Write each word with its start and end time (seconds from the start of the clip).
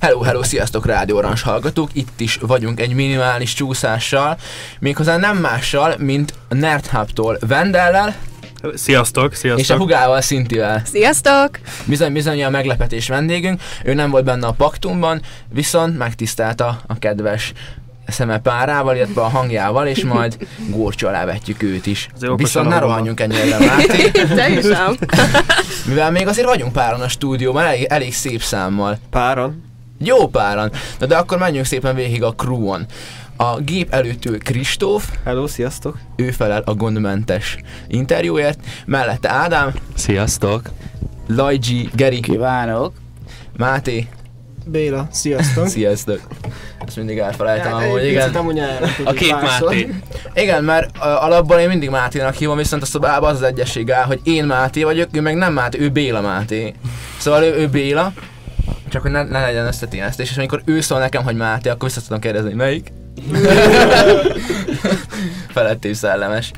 Hello, 0.00 0.20
hello, 0.20 0.42
sziasztok 0.42 0.86
Rádió 0.86 1.16
Orange 1.16 1.40
hallgatók, 1.44 1.90
itt 1.92 2.20
is 2.20 2.38
vagyunk 2.40 2.80
egy 2.80 2.92
minimális 2.92 3.52
csúszással, 3.52 4.36
méghozzá 4.78 5.16
nem 5.16 5.36
mással, 5.36 5.94
mint 5.98 6.34
a 6.48 6.54
Nerd 6.54 6.86
Hub-tól 6.86 7.38
Vendellel, 7.46 8.14
Sziasztok, 8.74 9.34
sziasztok. 9.34 9.64
és 9.64 9.70
a 9.70 9.76
Hugával, 9.76 10.20
Szintivel. 10.20 10.82
Sziasztok! 10.84 11.50
Bizony, 11.84 12.12
bizony 12.12 12.44
a 12.44 12.50
meglepetés 12.50 13.08
vendégünk, 13.08 13.60
ő 13.84 13.94
nem 13.94 14.10
volt 14.10 14.24
benne 14.24 14.46
a 14.46 14.52
paktumban, 14.52 15.20
viszont 15.48 15.98
megtisztelta 15.98 16.80
a 16.86 16.98
kedves 16.98 17.52
szeme 18.06 18.38
párával, 18.38 18.96
illetve 18.96 19.20
a 19.20 19.28
hangjával, 19.28 19.86
és 19.86 20.04
majd 20.04 20.36
górcső 20.68 21.06
alá 21.06 21.24
vetjük 21.24 21.62
őt 21.62 21.86
is. 21.86 22.08
Viszont 22.36 22.68
ne 22.68 22.78
rohanjunk 22.78 23.20
ennyire, 23.20 23.58
Máté, 23.58 24.10
Te 24.36 24.48
is 24.48 24.64
mivel 25.86 26.10
még 26.10 26.26
azért 26.26 26.46
vagyunk 26.46 26.72
páran 26.72 27.00
a 27.00 27.08
stúdióban, 27.08 27.64
elég, 27.64 27.84
elég 27.84 28.14
szép 28.14 28.42
számmal. 28.42 28.98
Páran? 29.10 29.68
Jó 30.04 30.28
páran. 30.28 30.72
Na 30.98 31.06
de 31.06 31.16
akkor 31.16 31.38
menjünk 31.38 31.66
szépen 31.66 31.94
végig 31.94 32.22
a 32.22 32.34
crew-on. 32.34 32.86
A 33.36 33.58
gép 33.60 33.92
előtt 33.94 34.24
ül 34.24 34.38
Kristóf, 34.38 35.08
Hello, 35.24 35.46
sziasztok! 35.46 35.98
ő 36.16 36.30
felel 36.30 36.62
a 36.64 36.74
gondmentes 36.74 37.58
interjúért, 37.88 38.58
mellette 38.86 39.30
Ádám, 39.30 39.74
Sziasztok! 39.94 40.62
Lajgyi, 41.28 41.88
Geri, 41.94 42.20
Kívánok! 42.20 42.92
Máté, 43.56 44.08
Béla, 44.64 45.08
sziasztok! 45.10 45.66
sziasztok. 45.76 46.20
Ezt 46.86 46.96
mindig 46.96 47.18
elfelejtem, 47.18 47.72
Hát, 47.72 47.82
amúgy 47.82 48.04
igen. 48.04 48.34
amúgy 48.34 48.58
A 49.04 49.12
két 49.12 49.30
párszor. 49.30 49.68
Máté. 49.68 49.94
Igen, 50.34 50.64
mert 50.64 50.96
uh, 50.96 51.24
alapból 51.24 51.58
én 51.58 51.68
mindig 51.68 51.90
Máténak 51.90 52.34
hívom, 52.34 52.56
viszont 52.56 52.82
a 52.82 52.86
szobában 52.86 53.30
az 53.30 53.36
az 53.36 53.42
egyesség 53.42 53.90
áll, 53.90 54.04
hogy 54.04 54.20
én 54.22 54.44
Máté 54.44 54.82
vagyok, 54.82 55.08
ő 55.12 55.20
meg 55.20 55.34
nem 55.34 55.52
Máté, 55.52 55.80
ő 55.80 55.88
Béla 55.88 56.20
Máté. 56.20 56.74
Szóval 57.18 57.42
ő, 57.42 57.54
ő 57.54 57.68
Béla, 57.68 58.12
csak 58.90 59.02
hogy 59.02 59.10
ne, 59.10 59.22
ne 59.22 59.40
legyen 59.40 59.66
összeténesztés, 59.66 60.30
és 60.30 60.36
amikor 60.36 60.62
ő 60.64 60.80
szól 60.80 60.98
nekem, 60.98 61.22
hogy 61.22 61.36
Máté, 61.36 61.68
akkor 61.68 61.88
vissza 61.88 62.00
tudom 62.00 62.20
kérdezni, 62.20 62.52
melyik? 62.52 62.92
Feletté 65.54 65.92
szellemes. 65.92 66.52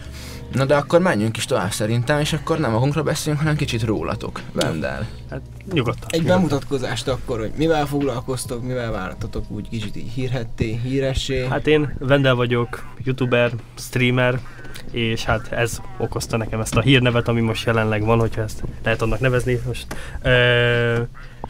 Na 0.52 0.64
de 0.64 0.76
akkor 0.76 1.00
menjünk 1.00 1.36
is 1.36 1.44
tovább 1.44 1.70
szerintem, 1.70 2.20
és 2.20 2.32
akkor 2.32 2.58
nem 2.58 2.70
magunkra 2.70 3.02
beszélünk, 3.02 3.40
hanem 3.40 3.56
kicsit 3.56 3.82
rólatok. 3.82 4.40
Vendel. 4.52 5.08
Hát, 5.30 5.40
nyugodtan. 5.72 6.08
Egy 6.08 6.20
nyugodtan. 6.20 6.36
bemutatkozást 6.36 7.08
akkor, 7.08 7.38
hogy 7.38 7.52
mivel 7.56 7.86
foglalkoztok, 7.86 8.62
mivel 8.62 8.90
váltatok 8.90 9.50
úgy 9.50 9.68
kicsit 9.68 9.96
így 9.96 10.10
hírhetté, 10.10 10.80
híressé. 10.82 11.46
Hát 11.46 11.66
én 11.66 11.94
Vendel 11.98 12.34
vagyok, 12.34 12.84
youtuber, 13.04 13.52
streamer, 13.78 14.38
és 14.90 15.24
hát 15.24 15.52
ez 15.52 15.80
okozta 15.98 16.36
nekem 16.36 16.60
ezt 16.60 16.76
a 16.76 16.80
hírnevet, 16.80 17.28
ami 17.28 17.40
most 17.40 17.66
jelenleg 17.66 18.04
van, 18.04 18.18
hogyha 18.18 18.42
ezt 18.42 18.62
lehet 18.82 19.02
annak 19.02 19.20
nevezni 19.20 19.60
most. 19.66 19.86
Ö, 20.22 21.00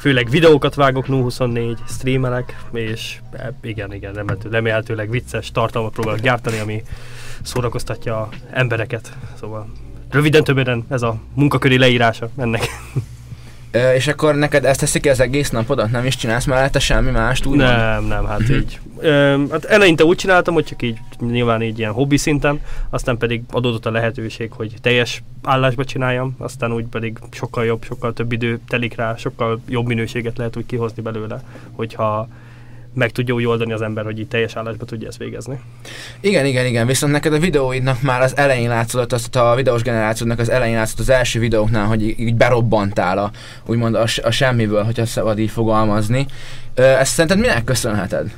főleg 0.02 0.28
videókat 0.30 0.74
vágok, 0.74 1.06
24 1.06 1.78
streamelek, 1.88 2.56
és 2.72 3.18
e, 3.32 3.52
igen, 3.62 3.94
igen, 3.94 4.12
remélhető- 4.12 4.50
remélhetőleg 4.50 5.10
vicces 5.10 5.50
tartalmat 5.50 5.92
próbálok 5.92 6.20
gyártani, 6.20 6.58
ami 6.58 6.82
szórakoztatja 7.42 8.20
a 8.20 8.28
embereket. 8.50 9.12
Szóval 9.38 9.72
röviden 10.10 10.44
többen 10.44 10.84
ez 10.88 11.02
a 11.02 11.16
munkaköri 11.34 11.78
leírása 11.78 12.30
ennek. 12.36 12.66
Ö, 13.70 13.92
és 13.92 14.06
akkor 14.06 14.34
neked 14.34 14.64
ezt 14.64 14.80
teszik 14.80 15.06
az 15.06 15.20
egész 15.20 15.50
napodat? 15.50 15.90
Nem 15.90 16.06
is 16.06 16.16
csinálsz 16.16 16.44
mellette 16.44 16.78
semmi 16.78 17.10
mást? 17.10 17.46
Úgy 17.46 17.56
Nem, 17.56 18.04
nem, 18.04 18.26
hát 18.26 18.48
így. 18.48 18.80
Ö, 19.02 19.44
hát 19.50 19.64
eleinte 19.64 20.04
úgy 20.04 20.16
csináltam, 20.16 20.54
hogy 20.54 20.64
csak 20.64 20.82
így 20.82 20.98
nyilván 21.20 21.62
így 21.62 21.78
ilyen 21.78 21.92
hobbi 21.92 22.16
szinten, 22.16 22.60
aztán 22.90 23.16
pedig 23.16 23.42
adódott 23.50 23.86
a 23.86 23.90
lehetőség, 23.90 24.52
hogy 24.52 24.74
teljes 24.80 25.22
állásba 25.42 25.84
csináljam, 25.84 26.34
aztán 26.38 26.72
úgy 26.72 26.84
pedig 26.84 27.18
sokkal 27.30 27.64
jobb, 27.64 27.84
sokkal 27.84 28.12
több 28.12 28.32
idő 28.32 28.60
telik 28.68 28.96
rá, 28.96 29.16
sokkal 29.16 29.60
jobb 29.68 29.86
minőséget 29.86 30.38
lehet 30.38 30.56
úgy 30.56 30.66
kihozni 30.66 31.02
belőle, 31.02 31.42
hogyha 31.72 32.28
meg 32.94 33.10
tudja 33.10 33.34
úgy 33.34 33.46
oldani 33.46 33.72
az 33.72 33.82
ember, 33.82 34.04
hogy 34.04 34.18
így 34.18 34.28
teljes 34.28 34.56
állásba 34.56 34.84
tudja 34.84 35.08
ezt 35.08 35.18
végezni. 35.18 35.60
Igen, 36.20 36.46
igen, 36.46 36.66
igen, 36.66 36.86
viszont 36.86 37.12
neked 37.12 37.32
a 37.32 37.38
videóidnak 37.38 38.02
már 38.02 38.20
az 38.20 38.36
elején 38.36 38.68
látszott, 38.68 39.12
azt 39.12 39.36
a 39.36 39.54
videós 39.54 39.82
generációdnak 39.82 40.38
az 40.38 40.50
elején 40.50 40.76
látszott 40.76 40.98
az 40.98 41.10
első 41.10 41.38
videóknál, 41.38 41.86
hogy 41.86 42.02
így 42.20 42.34
berobbantál 42.34 43.18
a, 43.18 43.30
úgymond 43.66 43.94
a, 43.94 44.06
a 44.22 44.30
semmiből, 44.30 44.84
hogyha 44.84 45.06
szabad 45.06 45.38
így 45.38 45.50
fogalmazni. 45.50 46.26
Ezt 46.74 47.12
szerinted 47.12 47.40
minek 47.40 47.64
köszönheted? 47.64 48.30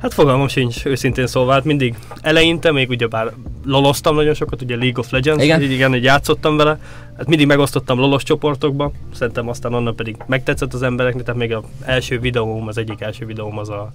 Hát 0.00 0.14
fogalmam 0.14 0.48
sincs, 0.48 0.86
őszintén 0.86 1.26
szólva, 1.26 1.52
hát 1.52 1.64
mindig 1.64 1.94
eleinte, 2.20 2.72
még 2.72 2.88
ugyebár 2.88 3.32
loloztam 3.64 4.14
nagyon 4.14 4.34
sokat, 4.34 4.62
ugye 4.62 4.76
League 4.76 4.98
of 4.98 5.10
Legends, 5.10 5.44
Igen. 5.44 5.62
így 5.62 5.70
igen, 5.70 5.94
így 5.94 6.02
játszottam 6.02 6.56
vele, 6.56 6.80
hát 7.16 7.26
mindig 7.26 7.46
megosztottam 7.46 7.98
lolos 7.98 8.22
csoportokba, 8.22 8.92
szerintem 9.14 9.48
aztán 9.48 9.74
onnan 9.74 9.96
pedig 9.96 10.16
megtetszett 10.26 10.74
az 10.74 10.82
embereknek, 10.82 11.24
tehát 11.24 11.40
még 11.40 11.54
az 11.54 11.62
első 11.84 12.18
videóm, 12.18 12.68
az 12.68 12.78
egyik 12.78 13.00
első 13.00 13.26
videóm 13.26 13.58
az 13.58 13.68
a 13.68 13.92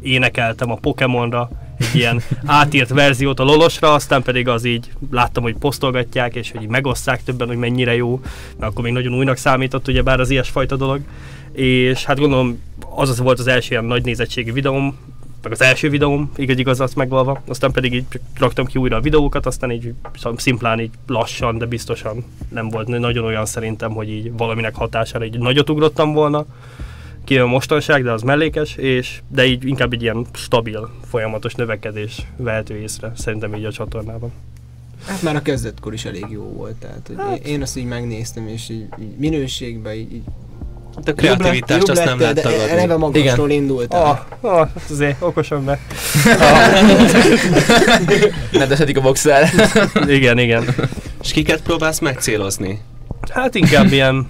énekeltem 0.00 0.70
a 0.70 0.74
Pokémonra, 0.74 1.50
egy 1.78 1.94
ilyen 1.94 2.22
átírt 2.46 2.88
verziót 2.88 3.40
a 3.40 3.44
lolosra, 3.44 3.92
aztán 3.92 4.22
pedig 4.22 4.48
az 4.48 4.64
így 4.64 4.90
láttam, 5.10 5.42
hogy 5.42 5.56
posztolgatják, 5.56 6.34
és 6.34 6.50
hogy 6.50 6.62
így 6.62 6.68
megosztják 6.68 7.22
többen, 7.24 7.48
hogy 7.48 7.56
mennyire 7.56 7.94
jó, 7.94 8.20
mert 8.58 8.72
akkor 8.72 8.84
még 8.84 8.92
nagyon 8.92 9.14
újnak 9.14 9.36
számított, 9.36 9.88
ugye 9.88 10.02
bár 10.02 10.20
az 10.20 10.30
ilyesfajta 10.30 10.76
dolog, 10.76 11.00
és 11.52 12.04
hát 12.04 12.18
gondolom 12.18 12.62
az 12.96 13.08
az 13.08 13.18
volt 13.18 13.38
az 13.38 13.46
első 13.46 13.68
ilyen 13.70 13.84
nagy 13.84 14.04
nézettségi 14.04 14.50
videóm, 14.50 14.96
meg 15.42 15.52
az 15.52 15.62
első 15.62 15.90
videóm, 15.90 16.30
igaz, 16.36 16.58
igaz 16.58 16.80
azt 16.80 16.96
megvalva, 16.96 17.42
aztán 17.46 17.72
pedig 17.72 17.92
így 17.92 18.04
raktam 18.38 18.66
ki 18.66 18.78
újra 18.78 18.96
a 18.96 19.00
videókat, 19.00 19.46
aztán 19.46 19.70
így 19.70 19.94
szimplán 20.36 20.80
így 20.80 20.90
lassan, 21.06 21.58
de 21.58 21.66
biztosan 21.66 22.24
nem 22.48 22.68
volt 22.68 22.86
nagyon 22.86 23.24
olyan 23.24 23.46
szerintem, 23.46 23.92
hogy 23.92 24.10
így 24.10 24.32
valaminek 24.36 24.74
hatására 24.74 25.24
így 25.24 25.38
nagyot 25.38 25.70
ugrottam 25.70 26.12
volna, 26.12 26.46
kijön 27.24 27.48
mostanság, 27.48 28.02
de 28.02 28.12
az 28.12 28.22
mellékes, 28.22 28.74
és, 28.74 29.20
de 29.28 29.46
így 29.46 29.66
inkább 29.66 29.92
egy 29.92 30.02
ilyen 30.02 30.26
stabil, 30.32 30.90
folyamatos 31.08 31.54
növekedés 31.54 32.26
vehető 32.36 32.76
észre, 32.76 33.12
szerintem 33.16 33.54
így 33.54 33.64
a 33.64 33.72
csatornában. 33.72 34.32
Hát 35.06 35.22
már 35.22 35.36
a 35.36 35.42
kezdetkor 35.42 35.92
is 35.92 36.04
elég 36.04 36.26
jó 36.30 36.42
volt, 36.42 36.74
tehát 36.74 37.06
hogy 37.06 37.16
Hát- 37.16 37.46
én, 37.46 37.62
azt 37.62 37.76
így 37.76 37.84
megnéztem, 37.84 38.48
és 38.48 38.68
így, 38.68 38.86
így 39.00 39.16
minőségben 39.16 39.94
így, 39.94 40.12
így 40.12 40.24
a 41.06 41.12
kreativitást 41.12 41.86
jobb 41.86 41.96
azt 41.96 42.04
nem 42.04 42.20
lehet 42.20 42.42
tagadni. 42.42 42.70
eleve 42.70 42.96
magasról 42.96 43.50
indultál. 43.50 44.26
Ah, 44.40 44.52
ah, 44.52 44.58
hát 44.58 44.90
azért 44.90 45.16
okosan 45.22 45.64
be. 45.64 45.78
Nedveszedik 48.58 48.96
a 48.96 49.00
boxer. 49.00 49.48
Igen, 50.06 50.38
igen. 50.38 50.64
És 51.22 51.32
kiket 51.32 51.62
próbálsz 51.62 51.98
megcélozni? 51.98 52.80
Hát 53.30 53.54
inkább 53.54 53.92
ilyen 53.92 54.26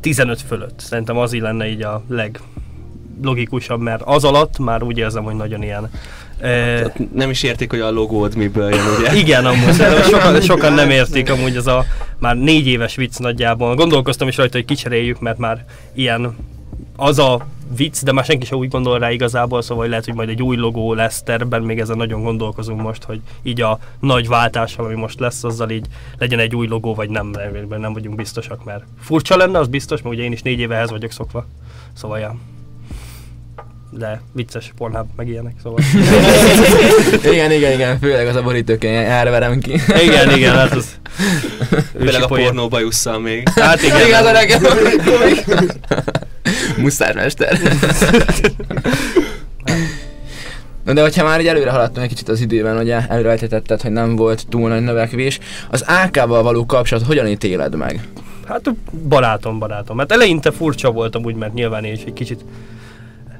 15 0.00 0.40
fölött. 0.40 0.80
Szerintem 0.80 1.16
az 1.16 1.32
így 1.32 1.40
lenne 1.40 1.68
így 1.68 1.82
a 1.82 2.02
leglogikusabb, 2.08 3.80
mert 3.80 4.02
az 4.04 4.24
alatt 4.24 4.58
már 4.58 4.82
úgy 4.82 4.98
érzem, 4.98 5.24
hogy 5.24 5.34
nagyon 5.34 5.62
ilyen... 5.62 5.90
Nem 7.12 7.30
is 7.30 7.42
értik, 7.42 7.70
hogy 7.70 7.80
a 7.80 7.90
logód 7.90 8.36
miből 8.36 8.70
jön, 8.70 8.86
ugye? 8.98 9.14
igen, 9.14 9.46
amúgy 9.46 9.74
sokan, 10.10 10.40
sokan 10.40 10.72
nem 10.72 10.90
értik 10.90 11.30
amúgy 11.30 11.56
az 11.56 11.66
a 11.66 11.84
már 12.18 12.36
négy 12.36 12.66
éves 12.66 12.96
vicc 12.96 13.18
nagyjából. 13.18 13.74
Gondolkoztam 13.74 14.28
is 14.28 14.36
rajta, 14.36 14.56
hogy 14.56 14.66
kicseréljük, 14.66 15.20
mert 15.20 15.38
már 15.38 15.64
ilyen 15.94 16.36
az 16.96 17.18
a 17.18 17.46
vicc, 17.76 18.02
de 18.02 18.12
már 18.12 18.24
senki 18.24 18.46
sem 18.46 18.58
úgy 18.58 18.68
gondol 18.68 18.98
rá 18.98 19.10
igazából, 19.10 19.62
szóval 19.62 19.86
lehet, 19.86 20.04
hogy 20.04 20.14
majd 20.14 20.28
egy 20.28 20.42
új 20.42 20.56
logó 20.56 20.94
lesz 20.94 21.22
terben, 21.22 21.62
még 21.62 21.78
ezen 21.78 21.96
nagyon 21.96 22.22
gondolkozunk 22.22 22.80
most, 22.80 23.02
hogy 23.02 23.20
így 23.42 23.60
a 23.60 23.78
nagy 24.00 24.28
váltással, 24.28 24.84
ami 24.84 24.94
most 24.94 25.20
lesz, 25.20 25.44
azzal 25.44 25.70
így 25.70 25.86
legyen 26.18 26.38
egy 26.38 26.54
új 26.54 26.66
logó, 26.66 26.94
vagy 26.94 27.10
nem, 27.10 27.26
mert 27.68 27.80
nem 27.80 27.92
vagyunk 27.92 28.16
biztosak, 28.16 28.64
mert 28.64 28.84
furcsa 29.00 29.36
lenne, 29.36 29.58
az 29.58 29.68
biztos, 29.68 30.02
mert 30.02 30.14
ugye 30.14 30.24
én 30.24 30.32
is 30.32 30.42
négy 30.42 30.58
éve 30.58 30.74
ehhez 30.74 30.90
vagyok 30.90 31.10
szokva, 31.10 31.46
szóval 31.92 32.18
ja. 32.18 32.36
De 33.90 34.20
vicces 34.32 34.72
Pornhub, 34.76 35.06
meg 35.16 35.28
ilyenek, 35.28 35.54
szóval. 35.62 35.78
igen, 37.32 37.52
igen, 37.52 37.72
igen, 37.72 37.98
főleg 37.98 38.26
az 38.26 38.36
a 38.36 38.42
borítókén 38.42 38.94
erre 38.94 39.30
verem 39.30 39.60
ki. 39.60 39.72
igen, 40.02 40.36
igen, 40.36 40.54
hát 40.54 40.72
az... 40.72 40.98
Főleg 41.98 42.22
a 42.22 42.26
pornó 42.26 42.68
bajusszal 42.68 43.18
még. 43.18 43.48
Hát 43.48 43.82
igen, 43.82 44.06
Igen, 44.06 44.20
az 44.20 44.26
a 44.26 44.32
legjobb. 44.32 44.68
Muszármester. 46.76 47.58
Na 50.84 50.92
de 50.92 51.02
hogyha 51.02 51.24
már 51.24 51.40
így 51.40 51.46
előre 51.46 51.70
haladtunk 51.70 52.04
egy 52.04 52.08
kicsit 52.08 52.28
az 52.28 52.40
időben, 52.40 52.78
ugye 52.78 53.06
előrejtetetted, 53.08 53.80
hogy 53.80 53.90
nem 53.90 54.16
volt 54.16 54.46
túl 54.48 54.68
nagy 54.68 54.82
növekvés, 54.82 55.38
az 55.70 55.84
AK-val 55.86 56.42
való 56.42 56.66
kapcsolat 56.66 57.06
hogyan 57.06 57.26
ítéled 57.26 57.76
meg? 57.76 58.08
Hát 58.48 58.74
barátom, 59.08 59.58
barátom. 59.58 59.98
Hát 59.98 60.12
eleinte 60.12 60.50
furcsa 60.50 60.90
voltam 60.90 61.24
úgy, 61.24 61.34
mert 61.34 61.54
nyilván 61.54 61.84
én 61.84 61.92
is 61.92 62.02
egy 62.02 62.12
kicsit 62.12 62.44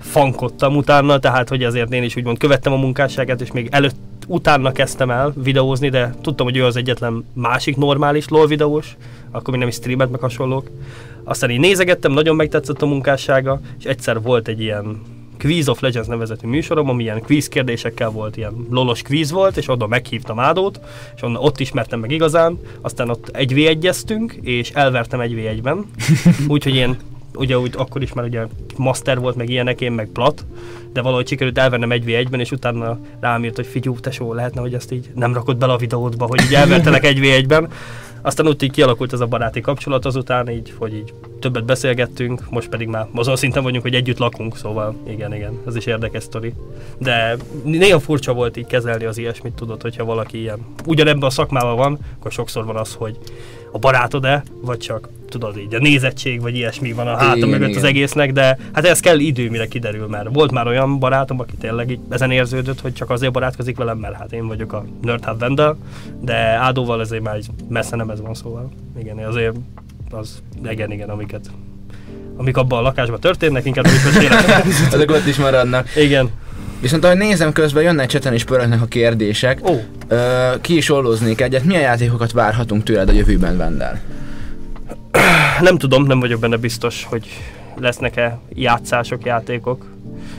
fankodtam 0.01 0.77
utána, 0.77 1.19
tehát 1.19 1.49
hogy 1.49 1.65
azért 1.65 1.93
én 1.93 2.03
is 2.03 2.17
úgymond 2.17 2.39
követtem 2.39 2.73
a 2.73 2.77
munkásságát, 2.77 3.41
és 3.41 3.53
még 3.53 3.69
előtt, 3.71 3.97
utána 4.27 4.73
kezdtem 4.73 5.11
el 5.11 5.33
videózni, 5.43 5.89
de 5.89 6.15
tudtam, 6.23 6.47
hogy 6.47 6.57
ő 6.57 6.65
az 6.65 6.77
egyetlen 6.77 7.25
másik 7.33 7.77
normális 7.77 8.29
LOL 8.29 8.47
videós, 8.47 8.97
akkor 9.31 9.51
még 9.51 9.59
nem 9.59 9.69
is 9.69 9.75
streamet, 9.75 10.11
meg 10.11 10.21
hasonlók. 10.21 10.71
Aztán 11.25 11.51
így 11.51 11.61
nézegettem, 11.61 12.13
nagyon 12.13 12.37
megtetszett 12.37 12.83
a 12.83 12.87
munkássága, 12.87 13.61
és 13.79 13.85
egyszer 13.85 14.23
volt 14.23 14.49
egy 14.49 14.61
ilyen 14.61 15.01
Quiz 15.39 15.69
of 15.69 15.81
Legends 15.81 16.09
nevezetű 16.09 16.49
műsorom, 16.49 16.89
ami 16.89 17.03
ilyen 17.03 17.23
quiz 17.23 17.49
kérdésekkel 17.49 18.11
volt, 18.11 18.37
ilyen 18.37 18.67
lolos 18.71 19.03
quiz 19.03 19.31
volt, 19.31 19.57
és 19.57 19.69
oda 19.69 19.87
meghívtam 19.87 20.39
Ádót, 20.39 20.81
és 21.17 21.23
onnan 21.23 21.43
ott 21.43 21.61
ismertem 21.61 22.01
meg 22.01 22.11
igazán, 22.11 22.59
aztán 22.81 23.11
ott 23.11 23.29
egy 23.29 23.55
v 23.55 23.57
1 23.57 23.91
és 24.41 24.71
elvertem 24.71 25.21
egy 25.21 25.35
v 25.35 25.39
1 25.39 25.63
ben 25.63 25.87
úgyhogy 26.49 26.75
én 26.75 26.97
ugye 27.35 27.59
úgy 27.59 27.75
akkor 27.77 28.03
is 28.03 28.13
már 28.13 28.25
ugye 28.25 28.47
master 28.77 29.19
volt, 29.19 29.37
meg 29.37 29.49
ilyenek, 29.49 29.81
én 29.81 29.93
meg 29.93 30.09
plat, 30.09 30.47
de 30.93 31.03
valahogy 31.03 31.29
sikerült 31.29 31.59
elvennem 31.59 31.93
egy 31.93 32.05
v 32.05 32.09
1 32.09 32.29
ben 32.29 32.41
és 32.41 32.51
utána 32.51 32.99
rám 33.21 33.45
írt, 33.45 33.57
hogy 33.57 33.67
figyú, 33.67 34.01
tesó, 34.01 34.33
lehetne, 34.33 34.61
hogy 34.61 34.75
ezt 34.75 34.93
így 34.93 35.11
nem 35.15 35.35
rakod 35.35 35.57
bele 35.57 35.73
a 35.73 35.77
videódba, 35.77 36.27
hogy 36.27 36.41
így 36.41 36.55
elvertelek 36.55 37.05
egy 37.05 37.21
v 37.21 37.23
1 37.23 37.47
ben 37.47 37.69
aztán 38.23 38.47
úgy 38.47 38.63
így 38.63 38.71
kialakult 38.71 39.13
ez 39.13 39.21
a 39.21 39.27
baráti 39.27 39.61
kapcsolat 39.61 40.05
azután, 40.05 40.49
így, 40.49 40.75
hogy 40.79 40.95
így 40.95 41.15
többet 41.39 41.65
beszélgettünk, 41.65 42.51
most 42.51 42.69
pedig 42.69 42.89
már 42.89 43.07
azon 43.15 43.37
szinten 43.37 43.63
vagyunk, 43.63 43.83
hogy 43.83 43.95
együtt 43.95 44.19
lakunk, 44.19 44.57
szóval 44.57 44.95
igen, 45.09 45.35
igen, 45.35 45.59
ez 45.67 45.77
is 45.77 45.87
érdekes 45.87 46.23
sztori. 46.23 46.55
De 46.99 47.37
néha 47.63 47.99
furcsa 47.99 48.33
volt 48.33 48.57
így 48.57 48.67
kezelni 48.67 49.05
az 49.05 49.19
ilyesmit, 49.19 49.53
tudod, 49.53 49.83
hogyha 49.83 50.05
valaki 50.05 50.41
ilyen 50.41 50.59
ugyanebben 50.87 51.29
a 51.29 51.31
szakmában 51.31 51.77
van, 51.77 51.99
akkor 52.19 52.33
sokszor 52.33 52.65
van 52.65 52.77
az, 52.77 52.95
hogy 52.95 53.19
a 53.73 53.79
barátod-e, 53.79 54.43
vagy 54.61 54.79
csak 54.79 55.09
tudod 55.29 55.59
így, 55.59 55.75
a 55.75 55.79
nézettség, 55.79 56.41
vagy 56.41 56.57
ilyesmi 56.57 56.93
van 56.93 57.07
a 57.07 57.17
háta 57.17 57.37
Igen, 57.37 57.49
mögött 57.49 57.69
igen. 57.69 57.79
az 57.79 57.89
egésznek, 57.89 58.33
de 58.33 58.59
hát 58.73 58.85
ez 58.85 59.01
kell 59.01 59.19
idő, 59.19 59.51
mire 59.51 59.67
kiderül, 59.67 60.07
mert 60.07 60.29
volt 60.33 60.51
már 60.51 60.67
olyan 60.67 60.99
barátom, 60.99 61.41
aki 61.41 61.55
tényleg 61.61 61.91
így 61.91 61.99
ezen 62.09 62.31
érződött, 62.31 62.81
hogy 62.81 62.93
csak 62.93 63.11
azért 63.11 63.33
barátkozik 63.33 63.77
velem, 63.77 63.99
mert 63.99 64.15
hát 64.15 64.33
én 64.33 64.47
vagyok 64.47 64.73
a 64.73 64.85
Nerd 65.03 65.25
Hub 65.25 65.39
vendor, 65.39 65.77
de 66.21 66.37
Ádóval 66.37 67.01
ezért 67.01 67.23
már 67.23 67.39
messze 67.69 67.97
nem 67.97 68.11
ez 68.11 68.21
van, 68.21 68.35
szóval 68.35 68.71
igen, 68.99 69.19
azért 69.19 69.57
az, 70.11 70.43
igen, 70.71 70.91
igen, 70.91 71.09
amiket 71.09 71.51
amik 72.37 72.57
abban 72.57 72.79
a 72.79 72.83
lakásban 72.83 73.21
történnek, 73.21 73.65
inkább 73.65 73.85
mesélek. 73.85 74.65
Ezek 74.93 75.11
ott 75.11 75.27
is 75.27 75.37
maradnak. 75.37 75.97
Igen. 75.97 76.31
Viszont 76.81 77.05
ahogy 77.05 77.17
nézem 77.17 77.53
közben, 77.53 77.83
jönnek 77.83 78.09
cseten 78.09 78.35
is 78.35 78.45
pörögnek 78.45 78.83
a 78.83 78.87
kérdések. 78.87 79.69
Ó, 79.69 79.75
Ö, 80.09 80.51
ki 80.61 80.77
is 80.77 80.91
ollóznék 80.91 81.41
egyet. 81.41 81.65
Milyen 81.65 81.83
játékokat 81.83 82.33
várhatunk 82.33 82.83
tőled 82.83 83.09
a 83.09 83.13
jövőben, 83.13 83.57
Vendel? 83.57 84.01
nem 85.61 85.79
tudom, 85.79 86.05
nem 86.05 86.21
vagyok 86.21 86.41
benne 86.41 86.57
biztos, 86.57 87.05
hogy 87.05 87.27
lesznek-e 87.81 88.39
játszások, 88.55 89.25
játékok. 89.25 89.87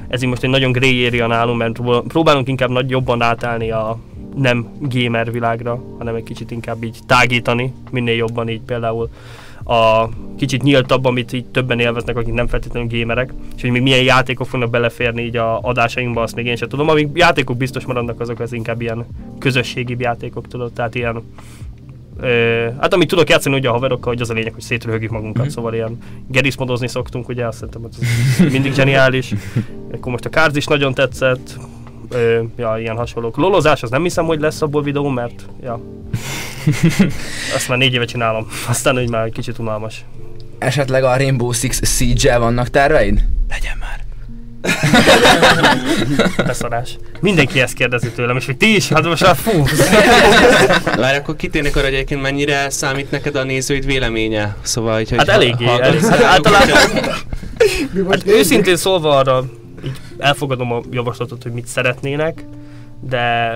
Ez 0.08 0.24
így 0.24 0.30
most 0.30 0.44
egy 0.44 0.50
nagyon 0.50 0.72
grey 0.72 1.06
area 1.06 1.28
nálunk, 1.28 1.58
mert 1.58 1.72
pró- 1.72 2.02
próbálunk 2.02 2.48
inkább 2.48 2.70
nagy 2.70 2.90
jobban 2.90 3.22
átállni 3.22 3.72
a 3.72 3.98
nem 4.36 4.68
gamer 4.80 5.32
világra, 5.32 5.84
hanem 5.98 6.16
egy 6.16 6.24
kicsit 6.24 6.52
inkább 6.52 6.84
így 6.84 6.98
tágítani, 7.06 7.74
minél 7.92 8.16
jobban 8.16 8.50
így 8.50 8.62
például 8.62 9.10
a 9.63 10.10
kicsit 10.38 10.63
nyíltabb, 10.63 11.06
amit 11.06 11.34
így 11.34 11.46
többen 11.46 11.80
élveznek, 11.80 12.18
akik 12.18 12.34
nem 12.34 12.48
feltétlenül 12.48 12.90
gamerek, 13.00 13.34
és 13.56 13.62
hogy 13.62 13.72
még 13.72 13.81
milyen 13.81 14.04
játékok 14.04 14.48
fognak 14.48 14.69
beleférni 14.69 15.22
így 15.24 15.36
a 15.38 15.60
adásainkba, 15.60 16.22
azt 16.22 16.36
még 16.36 16.46
én 16.46 16.56
sem 16.56 16.69
tudom. 16.69 16.90
Amik 16.90 17.10
játékok 17.13 17.58
biztos 17.58 17.86
maradnak, 17.86 18.19
azok 18.19 18.40
az 18.40 18.54
inkább 18.54 18.81
ilyen 18.81 19.06
közösségi 19.40 19.96
játékok, 20.00 20.48
tudod, 20.48 20.74
tehát 20.74 20.96
ilyen 20.96 21.22
Ö, 22.24 22.68
hát 22.80 22.94
amit 22.94 23.08
tudok 23.08 23.30
játszani 23.30 23.56
ugye 23.56 23.69
a 23.69 23.72
haverokkal, 23.72 24.13
hogy 24.13 24.22
az 24.22 24.30
a 24.30 24.34
lényeg, 24.34 24.54
hogy 24.54 24.62
szétröhögjük 24.62 25.12
magunkat, 25.12 25.44
Mhm. 25.44 25.52
szóval 25.54 25.74
ilyen 25.74 25.98
geriszmodozni 26.28 26.88
szoktunk, 26.88 27.30
ugye 27.30 27.46
azt 27.48 27.57
szerintem 27.57 27.88
ez 27.92 28.52
mindig 28.52 28.74
zseniális. 28.74 29.34
Akkor 29.94 30.12
most 30.12 30.25
a 30.25 30.30
Cards 30.30 30.56
is 30.57 30.66
nagyon 30.66 30.94
tetszett, 30.94 31.60
Ö, 32.10 32.42
ja, 32.57 32.75
ilyen 32.80 32.96
hasonlók. 32.96 33.38
Lolozás, 33.38 33.84
az 33.84 33.90
nem 33.90 34.04
hiszem, 34.04 34.25
hogy 34.25 34.40
lesz 34.40 34.62
abból 34.62 34.81
videó, 34.81 35.10
mert 35.10 35.46
ja. 35.64 35.80
Azt 37.56 37.68
már 37.68 37.78
négy 37.78 37.94
éve 37.94 38.06
csinálom, 38.06 38.48
aztán 38.68 38.96
hogy 38.96 39.10
már 39.10 39.25
egy 39.25 39.31
kicsit 39.34 39.58
unalmas. 39.60 40.06
Esetleg 40.60 41.04
a 41.04 41.16
Rainbow 41.18 41.52
Six 41.52 41.96
Siege-el 41.96 42.40
vannak 42.40 42.69
terveid? 42.69 43.24
Legyen 43.50 43.78
már. 43.80 44.00
Beszarás. 46.46 46.98
Mindenki 47.19 47.60
ezt 47.62 47.74
kérdezi 47.74 48.10
tőlem, 48.12 48.38
és 48.38 48.46
hogy 48.46 48.58
ti 48.58 48.75
is, 48.75 48.90
hát 48.90 49.04
most 49.04 49.24
már 49.24 49.36
fú. 49.36 49.63
Várj, 51.02 51.18
akkor 51.18 51.36
kitérnek 51.36 51.75
arra, 51.75 51.86
hogy 51.86 51.94
egyébként 51.94 52.22
mennyire 52.22 52.69
számít 52.69 53.12
neked 53.12 53.36
a 53.36 53.44
nézőid 53.44 53.86
véleménye? 53.86 54.56
Szóval, 54.62 54.94
hogy, 54.94 55.12
Hát 55.18 55.28
eléggé, 55.28 55.66
hallgatsz- 55.66 56.04
elég, 56.10 56.22
hát 56.22 56.24
általában, 56.24 56.78
Hát 58.10 58.28
őszintén 58.28 58.75
szólva 58.75 59.18
arra 59.18 59.44
így 59.86 60.02
elfogadom 60.18 60.72
a 60.72 60.81
javaslatot, 60.92 61.44
hogy 61.44 61.52
mit 61.52 61.68
szeretnének, 61.68 62.44
de 63.10 63.54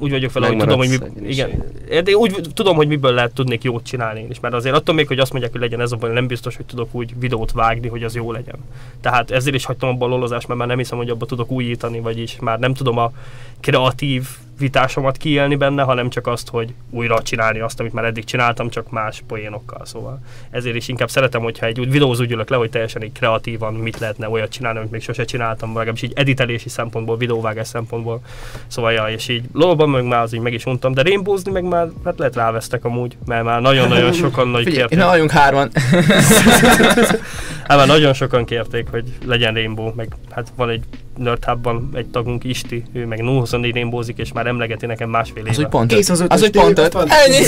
úgy 0.00 0.10
vagyok 0.10 0.32
vele, 0.32 0.46
hogy 0.46 0.56
tudom, 0.56 0.78
hogy 0.78 0.88
mi, 0.88 1.28
igen, 1.28 1.64
de 2.04 2.16
úgy 2.16 2.40
tudom, 2.54 2.76
hogy 2.76 2.86
miből 2.86 3.12
lehet 3.12 3.32
tudnék 3.32 3.62
jót 3.62 3.84
csinálni 3.84 4.20
én 4.20 4.30
is, 4.30 4.40
mert 4.40 4.54
azért 4.54 4.74
attól 4.74 4.94
még, 4.94 5.06
hogy 5.06 5.18
azt 5.18 5.30
mondják, 5.30 5.52
hogy 5.52 5.60
legyen 5.60 5.80
ez 5.80 5.92
a 5.92 5.96
baj, 5.96 6.12
nem 6.12 6.26
biztos, 6.26 6.56
hogy 6.56 6.64
tudok 6.64 6.88
úgy 6.94 7.18
videót 7.18 7.52
vágni, 7.52 7.88
hogy 7.88 8.02
az 8.02 8.14
jó 8.14 8.32
legyen. 8.32 8.56
Tehát 9.00 9.30
ezért 9.30 9.54
is 9.54 9.64
hagytam 9.64 9.88
abba 9.88 10.04
a 10.04 10.08
lolozást, 10.08 10.46
mert 10.46 10.58
már 10.58 10.68
nem 10.68 10.78
hiszem, 10.78 10.98
hogy 10.98 11.10
abba 11.10 11.26
tudok 11.26 11.50
újítani, 11.50 12.00
vagyis 12.00 12.36
már 12.40 12.58
nem 12.58 12.74
tudom 12.74 12.98
a 12.98 13.12
kreatív 13.60 14.28
vitásomat 14.58 15.16
kiélni 15.16 15.54
benne, 15.54 15.82
hanem 15.82 16.10
csak 16.10 16.26
azt, 16.26 16.48
hogy 16.48 16.74
újra 16.90 17.22
csinálni 17.22 17.60
azt, 17.60 17.80
amit 17.80 17.92
már 17.92 18.04
eddig 18.04 18.24
csináltam, 18.24 18.68
csak 18.68 18.90
más 18.90 19.22
poénokkal. 19.26 19.84
Szóval 19.84 20.20
ezért 20.50 20.76
is 20.76 20.88
inkább 20.88 21.10
szeretem, 21.10 21.42
hogyha 21.42 21.66
egy 21.66 21.80
úgy 21.80 21.90
videóz 21.90 22.20
úgy 22.20 22.30
ülök 22.30 22.48
le, 22.48 22.56
hogy 22.56 22.70
teljesen 22.70 23.02
így 23.02 23.12
kreatívan 23.12 23.74
mit 23.74 23.98
lehetne 23.98 24.28
olyat 24.28 24.50
csinálni, 24.50 24.78
amit 24.78 24.90
még 24.90 25.02
sose 25.02 25.24
csináltam, 25.24 25.68
legalábbis 25.74 26.02
így 26.02 26.12
editelési 26.14 26.68
szempontból, 26.68 27.16
videóvágás 27.16 27.66
szempontból. 27.66 28.20
Szóval 28.66 28.92
ja, 28.92 29.04
és 29.04 29.28
így 29.28 29.44
lóban 29.52 29.88
meg 29.88 30.04
már 30.04 30.22
az 30.22 30.32
így 30.34 30.40
meg 30.40 30.52
is 30.52 30.66
untam, 30.66 30.94
de 30.94 31.02
rainbowzni 31.02 31.52
meg 31.52 31.64
már 31.64 31.88
hát 32.04 32.18
lehet 32.18 32.34
rávesztek 32.34 32.84
amúgy, 32.84 33.16
mert 33.26 33.44
már 33.44 33.60
nagyon-nagyon 33.60 34.12
sokan 34.22 34.48
nagy 34.48 34.64
kérték. 34.64 34.98
na 34.98 35.04
halljunk 35.04 35.30
hárman. 35.30 35.70
Hát 37.66 37.78
már 37.78 37.86
nagyon 37.86 38.12
sokan 38.12 38.44
kérték, 38.44 38.88
hogy 38.90 39.04
legyen 39.24 39.54
Rainbow, 39.54 39.92
meg 39.94 40.16
hát 40.30 40.52
van 40.56 40.68
egy 40.68 40.84
Nerd 41.16 41.44
Hubban 41.44 41.88
egy 41.94 42.06
tagunk 42.06 42.44
Isti, 42.44 42.84
ő 42.92 43.06
meg 43.06 43.20
024 43.20 43.74
Rainbowzik, 43.74 44.18
és 44.18 44.32
már 44.32 44.46
emlegeti 44.46 44.86
nekem 44.86 45.10
másfél 45.10 45.42
éve. 45.42 45.50
Az 45.50 45.58
úgy 45.58 45.66
pont 45.66 45.92
Kész 45.92 46.08
öt. 46.08 46.20
az 46.20 46.24
Az 46.28 46.42
úgy 46.42 46.50
pont 46.50 46.78
öt. 46.78 46.94
Ennyi. 46.94 47.44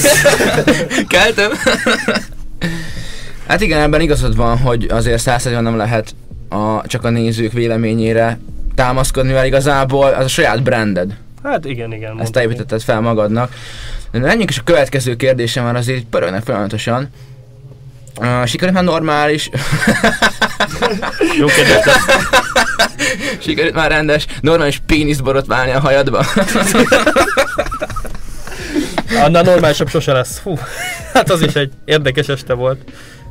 Keltem. 1.08 1.50
Hát 3.46 3.60
igen, 3.60 3.80
ebben 3.80 4.00
igazad 4.00 4.36
van, 4.36 4.58
hogy 4.58 4.86
azért 4.90 5.20
százszerűen 5.20 5.62
nem 5.62 5.76
lehet 5.76 6.14
a, 6.48 6.86
csak 6.86 7.04
a 7.04 7.10
nézők 7.10 7.52
véleményére 7.52 8.38
támaszkodni, 8.74 9.32
mert 9.32 9.46
igazából 9.46 10.08
az 10.08 10.24
a 10.24 10.28
saját 10.28 10.62
branded. 10.62 11.16
Hát 11.42 11.64
igen, 11.64 11.92
igen. 11.92 12.20
Ezt 12.20 12.36
építetted 12.36 12.82
fel 12.82 13.00
magadnak. 13.00 13.52
De 14.10 14.18
menjünk 14.18 14.50
is 14.50 14.58
a 14.58 14.62
következő 14.64 15.16
kérdésem, 15.16 15.64
mert 15.64 15.76
azért 15.76 16.04
pörögnek 16.04 16.42
folyamatosan. 16.42 17.08
Uh, 18.20 18.44
sikerült 18.46 18.76
már 18.76 18.84
normális, 18.84 19.50
Jó 21.38 21.46
kérdés. 21.46 21.76
sikerült 23.44 23.74
már 23.74 23.90
rendes, 23.90 24.26
normális 24.40 24.82
péniszt 24.86 25.22
borotválni 25.22 25.72
a 25.72 25.80
hajadba. 25.80 26.24
Annál 29.24 29.42
normálisabb 29.42 29.88
sose 29.88 30.12
lesz. 30.12 30.38
Hú, 30.38 30.58
hát 31.12 31.30
az 31.30 31.42
is 31.42 31.54
egy 31.54 31.72
érdekes 31.84 32.28
este 32.28 32.54
volt. 32.54 32.80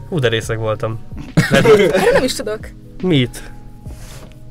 Hú, 0.10 0.20
de 0.20 0.28
részeg 0.28 0.58
voltam. 0.58 1.00
Mert, 1.50 1.66
Erre 1.66 2.12
nem 2.12 2.24
is 2.24 2.34
tudok. 2.34 2.60
mit? 3.02 3.42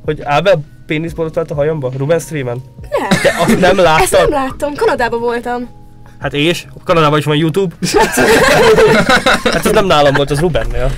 Hogy 0.05 0.21
Ábel 0.21 0.63
pénisz 0.85 1.11
borotvált 1.11 1.51
a 1.51 1.55
hajamba? 1.55 1.91
Ruben 1.97 2.19
streamen? 2.19 2.63
Nem. 2.81 3.19
De 3.21 3.35
azt 3.39 3.59
nem 3.59 3.79
Ezt 3.79 4.11
nem 4.11 4.29
láttam. 4.29 4.73
Kanadában 4.73 5.19
voltam. 5.19 5.69
Hát 6.19 6.33
és? 6.33 6.65
Kanadában 6.83 7.19
is 7.19 7.25
van 7.25 7.35
YouTube. 7.35 7.75
hát 9.43 9.65
ez 9.65 9.71
nem 9.71 9.85
nálam 9.85 10.13
volt, 10.13 10.31
az 10.31 10.39
Rubennél. 10.39 10.91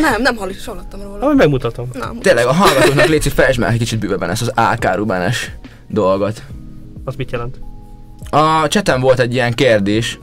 Ja 0.00 0.10
nem, 0.10 0.22
nem 0.22 0.36
hall, 0.36 0.50
hallottam 0.66 1.02
róla. 1.02 1.18
Ahogy 1.20 1.36
megmutatom. 1.36 1.88
Na, 1.92 2.12
Tényleg 2.20 2.46
a 2.46 2.52
hallgatóknak 2.52 3.06
légy 3.06 3.22
szíves, 3.22 3.38
fejtsd 3.38 3.60
már 3.60 3.72
egy 3.72 3.78
kicsit 3.78 3.98
bővebben 3.98 4.30
ezt 4.30 4.42
az 4.42 4.52
AK 4.54 4.94
Rubenes 4.94 5.50
dolgot. 5.88 6.42
Az 7.04 7.14
mit 7.14 7.30
jelent? 7.30 7.60
A 8.30 8.68
cseten 8.68 9.00
volt 9.00 9.18
egy 9.20 9.32
ilyen 9.32 9.52
kérdés, 9.52 10.18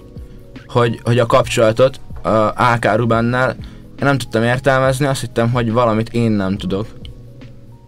hogy, 0.68 1.00
hogy 1.04 1.20
a 1.20 1.26
kapcsolatot 1.26 2.00
a 2.22 2.30
AK 2.56 2.96
Rubennel 2.96 3.56
én 3.60 4.06
nem 4.06 4.18
tudtam 4.18 4.44
értelmezni, 4.44 5.06
azt 5.06 5.22
hittem, 5.22 5.52
hogy 5.52 5.72
valamit 5.72 6.10
én 6.10 6.32
nem 6.32 6.58
tudok. 6.58 6.88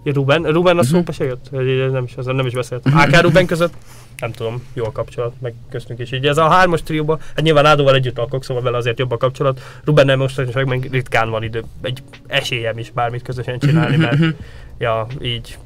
Ja, 0.06 0.14
Ruben? 0.14 0.44
Ruben 0.44 0.78
a 0.78 0.82
Mhm. 0.82 0.92
szóba 0.92 1.12
se 1.12 1.24
jött? 1.24 1.52
Nem 1.92 2.04
is, 2.04 2.16
azon 2.16 2.36
nem 2.36 2.46
is 2.46 2.54
beszéltem. 2.54 2.98
AK 2.98 3.22
Ruben 3.22 3.46
között? 3.46 3.74
Nem 4.20 4.32
tudom, 4.32 4.64
jó 4.74 4.86
a 4.86 4.92
kapcsolat, 4.92 5.34
meg 5.42 5.54
köztünk 5.72 6.00
is. 6.00 6.12
Így 6.12 6.26
ez 6.28 6.38
a 6.38 6.48
hármas 6.50 6.84
trióba, 6.84 7.20
hát 7.36 7.42
nyilván 7.42 7.66
Ádóval 7.66 7.96
együtt 7.96 8.18
alkok, 8.20 8.44
szóval 8.44 8.64
vele 8.64 8.78
azért 8.78 9.00
jobb 9.00 9.12
a 9.12 9.18
kapcsolat. 9.18 9.62
Ruben 9.86 10.06
nem 10.06 10.18
most 10.20 10.66
meg 10.66 10.88
ritkán 10.92 11.30
van 11.30 11.44
idő, 11.44 11.64
egy 11.82 12.04
esélyem 12.28 12.78
is 12.78 12.92
bármit 12.92 13.22
közösen 13.22 13.60
csinálni, 13.60 13.96
mert 13.96 14.18
ja, 14.78 15.08
így 15.22 15.58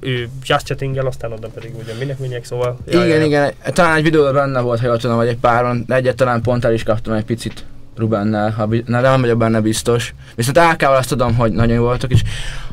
ő 0.00 0.28
just 0.44 0.66
chatting 0.66 0.96
aztán 0.96 1.32
oda 1.32 1.48
pedig 1.48 1.74
ugye 1.82 1.92
minek 1.98 2.18
minek, 2.18 2.44
szóval... 2.44 2.78
Ja, 2.86 2.92
igen, 3.04 3.08
ja, 3.08 3.14
ja. 3.16 3.24
igen, 3.24 3.52
talán 3.64 3.96
egy 3.96 4.02
videóban 4.02 4.32
benne 4.34 4.60
volt, 4.60 4.80
ha 4.80 4.86
jól 4.86 4.98
tudom, 4.98 5.16
vagy 5.16 5.28
egy 5.28 5.38
páron, 5.38 5.84
egyet 5.88 6.16
talán 6.16 6.42
pont 6.42 6.64
el 6.64 6.72
is 6.72 6.82
kaptam 6.82 7.14
egy 7.14 7.24
picit 7.24 7.64
Rubennel, 7.96 8.50
ha 8.50 8.66
bi- 8.66 8.82
na, 8.86 9.00
de 9.00 9.08
nem 9.08 9.20
vagyok 9.20 9.38
benne 9.38 9.60
biztos. 9.60 10.14
Viszont 10.34 10.58
AK-val 10.58 10.96
azt 10.96 11.08
tudom, 11.08 11.34
hogy 11.34 11.52
nagyon 11.52 11.74
jó 11.74 11.82
voltak, 11.82 12.10
és 12.10 12.22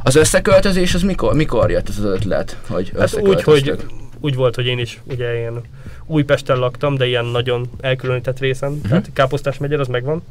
az 0.03 0.15
összeköltözés 0.15 0.93
az 0.93 1.01
mikor, 1.01 1.33
mikor 1.33 1.71
jött 1.71 1.89
ez 1.89 1.97
az 1.97 2.03
ötlet, 2.03 2.57
hogy 2.67 2.91
Hát 2.99 3.19
úgy, 3.21 3.43
hogy 3.43 3.75
úgy 4.19 4.35
volt, 4.35 4.55
hogy 4.55 4.65
én 4.65 4.79
is 4.79 5.01
ugye 5.03 5.37
ilyen 5.37 5.61
Újpesten 6.05 6.57
laktam, 6.57 6.95
de 6.95 7.07
ilyen 7.07 7.25
nagyon 7.25 7.69
elkülönített 7.81 8.39
részen, 8.39 8.71
uh-huh. 8.71 8.89
tehát 8.89 9.09
Káposztás 9.13 9.57
megyer 9.57 9.79
az 9.79 9.87
megvan. 9.87 10.23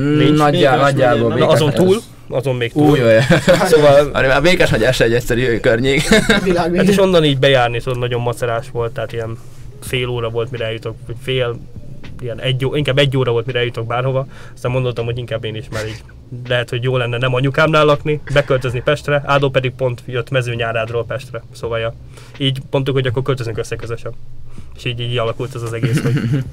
Mm, 0.00 0.16
nincs 0.16 0.38
nagyjá, 0.38 0.76
nagyjából. 0.76 1.34
Na, 1.34 1.48
azon 1.48 1.70
túl, 1.70 1.96
azon 2.28 2.56
még 2.56 2.72
túl. 2.72 2.90
Új, 2.90 3.02
olyan. 3.04 3.22
Szóval 3.70 4.10
már 4.12 4.42
Békás 4.42 4.70
hagyás 4.70 5.00
egy 5.00 5.12
egyszerű 5.14 5.60
környék. 5.60 6.02
Hát 6.54 6.88
és 6.88 6.98
onnan 6.98 7.24
így 7.24 7.38
bejárni, 7.38 7.80
szóval 7.80 8.00
nagyon 8.00 8.20
macerás 8.20 8.66
volt, 8.72 8.92
tehát 8.92 9.12
ilyen 9.12 9.38
fél 9.82 10.08
óra 10.08 10.28
volt, 10.28 10.50
mire 10.50 10.64
eljutok, 10.64 10.96
vagy 11.06 11.16
fél, 11.22 11.58
ilyen 12.20 12.40
egy, 12.40 12.66
inkább 12.72 12.98
egy 12.98 13.16
óra 13.16 13.30
volt, 13.32 13.46
mire 13.46 13.58
eljutok 13.58 13.86
bárhova. 13.86 14.26
Aztán 14.54 14.72
mondottam, 14.72 15.04
hogy 15.04 15.18
inkább 15.18 15.44
én 15.44 15.54
is 15.54 15.68
már 15.72 15.86
így 15.86 16.02
lehet, 16.48 16.70
hogy 16.70 16.82
jó 16.82 16.96
lenne 16.96 17.18
nem 17.18 17.34
anyukámnál 17.34 17.84
lakni, 17.84 18.20
beköltözni 18.32 18.80
Pestre, 18.80 19.22
Ádó 19.26 19.50
pedig 19.50 19.72
pont 19.72 20.02
jött 20.06 20.30
mezőnyárádról 20.30 21.04
Pestre. 21.04 21.42
Szóval 21.52 21.78
ja. 21.78 21.94
így 22.38 22.58
mondtuk, 22.70 22.94
hogy 22.94 23.06
akkor 23.06 23.22
költözünk 23.22 23.58
össze 23.58 23.76
közösen. 23.76 24.12
És 24.76 24.84
így, 24.84 25.00
így 25.00 25.16
alakult 25.16 25.54
ez 25.54 25.62
az 25.62 25.72
egész, 25.72 26.02
hogy 26.02 26.14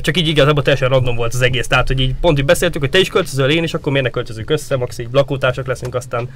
csak 0.00 0.16
így 0.16 0.28
igazából 0.28 0.62
teljesen 0.62 0.88
random 0.88 1.16
volt 1.16 1.34
az 1.34 1.42
egész, 1.42 1.66
tehát 1.66 1.86
hogy 1.86 2.00
így 2.00 2.14
pont 2.20 2.38
így 2.38 2.44
beszéltük, 2.44 2.80
hogy 2.80 2.90
te 2.90 2.98
is 2.98 3.08
költözöl, 3.08 3.50
én 3.50 3.62
is, 3.62 3.74
akkor 3.74 3.92
miért 3.92 4.06
ne 4.06 4.12
költözünk 4.12 4.50
össze, 4.50 4.76
max 4.76 4.98
így 4.98 5.08
lakótársak 5.12 5.66
leszünk, 5.66 5.94
aztán 5.94 6.28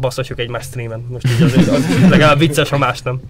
basszasjuk 0.00 0.38
egymás 0.38 0.64
streamen. 0.64 1.04
Most 1.08 1.26
így 1.30 1.42
az, 1.42 1.68
az 1.68 2.10
legalább 2.10 2.38
vicces, 2.38 2.68
ha 2.68 2.78
más 2.78 3.02
nem. 3.02 3.20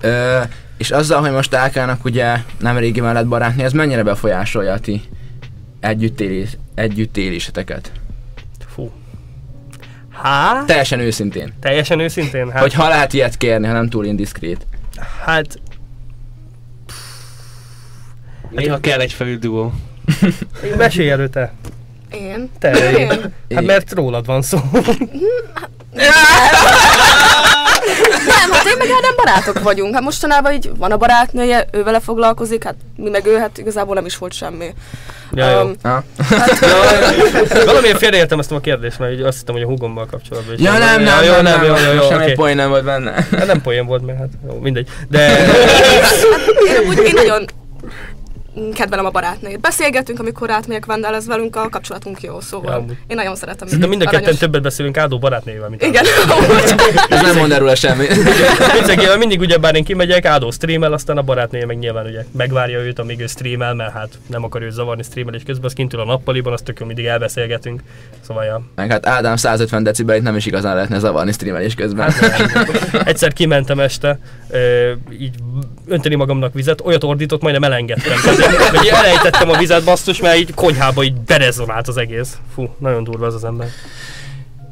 Ö, 0.00 0.40
és 0.76 0.90
azzal, 0.90 1.20
hogy 1.20 1.30
most 1.30 1.54
Ákának 1.54 2.04
ugye 2.04 2.36
nem 2.58 2.76
régi 2.76 3.00
mellett 3.00 3.26
barátni, 3.26 3.62
ez 3.62 3.72
mennyire 3.72 4.02
befolyásolja 4.02 4.72
a 4.72 4.78
ti 4.78 5.02
együttélés, 5.80 6.56
együttéléseteket? 6.74 7.92
Fú. 8.74 8.90
Hát, 10.12 10.66
Teljesen 10.66 11.00
őszintén. 11.00 11.52
teljesen 11.60 12.00
őszintén, 12.00 12.44
hát, 12.44 12.52
Hát, 12.52 12.60
hogy 12.62 12.74
ha 12.74 12.88
lehet 12.88 13.12
ilyet 13.12 13.36
kérni, 13.36 13.66
ha 13.66 13.72
nem 13.72 13.88
túl 13.88 14.04
indiszkrét. 14.04 14.66
hát 15.24 15.60
Néha 18.50 18.80
kell 18.80 19.00
egy 19.00 19.12
felül 19.12 19.38
duó. 19.38 19.72
mesélj 20.76 21.10
elő 21.10 21.28
te. 21.28 21.52
Én? 22.12 22.50
Te, 22.58 22.90
Én? 22.98 23.34
hát 23.54 23.64
mert 23.64 23.92
rólad 23.92 24.26
van 24.26 24.42
szó. 24.42 24.58
Nem, 28.26 28.50
hát 28.52 28.66
én 28.66 28.76
meg 28.78 28.88
Ádám 28.88 29.14
barátok 29.16 29.62
vagyunk. 29.62 29.94
Hát 29.94 30.02
mostanában 30.02 30.52
így 30.52 30.70
van 30.76 30.92
a 30.92 30.96
barátnője, 30.96 31.66
ő 31.72 31.82
vele 31.82 32.00
foglalkozik, 32.00 32.64
hát 32.64 32.74
mi 32.96 33.10
meg 33.10 33.26
ő, 33.26 33.36
hát 33.36 33.58
igazából 33.58 33.94
nem 33.94 34.06
is 34.06 34.16
volt 34.16 34.32
semmi. 34.32 34.74
Ja, 35.32 35.50
jó. 35.50 35.60
Um, 35.60 35.74
Ha? 35.82 36.02
Valamiért 37.64 37.98
félreértelmeztem 37.98 38.56
a 38.56 38.60
kérdést, 38.60 38.98
mert 38.98 39.12
így 39.12 39.20
azt 39.20 39.38
hittem, 39.38 39.54
hogy 39.54 39.64
a 39.64 39.66
hugommal 39.66 40.06
kapcsolatban 40.10 40.54
is. 40.54 40.60
Ja, 40.60 40.70
van. 40.70 40.80
nem, 40.80 41.02
nem, 41.02 41.24
jó, 41.24 41.32
nem, 41.32 41.42
nem, 41.42 41.62
jó, 41.64 41.74
jó, 41.76 41.92
jó, 41.92 42.02
semmi 42.08 42.22
oké. 42.22 42.32
poén 42.32 42.56
nem 42.56 42.68
volt 42.68 42.84
benne. 42.84 43.12
Hát 43.12 43.46
nem 43.46 43.62
poén 43.62 43.86
volt, 43.86 44.06
mert 44.06 44.18
hát 44.18 44.28
jó, 44.48 44.58
mindegy. 44.60 44.88
De 45.08 45.46
én 46.66 46.88
úgy 46.88 46.98
én 46.98 47.14
nagyon 47.14 47.44
kedvelem 48.74 49.04
a 49.06 49.10
barátnőjét. 49.10 49.60
Beszélgetünk, 49.60 50.18
amikor 50.20 50.50
átmegyek 50.50 50.86
Vendel, 50.86 51.14
ez 51.14 51.26
velünk 51.26 51.56
a 51.56 51.68
kapcsolatunk 51.68 52.22
jó, 52.22 52.40
szóval 52.40 52.84
Ja, 52.88 52.94
én 53.06 53.16
nagyon 53.16 53.36
szeretem. 53.36 53.66
szerintem 53.66 53.88
mind 53.88 54.02
a 54.02 54.04
ketten 54.04 54.20
aranyos. 54.20 54.40
többet 54.40 54.62
beszélünk 54.62 54.96
Ádó 54.96 55.18
barátnével, 55.18 55.68
mint 55.68 55.82
Igen, 55.82 56.04
Ez 57.08 57.20
nem 57.26 57.36
mond 57.36 57.52
erről 57.52 57.74
semmi. 57.74 58.06
Viccegével 58.78 59.16
mindig 59.16 59.40
ugyebár 59.40 59.74
én 59.74 59.84
kimegyek, 59.84 60.24
Ádó 60.24 60.50
streamel, 60.50 60.92
aztán 60.92 61.16
a 61.18 61.22
barátnője 61.22 61.66
meg 61.66 61.78
nyilván 61.78 62.06
ugye 62.06 62.24
megvárja 62.32 62.78
őt, 62.78 62.98
amíg 62.98 63.20
ő 63.20 63.26
streamel, 63.26 63.74
mert 63.74 63.92
hát 63.92 64.08
nem 64.26 64.44
akar 64.44 64.62
őt 64.62 64.72
zavarni 64.72 65.02
streamelés 65.02 65.42
közben, 65.46 65.64
az 65.66 65.72
kint 65.72 65.92
ül 65.92 66.00
a 66.00 66.04
nappaliban, 66.04 66.52
azt 66.52 66.64
tök 66.64 66.78
mindig 66.78 67.04
elbeszélgetünk. 67.04 67.82
Szóval 68.26 68.44
ja. 68.44 68.62
Meg 68.74 68.90
hát 68.90 69.06
Ádám 69.06 69.36
150 69.36 69.82
decibelit 69.82 70.22
nem 70.22 70.36
is 70.36 70.46
igazán 70.46 70.74
lehetne 70.74 70.98
zavarni 70.98 71.32
streamelés 71.32 71.74
közben. 71.74 72.12
Egyszer 73.04 73.32
kimentem 73.32 73.80
este, 73.80 74.18
ö, 74.50 74.92
így 75.20 75.34
önteni 75.86 76.14
magamnak 76.14 76.54
vizet, 76.54 76.80
olyat 76.84 77.04
ordított, 77.04 77.42
majdnem 77.42 77.64
elengedtem. 77.64 78.18
Tehát, 78.22 78.76
hogy 78.76 78.86
elejtettem 78.86 79.50
a 79.50 79.58
vizet, 79.58 79.84
basszus, 79.84 80.20
mert 80.20 80.38
így 80.38 80.54
konyhába 80.54 81.02
így 81.02 81.14
berezonált 81.14 81.88
az 81.88 81.96
egész. 81.96 82.38
Fú, 82.54 82.74
nagyon 82.78 83.04
durva 83.04 83.26
ez 83.26 83.34
az 83.34 83.44
ember. 83.44 83.68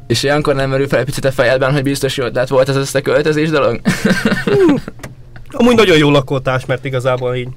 És 0.07 0.23
ilyenkor 0.23 0.55
nem 0.55 0.69
merül 0.69 0.87
fel 0.87 0.99
egy 0.99 1.05
picit 1.05 1.25
a 1.25 1.31
fejedben, 1.31 1.73
hogy 1.73 1.83
biztos 1.83 2.17
jó 2.17 2.25
ötlet 2.25 2.49
volt 2.49 2.69
ez 2.69 2.75
az 2.75 2.81
összeköltözés 2.81 3.49
dolog? 3.49 3.81
Amúgy 5.51 5.75
nagyon 5.75 5.97
jó 5.97 6.09
lakótárs, 6.09 6.65
mert 6.65 6.85
igazából 6.85 7.35
így... 7.35 7.47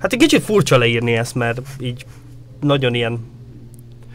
Hát 0.00 0.12
egy 0.12 0.18
kicsit 0.18 0.42
furcsa 0.42 0.78
leírni 0.78 1.12
ezt, 1.12 1.34
mert 1.34 1.60
így 1.80 2.04
nagyon 2.60 2.94
ilyen... 2.94 3.20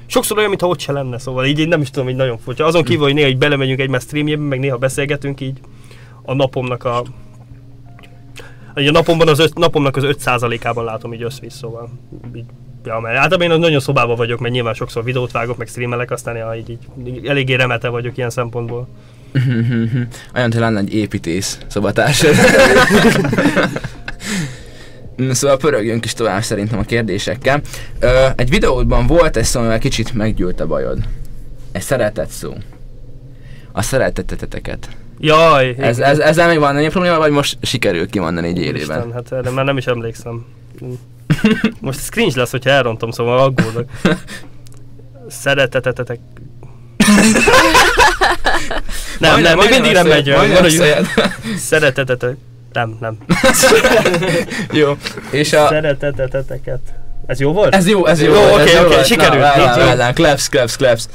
Sokszor 0.06 0.38
olyan, 0.38 0.50
mintha 0.50 0.68
ott 0.68 0.80
se 0.80 0.92
lenne, 0.92 1.20
szóval 1.20 1.46
így, 1.46 1.60
így 1.60 1.68
nem 1.68 1.82
is 1.82 1.90
tudom, 1.90 2.06
hogy 2.06 2.16
nagyon 2.16 2.38
furcsa. 2.38 2.66
Azon 2.66 2.84
kívül, 2.84 3.04
hogy 3.04 3.14
néha 3.14 3.28
így 3.28 3.38
belemegyünk 3.38 3.80
egymás 3.80 4.04
streamjébe, 4.04 4.44
meg 4.44 4.60
néha 4.60 4.78
beszélgetünk 4.78 5.42
így 5.42 5.60
a 6.26 6.34
napomnak 6.34 6.84
a... 6.84 7.04
A 8.76 8.92
napomban 8.92 9.28
az 9.28 9.40
öt, 9.40 9.58
napomnak 9.58 9.96
az 9.96 10.04
5%-ában 10.06 10.84
látom 10.84 11.14
így 11.14 11.24
összvisz, 11.24 11.56
szóval 11.56 11.90
így, 12.36 12.46
Ja, 12.86 13.00
mert 13.00 13.18
általában 13.18 13.52
én 13.52 13.60
nagyon 13.60 13.80
szobában 13.80 14.16
vagyok, 14.16 14.40
mert 14.40 14.54
nyilván 14.54 14.74
sokszor 14.74 15.04
videót 15.04 15.32
vágok, 15.32 15.58
meg 15.58 15.68
streamelek, 15.68 16.12
aztán 16.12 16.36
ja, 16.36 16.54
így, 16.56 16.78
így 17.06 17.26
eléggé 17.26 17.54
remete 17.54 17.90
vagyok 17.90 18.18
ilyen 18.18 18.30
szempontból. 18.30 18.88
Olyan, 20.36 20.52
hogy 20.52 20.62
lenne 20.62 20.80
egy 20.80 20.94
építész 20.94 21.58
szobatárs. 21.68 22.26
Na, 25.16 25.34
Szóval 25.34 25.58
pörögjünk 25.58 26.06
is 26.06 26.14
tovább 26.14 26.42
szerintem 26.42 26.80
a 26.80 26.84
kérdésekkel. 26.84 27.62
Ö, 28.00 28.28
egy 28.36 28.50
videódban 28.50 29.08
volt 29.08 29.38
egy 29.38 29.44
szó, 29.44 29.60
amivel 29.60 29.80
kicsit 29.80 30.14
meggyűlt 30.14 30.60
a 30.60 30.68
bajod. 30.68 31.00
Egy 31.72 31.82
szeretett 31.82 32.30
szó. 32.30 32.54
A 33.72 33.82
szereteteteket. 33.82 34.90
Jaj, 35.20 35.76
Ez, 35.78 36.00
ez, 36.00 36.20
ezzel 36.20 36.48
még 36.48 36.60
van 36.60 36.78
egy 36.78 36.90
probléma, 36.90 37.18
vagy 37.18 37.32
most 37.32 37.58
sikerül 37.62 38.08
kimondani 38.08 38.48
egy 38.48 38.58
élében? 38.58 38.98
Isten, 38.98 39.14
hát 39.14 39.32
erre 39.32 39.50
már 39.50 39.66
nem 39.66 39.78
is 39.78 39.86
emlékszem. 39.86 40.46
Most 41.82 42.00
ez 42.00 42.10
cringe 42.10 42.40
lesz, 42.40 42.52
hogyha 42.52 42.70
elrontom, 42.70 43.12
szóval 43.12 43.38
aggódok. 43.40 43.90
Szeretetetetek. 45.30 46.20
nem, 49.20 49.42
nem, 49.42 49.58
még 49.58 49.70
mindig 49.70 49.94
nem 49.94 50.08
megy. 50.08 50.36
Szeretetetetek. 51.58 52.36
Nem, 52.74 52.98
nem. 53.00 53.18
Jó. 54.82 54.98
És 55.32 55.54
a... 55.54 55.68
Szereteteteteket. 55.68 56.80
Ez 57.26 57.40
jó 57.40 57.54
volt? 57.54 57.76
Ez 57.76 57.88
jó, 57.88 58.06
ez 58.06 58.22
jó. 58.22 58.34
Jó, 58.34 58.54
oké, 58.54 58.78
oké, 58.80 58.94
volt. 58.94 59.06
sikerült, 59.06 59.32
Na, 59.42 59.48
így 59.48 59.56
várjál, 59.56 59.80
jó. 59.80 59.86
várjál, 59.86 60.14
Claps, 60.14 60.50
claps, 60.50 60.76
claps. 60.76 61.06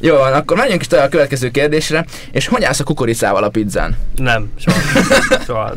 Jó 0.00 0.16
van, 0.16 0.32
akkor 0.32 0.56
menjünk 0.56 0.80
is 0.80 0.86
tovább 0.86 1.06
a 1.06 1.08
következő 1.08 1.50
kérdésre. 1.50 2.04
És 2.32 2.46
hogy 2.46 2.64
állsz 2.64 2.80
a 2.80 2.84
kukoricával 2.84 3.44
a 3.44 3.48
pizzán? 3.48 3.96
nem, 4.16 4.50
soha. 4.56 4.78
soha. 5.46 5.72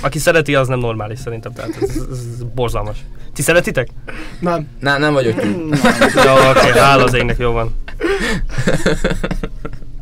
Aki 0.00 0.18
szereti, 0.18 0.54
az 0.54 0.68
nem 0.68 0.78
normális 0.78 1.18
szerintem. 1.18 1.52
Tehát 1.52 1.70
ez, 1.80 1.88
ez, 1.88 1.96
ez 2.10 2.42
borzalmas. 2.54 2.96
Ti 3.34 3.42
szeretitek? 3.42 3.88
Nem. 4.38 4.68
Nem, 4.80 5.00
nem 5.00 5.12
vagyok. 5.12 5.42
Jó, 6.26 6.34
oké, 6.50 6.78
hála 6.78 7.04
az 7.04 7.14
égnek, 7.14 7.38
jó 7.38 7.50
van. 7.52 7.74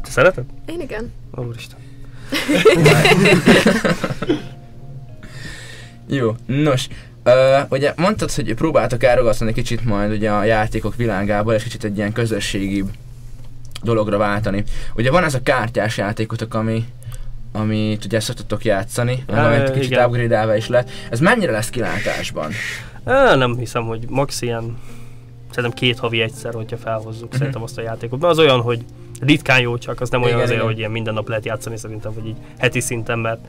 Te 0.02 0.10
szereted? 0.10 0.44
én 0.66 0.80
igen. 0.80 1.12
Ó, 1.38 1.42
Úristen. 1.42 1.78
Jó, 6.08 6.34
nos, 6.46 6.86
ö, 7.22 7.58
ugye 7.68 7.92
mondtad, 7.96 8.32
hogy 8.32 8.54
próbáltak 8.54 9.02
elragasztani 9.04 9.52
kicsit 9.52 9.84
majd 9.84 10.10
ugye 10.12 10.30
a 10.30 10.44
játékok 10.44 10.96
világából, 10.96 11.54
és 11.54 11.62
kicsit 11.62 11.84
egy 11.84 11.96
ilyen 11.96 12.12
közösségi 12.12 12.84
dologra 13.82 14.18
váltani. 14.18 14.64
Ugye 14.96 15.10
van 15.10 15.24
ez 15.24 15.34
a 15.34 15.42
kártyás 15.42 15.96
játékotok, 15.96 16.54
ami 16.54 16.84
amit 17.52 18.04
ugye 18.04 18.20
szoktatok 18.20 18.64
játszani, 18.64 19.24
Á, 19.32 19.46
amit 19.46 19.70
kicsit 19.72 19.96
upgrade 19.98 20.56
is 20.56 20.68
lett. 20.68 20.90
Ez 21.10 21.20
mennyire 21.20 21.52
lesz 21.52 21.68
kilátásban? 21.70 22.50
Á, 23.04 23.34
nem 23.34 23.56
hiszem, 23.56 23.84
hogy 23.84 24.04
max 24.08 24.42
ilyen, 24.42 24.78
szerintem 25.52 25.78
két 25.78 25.98
havi 25.98 26.20
egyszer, 26.20 26.54
hogyha 26.54 26.76
felhozzuk 26.76 27.28
Mhm. 27.28 27.36
szerintem 27.36 27.62
azt 27.62 27.78
a 27.78 27.82
játékot. 27.82 28.20
Mert 28.20 28.32
az 28.32 28.38
olyan, 28.38 28.60
hogy 28.60 28.84
ritkán 29.20 29.60
jó 29.60 29.78
csak, 29.78 30.00
az 30.00 30.10
nem 30.10 30.20
olyan 30.22 30.32
Igen, 30.32 30.44
azért, 30.44 30.58
igen. 30.58 30.70
hogy 30.70 30.78
ilyen 30.78 30.90
minden 30.90 31.14
nap 31.14 31.28
lehet 31.28 31.44
játszani 31.44 31.76
szerintem, 31.76 32.12
vagy 32.14 32.26
így 32.26 32.36
heti 32.58 32.80
szinten, 32.80 33.18
mert 33.18 33.40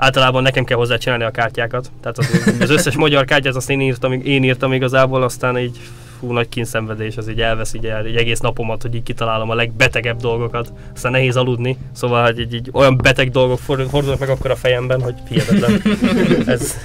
általában 0.00 0.42
nekem 0.42 0.64
kell 0.64 0.76
hozzá 0.76 0.96
csinálni 0.96 1.24
a 1.24 1.30
kártyákat. 1.30 1.90
Tehát 2.00 2.18
az, 2.18 2.54
az 2.60 2.70
összes 2.70 2.96
magyar 2.96 3.24
kártyát 3.24 3.54
azt 3.54 3.70
én 3.70 3.80
írtam, 3.80 4.12
én 4.12 4.44
írtam 4.44 4.72
igazából, 4.72 5.22
aztán 5.22 5.58
így 5.58 5.78
fú, 6.18 6.32
nagy 6.32 6.48
kínszenvedés, 6.48 7.16
az 7.16 7.28
így 7.28 7.40
elvesz 7.40 7.74
így 7.74 7.86
el, 7.86 8.04
egy 8.04 8.16
egész 8.16 8.38
napomat, 8.40 8.82
hogy 8.82 8.94
így 8.94 9.02
kitalálom 9.02 9.50
a 9.50 9.54
legbetegebb 9.54 10.20
dolgokat, 10.20 10.72
aztán 10.94 11.12
nehéz 11.12 11.36
aludni, 11.36 11.76
szóval 11.92 12.24
hogy 12.24 12.38
így, 12.38 12.54
így 12.54 12.68
olyan 12.72 12.96
beteg 12.96 13.30
dolgok 13.30 13.58
fordul- 13.58 13.88
fordulnak 13.90 14.18
meg 14.20 14.28
akkor 14.28 14.50
a 14.50 14.56
fejemben, 14.56 15.02
hogy 15.02 15.14
hihetetlen. 15.28 15.82
Ez, 16.54 16.76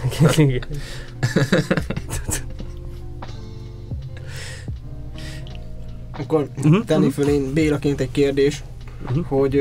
Akkor 6.20 6.48
Mhm, 6.63 6.79
tenni 6.86 7.05
mhm. 7.05 7.13
föl 7.13 7.27
én 7.27 7.53
Bélaként 7.53 8.00
egy 8.01 8.12
kérdés, 8.12 8.63
Mhm. 9.10 9.20
hogy 9.20 9.55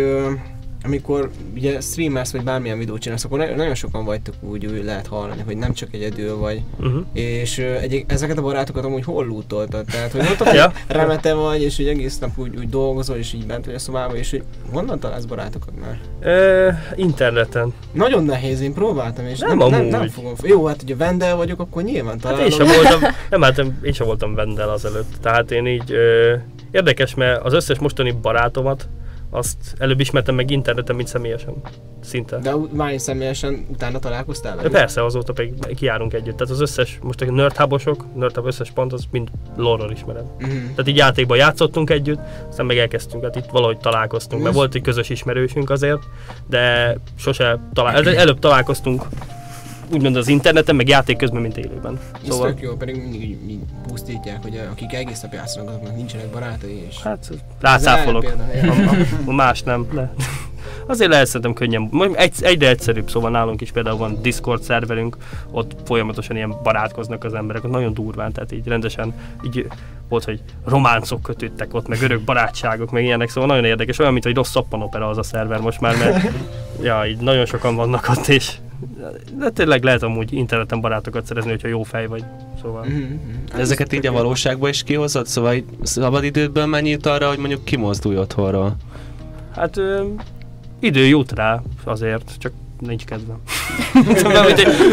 amikor 0.84 1.30
ugye 1.54 1.80
streamersz 1.80 2.32
vagy 2.32 2.42
bármilyen 2.44 2.78
videót 2.78 3.00
csinálsz, 3.00 3.24
akkor 3.24 3.38
ne- 3.38 3.54
nagyon 3.54 3.74
sokan 3.74 4.04
vagytok 4.04 4.34
úgy, 4.40 4.66
úgy 4.66 4.84
lehet 4.84 5.06
hallani, 5.06 5.42
hogy 5.46 5.56
nem 5.56 5.72
csak 5.72 5.88
egyedül 5.94 6.36
vagy. 6.36 6.62
uh-huh. 6.80 7.04
És 7.12 7.58
egy, 7.58 8.04
ezeket 8.06 8.38
a 8.38 8.42
barátokat 8.42 8.84
amúgy 8.84 9.04
hol 9.04 9.26
lootoltad? 9.26 9.84
Tehát, 9.84 10.12
hogy 10.12 10.22
mondtad, 10.22 10.54
Ja. 10.54 10.62
hogy 10.86 10.96
remete 10.96 11.34
vagy, 11.34 11.62
és 11.62 11.76
hogy 11.76 11.86
egész 11.88 12.18
nap 12.18 12.38
úgy, 12.38 12.56
úgy 12.56 12.68
dolgozol, 12.68 13.16
és 13.16 13.32
így 13.32 13.46
bent 13.46 13.64
vagy 13.66 13.74
a 13.74 13.78
szobában, 13.78 14.16
és 14.16 14.30
hogy 14.30 14.42
honnan 14.72 15.00
találsz 15.00 15.24
barátokat 15.24 15.72
már? 15.80 15.98
Ö, 16.20 16.68
interneten. 16.96 17.72
Nagyon 17.92 18.24
nehéz, 18.24 18.60
én 18.60 18.72
próbáltam, 18.74 19.26
és 19.26 19.38
Nem 19.38 19.56
nem, 19.58 19.70
nem, 19.70 19.84
nem 19.84 20.08
fogom. 20.08 20.32
Jó, 20.42 20.64
hát 20.66 20.82
ugye 20.82 20.96
vendel 20.96 21.36
vagyok, 21.36 21.60
akkor 21.60 21.82
nyilván 21.82 22.12
Hát 22.12 22.20
találom. 22.22 22.44
én 22.46 22.50
sem 22.50 22.66
voltam, 22.66 23.00
nem, 23.30 23.42
hát 23.42 23.62
én 23.82 23.92
sem 23.92 24.06
voltam 24.06 24.34
vendel 24.34 24.68
azelőtt. 24.68 25.12
Tehát 25.20 25.50
én 25.50 25.66
így, 25.66 25.92
ö, 25.92 26.34
érdekes, 26.70 27.14
mert 27.14 27.44
az 27.44 27.52
összes 27.52 27.78
mostani 27.78 28.12
barátomat, 28.22 28.88
azt 29.34 29.56
előbb 29.78 30.00
ismertem 30.00 30.34
meg 30.34 30.50
interneten, 30.50 30.96
mint 30.96 31.08
személyesen. 31.08 31.54
Szinte. 32.00 32.38
De 32.38 32.52
már 32.72 33.00
személyesen 33.00 33.66
utána 33.68 33.98
találkoztál 33.98 34.56
velük? 34.56 34.72
persze, 34.72 35.04
azóta 35.04 35.32
pedig 35.32 35.74
kijárunk 35.76 36.12
együtt. 36.12 36.36
Tehát 36.36 36.52
az 36.52 36.60
összes, 36.60 36.98
most 37.02 37.20
a 37.20 37.30
nerdhubosok, 37.32 38.04
nerdhub 38.14 38.46
összes 38.46 38.70
pont, 38.70 38.92
az 38.92 39.04
mind 39.10 39.28
lore 39.56 39.92
ismerem. 39.92 40.24
Mhm. 40.38 40.50
Tehát 40.50 40.88
így 40.88 40.96
játékban 40.96 41.36
játszottunk 41.36 41.90
együtt, 41.90 42.18
aztán 42.48 42.66
meg 42.66 42.78
elkezdtünk, 42.78 43.22
hát 43.22 43.36
itt 43.36 43.50
valahogy 43.50 43.78
találkoztunk, 43.78 44.42
mert 44.42 44.54
Ez- 44.54 44.60
volt 44.60 44.74
egy 44.74 44.82
közös 44.82 45.08
ismerősünk 45.10 45.70
azért, 45.70 46.02
de 46.48 46.96
sose 47.18 47.58
talál, 47.72 47.94
el- 47.94 48.16
előbb 48.16 48.38
találkoztunk 48.38 49.02
úgymond 49.92 50.16
az 50.16 50.28
interneten, 50.28 50.76
meg 50.76 50.88
játék 50.88 51.16
közben, 51.16 51.42
mint 51.42 51.56
élőben. 51.56 51.98
Ez 52.12 52.28
Szóval, 52.28 52.48
tök 52.48 52.60
jó, 52.60 52.76
pedig 52.76 52.96
mindig 52.96 53.22
így, 53.22 53.50
így 53.50 53.60
pusztítják, 53.88 54.42
hogy 54.42 54.60
akik 54.70 54.92
egész 54.92 55.20
nap 55.20 55.32
játszanak, 55.32 55.68
azoknak 55.68 55.96
nincsenek 55.96 56.26
barátai, 56.26 56.84
és... 56.88 57.02
hát 57.02 57.30
rácáfolok. 57.60 58.24
Ez 58.24 58.30
A, 58.30 58.42
ellenpélda. 58.52 58.90
a, 59.26 59.30
a 59.30 59.32
más 59.32 59.62
nem, 59.62 59.86
de 59.94 60.12
azért 60.86 61.10
lehet 61.10 61.26
szerintem 61.26 61.52
könnyen, 61.52 62.12
egy, 62.14 62.34
egyre 62.40 62.68
egyszerűbb, 62.68 63.10
szóval 63.10 63.30
nálunk 63.30 63.60
is 63.60 63.72
például 63.72 63.96
van 63.96 64.18
Discord 64.22 64.62
szerverünk, 64.62 65.16
ott 65.50 65.76
folyamatosan 65.84 66.36
ilyen 66.36 66.54
barátkoznak 66.62 67.24
az 67.24 67.34
emberek, 67.34 67.64
ott 67.64 67.70
nagyon 67.70 67.94
durván, 67.94 68.32
tehát 68.32 68.52
így 68.52 68.66
rendesen 68.66 69.14
így 69.46 69.66
volt, 70.08 70.24
hogy 70.24 70.42
románcok 70.64 71.22
kötődtek 71.22 71.74
ott, 71.74 71.88
meg 71.88 72.02
örök 72.02 72.20
barátságok, 72.20 72.90
meg 72.90 73.04
ilyenek, 73.04 73.28
szóval 73.28 73.48
nagyon 73.48 73.64
érdekes, 73.64 73.98
olyan, 73.98 74.12
mint 74.12 74.24
hogy 74.24 74.34
rossz 74.34 74.50
szappanopera 74.50 75.08
az 75.08 75.18
a 75.18 75.22
szerver 75.22 75.60
most 75.60 75.80
már, 75.80 75.96
mert 75.96 76.32
ja, 76.82 77.06
így 77.06 77.18
nagyon 77.18 77.46
sokan 77.46 77.76
vannak 77.76 78.08
ott, 78.08 78.26
és 78.26 78.56
de 79.38 79.50
tényleg 79.50 79.82
lehet 79.82 80.02
amúgy 80.02 80.32
interneten 80.32 80.80
barátokat 80.80 81.26
szerezni, 81.26 81.50
hogyha 81.50 81.68
jó 81.68 81.82
fej 81.82 82.06
vagy, 82.06 82.24
szóval. 82.62 82.84
Mhm, 82.84 82.96
mhm. 82.96 83.44
De 83.54 83.58
ezeket 83.58 83.92
így 83.92 84.06
a 84.06 84.12
valóságban 84.12 84.68
is 84.68 84.82
kihozod? 84.82 85.26
Szóval 85.26 85.54
így 85.54 85.64
szabadidődből 85.82 86.66
mennyi 86.66 86.90
jut 86.90 87.06
arra, 87.06 87.28
hogy 87.28 87.38
mondjuk 87.38 87.64
kimozdulj 87.64 88.16
otthonról? 88.18 88.76
Hát 89.54 89.76
ö, 89.76 90.04
idő 90.78 91.06
jut 91.06 91.32
rá 91.32 91.62
azért, 91.84 92.34
csak 92.38 92.52
nincs 92.78 93.04
kedvem. 93.04 93.40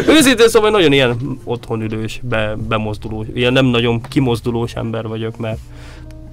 Őszintén 0.15 0.48
szóval 0.48 0.69
nagyon 0.69 0.91
ilyen 0.91 1.39
otthonülős, 1.43 2.19
be, 2.24 2.55
bemozdulós, 2.67 3.27
ilyen 3.34 3.53
nem 3.53 3.65
nagyon 3.65 4.01
kimozdulós 4.01 4.74
ember 4.74 5.08
vagyok, 5.08 5.38
mert 5.38 5.60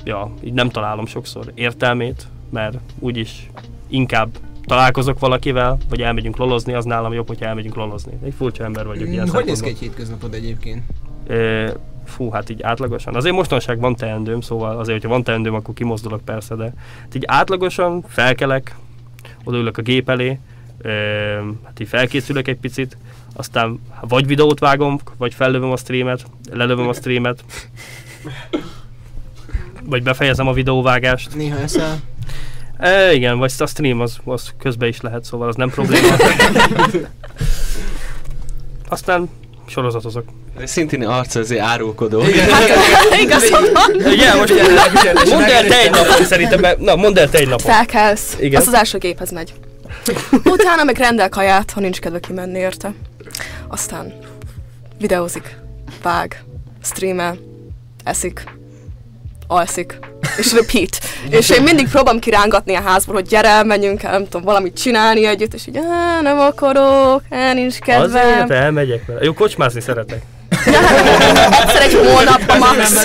ja, 0.05 0.31
így 0.45 0.53
nem 0.53 0.69
találom 0.69 1.07
sokszor 1.07 1.53
értelmét, 1.55 2.27
mert 2.51 2.79
úgyis 2.99 3.51
inkább 3.89 4.29
találkozok 4.67 5.19
valakivel, 5.19 5.79
vagy 5.89 6.01
elmegyünk 6.03 6.37
lolozni, 6.37 6.73
az 6.73 6.85
nálam 6.85 7.13
jobb, 7.13 7.27
hogyha 7.27 7.47
elmegyünk 7.47 7.75
lolozni. 7.75 8.13
Egy 8.25 8.35
furcsa 8.37 8.65
ember 8.65 8.87
vagyok 8.87 9.09
ilyen 9.09 9.27
Mm, 9.29 9.33
Hogy 9.33 9.45
néz 9.45 9.61
ki 9.61 9.69
egy 9.69 9.79
hétköznapod 9.79 10.35
egyébként? 10.35 10.83
Ö, 11.27 11.71
Fú, 12.05 12.31
hát 12.31 12.51
így 12.51 12.63
átlagosan. 12.63 13.15
Azért 13.15 13.35
mostanság 13.35 13.81
van 13.81 13.95
teendőm, 13.97 14.41
szóval 14.41 14.79
azért, 14.79 14.97
hogyha 15.01 15.15
van 15.15 15.23
teendőm, 15.25 15.55
akkor 15.55 15.75
kimozdulok 15.75 16.21
persze, 16.25 16.55
de 16.55 16.73
hát 17.01 17.15
így 17.15 17.25
átlagosan 17.27 18.03
felkelek, 18.09 18.77
odaülök 19.45 19.79
a 19.79 19.83
gép 19.83 20.09
elé, 20.09 20.39
ö, 20.79 20.91
hát 21.65 21.81
így 21.81 21.89
felkészülök 21.89 22.49
egy 22.49 22.57
picit, 22.57 22.97
aztán 23.35 23.81
vagy 24.01 24.27
videót 24.27 24.59
vágom, 24.59 24.99
vagy 25.17 25.35
fellövöm 25.35 25.71
a 25.71 25.77
streamet, 25.77 26.25
lelövöm 26.53 26.89
a 26.89 26.93
streamet, 26.93 27.45
vagy 29.85 30.03
befejezem 30.03 30.49
a 30.49 30.53
videóvágást. 30.53 31.35
Néha 31.35 31.59
eszel? 31.59 31.97
E, 32.79 33.13
igen, 33.13 33.39
vagy 33.39 33.53
a 33.59 33.67
stream 33.67 34.01
az, 34.01 34.17
az 34.25 34.53
közben 34.59 34.89
is 34.89 35.01
lehet, 35.01 35.25
szóval 35.25 35.49
az 35.49 35.57
nem 35.57 35.71
probléma. 35.71 36.17
Aztán 38.89 39.29
sorozatozok. 39.67 40.25
Szintén 40.65 41.07
arca 41.07 41.41
azért 41.41 41.61
árulkodó. 41.61 42.23
Igazad 43.23 43.73
van. 43.73 44.13
Igen, 44.13 44.37
most 44.37 44.53
mondd 45.31 45.51
el 45.51 45.67
te 45.67 45.79
egy 45.79 45.91
napot 45.91 46.25
szerintem, 46.25 46.77
na 46.79 46.97
mondd 46.97 47.19
el 47.19 47.29
te 47.29 47.39
egy 47.39 47.49
napot. 47.49 47.73
Felkelsz. 47.73 48.37
Igen. 48.41 48.61
Az 48.61 48.67
az 48.67 48.75
első 48.75 48.99
géphez 48.99 49.31
megy. 49.31 49.53
Utána 50.45 50.85
meg 50.85 50.97
rendel 50.97 51.29
kaját, 51.29 51.71
ha 51.71 51.81
nincs 51.81 51.99
kedve 51.99 52.21
kimenni 52.21 52.59
érte. 52.59 52.95
Aztán 53.69 54.13
videózik, 54.99 55.59
vág, 56.03 56.45
streamel, 56.83 57.39
eszik, 58.05 58.45
alszik, 59.47 59.99
és 60.39 60.53
repeat. 60.53 60.99
És 61.31 61.51
én 61.51 61.63
mindig 61.63 61.89
próbálom 61.89 62.21
kirángatni 62.21 62.75
a 62.75 62.81
házból, 62.81 63.15
hogy 63.15 63.27
gyere, 63.27 63.63
menjünk 63.63 64.03
el, 64.03 64.11
nem 64.11 64.25
tudom, 64.25 64.43
valamit 64.43 64.77
csinálni 64.81 65.27
együtt, 65.27 65.55
és 65.55 65.67
így, 65.67 65.77
"Á, 65.77 66.21
nem 66.21 66.39
akarok, 66.39 67.23
á, 67.31 67.53
nincs 67.53 67.79
kedvem. 67.79 68.27
Azért 68.27 68.51
elmegyek 68.51 69.07
vele. 69.07 69.25
Jó, 69.25 69.33
kocsmázni 69.33 69.81
szeretek. 69.81 70.23
Egyszer 71.63 71.83
egy 71.83 71.95
hónapban 71.95 72.59
max. 72.59 72.95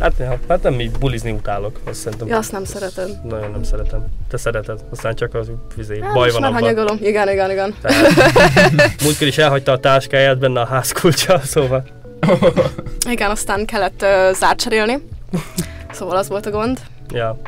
Hát, 0.00 0.12
ja, 0.18 0.38
hát 0.48 0.62
nem 0.62 0.80
így 0.80 0.90
bulizni 0.90 1.30
utálok, 1.30 1.80
azt 1.84 2.00
szerintem. 2.00 2.28
Ja, 2.28 2.36
azt 2.36 2.52
nem 2.52 2.64
szeretem. 2.64 3.06
Nagyon 3.28 3.50
nem 3.50 3.62
szeretem. 3.62 4.04
Te 4.30 4.36
szereted, 4.36 4.78
aztán 4.90 5.14
csak 5.14 5.34
az 5.34 5.46
vizé, 5.76 6.00
Hát, 6.02 6.12
baj 6.12 6.30
van 6.30 6.40
már 6.40 6.50
abban. 6.50 6.62
hanyagolom. 6.62 6.98
Igen, 7.02 7.28
igen, 7.28 7.50
igen. 7.50 7.74
Múltkor 9.04 9.26
is 9.26 9.38
elhagyta 9.38 9.72
a 9.72 9.78
táskáját 9.78 10.38
benne 10.38 10.60
a 10.60 10.66
házkulcsa, 10.66 11.40
szóval. 11.44 11.84
Igen, 13.10 13.30
aztán 13.30 13.64
kellett 13.64 14.02
uh, 14.02 14.34
zárt 14.34 14.60
cserélni. 14.60 14.98
Szóval 15.92 16.16
az 16.16 16.28
volt 16.28 16.46
a 16.46 16.50
gond. 16.50 16.80
Ja. 17.12 17.38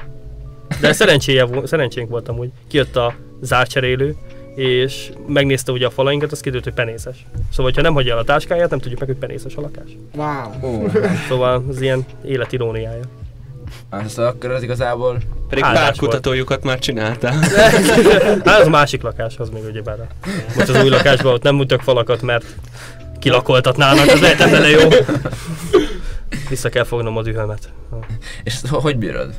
De 0.80 0.92
szerencséje, 0.92 1.46
szerencsénk 1.64 2.08
volt 2.08 2.28
amúgy. 2.28 2.50
Kijött 2.68 2.96
a 2.96 3.14
zárcserélő, 3.40 4.16
és 4.54 5.10
megnézte 5.26 5.72
ugye 5.72 5.86
a 5.86 5.90
falainkat, 5.90 6.32
az 6.32 6.38
kiderült, 6.40 6.64
hogy 6.64 6.72
penészes. 6.74 7.26
Szóval, 7.52 7.72
ha 7.74 7.80
nem 7.82 7.94
hagyja 7.94 8.12
el 8.12 8.18
a 8.18 8.24
táskáját, 8.24 8.70
nem 8.70 8.78
tudjuk 8.78 9.00
meg, 9.00 9.08
hogy 9.08 9.18
penészes 9.18 9.56
a 9.56 9.60
lakás. 9.60 9.96
Wow. 10.14 10.70
Ó, 10.70 10.88
Szóval 11.28 11.64
az 11.68 11.80
ilyen 11.80 12.04
élet 12.24 12.52
iróniája. 12.52 13.02
azt 13.90 14.18
akkor 14.18 14.50
az 14.50 14.62
igazából... 14.62 15.18
Pedig 15.48 15.64
Áldás 15.64 15.82
pár 15.82 15.94
volt. 15.98 16.10
kutatójukat 16.10 16.62
már 16.64 16.78
csináltál. 16.78 17.32
Hát 18.44 18.60
az 18.60 18.66
a 18.66 18.70
másik 18.70 19.02
lakás, 19.02 19.38
az 19.38 19.48
még 19.48 19.64
ugye 19.64 19.82
bár. 19.82 19.96
Most 20.56 20.68
az 20.68 20.82
új 20.82 20.88
lakásban 20.88 21.32
ott 21.32 21.42
nem 21.42 21.54
mutak 21.54 21.80
falakat, 21.82 22.22
mert 22.22 22.44
kilakoltatnának, 23.18 24.08
az 24.08 24.20
lehet 24.20 24.50
vele 24.50 24.68
jó. 24.68 24.88
Vissza 26.48 26.68
kell 26.68 26.84
fognom 26.84 27.16
a 27.16 27.22
dühömet. 27.22 27.72
És 28.44 28.54
ezt 28.54 28.66
hogy 28.66 28.96
bírod? 28.96 29.34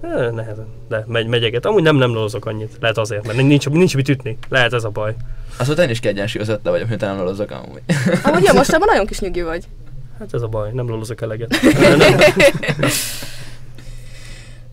Eh, 0.00 0.30
Nehezen, 0.30 0.66
de 0.88 1.04
megy, 1.06 1.26
megyeget. 1.26 1.66
Amúgy 1.66 1.82
nem, 1.82 1.96
nem 1.96 2.12
lózok 2.12 2.46
annyit. 2.46 2.76
Lehet 2.80 2.98
azért, 2.98 3.26
mert 3.26 3.38
nincs, 3.38 3.68
nincs 3.68 3.94
mit 3.94 4.08
ütni. 4.08 4.38
Lehet 4.48 4.72
ez 4.72 4.84
a 4.84 4.88
baj. 4.88 5.14
Azóta 5.56 5.82
én 5.82 5.88
is 5.88 6.00
kiegyensúlyozott 6.00 6.68
vagyok, 6.68 6.88
miután 6.88 7.08
nem 7.08 7.18
lolozok 7.18 7.50
amúgy. 7.50 7.82
Amúgy 8.22 8.42
ja, 8.42 8.52
mostában 8.52 8.88
nagyon 8.90 9.06
kis 9.06 9.20
nyugi 9.20 9.42
vagy. 9.42 9.64
Hát 10.18 10.34
ez 10.34 10.42
a 10.42 10.48
baj, 10.48 10.70
nem 10.72 10.88
lólozok 10.88 11.20
eleget. 11.20 11.56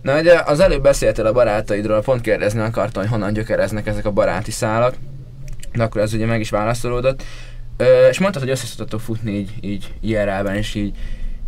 Na 0.01 0.19
ugye 0.19 0.39
az 0.45 0.59
előbb 0.59 0.81
beszéltél 0.81 1.25
a 1.25 1.31
barátaidról, 1.31 2.01
pont 2.01 2.21
kérdezni 2.21 2.59
akartam, 2.59 3.01
hogy 3.01 3.11
honnan 3.11 3.33
gyökereznek 3.33 3.87
ezek 3.87 4.05
a 4.05 4.11
baráti 4.11 4.51
szálak. 4.51 4.95
De 5.73 5.83
akkor 5.83 6.01
ez 6.01 6.13
ugye 6.13 6.25
meg 6.25 6.39
is 6.39 6.49
válaszolódott. 6.49 7.23
És 8.09 8.19
mondtad, 8.19 8.41
hogy 8.41 8.51
össze 8.51 8.97
futni 8.97 9.31
így, 9.31 9.51
így 9.61 9.93
IRL-ben 9.99 10.55
is 10.55 10.75
így. 10.75 10.97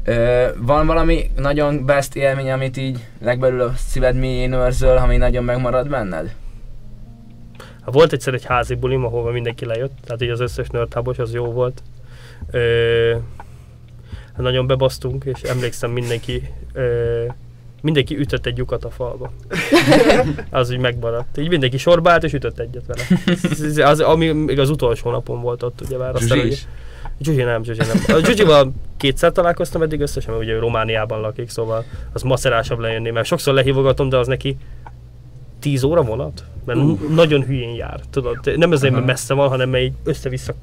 Ö, 0.04 0.48
van 0.58 0.86
valami 0.86 1.32
nagyon 1.36 1.86
best 1.86 2.16
élmény, 2.16 2.52
amit 2.52 2.78
így 2.78 3.06
legbelül 3.22 3.62
a 3.62 3.74
szíved 3.76 4.16
mélyén 4.16 4.54
őrzöl, 4.54 4.98
ami 4.98 5.18
nagyon 5.18 5.44
megmarad 5.44 5.90
benned? 5.90 6.36
Hát 7.58 7.94
volt 7.94 8.14
egyszer 8.14 8.34
egy 8.34 8.46
házi 8.46 8.76
bulim, 8.76 9.06
ahova 9.06 9.32
mindenki 9.32 9.66
lejött, 9.66 9.98
tehát 10.04 10.22
így 10.22 10.30
az 10.30 10.40
összes 10.40 10.68
nerdhábos, 10.68 11.18
az 11.18 11.34
jó 11.34 11.46
volt. 11.46 11.84
Ö, 12.52 13.18
hát 14.34 14.42
nagyon 14.42 14.68
bebasztunk, 14.68 15.26
és 15.26 15.42
emlékszem 15.42 15.92
mindenki, 15.92 16.54
ö, 16.74 17.26
mindenki 17.82 18.18
ütött 18.18 18.46
egy 18.46 18.58
lyukat 18.58 18.84
a 18.86 18.90
falba. 18.90 19.32
Az 20.50 20.70
úgy 20.72 20.78
megmaradt. 20.80 21.38
Így 21.38 21.50
mindenki 21.50 21.78
sorba 21.78 22.12
állt, 22.12 22.24
és 22.24 22.34
ütött 22.34 22.60
egyet 22.60 22.86
vele. 22.88 23.04
Ez- 23.52 23.78
Az, 23.78 24.00
ami 24.00 24.32
még 24.32 24.60
az 24.60 24.70
utolsó 24.70 25.12
napon 25.12 25.42
volt 25.42 25.64
ott, 25.64 25.82
ugye 25.82 25.98
már. 25.98 26.16
Ugye- 26.16 26.46
is? 26.46 26.68
Zsuzsi 27.22 27.44
nem, 27.44 27.64
Zsuzsi 27.64 27.80
nem. 27.80 28.18
A 28.18 28.26
Zsuzsival 28.26 28.74
kétszer 28.98 29.32
találkoztam 29.32 29.82
eddig 29.82 30.02
összesen, 30.02 30.34
mert 30.34 30.46
ugye 30.46 30.60
Romániában 30.60 31.20
lakik, 31.22 31.50
szóval 31.50 31.84
az 32.14 32.22
macerásabb 32.22 32.80
lejönni, 32.80 33.10
mert 33.10 33.28
sokszor 33.28 33.54
lehívogatom, 33.54 34.10
de 34.10 34.18
az 34.18 34.28
neki 34.28 34.58
10 35.60 35.84
óra 35.84 36.02
vonat? 36.02 36.44
Mert 36.66 36.80
uh. 36.80 37.10
nagyon 37.10 37.44
hülyén 37.44 37.76
jár, 37.76 38.00
tudod? 38.10 38.58
Nem 38.58 38.72
azért, 38.72 38.94
mert 38.94 39.06
messze 39.06 39.34
van, 39.34 39.50
hanem 39.50 39.70
mert 39.70 39.84
így 39.84 39.94
össze-vissza 40.04 40.54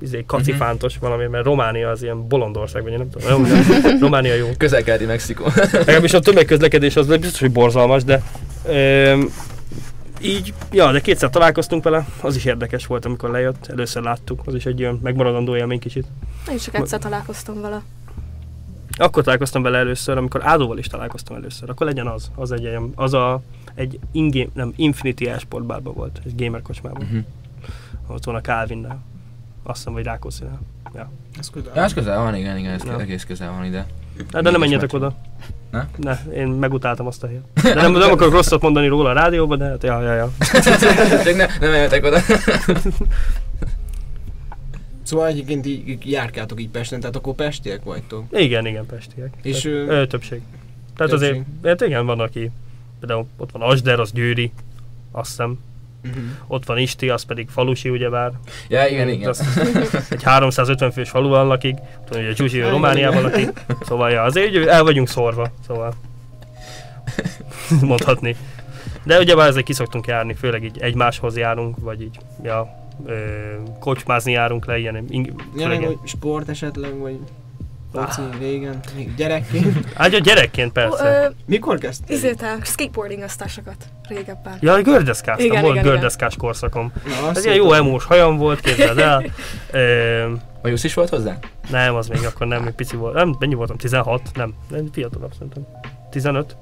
izé, 0.00 0.24
kacifántos 0.26 0.98
valami, 0.98 1.26
mert 1.26 1.44
Románia 1.44 1.90
az 1.90 2.02
ilyen 2.02 2.28
bolondország, 2.28 2.82
vagy 2.82 2.92
én 2.92 2.98
nem 2.98 3.10
tudom. 3.10 3.46
Jó, 3.46 3.98
Románia 4.00 4.34
jó. 4.34 4.48
Közel-keleti 4.58 5.04
Mexikó. 5.04 5.44
Legalábbis 5.72 6.14
a 6.14 6.20
tömegközlekedés 6.20 6.96
az 6.96 7.06
biztos, 7.06 7.40
hogy 7.40 7.52
borzalmas, 7.52 8.04
de 8.04 8.22
öm, 8.68 9.32
így, 10.20 10.54
ja, 10.72 10.92
de 10.92 11.00
kétszer 11.00 11.30
találkoztunk 11.30 11.84
vele, 11.84 12.06
az 12.20 12.36
is 12.36 12.44
érdekes 12.44 12.86
volt, 12.86 13.04
amikor 13.04 13.30
lejött, 13.30 13.66
először 13.66 14.02
láttuk, 14.02 14.40
az 14.44 14.54
is 14.54 14.66
egy 14.66 14.82
olyan 14.82 15.00
megmaradandó 15.02 15.56
élmény 15.56 15.78
kicsit. 15.78 16.06
Én 16.50 16.58
csak 16.58 16.74
egyszer 16.74 16.98
találkoztam 16.98 17.60
vele. 17.60 17.82
Akkor 18.96 19.22
találkoztam 19.22 19.62
vele 19.62 19.78
először, 19.78 20.16
amikor 20.16 20.40
Ádóval 20.44 20.78
is 20.78 20.86
találkoztam 20.86 21.36
először. 21.36 21.70
Akkor 21.70 21.86
legyen 21.86 22.06
az. 22.06 22.30
Az 22.34 22.52
egy, 22.52 22.68
az 22.94 23.14
a, 23.14 23.42
egy 23.74 23.98
ingame, 24.12 24.48
nem, 24.54 24.72
Infinity 24.76 25.26
e-sportbárban 25.26 25.94
volt, 25.94 26.20
egy 26.24 26.44
gamer 26.44 26.62
kocsmában. 26.62 27.04
Mhm. 27.04 27.18
Ott 28.06 28.24
van 28.24 28.34
a 28.34 28.40
Calvinnel. 28.40 28.98
Azt 29.66 29.76
hiszem, 29.78 29.92
vagy 29.92 30.04
Rákószinál. 30.04 30.60
Ja. 30.94 31.10
Ez 31.38 31.50
közel. 31.50 31.72
Ja, 31.74 31.82
ez 31.82 31.94
közel 31.94 32.18
van, 32.22 32.34
igen, 32.34 32.56
igen, 32.56 32.72
ez 32.72 32.84
Ja. 32.84 33.00
egész 33.00 33.24
közel 33.24 33.50
van 33.50 33.64
ide. 33.64 33.86
Hát, 34.32 34.42
de 34.42 34.50
nem 34.50 34.60
menjetek 34.60 34.92
oda. 34.92 35.14
Ne? 35.70 35.88
Ne, 35.96 36.18
én 36.34 36.46
megutáltam 36.46 37.06
azt 37.06 37.22
a 37.22 37.26
helyet. 37.26 37.42
De 37.62 37.74
nem, 37.74 37.92
nem 37.92 38.10
akarok 38.10 38.32
rosszat 38.32 38.60
mondani 38.62 38.86
róla 38.86 39.08
a 39.08 39.12
rádióban, 39.12 39.58
de 39.58 39.64
hát 39.64 39.82
ja, 39.82 40.02
ja, 40.02 40.14
ja. 40.14 40.30
Csak 41.24 41.36
ne, 41.36 41.46
nem 41.60 41.72
eltek 41.72 42.04
oda. 42.04 42.18
Szóval 45.02 45.26
egyébként 45.26 45.66
így, 45.66 45.88
így 45.88 46.10
járkáltok 46.10 46.60
így 46.60 46.68
Pesten, 46.68 47.00
tehát 47.00 47.16
akkor 47.16 47.34
pestiek 47.34 47.82
vagytok. 47.84 48.24
Igen, 48.30 48.66
igen, 48.66 48.86
pestiek. 48.86 49.34
És, 49.42 49.60
Tehát, 49.60 49.76
ö, 49.76 50.00
ö, 50.00 50.06
többség. 50.06 50.40
Tehát 50.96 51.12
többség. 51.12 51.30
azért, 51.30 51.44
hát 51.64 51.80
igen, 51.80 52.06
van 52.06 52.20
aki, 52.20 52.50
például 53.00 53.26
ott 53.36 53.50
van 53.50 53.62
Asder, 53.62 54.00
az 54.00 54.12
Győri, 54.12 54.52
azt 55.10 55.28
hiszem. 55.28 55.58
Uh-huh. 56.04 56.22
Ott 56.46 56.64
van 56.66 56.78
Isti, 56.78 57.08
az 57.08 57.22
pedig 57.22 57.48
falusi, 57.48 57.88
ugyebár. 57.88 58.32
Ja, 58.68 58.86
igen, 58.86 59.08
igen. 59.08 59.28
Az, 59.28 59.42
egy 60.10 60.22
350 60.22 60.90
fős 60.90 61.10
faluban 61.10 61.46
lakik, 61.46 61.76
ott 62.00 62.08
van 62.08 62.22
ugye 62.22 62.32
Csúsi, 62.32 62.58
ő 62.58 62.68
Romániában 62.68 63.22
lakik. 63.22 63.48
Szóval 63.80 64.10
ja, 64.10 64.22
azért 64.22 64.66
el 64.66 64.82
vagyunk 64.82 65.08
szórva, 65.08 65.50
szóval 65.66 65.94
mondhatni. 67.80 68.36
De 69.04 69.18
ugyebár 69.18 69.48
ezért 69.48 69.64
kiszoktunk 69.64 70.06
járni, 70.06 70.34
főleg 70.34 70.64
így 70.64 70.78
egymáshoz 70.78 71.36
járunk, 71.36 71.76
vagy 71.80 72.02
így, 72.02 72.18
ja, 72.42 72.88
ö, 73.06 73.14
kocsmázni 73.80 74.32
járunk 74.32 74.66
le, 74.66 74.78
ilyen 74.78 75.04
ing- 75.08 75.42
Ja, 75.56 75.76
hogy 75.76 75.98
sport 76.04 76.48
esetleg, 76.48 76.98
vagy 76.98 77.18
foci 77.94 78.20
régen, 78.38 78.80
még 78.96 79.14
gyerekként. 79.14 79.84
Hát 79.96 80.14
a 80.14 80.18
gyerekként 80.18 80.68
Ó, 80.70 80.72
persze. 80.72 81.22
ö, 81.24 81.28
Mikor 81.46 81.78
kezdtél? 81.78 82.16
Izé, 82.16 82.32
te 82.34 82.56
skateboardingoztásokat 82.62 83.76
régebben. 84.08 84.56
Ja, 84.60 84.82
gördeszkáztam, 84.82 85.46
Igen, 85.46 85.60
volt 85.62 85.72
igen, 85.74 85.84
igen. 85.84 85.94
gördeszkás 85.96 86.36
korszakom. 86.36 86.92
Na, 87.22 87.30
Ez 87.30 87.44
ilyen 87.44 87.56
jó 87.56 87.72
emós 87.72 88.04
hajam 88.04 88.36
volt, 88.36 88.60
képzeld 88.60 88.98
el. 88.98 89.24
Ö, 89.70 90.32
A 90.62 90.68
Jusz 90.68 90.84
is 90.84 90.94
volt 90.94 91.08
hozzá? 91.08 91.38
nem, 91.70 91.94
az 91.94 92.08
még 92.08 92.24
akkor 92.26 92.46
nem, 92.46 92.62
még 92.62 92.72
pici 92.72 92.96
volt. 92.96 93.14
Nem, 93.14 93.36
mennyi 93.38 93.54
voltam? 93.54 93.76
16? 93.76 94.20
Nem, 94.34 94.54
nem 94.70 94.88
fiatalabb 94.92 95.32
szerintem. 95.32 95.66
15? 96.10 96.56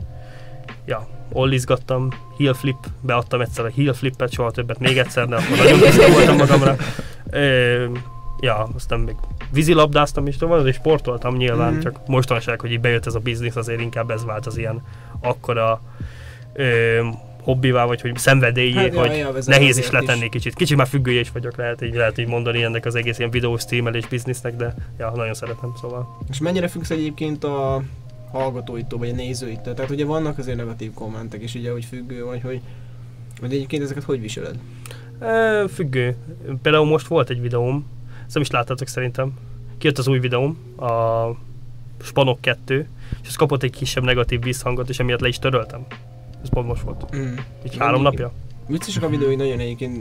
Ja, 0.84 1.06
ollizgattam, 1.32 2.08
heel 2.38 2.54
flip, 2.54 2.76
beadtam 3.00 3.40
egyszer 3.40 3.64
a 3.64 3.70
heel 3.76 3.92
flippet, 3.92 4.32
soha 4.32 4.50
többet 4.50 4.78
még 4.78 4.98
egyszer, 4.98 5.26
de 5.28 5.36
akkor 5.36 5.56
nagyon 5.56 5.78
büszke 5.78 6.10
voltam 6.12 6.36
magamra. 6.36 6.76
Ö, 7.30 7.84
ja, 8.40 8.68
aztán 8.76 9.00
még 9.00 9.14
vízilabdáztam 9.52 10.26
is, 10.26 10.36
van, 10.38 10.66
és 10.66 10.74
sportoltam 10.74 11.36
nyilván, 11.36 11.72
Mhm. 11.72 11.80
csak 11.82 12.06
mostanság, 12.06 12.60
hogy 12.60 12.72
így 12.72 12.80
bejött 12.80 13.06
ez 13.06 13.14
a 13.14 13.18
biznisz, 13.18 13.56
azért 13.56 13.80
inkább 13.80 14.10
ez 14.10 14.24
vált 14.24 14.46
az 14.46 14.56
ilyen 14.58 14.82
akkora 15.20 15.80
ö, 16.52 17.00
hobbivá, 17.42 17.84
vagy 17.84 18.00
hogy 18.00 18.16
szenvedélyé, 18.16 18.72
Hát, 18.72 18.94
hogy 18.94 19.16
élvezem 19.16 19.58
nehéz 19.58 19.78
is 19.78 19.90
letenni 19.90 20.28
kicsit. 20.28 20.54
Kicsit 20.54 20.76
már 20.76 20.86
függője 20.86 21.20
is 21.20 21.30
vagyok, 21.30 21.56
lehet 21.56 21.82
így, 21.82 21.94
lehet 21.94 22.18
így 22.18 22.26
mondani 22.26 22.62
ennek 22.62 22.84
az 22.86 22.94
egész 22.94 23.18
ilyen 23.18 23.30
videó 23.30 23.56
streamelés 23.56 24.06
biznisznek, 24.06 24.56
de 24.56 24.74
ja, 24.98 25.12
nagyon 25.16 25.34
szeretem, 25.34 25.72
szóval. 25.80 26.18
És 26.30 26.38
mennyire 26.38 26.68
függsz 26.68 26.90
egyébként 26.90 27.44
a 27.44 27.82
hallgatóitól, 28.30 28.98
vagy 28.98 29.08
a 29.08 29.14
nézőitől? 29.14 29.74
Tehát 29.74 29.90
ugye 29.90 30.04
vannak 30.04 30.38
azért 30.38 30.56
negatív 30.56 30.92
kommentek, 30.94 31.42
és 31.42 31.54
ugye 31.54 31.70
hogy 31.72 31.84
függő 31.84 32.24
vagy, 32.24 32.40
hogy, 32.42 32.60
hogy 33.40 33.52
egyébként 33.52 33.82
ezeket 33.82 34.02
hogy 34.02 34.20
viseled? 34.20 34.58
E, 35.20 35.68
függő. 35.68 36.16
Például 36.62 36.86
most 36.86 37.06
volt 37.06 37.30
egy 37.30 37.40
videóm, 37.40 37.86
ezt 38.32 38.40
nem 38.40 38.50
is 38.50 38.60
láttátok 38.60 38.88
szerintem. 38.88 39.32
Kijött 39.78 39.98
az 39.98 40.08
új 40.08 40.18
videóm, 40.18 40.58
a 40.76 41.26
Spanok 42.02 42.40
2, 42.40 42.88
és 43.22 43.28
ez 43.28 43.34
kapott 43.34 43.62
egy 43.62 43.70
kisebb 43.70 44.04
negatív 44.04 44.42
visszhangot, 44.42 44.88
és 44.88 44.98
emiatt 44.98 45.20
le 45.20 45.28
is 45.28 45.38
töröltem. 45.38 45.86
Ez 46.42 46.48
pont 46.48 46.66
most 46.66 46.82
volt. 46.82 47.16
Mm. 47.16 47.34
Így 47.64 47.76
három 47.78 48.02
napja. 48.02 48.32
Viccesek 48.66 49.02
a 49.02 49.08
videói 49.08 49.34
nagyon 49.34 49.58
egyébként, 49.58 49.98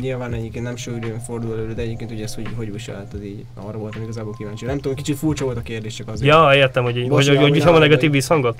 nyilván 0.00 0.32
egyébként 0.32 0.64
nem 0.64 0.76
sűrűn 0.76 1.20
fordul 1.20 1.52
elő, 1.52 1.74
de 1.74 1.82
egyébként 1.82 2.10
ugye 2.10 2.24
ezt 2.24 2.34
hogy, 2.34 2.48
hogy 2.56 2.72
viselted 2.72 3.24
így, 3.24 3.44
arra 3.54 3.78
voltam 3.78 4.02
igazából 4.02 4.34
kíváncsi. 4.38 4.64
Nem 4.64 4.76
tudom, 4.76 4.94
kicsit 4.94 5.16
furcsa 5.16 5.44
volt 5.44 5.56
a 5.56 5.62
kérdés 5.62 5.94
csak 5.94 6.08
azért. 6.08 6.32
Ja, 6.32 6.54
értem, 6.54 6.82
hogy, 6.82 6.96
így, 6.96 7.08
Most 7.08 7.26
hogy, 7.26 7.36
hogy, 7.36 7.44
hogy 7.44 7.54
viszem 7.56 7.74
a 7.74 7.78
negatív 7.78 8.10
visszhangot. 8.10 8.58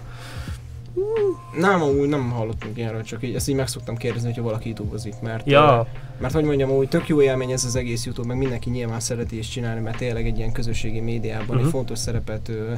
Nem, 1.59 1.83
amúgy 1.83 2.09
nem 2.09 2.31
hallottunk 2.31 2.76
ilyenről, 2.76 3.03
csak 3.03 3.22
így, 3.22 3.35
ezt 3.35 3.48
így 3.48 3.55
meg 3.55 3.68
szoktam 3.68 3.96
kérdezni, 3.96 4.29
hogyha 4.29 4.42
valaki 4.42 4.68
youtube 4.68 4.98
mert, 5.22 5.46
Ja, 5.46 5.87
mert 6.18 6.35
hogy 6.35 6.44
mondjam, 6.44 6.70
úgy 6.70 6.88
tök 6.88 7.09
jó 7.09 7.22
élmény 7.22 7.50
ez 7.50 7.64
az 7.64 7.76
egész 7.76 8.05
YouTube, 8.05 8.29
meg 8.29 8.37
mindenki 8.37 8.70
nyilván 8.70 9.00
szereti 9.00 9.38
is 9.38 9.48
csinálni, 9.48 9.81
mert 9.81 9.96
tényleg 9.96 10.26
egy 10.26 10.38
ilyen 10.38 10.53
közösségi 10.53 11.00
médiában 11.00 11.40
uh-huh. 11.42 11.57
Mhm. 11.57 11.66
egy 11.66 11.72
fontos 11.72 11.98
szerepet, 11.98 12.48
ö, 12.48 12.72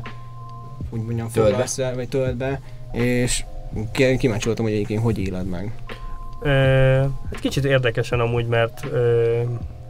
úgy 0.91 1.03
mondjam, 1.03 1.29
foglalsz 1.29 1.79
el, 1.79 1.95
vagy 1.95 2.09
tölt 2.09 2.37
be, 2.37 2.61
és 2.93 3.45
kíváncsi 3.93 4.47
voltam, 4.47 4.65
hogy 4.65 4.75
egyébként 4.75 5.03
hogy 5.03 5.19
éled 5.19 5.47
meg. 5.47 5.73
e, 6.43 6.51
hát 7.31 7.41
kicsit 7.41 7.65
érdekesen 7.65 8.21
amúgy, 8.21 8.47
mert 8.47 8.85
e, 8.85 8.99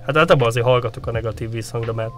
hát 0.06 0.16
általában 0.16 0.48
azért 0.48 0.66
hallgatok 0.66 1.06
a 1.06 1.10
negatív 1.10 1.50
visszhangra, 1.50 1.92
mert 1.92 2.12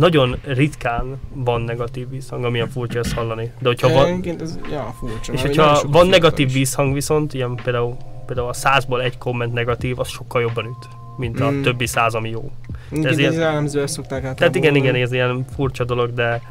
nagyon 0.00 0.36
ritkán 0.44 1.20
van 1.34 1.62
negatív 1.62 2.08
visszhang, 2.08 2.44
amilyen 2.44 2.68
furcsa 2.68 2.98
ezt 2.98 3.12
hallani. 3.12 3.52
De 3.58 3.68
hogyha 3.68 3.88
van, 3.88 4.24
ez, 4.40 4.58
ja, 4.70 4.94
furcsa. 4.98 5.32
És 5.32 5.42
hogyha 5.42 5.82
van 5.88 6.06
negatív 6.06 6.46
is. 6.46 6.52
vízhang 6.52 6.94
viszont, 6.94 7.34
ilyen 7.34 7.54
például, 7.64 7.96
például 8.26 8.48
a 8.48 8.52
százból 8.52 9.02
egy 9.02 9.18
komment 9.18 9.52
negatív, 9.52 9.98
az 9.98 10.08
sokkal 10.08 10.40
jobban 10.40 10.64
üt, 10.64 10.88
mint 11.16 11.40
a 11.40 11.50
Mm. 11.50 11.62
többi 11.62 11.86
száz, 11.86 12.14
ami 12.14 12.28
jó. 12.30 12.50
Igen, 12.90 13.06
ez 13.06 13.18
ilyen- 13.18 13.40
elemző 13.40 13.82
ezt 13.82 13.94
szokták 13.94 14.12
általában 14.24 14.38
Tehát 14.38 14.54
igen, 14.54 14.74
igen, 14.74 14.94
ez 14.94 15.12
ilyen 15.12 15.44
furcsa 15.54 15.84
dolog, 15.84 16.12
de 16.14 16.42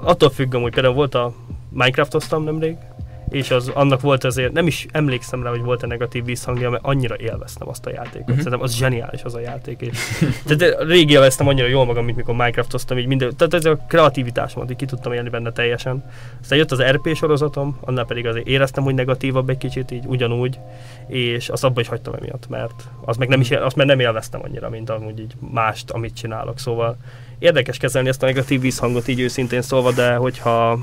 attól 0.00 0.30
függ 0.30 0.54
amúgy, 0.54 0.72
például 0.74 0.94
volt 0.94 1.14
a 1.14 1.32
Minecraftoztam 1.70 2.44
nemrég, 2.44 2.76
és 3.28 3.50
az, 3.50 3.68
annak 3.68 4.00
volt 4.00 4.24
azért, 4.24 4.52
nem 4.52 4.66
is 4.66 4.86
emlékszem 4.92 5.42
rá, 5.42 5.50
hogy 5.50 5.62
volt-e 5.62 5.86
negatív 5.86 6.24
visszhangja, 6.24 6.70
mert 6.70 6.84
annyira 6.84 7.16
élveztem 7.18 7.68
azt 7.68 7.86
a 7.86 7.90
játékot. 7.90 8.26
Mhm. 8.26 8.36
Szerintem 8.36 8.60
az 8.60 8.74
zseniális 8.74 9.22
az 9.22 9.34
a 9.34 9.40
játék. 9.40 9.80
És, 9.80 9.98
tehát 10.46 10.82
rég 10.82 11.10
élveztem 11.10 11.48
annyira 11.48 11.66
jól 11.66 11.84
magam, 11.84 12.04
mint 12.04 12.16
mikor 12.16 12.34
Minecraftoztam, 12.34 12.98
így 12.98 13.06
minden, 13.06 13.36
tehát 13.36 13.54
ez 13.54 13.64
a 13.64 13.76
kreativitásomat 13.88 14.70
így 14.70 14.76
ki 14.76 14.84
tudtam 14.84 15.12
élni 15.12 15.28
benne 15.28 15.52
teljesen. 15.52 16.04
Aztán 16.40 16.58
jött 16.58 16.72
az 16.72 16.82
RP 16.82 17.14
sorozatom, 17.14 17.78
annál 17.80 18.04
pedig 18.04 18.26
azért 18.26 18.46
éreztem, 18.46 18.84
hogy 18.84 18.94
negatívabb 18.94 19.48
egy 19.48 19.58
kicsit, 19.58 19.90
így 19.90 20.04
ugyanúgy, 20.06 20.58
és 21.08 21.48
azt 21.48 21.64
abba 21.64 21.80
is 21.80 21.88
hagytam 21.88 22.14
emiatt, 22.14 22.48
mert 22.48 22.88
az 23.04 23.16
meg 23.16 23.28
nem 23.28 23.40
is, 23.40 23.50
azt 23.50 23.76
meg 23.76 23.86
nem 23.86 24.00
élveztem 24.00 24.40
annyira, 24.44 24.68
mint 24.68 24.90
amúgy 24.90 25.20
így 25.20 25.32
mást, 25.52 25.90
amit 25.90 26.14
csinálok. 26.14 26.58
Szóval 26.58 26.96
érdekes 27.38 27.78
kezelni 27.78 28.08
ezt 28.08 28.22
a 28.22 28.26
negatív 28.26 28.60
visszhangot 28.60 29.08
így 29.08 29.20
őszintén 29.20 29.62
szólva, 29.62 29.92
de 29.92 30.14
hogyha 30.14 30.78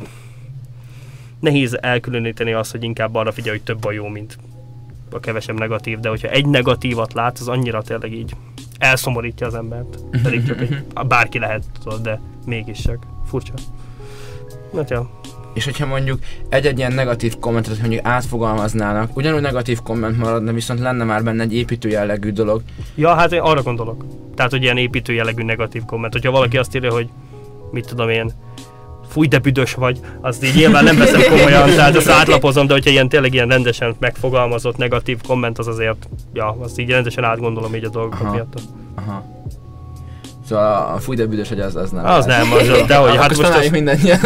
nehéz 1.44 1.78
elkülöníteni 1.82 2.54
azt, 2.54 2.72
hogy 2.72 2.84
inkább 2.84 3.16
arra 3.16 3.32
figyelj, 3.32 3.58
hogy 3.58 3.66
több 3.66 3.86
a 3.86 3.92
jó, 3.92 4.08
mint 4.08 4.38
a 5.12 5.20
kevesebb 5.20 5.60
negatív, 5.60 6.00
de 6.00 6.10
hogyha 6.10 6.28
egy 6.28 6.46
negatívat 6.46 7.14
látsz, 7.14 7.40
az 7.40 7.48
annyira 7.48 7.82
tényleg 7.82 8.14
így 8.14 8.36
elszomorítja 8.78 9.48
az 9.48 9.56
embert. 9.56 10.00
Pedig 10.24 10.46
csak 10.46 10.62
egy, 10.62 10.84
bárki 11.08 11.40
lehet, 11.40 11.64
de 12.02 12.20
mégis 12.46 12.80
csak. 12.82 13.06
Furcsa. 13.26 13.54
Hát 14.76 14.90
ja. 14.90 15.10
És 15.54 15.66
hogyha 15.66 15.86
mondjuk 15.86 16.20
egy-egy 16.50 16.78
ilyen 16.78 16.94
negatív 16.94 17.40
kommentet 17.40 17.80
mondjuk 17.80 18.06
átfogalmaznának, 18.06 19.18
ugyanúgy 19.18 19.42
negatív 19.42 19.82
komment 19.82 20.18
maradna, 20.18 20.52
viszont 20.52 20.80
lenne 20.80 21.04
már 21.04 21.24
benne 21.24 21.44
egy 21.44 21.54
építő 21.54 21.90
jellegű 21.90 22.32
dolog. 22.32 22.62
Ja, 22.96 23.14
hát 23.14 23.32
én 23.32 23.40
arra 23.40 23.62
gondolok. 23.62 24.06
Tehát, 24.36 24.52
hogy 24.52 24.62
ilyen 24.62 24.78
építő 24.78 25.14
jellegű 25.14 25.44
negatív 25.44 25.84
komment. 25.86 26.14
Hogyha 26.14 26.32
valaki 26.32 26.58
azt 26.58 26.76
írja, 26.76 26.92
hogy 26.92 27.10
mit 27.72 27.88
tudom 27.88 28.10
én, 28.10 28.32
fúj, 29.14 29.28
de 29.28 29.40
büdös 29.40 29.74
vagy, 29.74 30.00
azt 30.22 30.44
így 30.44 30.56
nyilván 30.56 30.84
nem 30.84 30.98
veszem 30.98 31.22
komolyan, 31.30 31.70
tehát 31.70 31.96
azt 31.96 32.10
átlapozom, 32.10 32.68
de 32.68 32.74
hogyha 32.74 32.90
ilyen 32.90 33.10
tényleg 33.10 33.34
ilyen 33.34 33.48
rendesen 33.48 33.96
megfogalmazott 34.00 34.78
negatív 34.78 35.18
komment, 35.28 35.60
az 35.60 35.68
azért, 35.68 36.10
ja, 36.34 36.58
azt 36.60 36.80
így 36.80 36.90
rendesen 36.90 37.24
átgondolom 37.24 37.76
így 37.76 37.84
a 37.84 37.90
dolgokat 37.90 38.32
miatt. 38.32 38.54
Aha. 38.96 39.32
Szóval 40.48 40.94
a 40.96 41.00
fúj 41.00 41.16
de 41.16 41.26
büdös, 41.26 41.50
hogy 41.50 41.60
az, 41.60 41.76
az 41.76 41.92
nem. 41.92 42.06
Az 42.06 42.26
nem, 42.26 42.52
az, 42.52 42.68
de 42.88 42.96
hogy, 42.96 43.16
Hát 43.16 43.38
most 43.38 43.50
azt, 43.50 43.72
mindannyian. 43.72 44.20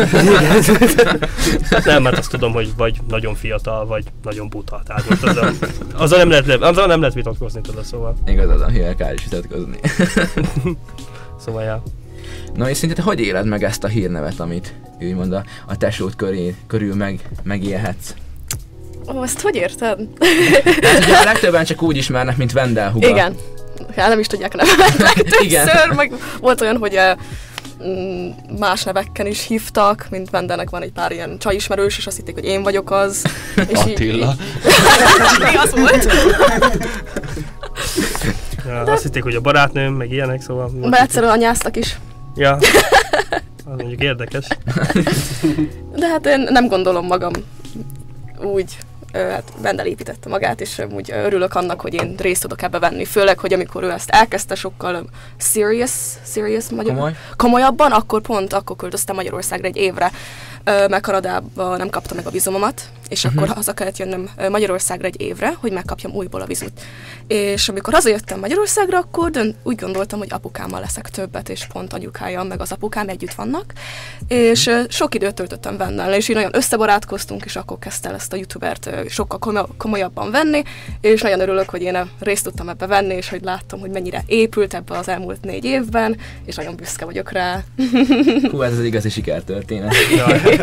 hát 1.69 1.85
nem, 1.85 2.05
hát 2.05 2.17
azt 2.17 2.29
tudom, 2.29 2.53
hogy 2.53 2.69
vagy 2.77 2.97
nagyon 3.07 3.35
fiatal, 3.35 3.85
vagy 3.85 4.03
nagyon 4.23 4.49
buta. 4.49 4.81
Tehát 4.85 5.09
most 5.09 5.23
azzal, 5.23 5.51
azzal, 5.97 6.17
nem, 6.17 6.29
lehet, 6.29 6.49
azzal 6.49 6.87
nem 6.87 6.99
lehet 6.99 7.15
vitatkozni, 7.15 7.61
tudod, 7.61 7.83
szóval. 7.83 8.15
Igazad 8.25 8.59
van, 8.59 8.69
hiány 8.69 8.95
kár 8.95 9.13
is 9.13 9.23
vitatkozni. 9.23 9.79
Szóval, 11.45 11.63
ja. 11.63 11.83
Na 12.53 12.69
és 12.69 12.77
szerinted 12.77 13.03
hogy 13.03 13.19
éled 13.19 13.45
meg 13.45 13.63
ezt 13.63 13.83
a 13.83 13.87
hírnevet, 13.87 14.39
amit 14.39 14.73
úgymond 15.01 15.33
a, 15.33 15.43
a 15.67 15.77
tesód 15.77 16.15
köré, 16.15 16.55
körül 16.67 16.95
meg, 16.95 17.19
megélhetsz? 17.43 18.13
Ó, 19.15 19.23
ezt 19.23 19.41
hogy 19.41 19.55
érted? 19.55 19.99
Hát 20.81 21.03
ugye 21.03 21.17
a 21.17 21.23
legtöbben 21.31 21.65
csak 21.65 21.81
úgy 21.81 21.97
ismernek, 21.97 22.37
mint 22.37 22.51
Vendel 22.51 22.91
Huga. 22.91 23.07
Igen. 23.07 23.35
Hát 23.95 24.09
nem 24.09 24.19
is 24.19 24.27
tudják 24.27 24.53
a 24.53 24.57
nevemet 24.57 24.93
Igen. 25.43 25.65
legtöbbször, 25.65 25.95
meg 25.95 26.13
volt 26.39 26.61
olyan, 26.61 26.77
hogy 26.77 26.93
eh, 26.93 27.15
mm, 27.83 28.29
más 28.59 28.83
nevekkel 28.83 29.25
is 29.25 29.45
hívtak, 29.45 30.07
mint 30.09 30.29
Vendelnek 30.29 30.69
van 30.69 30.81
egy 30.81 30.91
pár 30.91 31.11
ilyen 31.11 31.37
csajismerős, 31.37 31.97
és 31.97 32.07
azt 32.07 32.15
hitték, 32.15 32.33
hogy 32.33 32.45
én 32.45 32.63
vagyok 32.63 32.91
az. 32.91 33.25
És 33.67 33.79
Attila. 33.79 34.35
Így, 35.49 35.57
az 35.57 35.71
volt. 35.75 36.13
ja 38.65 38.81
azt 38.81 39.03
hitték, 39.03 39.23
hogy 39.23 39.35
a 39.35 39.41
barátnőm, 39.41 39.93
meg 39.93 40.11
ilyenek, 40.11 40.41
szóval. 40.41 40.71
Be 40.89 41.01
egyszerűen 41.01 41.31
anyáztak 41.31 41.77
is. 41.77 41.97
Ja. 42.37 42.57
Az 43.65 43.77
mondjuk 43.77 44.01
érdekes. 44.01 44.47
De 45.95 46.07
hát 46.07 46.25
én 46.25 46.47
nem 46.49 46.67
gondolom 46.67 47.05
magam 47.05 47.31
úgy, 48.41 48.77
hát 49.13 49.53
Vendel 49.61 49.85
építette 49.85 50.29
magát, 50.29 50.61
és 50.61 50.81
úgy 50.95 51.11
örülök 51.11 51.55
annak, 51.55 51.81
hogy 51.81 51.93
én 51.93 52.15
részt 52.17 52.41
tudok 52.41 52.61
ebbe 52.61 52.79
venni. 52.79 53.05
Főleg, 53.05 53.39
hogy 53.39 53.53
amikor 53.53 53.83
ő 53.83 53.91
ezt 53.91 54.09
elkezdte 54.09 54.55
sokkal 54.55 55.09
serious, 55.37 55.91
serious 56.25 56.69
magyar, 56.69 56.93
Komoly? 56.93 57.15
komolyabban, 57.35 57.91
akkor 57.91 58.21
pont 58.21 58.53
akkor 58.53 58.75
költöztem 58.75 59.15
Magyarországra 59.15 59.67
egy 59.67 59.77
évre. 59.77 60.11
Kanadába 61.01 61.77
nem 61.77 61.89
kaptam 61.89 62.17
meg 62.17 62.25
a 62.25 62.29
vízumomat, 62.29 62.81
és 63.09 63.23
Mhm. 63.25 63.37
akkor 63.37 63.49
haza 63.55 63.73
kellett 63.73 63.97
jönnöm 63.97 64.29
Magyarországra 64.49 65.07
egy 65.07 65.21
évre, 65.21 65.53
hogy 65.59 65.71
megkapjam 65.71 66.11
újból 66.13 66.41
a 66.41 66.45
vízumot. 66.45 66.81
És 67.27 67.69
amikor 67.69 67.93
hazajöttem 67.93 68.39
Magyarországra, 68.39 68.97
akkor 68.97 69.29
dönt, 69.29 69.55
úgy 69.63 69.75
gondoltam, 69.75 70.19
hogy 70.19 70.27
apukámmal 70.31 70.79
leszek 70.79 71.09
többet, 71.09 71.49
és 71.49 71.65
pont 71.73 71.93
anyukája 71.93 72.43
meg 72.43 72.61
az 72.61 72.71
apukám 72.71 73.07
együtt 73.09 73.33
vannak. 73.33 73.73
És 74.27 74.67
ö, 74.67 74.81
sok 74.89 75.15
időt 75.15 75.33
töltöttem 75.33 75.77
benne, 75.77 76.15
és 76.15 76.27
így 76.29 76.35
nagyon 76.35 76.55
összebarátkoztunk, 76.55 77.45
és 77.45 77.55
akkor 77.55 77.79
kezdte 77.79 78.09
el 78.09 78.15
ezt 78.15 78.33
a 78.33 78.35
youtubert 78.35 78.89
sokkal 79.09 79.39
komoly- 79.39 79.67
komolyabban 79.77 80.31
venni, 80.31 80.61
és 81.01 81.21
nagyon 81.21 81.39
örülök, 81.39 81.69
hogy 81.69 81.81
én 81.81 82.09
részt 82.19 82.43
tudtam 82.43 82.69
ebbe 82.69 82.85
venni, 82.85 83.13
és 83.13 83.29
hogy 83.29 83.43
láttam, 83.43 83.79
hogy 83.79 83.89
mennyire 83.89 84.23
épült 84.25 84.73
ebbe 84.73 84.97
az 84.97 85.07
elmúlt 85.07 85.41
négy 85.43 85.65
évben, 85.65 86.17
és 86.45 86.55
nagyon 86.55 86.75
büszke 86.75 87.05
vagyok 87.05 87.31
rá. 87.31 87.63
Hú, 88.51 88.61
ez 88.61 88.71
az 88.77 88.83
igazi 88.83 89.09
sikertörténet. 89.09 89.93
Jaj, 90.15 90.41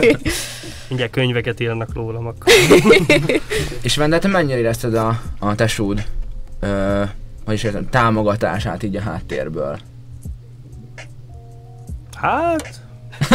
mindjárt 0.88 1.12
könyveket 1.12 1.60
írnak 1.60 1.94
rólam 1.94 2.26
akkor. 2.26 2.52
És 3.82 3.96
Vendel, 3.96 4.18
te 4.18 4.28
mennyire 4.28 4.58
érezted 4.58 4.94
a, 4.94 5.20
a 5.38 5.54
tesód, 5.54 6.04
ö, 6.60 7.02
vagyis 7.44 7.62
értem, 7.62 7.88
támogatását 7.90 8.82
így 8.82 8.96
a 8.96 9.00
háttérből? 9.00 9.78
Hát, 12.14 12.74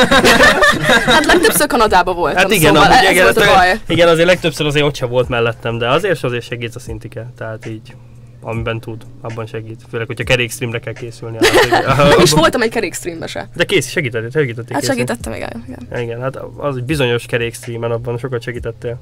Hát 1.06 1.26
legtöbbször 1.26 1.68
Kanadába 1.68 2.14
voltam, 2.14 2.38
hát 2.42 2.52
igen, 2.52 2.74
szóval 2.74 2.92
amúgy 2.92 3.06
ez 3.06 3.12
igen, 3.12 3.24
volt 3.24 3.38
a 3.38 3.42
ezt- 3.42 3.54
baj. 3.56 3.80
igen, 3.88 4.08
azért 4.08 4.28
legtöbbször 4.28 4.66
azért 4.66 4.86
ott 4.86 4.96
sem 4.96 5.10
volt 5.10 5.30
mellettem, 5.30 5.78
de 5.78 5.90
azért 5.90 6.24
azért 6.24 6.46
segít 6.46 6.76
a 6.76 6.80
szintike, 6.80 7.32
tehát 7.38 7.66
így 7.66 7.96
amiben 8.42 8.80
tud, 8.80 9.02
abban 9.22 9.46
segít. 9.46 9.82
Főleg, 9.90 10.08
hogyha 10.08 10.24
kerékstreamre 10.24 10.80
kell 10.80 10.94
készülni. 10.94 11.38
Hát, 11.86 12.14
És 12.22 12.32
voltam 12.32 12.62
egy 12.62 12.70
kerékstreambe 12.70 13.28
se. 13.28 13.50
de 13.56 13.64
kész, 13.64 13.90
segített, 13.90 14.32
segítették 14.32 14.72
Hát 14.74 14.80
készülni. 14.82 15.00
segítettem, 15.06 15.34
igen. 15.34 15.64
igen. 15.88 16.02
Igen, 16.04 16.22
hát 16.22 16.40
az 16.58 16.76
egy 16.78 16.84
bizonyos 16.84 17.26
kerékstreamen 17.26 17.92
abban 17.92 18.18
sokat 18.18 18.42
segítettél. 18.42 19.00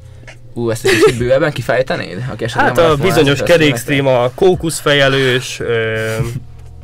Ú, 0.54 0.69
ezt 0.69 0.86
egy 0.86 0.91
kicsit 1.04 1.17
bővebben 1.17 1.52
kifejtenéd? 1.52 2.26
Aki 2.32 2.45
Hát 2.50 2.76
nem 2.76 2.91
a 2.91 2.95
bizonyos 2.95 3.43
kerékstream, 3.43 4.08
a 4.08 4.32
kókuszfejelős, 4.36 5.60
ö, 5.60 6.15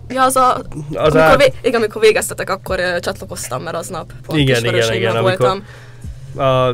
Ja, 0.09 0.23
az 0.23 0.35
a... 0.35 0.55
az 0.55 0.63
amikor, 0.93 1.19
át, 1.19 1.37
vé- 1.37 1.53
igen, 1.61 1.79
amikor 1.79 2.01
végeztetek, 2.01 2.49
akkor 2.49 2.79
uh, 2.79 2.99
csatlakoztam, 2.99 3.63
mert 3.63 3.75
aznap 3.75 4.11
pont 4.25 4.39
Igen, 4.39 4.59
igen, 4.63 4.73
igen, 4.75 4.93
igen, 4.93 5.15
amikor- 5.15 5.37
voltam. 5.37 5.63
a 6.47 6.73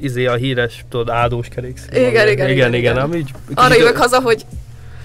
izé 0.00 0.26
a 0.26 0.34
híres, 0.34 0.84
tudod, 0.88 1.08
áldós 1.08 1.48
kerékstream. 1.48 2.08
Igen, 2.08 2.28
igen, 2.28 2.28
igen, 2.28 2.50
igen, 2.50 2.74
igen, 2.74 2.74
igen. 2.74 2.96
ami 2.96 3.16
így, 3.16 3.30
Arra 3.54 3.74
jövök 3.74 3.96
haza, 3.96 4.20
hogy 4.20 4.44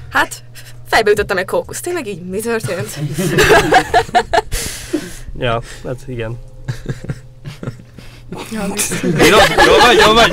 hát 0.09 0.43
fejbe 0.87 1.11
ütöttem 1.11 1.37
egy 1.37 1.45
kókusz. 1.45 1.81
Tényleg 1.81 2.07
így 2.07 2.21
mi 2.21 2.39
történt? 2.39 2.99
Ja, 5.39 5.61
hát 5.85 5.97
igen. 6.05 6.39
Ja, 8.51 8.61
Jó, 9.31 9.37
jó 9.65 9.75
vagy, 9.81 9.97
jó 10.05 10.13
vagy. 10.13 10.31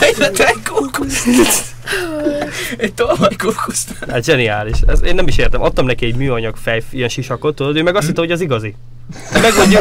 Egy 0.00 0.62
kókusz. 0.68 1.24
Egy 2.76 2.94
tolvaj 2.94 3.36
kókuszt. 3.38 3.88
Hát 4.08 4.24
zseniális. 4.24 4.78
Ez, 4.86 5.02
én 5.02 5.14
nem 5.14 5.28
is 5.28 5.38
értem. 5.38 5.62
Adtam 5.62 5.86
neki 5.86 6.06
egy 6.06 6.16
műanyag 6.16 6.56
fej, 6.56 6.82
ilyen 6.90 7.08
sisakot, 7.08 7.54
tudod, 7.54 7.76
ő 7.76 7.82
meg 7.82 7.96
azt 7.96 8.06
hitte, 8.06 8.20
hogy 8.20 8.30
az 8.30 8.40
igazi. 8.40 8.74
Meg 9.32 9.54
volt, 9.54 9.68
győ... 9.68 9.78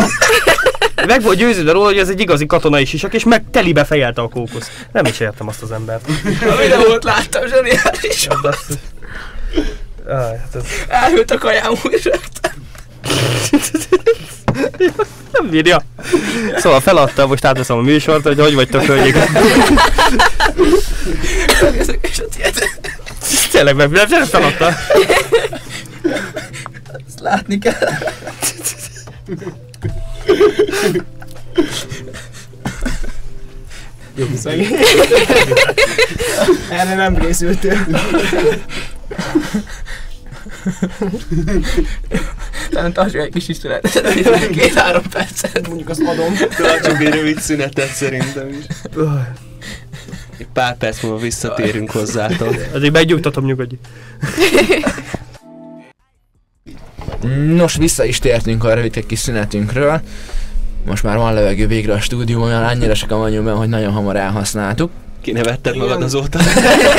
meg 1.08 1.21
volt 1.21 1.38
győződve 1.38 1.71
róla, 1.71 1.86
hogy 1.86 1.97
ez 1.97 2.10
egy 2.10 2.19
igazi 2.19 2.45
katonai 2.45 2.86
sisak, 2.86 3.13
és 3.13 3.23
meg 3.23 3.43
telibe 3.51 3.86
fejelte 3.86 4.21
a 4.21 4.27
kókusz. 4.27 4.71
Nem 4.91 5.05
is 5.05 5.19
értem 5.19 5.47
azt 5.47 5.62
az 5.62 5.71
embert. 5.71 6.08
A 6.41 6.55
videót 6.55 7.03
láttam, 7.03 7.47
zseniális. 7.47 8.27
Basszus. 8.41 8.75
Áj, 10.10 10.38
hát 10.38 10.55
ez 10.55 10.63
Elhűlt 10.88 11.31
a 11.31 11.38
kajám 11.38 11.71
újra. 11.84 12.12
nem 15.31 15.49
bírja. 15.49 15.81
Szóval 16.55 16.79
feladta, 16.79 17.27
most 17.27 17.45
átveszem 17.45 17.77
a 17.77 17.81
műsort, 17.81 18.23
hogy 18.23 18.39
hogy 18.39 18.53
vagytok, 18.55 18.84
hölgyek. 18.84 19.29
És 22.01 22.19
a 22.19 22.25
tiéd. 22.36 22.69
Tényleg 23.51 23.75
meg, 23.75 23.89
nem, 23.89 24.05
nem 24.10 24.25
feladta. 24.25 24.67
Ezt 27.08 27.19
látni 27.19 27.60
kell. 27.60 27.97
Jó, 34.15 34.25
szegény. 34.35 34.75
Erre 36.69 36.95
nem 36.95 37.17
készültél. 37.17 37.88
Talán 42.69 42.93
tartsuk 42.93 43.21
egy 43.21 43.31
kis 43.31 43.47
istület. 43.47 44.01
Két-három 44.51 45.03
percet. 45.09 45.67
Mondjuk 45.67 45.89
azt 45.89 46.01
adom. 46.01 46.38
Tartsunk 46.57 46.99
egy 46.99 47.13
rövid 47.13 47.39
szünetet 47.39 47.93
szerintem 47.93 48.49
is. 48.49 48.65
Egy 50.38 50.47
pár 50.53 50.77
perc 50.77 51.01
múlva 51.01 51.17
visszatérünk 51.17 51.91
hozzátok. 51.91 52.55
Azért 52.73 52.93
megnyugtatom, 52.93 53.45
nyugodj. 53.45 53.75
Nos, 57.56 57.75
vissza 57.75 58.06
is 58.06 58.19
tértünk 58.19 58.63
a 58.63 58.73
rövid 58.73 59.06
kis 59.06 59.19
szünetünkről. 59.19 60.01
Most 60.86 61.04
már 61.04 61.17
van 61.17 61.34
levegő 61.34 61.67
végre 61.67 61.93
a 61.93 61.99
stúdióban, 61.99 62.47
olyan 62.47 62.63
annyira 62.63 62.93
vagyunk 63.08 63.45
benne, 63.45 63.58
hogy 63.58 63.69
nagyon 63.69 63.91
hamar 63.91 64.15
elhasználtuk. 64.15 64.91
Kinevetted 65.25 65.75
magad 65.75 65.89
Igen. 65.91 66.01
azóta? 66.01 66.39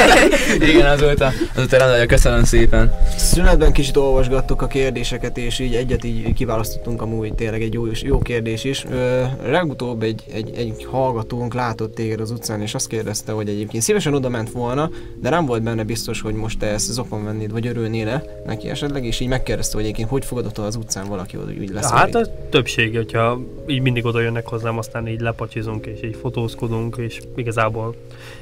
Igen, 0.71 0.87
azóta, 0.87 1.33
azóta 1.55 1.77
rendben, 1.77 2.07
köszönöm 2.07 2.45
szépen. 2.45 2.93
Szünetben 3.17 3.73
kicsit 3.73 3.97
olvasgattuk 3.97 4.63
a 4.63 4.67
kérdéseket, 4.67 5.39
és 5.39 5.59
így 5.59 5.75
egyet 5.75 6.05
így 6.05 6.35
kiválasztottunk 6.35 7.03
amúgy 7.03 7.35
tényleg 7.35 7.63
egy 7.63 7.73
jó, 7.73 7.87
jó 8.03 8.19
kérdés 8.19 8.65
is. 8.65 8.85
Ö, 8.91 9.23
legutóbb 9.45 10.03
egy, 10.03 10.25
egy, 10.33 10.53
egy 10.57 10.87
hallgatónk 10.91 11.55
látott 11.55 11.95
téged 11.95 12.21
az 12.21 12.31
utcán, 12.31 12.61
és 12.61 12.75
azt 12.75 12.87
kérdezte, 12.89 13.33
hogy 13.33 13.49
egyébként 13.49 13.83
szívesen 13.83 14.15
oda 14.15 14.29
ment 14.29 14.51
volna, 14.51 14.91
de 15.21 15.31
nem 15.31 15.47
volt 15.47 15.63
benne 15.63 15.85
biztos, 15.85 16.21
hogy 16.21 16.35
most 16.35 16.59
te 16.59 16.67
ezt 16.67 16.93
zokon 16.93 17.25
vennéd, 17.25 17.53
vagy 17.53 17.67
örülnél 17.67 18.23
neki 18.47 18.69
esetleg, 18.69 19.05
és 19.05 19.21
így 19.21 19.29
megkérdezte, 19.29 19.75
hogy 19.75 19.85
egyébként 19.85 20.09
hogy 20.09 20.25
fogadott 20.25 20.59
az 20.59 20.77
utcán 20.77 21.09
valaki, 21.09 21.37
hogy 21.37 21.59
úgy 21.59 21.71
lesz. 21.71 21.91
Hát 21.91 22.15
a 22.15 22.27
többség, 22.51 22.97
hogyha 22.97 23.41
így 23.67 23.81
mindig 23.81 24.05
oda 24.05 24.21
jönnek 24.21 24.47
hozzám, 24.47 24.79
aztán 24.79 25.09
így 25.09 25.21
lepacsizunk, 25.21 25.87
és 25.87 26.03
így 26.03 26.17
fotózkodunk, 26.21 26.97
és 26.97 27.21
igazából 27.37 27.95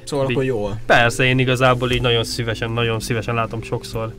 Szóval 0.05 0.27
akkor 0.27 0.45
jól. 0.45 0.81
Persze, 0.87 1.25
én 1.25 1.39
igazából 1.39 1.91
így 1.91 2.03
nagyon 2.03 2.25
szívesen, 2.25 2.71
nagyon 2.71 3.01
szívesen 3.01 3.35
látom 3.35 3.63
sokszor. 3.63 4.13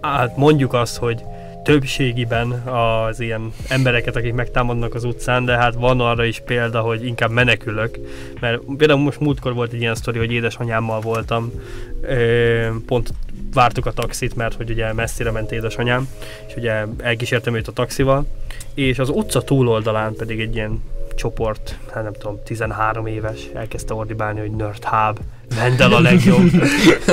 Hát 0.00 0.36
mondjuk 0.36 0.72
azt, 0.72 0.96
hogy 0.96 1.22
többségiben 1.64 2.50
az 2.52 3.20
ilyen 3.20 3.52
embereket, 3.68 4.16
akik 4.16 4.32
megtámadnak 4.32 4.94
az 4.94 5.04
utcán, 5.04 5.44
de 5.44 5.56
hát 5.56 5.74
van 5.74 6.00
arra 6.00 6.24
is 6.24 6.42
példa, 6.46 6.80
hogy 6.80 7.06
inkább 7.06 7.30
menekülök. 7.30 7.98
Mert 8.40 8.60
például 8.76 9.00
most 9.00 9.20
múltkor 9.20 9.54
volt 9.54 9.72
egy 9.72 9.80
ilyen 9.80 9.94
sztori, 9.94 10.18
hogy 10.18 10.32
édesanyámmal 10.32 11.00
voltam, 11.00 11.52
pont 12.86 13.12
vártuk 13.54 13.86
a 13.86 13.92
taxit, 13.92 14.36
mert 14.36 14.54
hogy 14.54 14.70
ugye 14.70 14.92
messzire 14.92 15.30
ment 15.30 15.52
édesanyám, 15.52 16.08
és 16.46 16.56
ugye 16.56 16.84
elkísértem 16.98 17.56
őt 17.56 17.68
a 17.68 17.72
taxival, 17.72 18.26
és 18.74 18.98
az 18.98 19.08
utca 19.08 19.42
túloldalán 19.42 20.14
pedig 20.14 20.40
egy 20.40 20.54
ilyen 20.54 20.82
csoport, 21.14 21.78
hát 21.92 22.02
nem 22.02 22.12
tudom, 22.12 22.42
13 22.44 23.06
éves, 23.06 23.48
elkezdte 23.54 23.94
ordibálni, 23.94 24.40
hogy 24.40 24.50
nerd 24.50 24.84
hub, 24.84 25.18
Vendel 25.56 25.92
a 25.92 26.00
legjobb, 26.00 26.52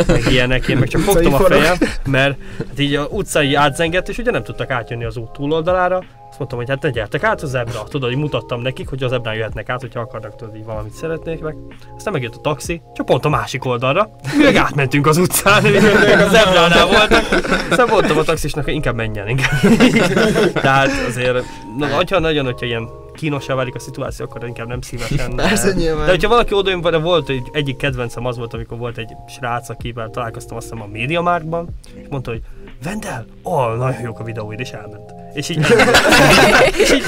meg 0.08 0.26
ilyenek, 0.30 0.68
én 0.68 0.78
meg 0.78 0.88
csak 0.88 1.02
fogtam 1.02 1.34
a 1.34 1.40
fejem, 1.40 1.76
mert 2.06 2.38
hát 2.58 2.80
így 2.80 2.96
a 2.96 3.06
utcai 3.06 3.56
átzenget, 3.56 4.10
és 4.10 4.18
ugye 4.18 4.32
nem 4.32 4.44
tudtak 4.44 4.70
átjönni 4.70 5.04
az 5.04 5.18
út 5.18 5.32
túloldalára, 5.32 6.04
azt 6.30 6.40
mondtam, 6.40 6.60
hogy 6.60 6.70
hát 6.70 6.82
ne 6.82 6.90
gyertek 6.90 7.24
át 7.24 7.42
a 7.42 7.48
zebra. 7.48 7.84
Tudod, 7.84 8.10
hogy 8.10 8.20
mutattam 8.20 8.62
nekik, 8.62 8.90
hogy 8.90 9.04
az 9.04 9.10
zebrán 9.10 9.36
jöhetnek 9.36 9.70
át, 9.70 9.82
hogyha 9.82 10.00
akarnak 10.00 10.36
tudod, 10.36 10.56
így 10.56 10.66
valamit 10.66 10.94
szeretnék 10.94 11.42
meg. 11.42 11.56
Aztán 11.96 12.14
megjött 12.14 12.36
a 12.36 12.42
taxi, 12.42 12.82
csak 12.94 13.06
pont 13.06 13.26
a 13.26 13.30
másik 13.30 13.66
oldalra. 13.66 14.10
Mi 14.38 14.44
meg 14.44 14.56
átmentünk 14.56 15.08
az 15.08 15.18
utcán, 15.18 15.66
és 15.66 15.84
ők 15.84 16.20
a 16.20 16.30
zebránál 16.30 16.86
voltak. 16.86 17.24
Aztán 17.70 17.88
mondtam 17.90 18.18
a 18.18 18.24
taxisnak, 18.24 18.64
hogy 18.64 18.74
inkább 18.74 18.96
menjen, 18.96 19.28
inkább. 19.28 19.60
Tehát 20.54 20.90
azért, 21.08 21.44
na, 21.78 21.88
hogyha 21.88 22.20
nagyon, 22.20 22.46
hogyha 22.46 22.66
ilyen 22.66 23.01
kínosabb 23.22 23.56
válik 23.56 23.76
a 23.76 23.80
szituáció, 23.80 24.26
akkor 24.26 24.48
inkább 24.48 24.68
nem 24.68 24.82
szívesen. 24.82 25.36
Persze, 25.50 25.74
nyilván. 25.74 26.06
De 26.06 26.12
hogyha 26.12 26.30
valaki 26.30 26.54
oda 26.54 26.90
de 26.90 26.98
volt 26.98 27.30
egy, 27.30 27.50
egyik 27.52 27.78
kedvencem 27.78 28.26
az 28.26 28.38
volt, 28.38 28.54
amikor 28.54 28.78
volt 28.78 28.98
egy 28.98 29.14
srác, 29.28 29.70
akivel 29.70 30.10
találkoztam 30.10 30.58
azt 30.58 30.70
hiszem 30.70 30.82
a 30.82 30.88
MediaMarktban, 30.92 31.68
és 32.02 32.08
mondta, 32.10 32.32
hogy 32.32 32.42
Vendel, 32.84 33.26
oh, 33.44 33.78
nagyon 33.78 34.02
jók 34.02 34.20
a 34.20 34.24
videóid, 34.24 34.60
és 34.60 34.70
elment. 34.70 35.14
És 35.34 35.50
így, 35.50 35.58
és 36.82 36.92
így 36.92 37.04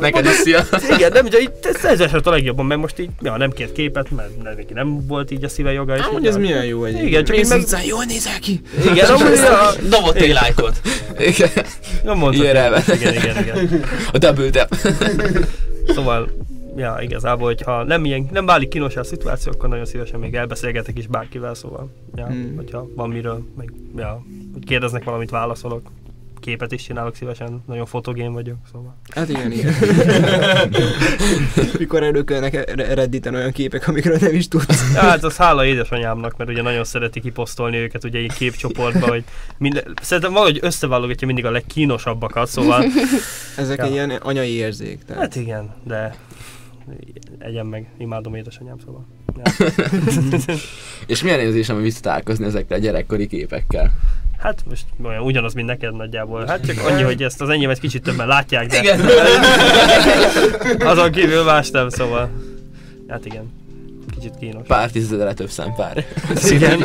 Neked 0.00 0.24
is 0.24 0.30
szia. 0.30 0.60
igen, 0.96 1.12
nem, 1.12 1.24
ugye 1.24 1.38
itt 1.38 1.66
ez 1.66 1.84
ez 1.84 2.00
eset 2.00 2.26
a 2.26 2.30
legjobban, 2.30 2.66
mert 2.66 2.80
most 2.80 2.98
így, 2.98 3.10
ja, 3.20 3.36
nem 3.36 3.50
kért 3.50 3.72
képet, 3.72 4.10
mert 4.10 4.42
neki 4.42 4.72
nem 4.72 5.06
volt 5.06 5.30
így 5.30 5.44
a 5.44 5.48
szíve 5.48 5.72
joga. 5.72 5.96
és 5.96 6.02
hogy 6.02 6.26
ez 6.26 6.36
milyen 6.36 6.64
jó 6.64 6.84
egyébként. 6.84 7.08
Igen, 7.08 7.24
csak 7.24 7.36
így 7.36 7.48
Mész 7.48 7.70
meg- 7.72 7.86
jól 7.86 8.04
nézel 8.04 8.38
ki. 8.40 8.60
Igen, 8.92 9.10
amúgy, 9.14 9.36
ja, 9.36 9.70
Dobott 9.88 10.16
egy 10.16 10.32
lájkot. 10.32 10.80
Igen. 11.18 11.50
nem 12.04 12.16
mondtad. 12.18 12.44
Igen, 12.94 13.14
igen, 13.14 13.36
igen. 13.42 13.84
A 14.12 14.18
double 14.18 14.50
tap. 14.50 14.74
Szóval, 15.86 16.30
ja, 16.76 16.96
igazából, 17.00 17.46
hogyha 17.46 17.82
nem, 17.84 18.04
ilyen, 18.04 18.28
nem 18.32 18.46
válik 18.46 18.68
kínos 18.68 18.96
a 18.96 19.04
szituáció, 19.04 19.52
akkor 19.54 19.68
nagyon 19.68 19.84
szívesen 19.84 20.20
még 20.20 20.34
elbeszélgetek 20.34 20.98
is 20.98 21.06
bárkivel, 21.06 21.54
szóval, 21.54 21.90
ja, 22.16 22.26
Hmm. 22.26 22.52
hogyha 22.56 22.88
van 22.94 23.08
miről, 23.08 23.44
meg, 23.56 23.72
ja, 23.96 24.22
hogy 24.52 24.64
kérdeznek 24.64 25.04
valamit, 25.04 25.30
válaszolok. 25.30 25.90
Képet 26.38 26.72
is 26.72 26.82
csinálok 26.82 27.14
szívesen, 27.14 27.62
nagyon 27.66 27.86
fotogén 27.86 28.32
vagyok, 28.32 28.56
szóval. 28.72 28.96
Hát 29.14 29.28
igen, 29.28 29.52
igen. 29.58 29.74
Mikor 31.78 32.02
előkölnek 32.02 32.74
redditen 32.94 33.34
olyan 33.34 33.52
képek, 33.52 33.88
amikről 33.88 34.16
nem 34.20 34.34
is 34.34 34.48
tudsz. 34.48 34.92
Ja, 34.94 35.00
hát 35.00 35.24
az 35.24 35.36
hála 35.36 35.64
édesanyámnak, 35.64 36.36
mert 36.36 36.50
ugye 36.50 36.62
nagyon 36.62 36.84
szereti 36.84 37.20
kiposztolni 37.20 37.76
őket 37.76 38.04
ugye 38.04 38.18
egy 38.18 38.32
képcsoportba, 38.32 39.08
hogy 39.08 39.24
minden, 39.58 39.96
szerintem 40.02 40.32
valahogy 40.32 40.58
összeválogatja 40.62 41.26
mindig 41.26 41.44
a 41.44 41.50
legkínosabbakat, 41.50 42.48
szóval 42.48 42.84
Ezek 43.56 43.78
Ja. 43.78 43.84
egy 43.84 43.92
ilyen 43.92 44.10
anyai 44.10 44.50
érzék. 44.50 45.04
Tehát. 45.04 45.22
hát 45.22 45.36
igen, 45.36 45.74
de 45.84 46.14
egyen 47.38 47.66
meg, 47.66 47.86
imádom 47.98 48.34
édesanyám, 48.34 48.76
szóval. 48.84 49.06
Ja. 49.36 49.66
És 51.06 51.22
milyen 51.22 51.40
érzés, 51.40 51.68
ami 51.68 51.82
visszatálkozni 51.82 52.44
ezekkel 52.44 52.76
a 52.76 52.80
gyerekkori 52.80 53.26
képekkel? 53.26 53.92
Hát 54.38 54.62
most 54.68 54.84
olyan 55.04 55.22
ugyanaz, 55.22 55.54
mint 55.54 55.66
neked 55.66 55.96
nagyjából. 55.96 56.46
Hát 56.46 56.66
csak 56.66 56.86
annyi, 56.86 57.02
hogy 57.02 57.22
ezt 57.22 57.40
az 57.40 57.48
enyémet 57.48 57.78
kicsit 57.78 58.02
többen 58.02 58.26
látják, 58.26 58.66
de 58.66 58.78
Igen. 58.78 59.00
azon 60.90 61.10
kívül 61.10 61.44
más 61.44 61.70
nem, 61.70 61.88
szóval. 61.88 62.30
Hát 63.08 63.26
igen, 63.26 63.52
kicsit 64.14 64.32
kínos. 64.40 64.66
Pár 64.66 64.90
tízezerre 64.90 65.32
több 65.32 65.50
szempár. 65.50 66.04
Szinte, 66.34 66.76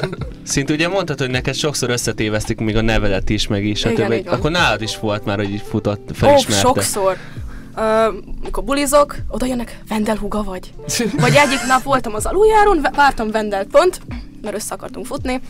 szinte 0.43 0.73
ugye 0.73 0.87
mondtad, 0.87 1.19
hogy 1.19 1.29
neked 1.29 1.53
sokszor 1.55 1.89
összetévesztik 1.89 2.59
még 2.59 2.75
a 2.75 2.81
nevedet 2.81 3.29
is, 3.29 3.47
meg 3.47 3.65
is. 3.65 3.83
Igen, 3.85 4.05
stb. 4.05 4.11
így 4.11 4.25
van. 4.25 4.33
Akkor 4.33 4.51
nálad 4.51 4.81
is 4.81 4.99
volt 4.99 5.25
már, 5.25 5.37
hogy 5.37 5.49
így 5.49 5.63
futott, 5.69 6.09
Ó, 6.09 6.13
felismerte. 6.13 6.61
sokszor. 6.61 7.17
Uh, 7.75 8.13
mikor 8.41 8.63
bulizok, 8.63 9.15
oda 9.27 9.45
jönnek, 9.45 9.79
Vendel 9.87 10.17
huga 10.17 10.43
vagy. 10.43 10.73
Vagy 11.13 11.35
egyik 11.35 11.65
nap 11.67 11.83
voltam 11.83 12.13
az 12.15 12.25
aluljáron, 12.25 12.87
vártam 12.95 13.31
Vendelt 13.31 13.67
pont, 13.67 14.01
mert 14.41 14.55
össze 14.55 14.73
akartunk 14.73 15.05
futni. 15.05 15.41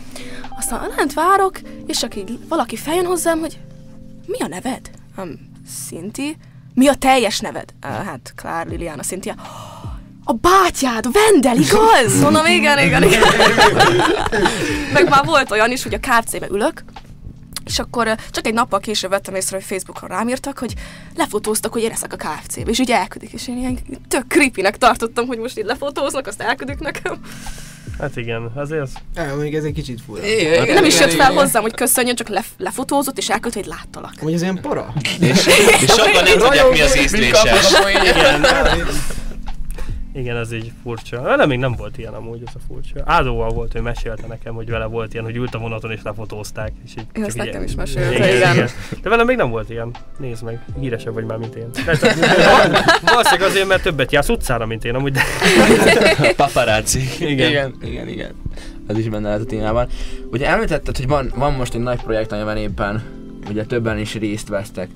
Aztán 0.58 0.90
lent 0.96 1.12
várok, 1.12 1.60
és 1.86 2.06
így 2.16 2.38
valaki 2.48 2.76
feljön 2.76 3.04
hozzám, 3.04 3.40
hogy 3.40 3.58
mi 4.26 4.38
a 4.38 4.46
neved? 4.46 4.90
Um, 5.16 5.52
Szinti. 5.86 6.36
Mi 6.74 6.88
a 6.88 6.94
teljes 6.94 7.40
neved? 7.40 7.74
Uh, 7.86 7.90
hát 7.90 8.32
Klár 8.36 8.66
Liliana 8.66 9.02
Cynthia. 9.02 9.34
A 10.24 10.32
bátyád, 10.32 11.06
Vendel, 11.12 11.56
igaz? 11.56 12.20
Mondom, 12.20 12.46
igen, 12.46 12.78
igen, 12.78 13.02
igen. 13.02 13.22
Meg 14.94 15.08
már 15.08 15.24
volt 15.24 15.50
olyan 15.50 15.70
is, 15.70 15.82
hogy 15.82 15.94
a 15.94 15.98
KFC-be 15.98 16.46
ülök, 16.50 16.84
és 17.64 17.78
akkor 17.78 18.14
csak 18.30 18.46
egy 18.46 18.54
nappal 18.54 18.80
később 18.80 19.10
vettem 19.10 19.34
észre, 19.34 19.56
hogy 19.56 19.64
Facebookon 19.64 20.08
rám 20.08 20.28
írtak, 20.28 20.58
hogy 20.58 20.74
lefotóztak, 21.16 21.72
hogy 21.72 21.82
én 21.82 21.88
leszek 21.88 22.12
a 22.12 22.16
KFC-be, 22.16 22.70
és 22.70 22.78
így 22.78 22.90
elküldik, 22.90 23.32
és 23.32 23.48
én 23.48 23.58
ilyen 23.58 23.78
tök 24.08 24.24
creepy 24.28 24.62
tartottam, 24.78 25.26
hogy 25.26 25.38
most 25.38 25.58
így 25.58 25.64
lefotóznak, 25.64 26.26
azt 26.26 26.40
elküldik 26.40 26.78
nekem. 26.78 27.20
Hát 27.98 28.16
igen, 28.16 28.50
azért 28.54 28.82
az 28.82 28.92
Ja, 29.14 29.36
még 29.36 29.54
ez 29.54 29.64
egy 29.64 29.72
kicsit 29.72 30.00
fura. 30.06 30.26
Igen, 30.26 30.74
Nem 30.74 30.84
is 30.84 31.00
jött 31.00 31.12
fel 31.12 31.32
hozzám, 31.32 31.62
hogy 31.62 31.74
köszönjön, 31.74 32.14
csak 32.14 32.28
lef- 32.28 32.54
lefotózott, 32.58 33.18
és 33.18 33.28
elküldte, 33.28 33.60
hogy 33.60 33.68
láttalak. 33.68 34.12
Hogy 34.20 34.32
ez 34.32 34.42
ilyen 34.42 34.60
para? 34.60 34.92
És, 35.20 35.46
és 35.46 35.90
sokan 35.96 36.22
nem 36.24 36.38
tudják, 36.38 36.70
mi 36.70 36.80
az 36.80 36.96
ízléses. 36.98 37.72
Igen. 38.02 38.46
Igen, 40.16 40.36
ez 40.36 40.52
így 40.52 40.72
furcsa. 40.82 41.22
Velem 41.22 41.48
még 41.48 41.58
nem 41.58 41.72
volt 41.72 41.98
ilyen 41.98 42.14
amúgy, 42.14 42.42
ez 42.46 42.52
a 42.54 42.58
furcsa. 42.68 43.02
Ádóval 43.04 43.48
volt, 43.48 43.72
hogy 43.72 43.80
mesélte 43.80 44.26
nekem, 44.26 44.54
hogy 44.54 44.70
vele 44.70 44.84
volt 44.84 45.12
ilyen, 45.12 45.24
hogy 45.24 45.36
ült 45.36 45.54
a 45.54 45.58
vonaton 45.58 45.90
és 45.90 46.00
lefotózták. 46.02 46.72
És 46.84 46.90
így, 46.98 47.06
Ő 47.12 47.24
ezt 47.24 47.36
nekem 47.36 47.62
is 47.62 47.74
mesélte, 47.74 48.36
igen. 48.36 48.68
De 49.02 49.08
velem 49.08 49.26
még 49.26 49.36
nem 49.36 49.50
volt 49.50 49.70
ilyen. 49.70 49.90
Nézd 50.18 50.42
meg, 50.42 50.64
híresebb 50.80 51.14
vagy 51.14 51.24
már, 51.24 51.38
mint 51.38 51.54
én. 51.54 51.70
Valószínűleg 53.02 53.48
azért, 53.48 53.68
mert 53.68 53.82
többet 53.82 54.12
jársz 54.12 54.28
utcára, 54.28 54.66
mint 54.66 54.84
én 54.84 54.94
amúgy, 54.94 55.12
de 55.18 55.22
Paparazzi. 56.36 57.00
igen. 57.20 57.48
Igen, 57.48 57.74
igen, 57.82 58.08
igen. 58.08 58.34
Ez 58.86 58.98
is 58.98 59.08
benne 59.08 59.26
lehet 59.26 59.40
a 59.40 59.44
témában. 59.44 59.88
Ugye 60.30 60.46
említetted, 60.48 60.96
hogy 60.96 61.08
van, 61.08 61.32
van 61.34 61.52
most 61.52 61.74
egy 61.74 61.80
nagy 61.80 62.02
projekt, 62.02 62.32
amiben 62.32 62.56
éppen 62.56 63.02
ugye 63.48 63.64
többen 63.64 63.98
is 63.98 64.14
részt 64.14 64.48
vesztek. 64.48 64.88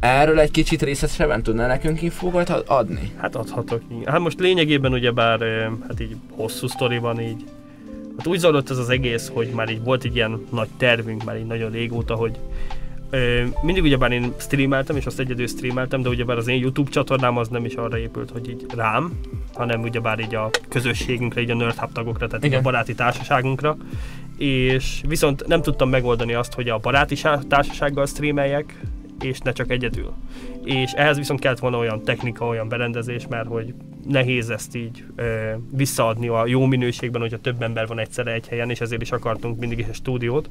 Erről 0.00 0.40
egy 0.40 0.50
kicsit 0.50 0.82
részletesebben 0.82 1.42
tudnál 1.42 1.68
nekünk 1.68 2.02
infókat 2.02 2.48
ad- 2.48 2.64
adni? 2.66 3.12
Hát 3.16 3.34
adhatok. 3.36 3.80
igen. 3.90 4.12
Hát 4.12 4.20
most 4.20 4.40
lényegében 4.40 4.92
ugyebár, 4.92 5.40
ö, 5.42 5.60
hát 5.88 6.00
így 6.00 6.16
hosszú 6.30 6.66
sztori 6.66 6.98
van 6.98 7.20
így. 7.20 7.44
Hát 8.16 8.26
úgy 8.26 8.38
zajlott 8.38 8.70
ez 8.70 8.78
az 8.78 8.88
egész, 8.88 9.30
hogy 9.34 9.48
már 9.54 9.68
így 9.70 9.82
volt 9.82 10.04
egy 10.04 10.14
ilyen 10.14 10.46
nagy 10.52 10.68
tervünk 10.76 11.24
már 11.24 11.36
így 11.36 11.46
nagyon 11.46 11.70
régóta, 11.70 12.14
hogy 12.14 12.38
ö, 13.10 13.42
mindig 13.62 13.82
ugyebár 13.82 14.12
én 14.12 14.32
streameltem, 14.36 14.96
és 14.96 15.06
azt 15.06 15.18
egyedül 15.20 15.46
streameltem, 15.46 16.02
de 16.02 16.08
ugyebár 16.08 16.36
az 16.36 16.48
én 16.48 16.60
YouTube 16.60 16.90
csatornám 16.90 17.36
az 17.36 17.48
nem 17.48 17.64
is 17.64 17.74
arra 17.74 17.98
épült, 17.98 18.30
hogy 18.30 18.48
így 18.48 18.66
rám, 18.76 19.12
hanem 19.54 19.82
ugyebár 19.82 20.18
így 20.18 20.34
a 20.34 20.50
közösségünkre, 20.68 21.40
így 21.40 21.50
a 21.50 21.54
Nerd 21.54 21.76
Hub 21.76 21.92
tagokra, 21.92 22.26
tehát 22.26 22.44
így 22.44 22.50
a 22.50 22.52
Igen. 22.52 22.62
baráti 22.62 22.94
társaságunkra. 22.94 23.76
És 24.36 25.00
viszont 25.08 25.46
nem 25.46 25.62
tudtam 25.62 25.88
megoldani 25.88 26.34
azt, 26.34 26.52
hogy 26.54 26.68
a 26.68 26.78
baráti 26.78 27.14
sá- 27.14 27.46
társasággal 27.46 28.06
streameljek, 28.06 28.80
és 29.20 29.38
ne 29.38 29.52
csak 29.52 29.70
egyedül. 29.70 30.12
És 30.64 30.92
ehhez 30.92 31.16
viszont 31.16 31.40
kellett 31.40 31.58
volna 31.58 31.78
olyan 31.78 32.02
technika, 32.02 32.46
olyan 32.46 32.68
berendezés, 32.68 33.26
mert 33.26 33.46
hogy 33.46 33.74
nehéz 34.08 34.50
ezt 34.50 34.74
így 34.76 35.04
ö, 35.16 35.52
visszaadni 35.70 36.28
a 36.28 36.46
jó 36.46 36.64
minőségben, 36.64 37.20
hogyha 37.20 37.38
több 37.38 37.62
ember 37.62 37.86
van 37.86 37.98
egyszerre 37.98 38.32
egy 38.32 38.48
helyen, 38.48 38.70
és 38.70 38.80
ezért 38.80 39.02
is 39.02 39.12
akartunk 39.12 39.58
mindig 39.58 39.78
is 39.78 39.86
egy 39.86 39.94
stúdiót. 39.94 40.50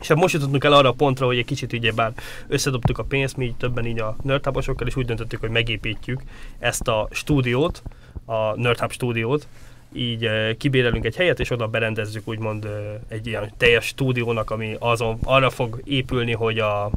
És 0.00 0.08
hát 0.08 0.18
most 0.18 0.34
jutottunk 0.34 0.64
el 0.64 0.72
arra 0.72 0.88
a 0.88 0.92
pontra, 0.92 1.26
hogy 1.26 1.38
egy 1.38 1.44
kicsit 1.44 1.72
így 1.72 1.94
bár 1.94 2.12
összedobtuk 2.48 2.98
a 2.98 3.04
pénzt, 3.04 3.36
mi 3.36 3.44
így 3.44 3.56
többen 3.56 3.86
így 3.86 4.00
a 4.00 4.16
nerdhubosokkal, 4.22 4.86
és 4.86 4.96
úgy 4.96 5.06
döntöttük, 5.06 5.40
hogy 5.40 5.50
megépítjük 5.50 6.22
ezt 6.58 6.88
a 6.88 7.08
stúdiót, 7.10 7.82
a 8.24 8.56
Nerdhub 8.56 8.92
stúdiót, 8.92 9.46
így 9.92 10.30
kibérelünk 10.56 11.04
egy 11.04 11.16
helyet, 11.16 11.40
és 11.40 11.50
oda 11.50 11.68
berendezzük 11.68 12.28
úgymond 12.28 12.68
egy 13.08 13.26
ilyen 13.26 13.52
teljes 13.56 13.86
stúdiónak, 13.86 14.50
ami 14.50 14.76
azon 14.78 15.18
arra 15.24 15.50
fog 15.50 15.80
épülni, 15.84 16.32
hogy 16.32 16.58
a 16.58 16.90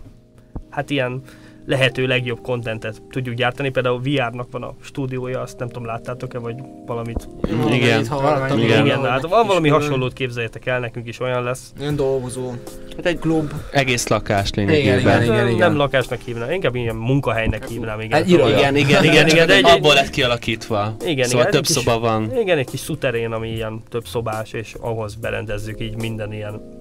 hát 0.72 0.90
ilyen 0.90 1.22
lehető 1.66 2.08
legjobb 2.08 2.42
kontentet 2.42 3.02
tudjuk 3.10 3.36
gyártani. 3.36 3.70
Például 3.70 4.02
VR-nak 4.02 4.48
van 4.52 4.64
a 4.64 4.74
stúdiója, 4.82 5.42
azt 5.42 5.60
nem 5.60 5.68
tudom, 5.68 5.86
láttátok-e, 5.86 6.40
vagy 6.40 6.56
valamit. 6.86 7.28
Igen. 7.72 8.00
Itt 8.00 8.08
hallottam, 8.08 8.60
Igen. 8.60 8.86
Igen, 8.86 9.04
hát 9.04 9.22
van 9.28 9.48
valami 9.48 9.70
hasonlót 9.70 10.14
képzeljétek 10.14 10.66
el, 10.66 10.80
nekünk 10.80 11.08
is 11.08 11.20
olyan 11.20 11.44
lesz. 11.44 11.74
Ilyen 11.80 11.96
dolgozó. 11.96 12.52
Hát 12.96 13.06
egy 13.06 13.20
Klub. 13.20 13.52
egész 13.72 14.08
lakás 14.08 14.50
Igen, 14.52 14.66
lényegében. 14.66 15.24
igen, 15.24 15.48
igen. 15.48 15.58
Nem 15.58 15.76
lakásnak 15.76 16.20
hívnám, 16.22 16.52
inkább 16.52 16.76
ilyen 16.76 16.96
munkahelynek 16.96 17.68
hívnám. 17.68 18.00
Igen, 18.00 18.22
Egy 18.22 18.30
iroda. 18.30 18.58
Igen, 18.58 18.76
igen, 18.76 19.04
Igen, 19.04 19.28
igen, 19.28 19.48
de 19.48 19.54
egy- 19.56 19.66
abból 19.66 19.94
lett 19.94 20.10
kialakítva. 20.10 20.96
Igen, 21.06 21.26
szóval 21.28 21.40
igen, 21.48 21.52
több 21.52 21.66
szoba 21.66 22.00
van. 22.00 22.38
Igen, 22.40 22.58
egy 22.58 22.70
kis 22.70 22.80
szuterén, 22.80 23.32
ami 23.32 23.50
ilyen 23.50 23.82
több 23.90 24.06
szobás, 24.06 24.54
és 24.54 24.76
ahhoz 24.80 25.16
berendezzük 25.16 25.82
így 25.82 25.96
minden 25.96 26.34
ilyen, 26.34 26.78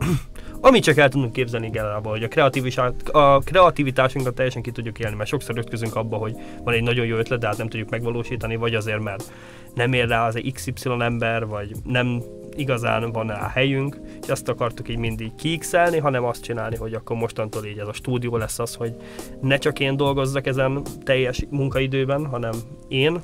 amit 0.61 0.83
csak 0.83 0.97
el 0.97 1.09
tudunk 1.09 1.33
képzelni 1.33 1.67
igazából, 1.67 2.19
hogy 2.19 2.29
a, 2.77 3.19
a 3.19 3.39
kreativitásunkat 3.39 4.35
teljesen 4.35 4.63
ki 4.63 4.71
tudjuk 4.71 4.99
élni, 4.99 5.17
mert 5.17 5.29
sokszor 5.29 5.59
ütközünk 5.59 5.97
abba, 5.97 6.17
hogy 6.17 6.35
van 6.65 6.75
egy 6.75 6.83
nagyon 6.83 7.07
jó 7.07 7.17
ötlet, 7.17 7.41
de 7.41 7.47
hát 7.47 7.57
nem 7.57 7.69
tudjuk 7.69 7.91
megvalósítani, 7.91 8.57
vagy 8.57 8.75
azért, 8.75 9.01
mert 9.01 9.33
nem 9.75 9.93
ér 9.93 10.09
rá 10.09 10.27
az 10.27 10.37
egy 10.37 10.53
XY 10.53 10.73
ember, 10.99 11.47
vagy 11.47 11.73
nem 11.85 12.23
igazán 12.57 13.13
van 13.13 13.27
rá 13.27 13.49
helyünk, 13.49 14.01
és 14.23 14.29
azt 14.29 14.49
akartuk 14.49 14.89
így 14.89 14.99
mindig 14.99 15.35
kiixelni, 15.35 15.99
hanem 15.99 16.25
azt 16.25 16.43
csinálni, 16.43 16.77
hogy 16.77 16.95
akkor 16.95 17.17
mostantól 17.17 17.65
így 17.65 17.79
ez 17.79 17.89
a 17.89 17.93
stúdió 17.93 18.37
lesz 18.37 18.59
az, 18.59 18.75
hogy 18.75 18.95
ne 19.41 19.57
csak 19.57 19.81
én 19.81 19.97
dolgozzak 19.97 20.47
ezen 20.47 20.83
teljes 21.05 21.45
munkaidőben, 21.51 22.27
hanem 22.27 22.53
én, 22.89 23.21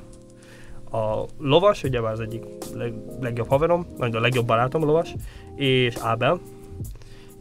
a 0.90 1.24
lovas, 1.38 1.82
ugye 1.82 2.00
az 2.00 2.20
egyik 2.20 2.42
leg, 2.74 2.92
legjobb 3.20 3.48
haverom, 3.48 3.86
vagy 3.96 4.14
a 4.14 4.20
legjobb 4.20 4.46
barátom 4.46 4.82
a 4.82 4.86
lovas, 4.86 5.14
és 5.56 5.96
Ábel, 5.96 6.40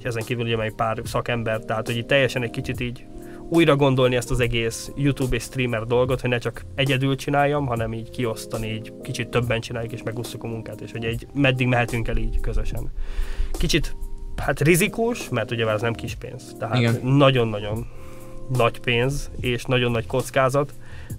ezen 0.05 0.23
kívül 0.23 0.43
ugye 0.43 0.57
még 0.57 0.73
pár 0.75 1.01
szakember, 1.03 1.59
tehát 1.59 1.85
hogy 1.85 1.97
így 1.97 2.05
teljesen 2.05 2.43
egy 2.43 2.49
kicsit 2.49 2.79
így 2.79 3.05
újra 3.49 3.75
gondolni 3.75 4.15
ezt 4.15 4.31
az 4.31 4.39
egész 4.39 4.91
YouTube 4.95 5.35
és 5.35 5.43
streamer 5.43 5.83
dolgot, 5.83 6.21
hogy 6.21 6.29
ne 6.29 6.37
csak 6.37 6.65
egyedül 6.75 7.15
csináljam, 7.15 7.65
hanem 7.65 7.93
így 7.93 8.09
kiosztani, 8.09 8.67
így 8.67 8.93
kicsit 9.01 9.27
többen 9.27 9.61
csináljuk 9.61 9.91
és 9.91 10.03
megosztjuk 10.03 10.43
a 10.43 10.47
munkát, 10.47 10.81
és 10.81 10.91
hogy 10.91 11.05
egy, 11.05 11.27
meddig 11.33 11.67
mehetünk 11.67 12.07
el 12.07 12.17
így 12.17 12.39
közösen. 12.39 12.91
Kicsit 13.51 13.95
hát 14.35 14.59
rizikós, 14.59 15.29
mert 15.29 15.51
ugye 15.51 15.67
ez 15.67 15.81
nem 15.81 15.93
kis 15.93 16.15
pénz, 16.15 16.55
tehát 16.59 16.77
Igen. 16.77 16.99
nagyon-nagyon 17.03 17.87
nagy 18.57 18.79
pénz 18.79 19.31
és 19.39 19.63
nagyon 19.63 19.91
nagy 19.91 20.05
kockázat, 20.05 20.73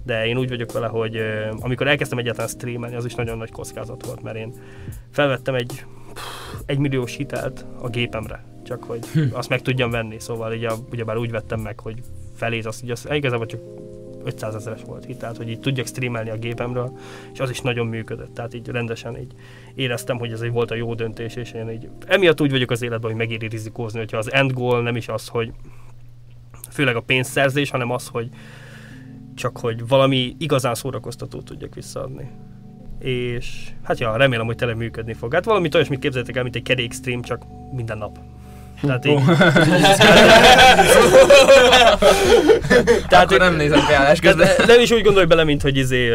de 0.05 0.25
én 0.25 0.37
úgy 0.37 0.49
vagyok 0.49 0.71
vele, 0.71 0.87
hogy 0.87 1.19
amikor 1.59 1.87
elkezdtem 1.87 2.17
egyáltalán 2.17 2.49
streamelni, 2.49 2.95
az 2.95 3.05
is 3.05 3.15
nagyon 3.15 3.37
nagy 3.37 3.51
kockázat 3.51 4.05
volt, 4.05 4.23
mert 4.23 4.37
én 4.37 4.53
felvettem 5.11 5.55
egy 5.55 5.85
egy 6.65 6.77
milliós 6.77 7.15
hitelt 7.15 7.65
a 7.81 7.89
gépemre, 7.89 8.43
csak 8.67 8.83
hogy 8.83 9.29
azt 9.31 9.49
meg 9.49 9.61
tudjam 9.61 9.89
venni, 9.89 10.19
szóval 10.19 10.53
így 10.53 10.63
a, 10.65 10.75
ugyebár 10.91 11.17
úgy 11.17 11.31
vettem 11.31 11.59
meg, 11.59 11.79
hogy 11.79 12.01
felét 12.35 12.65
azt 12.65 12.83
így, 12.83 12.91
azt, 12.91 13.13
igazából 13.13 13.45
csak 13.45 13.59
500 14.23 14.55
ezeres 14.55 14.81
volt 14.85 15.05
hitelt, 15.05 15.37
hogy 15.37 15.49
így 15.49 15.59
tudjak 15.59 15.87
streamelni 15.87 16.29
a 16.29 16.37
gépemről, 16.37 16.97
és 17.33 17.39
az 17.39 17.49
is 17.49 17.61
nagyon 17.61 17.87
működött, 17.87 18.33
tehát 18.33 18.53
így 18.53 18.67
rendesen 18.67 19.17
így 19.17 19.33
éreztem, 19.75 20.17
hogy 20.17 20.31
ez 20.31 20.41
egy 20.41 20.51
volt 20.51 20.71
a 20.71 20.75
jó 20.75 20.93
döntés, 20.93 21.35
és 21.35 21.51
én 21.51 21.69
így 21.69 21.89
emiatt 22.05 22.41
úgy 22.41 22.51
vagyok 22.51 22.71
az 22.71 22.81
életben, 22.81 23.09
hogy 23.09 23.19
megéri 23.19 23.47
rizikózni, 23.47 23.99
hogyha 23.99 24.17
az 24.17 24.31
end 24.31 24.51
goal 24.51 24.81
nem 24.81 24.95
is 24.95 25.07
az, 25.07 25.27
hogy 25.27 25.51
főleg 26.71 26.95
a 26.95 27.01
pénzszerzés, 27.01 27.69
hanem 27.69 27.91
az, 27.91 28.07
hogy 28.07 28.29
csak 29.35 29.57
hogy 29.57 29.87
valami 29.87 30.35
igazán 30.39 30.75
szórakoztatót 30.75 31.45
tudjak 31.45 31.75
visszaadni. 31.75 32.29
És 32.99 33.69
hát 33.83 33.99
ja, 33.99 34.15
remélem, 34.15 34.45
hogy 34.45 34.55
tényleg 34.55 34.77
működni 34.77 35.13
fog. 35.13 35.33
Hát 35.33 35.45
valami 35.45 35.69
olyasmit 35.73 35.99
képzeljétek 35.99 36.35
el, 36.35 36.43
mint 36.43 36.55
egy 36.55 36.63
kerék 36.63 36.93
stream, 36.93 37.21
csak 37.21 37.43
minden 37.71 37.97
nap. 37.97 38.19
Tehát 38.81 39.05
így, 39.05 39.19
Tehát 43.09 43.25
Akkor 43.25 43.37
nem 43.37 43.55
nézem 43.55 43.79
beállás 43.87 44.19
közben. 44.19 44.47
nem 44.67 44.79
is 44.79 44.91
úgy 44.91 45.03
gondolj 45.03 45.25
bele, 45.25 45.43
mint 45.43 45.61
hogy 45.61 45.77
izé, 45.77 46.09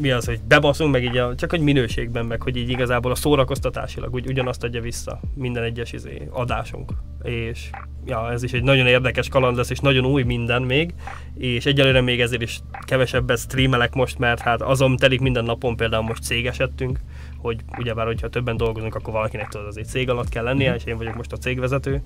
mi 0.00 0.10
az, 0.10 0.24
hogy 0.24 0.40
bebaszunk, 0.48 0.92
meg 0.92 1.04
így 1.04 1.16
a, 1.16 1.34
csak 1.34 1.52
egy 1.52 1.60
minőségben, 1.60 2.26
meg 2.26 2.42
hogy 2.42 2.56
így 2.56 2.68
igazából 2.68 3.10
a 3.10 3.14
szórakoztatásilag 3.14 4.14
úgy, 4.14 4.26
ugyanazt 4.26 4.64
adja 4.64 4.80
vissza 4.80 5.20
minden 5.34 5.62
egyes 5.62 5.92
izé, 5.92 6.28
adásunk. 6.30 6.92
És 7.22 7.70
ja, 8.06 8.32
ez 8.32 8.42
is 8.42 8.52
egy 8.52 8.62
nagyon 8.62 8.86
érdekes 8.86 9.28
kaland 9.28 9.56
lesz, 9.56 9.70
és 9.70 9.78
nagyon 9.78 10.04
új 10.04 10.22
minden 10.22 10.62
még, 10.62 10.94
és 11.34 11.66
egyelőre 11.66 12.00
még 12.00 12.20
ezért 12.20 12.42
is 12.42 12.60
kevesebbet 12.80 13.38
streamelek 13.38 13.94
most, 13.94 14.18
mert 14.18 14.40
hát 14.40 14.62
azon 14.62 14.96
telik 14.96 15.20
minden 15.20 15.44
napon, 15.44 15.76
például 15.76 16.02
most 16.02 16.22
cégesedtünk, 16.22 16.98
hogy 17.46 17.60
ugyebár, 17.78 18.06
hogyha 18.06 18.28
többen 18.28 18.56
dolgozunk, 18.56 18.94
akkor 18.94 19.12
valakinek 19.12 19.48
tudod, 19.48 19.66
azért 19.66 19.88
cég 19.88 20.10
alatt 20.10 20.28
kell 20.28 20.44
lennie, 20.44 20.74
és 20.74 20.84
én 20.84 20.96
vagyok 20.96 21.14
most 21.14 21.32
a 21.32 21.36
cégvezető, 21.36 22.02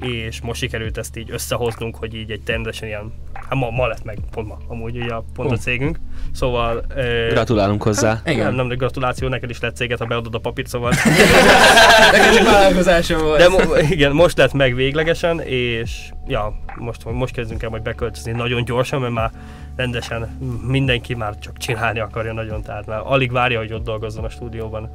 és 0.00 0.40
most 0.40 0.60
sikerült 0.60 0.98
ezt 0.98 1.16
így 1.16 1.30
összehoznunk, 1.30 1.96
hogy 1.96 2.14
így 2.14 2.30
egy 2.30 2.40
rendesen 2.46 2.88
ilyen, 2.88 3.12
hát 3.32 3.54
ma, 3.54 3.70
ma 3.70 3.86
lett 3.86 4.04
meg, 4.04 4.18
pont 4.30 4.48
ma, 4.48 4.58
amúgy 4.68 4.96
ugye 4.96 5.14
a, 5.14 5.24
pont 5.34 5.50
a 5.50 5.52
Ó. 5.52 5.56
cégünk, 5.56 5.98
szóval... 6.32 6.84
ö, 6.94 7.26
Gratulálunk 7.30 7.82
hozzá. 7.82 8.20
igen. 8.26 8.54
Nem, 8.54 8.66
nem 8.66 8.76
gratuláció, 8.76 9.28
neked 9.28 9.50
is 9.50 9.60
lett 9.60 9.76
céget, 9.76 9.98
ha 9.98 10.04
beadod 10.04 10.34
a 10.34 10.38
papírt, 10.38 10.68
szóval... 10.68 10.92
Nekem 12.12 12.34
csak 12.34 12.44
vállalkozásom 12.44 13.22
volt. 13.22 13.38
De 13.38 13.48
mo- 13.48 13.90
igen, 13.90 14.12
most 14.12 14.36
lett 14.36 14.52
meg 14.52 14.74
véglegesen, 14.74 15.40
és 15.40 16.10
ja, 16.26 16.54
most, 16.78 17.04
most 17.04 17.34
kezdünk 17.34 17.62
el 17.62 17.70
majd 17.70 17.82
beköltözni 17.82 18.32
nagyon 18.32 18.64
gyorsan, 18.64 19.00
mert 19.00 19.12
már 19.12 19.30
rendesen 19.76 20.38
mindenki 20.66 21.14
már 21.14 21.38
csak 21.38 21.56
csinálni 21.56 21.98
akarja 21.98 22.32
nagyon, 22.32 22.62
tehát 22.62 22.86
már 22.86 23.00
alig 23.04 23.32
várja, 23.32 23.58
hogy 23.58 23.72
ott 23.72 23.84
dolgozzon 23.84 24.24
a 24.24 24.28
stúdióban. 24.28 24.90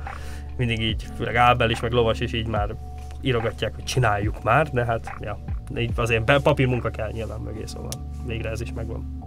Mindig 0.57 0.81
így, 0.81 1.05
főleg 1.17 1.35
Ábel 1.35 1.69
is, 1.69 1.79
meg 1.79 1.91
Lovas 1.91 2.19
is 2.19 2.33
így 2.33 2.47
már 2.47 2.75
írogatják, 3.21 3.75
hogy 3.75 3.83
csináljuk 3.83 4.43
már, 4.43 4.69
de 4.69 4.85
hát 4.85 5.13
ja, 5.19 5.39
így 5.77 5.91
azért 5.95 6.41
papírmunka 6.41 6.89
kell 6.89 7.11
nyilván 7.11 7.39
mögé, 7.39 7.63
szóval 7.65 7.91
végre 8.25 8.49
ez 8.49 8.61
is 8.61 8.73
megvan. 8.73 9.18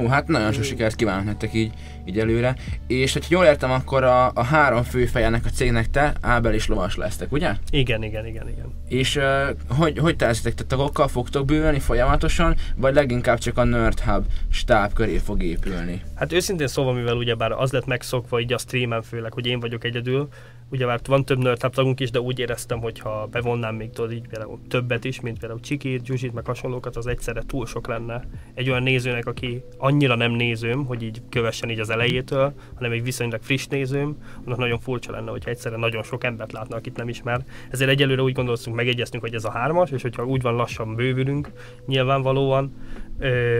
Ó, 0.00 0.06
hát 0.06 0.28
nagyon 0.28 0.52
sok 0.52 0.64
sikert 0.64 0.96
kívánok 0.96 1.24
nektek 1.24 1.54
így, 1.54 1.72
így 2.04 2.18
előre. 2.18 2.56
És 2.86 3.12
hogyha 3.12 3.34
jól 3.34 3.44
értem, 3.44 3.70
akkor 3.70 4.04
a, 4.04 4.30
a 4.34 4.42
három 4.42 4.82
főfejenek 4.82 5.44
a 5.44 5.48
cégnek 5.48 5.90
te, 5.90 6.12
Ábel 6.20 6.54
és 6.54 6.66
Lovas 6.66 6.96
lesztek, 6.96 7.32
ugye? 7.32 7.52
Igen, 7.70 8.02
igen, 8.02 8.26
igen, 8.26 8.48
igen. 8.48 8.74
És 8.88 9.16
uh, 9.16 9.24
hogy, 9.68 9.98
hogy 9.98 10.16
tervezitek, 10.16 10.54
te 10.54 10.64
tagokkal 10.64 11.08
fogtok 11.08 11.44
bővülni 11.44 11.78
folyamatosan, 11.78 12.56
vagy 12.76 12.94
leginkább 12.94 13.38
csak 13.38 13.58
a 13.58 13.64
Nerd 13.64 14.00
Hub 14.00 14.24
stáb 14.50 14.92
köré 14.92 15.16
fog 15.18 15.42
épülni? 15.42 16.02
Hát 16.14 16.32
őszintén 16.32 16.66
szóval, 16.66 16.94
mivel 16.94 17.16
ugyebár 17.16 17.52
az 17.52 17.72
lett 17.72 17.86
megszokva 17.86 18.40
így 18.40 18.52
a 18.52 18.58
streamen 18.58 19.02
főleg, 19.02 19.32
hogy 19.32 19.46
én 19.46 19.60
vagyok 19.60 19.84
egyedül, 19.84 20.28
ugyebár 20.70 21.00
van 21.06 21.24
több 21.24 21.38
nerd 21.38 21.58
tagunk 21.58 22.00
is, 22.00 22.10
de 22.10 22.20
úgy 22.20 22.38
éreztem, 22.38 22.80
hogy 22.80 22.98
ha 22.98 23.26
bevonnám 23.30 23.74
még 23.74 23.90
tudod 23.90 24.12
így 24.12 24.28
például 24.28 24.58
többet 24.68 25.04
is, 25.04 25.20
mint 25.20 25.38
például 25.38 25.60
Csikit, 25.60 26.04
Zsuzsit, 26.04 26.32
meg 26.32 26.46
hasonlókat, 26.46 26.96
az 26.96 27.06
egyszerre 27.06 27.42
túl 27.46 27.66
sok 27.66 27.86
lenne 27.86 28.24
egy 28.54 28.70
olyan 28.70 28.82
nézőnek, 28.82 29.26
aki 29.26 29.62
annyira 29.78 30.14
nem 30.14 30.32
nézőm, 30.32 30.84
hogy 30.84 31.02
így 31.02 31.22
kövessen 31.28 31.70
így 31.70 31.80
az 31.80 31.90
elejétől, 31.90 32.54
hanem 32.74 32.92
egy 32.92 33.02
viszonylag 33.02 33.42
friss 33.42 33.66
nézőm, 33.66 34.16
annak 34.44 34.58
nagyon 34.58 34.78
furcsa 34.78 35.12
lenne, 35.12 35.30
hogyha 35.30 35.50
egyszerre 35.50 35.76
nagyon 35.76 36.02
sok 36.02 36.24
embert 36.24 36.52
látna, 36.52 36.76
akit 36.76 36.96
nem 36.96 37.08
ismer. 37.08 37.44
Ezért 37.70 37.90
egyelőre 37.90 38.22
úgy 38.22 38.32
gondoltunk, 38.32 38.76
megegyeztünk, 38.76 39.22
hogy 39.22 39.34
ez 39.34 39.44
a 39.44 39.50
hármas, 39.50 39.90
és 39.90 40.02
hogyha 40.02 40.24
úgy 40.24 40.42
van 40.42 40.54
lassan 40.54 40.94
bővülünk, 40.94 41.52
nyilvánvalóan, 41.86 42.74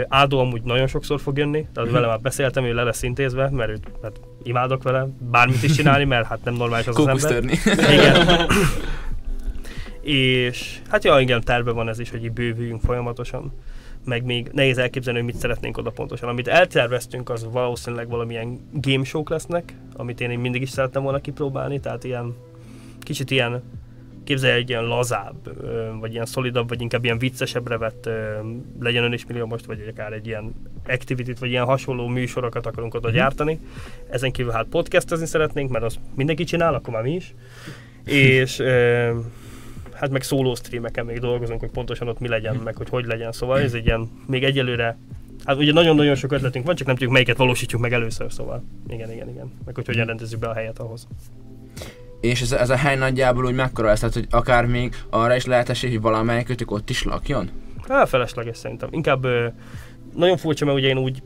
Ádó 0.09 0.39
amúgy 0.39 0.63
nagyon 0.63 0.87
sokszor 0.87 1.21
fog 1.21 1.39
jönni, 1.39 1.67
tehát 1.75 1.91
vele 1.91 2.07
már 2.07 2.21
beszéltem, 2.21 2.65
ő 2.65 2.75
le 2.75 2.83
lesz 2.83 3.03
intézve, 3.03 3.51
mert 3.51 3.71
őt 3.71 3.89
mert 4.03 4.21
imádok 4.43 4.83
vele, 4.83 5.09
bármit 5.31 5.63
is 5.63 5.73
csinálni, 5.73 6.05
mert 6.05 6.27
hát 6.27 6.45
nem 6.45 6.55
normális 6.55 6.87
az 6.87 6.99
az 6.99 7.07
ember. 7.07 7.31
törni. 7.31 7.59
Igen. 7.95 8.47
és 10.03 10.79
hát 10.89 11.05
ja, 11.05 11.21
igen, 11.21 11.41
terve 11.41 11.71
van 11.71 11.89
ez 11.89 11.99
is, 11.99 12.11
hogy 12.11 12.25
így 12.25 12.33
bővüljünk 12.33 12.81
folyamatosan. 12.81 13.53
Meg 14.05 14.25
még 14.25 14.51
nehéz 14.53 14.79
elképzelni, 14.79 15.19
hogy 15.19 15.29
mit 15.29 15.41
szeretnénk 15.41 15.77
oda 15.77 15.91
pontosan. 15.91 16.29
Amit 16.29 16.49
elterveztünk, 16.49 17.31
az 17.31 17.47
valószínűleg 17.51 18.09
valamilyen 18.09 18.59
game 18.73 19.05
show 19.05 19.23
lesznek, 19.29 19.75
amit 19.97 20.21
én, 20.21 20.31
én 20.31 20.39
mindig 20.39 20.63
is 20.63 20.71
szerettem 20.71 21.03
volna 21.03 21.21
kipróbálni, 21.21 21.81
tehát 21.81 22.05
ilyen 22.05 22.35
kicsit 23.01 23.31
ilyen 23.31 23.63
képzelj 24.31 24.61
egy 24.61 24.69
ilyen 24.69 24.85
lazább, 24.85 25.57
vagy 26.01 26.13
ilyen 26.13 26.27
szolidabb, 26.27 26.69
vagy 26.69 26.81
inkább 26.81 27.05
ilyen 27.05 27.19
viccesebbre 27.19 27.79
vett, 27.79 28.09
legyen 28.81 29.05
ön 29.05 29.13
is 29.13 29.27
millió 29.27 29.47
most, 29.47 29.65
vagy 29.65 29.87
akár 29.91 30.13
egy 30.13 30.27
ilyen 30.27 30.55
activity 30.89 31.33
vagy 31.41 31.51
ilyen 31.51 31.65
hasonló 31.65 32.07
műsorokat 32.07 32.67
akarunk 32.67 32.95
oda 32.95 33.11
gyártani. 33.11 33.59
Ezen 34.11 34.33
kívül 34.33 34.53
hát 34.53 34.67
podcastezni 34.67 35.27
szeretnénk, 35.27 35.71
mert 35.71 35.85
az 35.85 35.99
mindenki 36.15 36.45
csinál, 36.45 36.75
akkor 36.75 36.95
már 36.95 37.03
mi 37.03 37.15
is. 37.15 37.35
És 38.05 38.61
hát 39.93 40.11
meg 40.11 40.23
szóló 40.23 40.55
streameken 40.55 41.05
még 41.05 41.19
dolgozunk, 41.19 41.61
hogy 41.61 41.71
pontosan 41.71 42.09
ott 42.09 42.21
mi 42.21 42.29
legyen, 42.29 42.57
meg 42.65 42.77
hogy 42.77 42.89
hogy 42.89 43.05
legyen. 43.05 43.33
Szóval 43.33 43.61
ez 43.61 43.75
egy 43.75 43.87
ilyen, 43.87 44.11
még 44.27 44.45
egyelőre 44.45 44.99
Hát 45.45 45.57
ugye 45.57 45.73
nagyon-nagyon 45.73 46.15
sok 46.15 46.33
ötletünk 46.33 46.67
van, 46.67 46.75
csak 46.75 46.87
nem 46.87 46.95
tudjuk 46.95 47.13
melyiket 47.13 47.37
valósítjuk 47.37 47.81
meg 47.81 47.93
először, 47.93 48.33
szóval 48.33 48.65
igen, 48.89 49.13
igen, 49.13 49.29
igen. 49.29 49.53
Meg 49.65 49.75
hogy 49.75 49.87
hogyan 49.87 50.07
rendezzük 50.07 50.39
be 50.39 50.49
a 50.49 50.55
helyet 50.55 50.79
ahhoz. 50.79 51.09
És 52.21 52.41
ez, 52.41 52.53
ez 52.53 52.71
a 52.71 52.77
hely 52.77 52.97
nagyjából 52.97 53.45
úgy 53.45 53.55
mekkora 53.55 53.89
lesz, 53.89 53.99
tehát 53.99 54.15
hogy 54.15 54.27
akár 54.31 54.67
még 54.67 54.95
arra 55.11 55.37
is 55.37 55.45
lehet 55.47 55.69
esély, 55.69 55.91
hogy 55.91 56.01
valamelyikőtök 56.01 56.71
ott 56.71 56.91
is 56.91 57.03
lakjon? 57.05 57.51
Hát 57.89 58.09
felesleges 58.09 58.57
szerintem. 58.57 58.89
Inkább 58.93 59.25
ö, 59.25 59.47
nagyon 60.15 60.37
furcsa, 60.37 60.65
mert 60.65 60.77
ugye 60.79 60.89
én 60.89 60.99
úgy 60.99 61.23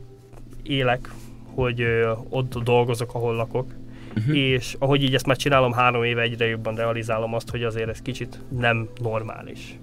élek, 0.63 1.09
hogy 1.53 1.81
ö, 1.81 2.11
ott 2.29 2.53
dolgozok, 2.63 3.13
ahol 3.13 3.35
lakok, 3.35 3.73
Uh-huh. 4.17 4.37
és 4.37 4.75
ahogy 4.79 5.03
így 5.03 5.13
ezt 5.13 5.25
már 5.25 5.35
csinálom 5.37 5.71
három 5.71 6.03
éve, 6.03 6.21
egyre 6.21 6.45
jobban 6.45 6.75
realizálom 6.75 7.33
azt, 7.33 7.49
hogy 7.49 7.63
azért 7.63 7.89
ez 7.89 8.01
kicsit 8.01 8.39
nem 8.59 8.89
normális. 9.01 9.79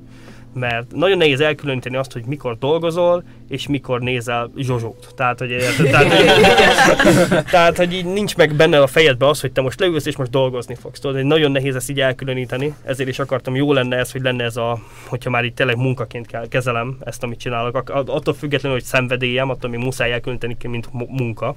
Mert 0.54 0.92
nagyon 0.92 1.18
nehéz 1.18 1.40
elkülöníteni 1.40 1.96
azt, 1.96 2.12
hogy 2.12 2.24
mikor 2.26 2.58
dolgozol, 2.58 3.24
és 3.48 3.66
mikor 3.66 4.00
nézel 4.00 4.50
zsozsót. 4.56 5.12
Tehát, 5.16 5.38
hogy, 5.38 5.56
tehát, 5.90 6.12
hogy, 6.12 7.44
tehát, 7.50 7.76
hogy 7.76 7.92
így 7.92 8.04
nincs 8.04 8.36
meg 8.36 8.54
benne 8.54 8.80
a 8.80 8.86
fejedbe 8.86 9.28
az, 9.28 9.40
hogy 9.40 9.52
te 9.52 9.60
most 9.60 9.80
leülsz, 9.80 10.06
és 10.06 10.16
most 10.16 10.30
dolgozni 10.30 10.74
fogsz. 10.74 11.00
Tudod, 11.00 11.16
hogy 11.16 11.24
nagyon 11.24 11.50
nehéz 11.50 11.74
ezt 11.74 11.90
így 11.90 12.00
elkülöníteni, 12.00 12.74
ezért 12.84 13.08
is 13.08 13.18
akartam, 13.18 13.54
jó 13.54 13.72
lenne 13.72 13.96
ez, 13.96 14.12
hogy 14.12 14.22
lenne 14.22 14.44
ez 14.44 14.56
a, 14.56 14.78
hogyha 15.06 15.30
már 15.30 15.44
itt 15.44 15.56
tényleg 15.56 15.76
munkaként 15.76 16.26
kell 16.26 16.48
kezelem 16.48 16.96
ezt, 17.04 17.22
amit 17.22 17.38
csinálok, 17.38 17.90
attól 17.90 18.34
függetlenül, 18.34 18.78
hogy 18.78 18.86
szenvedélyem, 18.86 19.50
attól 19.50 19.70
még 19.70 19.80
muszáj 19.80 20.12
elkülöníteni, 20.12 20.56
mint 20.68 20.92
mu- 20.92 21.10
munka. 21.10 21.56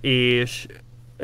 És 0.00 0.66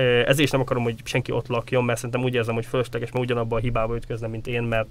ezért 0.02 0.38
is 0.38 0.50
nem 0.50 0.60
akarom, 0.60 0.82
hogy 0.82 0.94
senki 1.04 1.32
ott 1.32 1.48
lakjon, 1.48 1.84
mert 1.84 1.98
szerintem 1.98 2.24
úgy 2.24 2.34
érzem, 2.34 2.54
hogy 2.54 2.66
fölösleges, 2.66 3.10
mert 3.12 3.24
ugyanabban 3.24 3.58
a 3.58 3.62
hibába 3.62 3.96
ütközne, 3.96 4.26
mint 4.26 4.46
én, 4.46 4.62
mert 4.62 4.86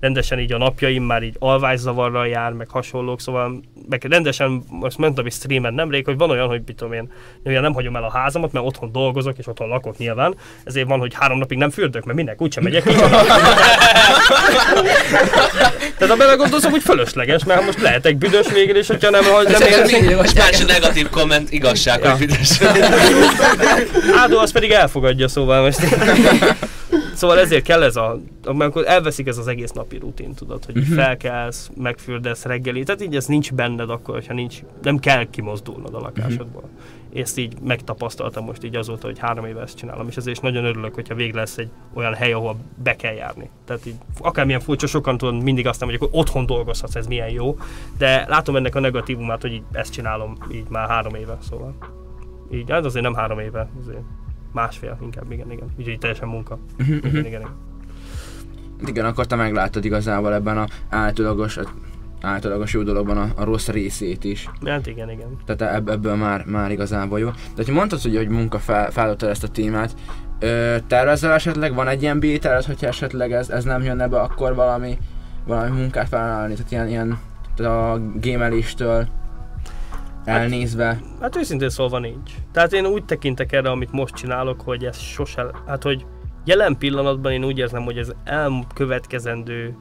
rendesen 0.00 0.38
így 0.38 0.52
a 0.52 0.58
napjaim 0.58 1.02
már 1.02 1.22
így 1.22 1.36
alvászavarral 1.38 2.26
jár, 2.26 2.52
meg 2.52 2.68
hasonlók, 2.68 3.20
szóval 3.20 3.60
meg 3.88 4.04
rendesen, 4.04 4.64
most 4.68 4.98
mondtam 4.98 5.26
is 5.26 5.34
streamen 5.34 5.74
nemrég, 5.74 6.04
hogy 6.04 6.16
van 6.16 6.30
olyan, 6.30 6.48
hogy 6.48 6.62
mit 6.66 6.76
tudom 6.76 6.92
én, 6.92 7.12
ugye 7.44 7.60
nem 7.60 7.72
hagyom 7.72 7.96
el 7.96 8.04
a 8.04 8.10
házamat, 8.10 8.52
mert 8.52 8.66
otthon 8.66 8.92
dolgozok, 8.92 9.38
és 9.38 9.46
otthon 9.46 9.68
lakok 9.68 9.98
nyilván, 9.98 10.34
ezért 10.64 10.88
van, 10.88 10.98
hogy 10.98 11.14
három 11.14 11.38
napig 11.38 11.58
nem 11.58 11.70
fürdök, 11.70 12.04
mert 12.04 12.18
minek, 12.18 12.42
úgysem 12.42 12.62
megyek 12.62 12.82
kicsoda. 12.88 13.20
Tehát 15.98 16.08
ha 16.08 16.16
belegondolszom, 16.16 16.70
hogy 16.70 16.82
fölösleges, 16.82 17.44
mert 17.44 17.64
most 17.64 17.80
lehetek 17.80 18.16
büdös 18.16 18.46
végül, 18.52 18.76
és 18.76 18.86
hogyha 18.86 19.10
nem, 19.10 19.22
nem, 19.22 19.58
nem 19.58 19.68
érzem, 19.68 20.16
Most 20.16 20.38
első 20.38 20.64
negatív 20.64 21.08
komment, 21.08 21.52
igazság, 21.52 22.02
Ja. 22.02 22.10
hogy 22.10 22.18
büdös. 22.18 22.60
Ádó 24.22 24.38
azt 24.46 24.54
pedig 24.54 24.70
elfogadja, 24.70 25.28
szóval 25.28 25.62
most. 25.62 25.80
Szóval 27.14 27.38
ezért 27.38 27.64
kell 27.64 27.82
ez 27.82 27.96
a, 27.96 28.18
amikor 28.44 28.86
elveszik 28.86 29.26
ez 29.26 29.38
az 29.38 29.46
egész 29.46 29.70
napi 29.70 29.98
rutin, 29.98 30.34
tudod, 30.34 30.64
hogy 30.64 30.76
így 30.76 30.86
felkelsz, 30.86 31.70
megfürdesz 31.76 32.44
reggeli, 32.44 32.82
tehát 32.82 33.02
így 33.02 33.16
ez 33.16 33.26
nincs 33.26 33.52
benned 33.52 33.90
akkor, 33.90 34.14
hogyha 34.14 34.34
nincs, 34.34 34.60
nem 34.82 34.98
kell 34.98 35.24
kimozdulnod 35.30 35.94
a 35.94 35.98
lakásodból. 35.98 36.68
Ezt 37.14 37.38
így 37.38 37.60
megtapasztaltam 37.62 38.44
most 38.44 38.64
így 38.64 38.76
azóta, 38.76 39.06
hogy 39.06 39.18
három 39.18 39.44
éve 39.44 39.60
ezt 39.60 39.76
csinálom, 39.76 40.08
és 40.08 40.16
ezért 40.16 40.36
is 40.36 40.42
nagyon 40.42 40.64
örülök, 40.64 40.94
hogyha 40.94 41.14
végre 41.14 41.38
lesz 41.38 41.58
egy 41.58 41.70
olyan 41.94 42.14
hely, 42.14 42.32
ahol 42.32 42.56
be 42.82 42.96
kell 42.96 43.14
járni. 43.14 43.50
Tehát 43.64 43.86
így, 43.86 43.96
akármilyen 44.18 44.60
furcsa, 44.60 44.86
sokan 44.86 45.18
tudod, 45.18 45.42
mindig 45.42 45.66
azt 45.66 45.80
nem, 45.80 45.88
hogy 45.88 45.98
akkor 46.02 46.18
otthon 46.20 46.46
dolgozhatsz, 46.46 46.94
ez 46.94 47.06
milyen 47.06 47.30
jó, 47.30 47.58
de 47.98 48.24
látom 48.28 48.56
ennek 48.56 48.74
a 48.74 48.80
negatívumát, 48.80 49.42
hogy 49.42 49.52
így 49.52 49.64
ezt 49.72 49.92
csinálom 49.92 50.36
így 50.52 50.66
már 50.68 50.88
három 50.88 51.14
éve, 51.14 51.38
szóval. 51.48 51.74
Így, 52.52 52.70
hát 52.70 52.84
azért 52.84 53.04
nem 53.04 53.14
három 53.14 53.38
éve, 53.38 53.68
azért 53.82 54.04
másfél 54.56 54.98
inkább, 55.02 55.32
igen, 55.32 55.50
igen. 55.50 55.68
Úgyhogy 55.78 55.98
teljesen 55.98 56.28
munka. 56.28 56.58
Igen, 56.78 57.00
igen, 57.04 57.24
igen. 57.24 57.42
Igen, 58.86 59.04
akkor 59.04 59.26
te 59.26 59.36
meglátod 59.36 59.84
igazából 59.84 60.34
ebben 60.34 60.58
a 60.58 60.66
általagos, 60.88 61.58
általagos 62.20 62.72
jó 62.72 62.82
dologban 62.82 63.16
a, 63.16 63.28
a 63.36 63.44
rossz 63.44 63.68
részét 63.68 64.24
is. 64.24 64.50
Hát 64.64 64.86
igen, 64.86 65.10
igen. 65.10 65.36
Tehát 65.44 65.74
ebb, 65.74 65.88
ebből 65.88 66.14
már, 66.14 66.44
már 66.44 66.70
igazából 66.70 67.18
jó. 67.18 67.30
De 67.54 67.62
ha 67.66 67.72
mondtad, 67.72 68.00
hogy, 68.00 68.16
hogy 68.16 68.28
munka 68.28 68.58
fel, 68.58 68.90
feloltad 68.90 69.28
ezt 69.28 69.44
a 69.44 69.48
témát, 69.48 69.94
ö, 70.38 70.76
tervezel 70.86 71.32
esetleg, 71.32 71.74
van 71.74 71.88
egy 71.88 72.02
ilyen 72.02 72.18
bételed, 72.18 72.64
hogyha 72.64 72.86
esetleg 72.86 73.32
ez, 73.32 73.48
ez 73.48 73.64
nem 73.64 73.82
jönne 73.82 74.08
be, 74.08 74.20
akkor 74.20 74.54
valami, 74.54 74.98
valami 75.46 75.80
munkát 75.80 76.08
felvállalni, 76.08 76.54
tehát 76.54 76.70
ilyen, 76.70 76.88
ilyen 76.88 77.18
tehát 77.56 77.72
a 77.72 78.00
gémeléstől 78.20 79.06
elnézve. 80.26 81.00
Hát 81.20 81.36
őszintén 81.36 81.68
szólva 81.68 81.98
nincs. 81.98 82.32
Tehát 82.52 82.72
én 82.72 82.86
úgy 82.86 83.04
tekintek 83.04 83.52
erre, 83.52 83.70
amit 83.70 83.92
most 83.92 84.14
csinálok, 84.14 84.60
hogy 84.60 84.84
ez 84.84 84.98
sose, 84.98 85.46
hát 85.66 85.82
hogy 85.82 86.06
jelen 86.44 86.78
pillanatban 86.78 87.32
én 87.32 87.44
úgy 87.44 87.58
érzem, 87.58 87.82
hogy 87.82 87.98
ez 87.98 88.12
elkövetkezendő 88.24 89.76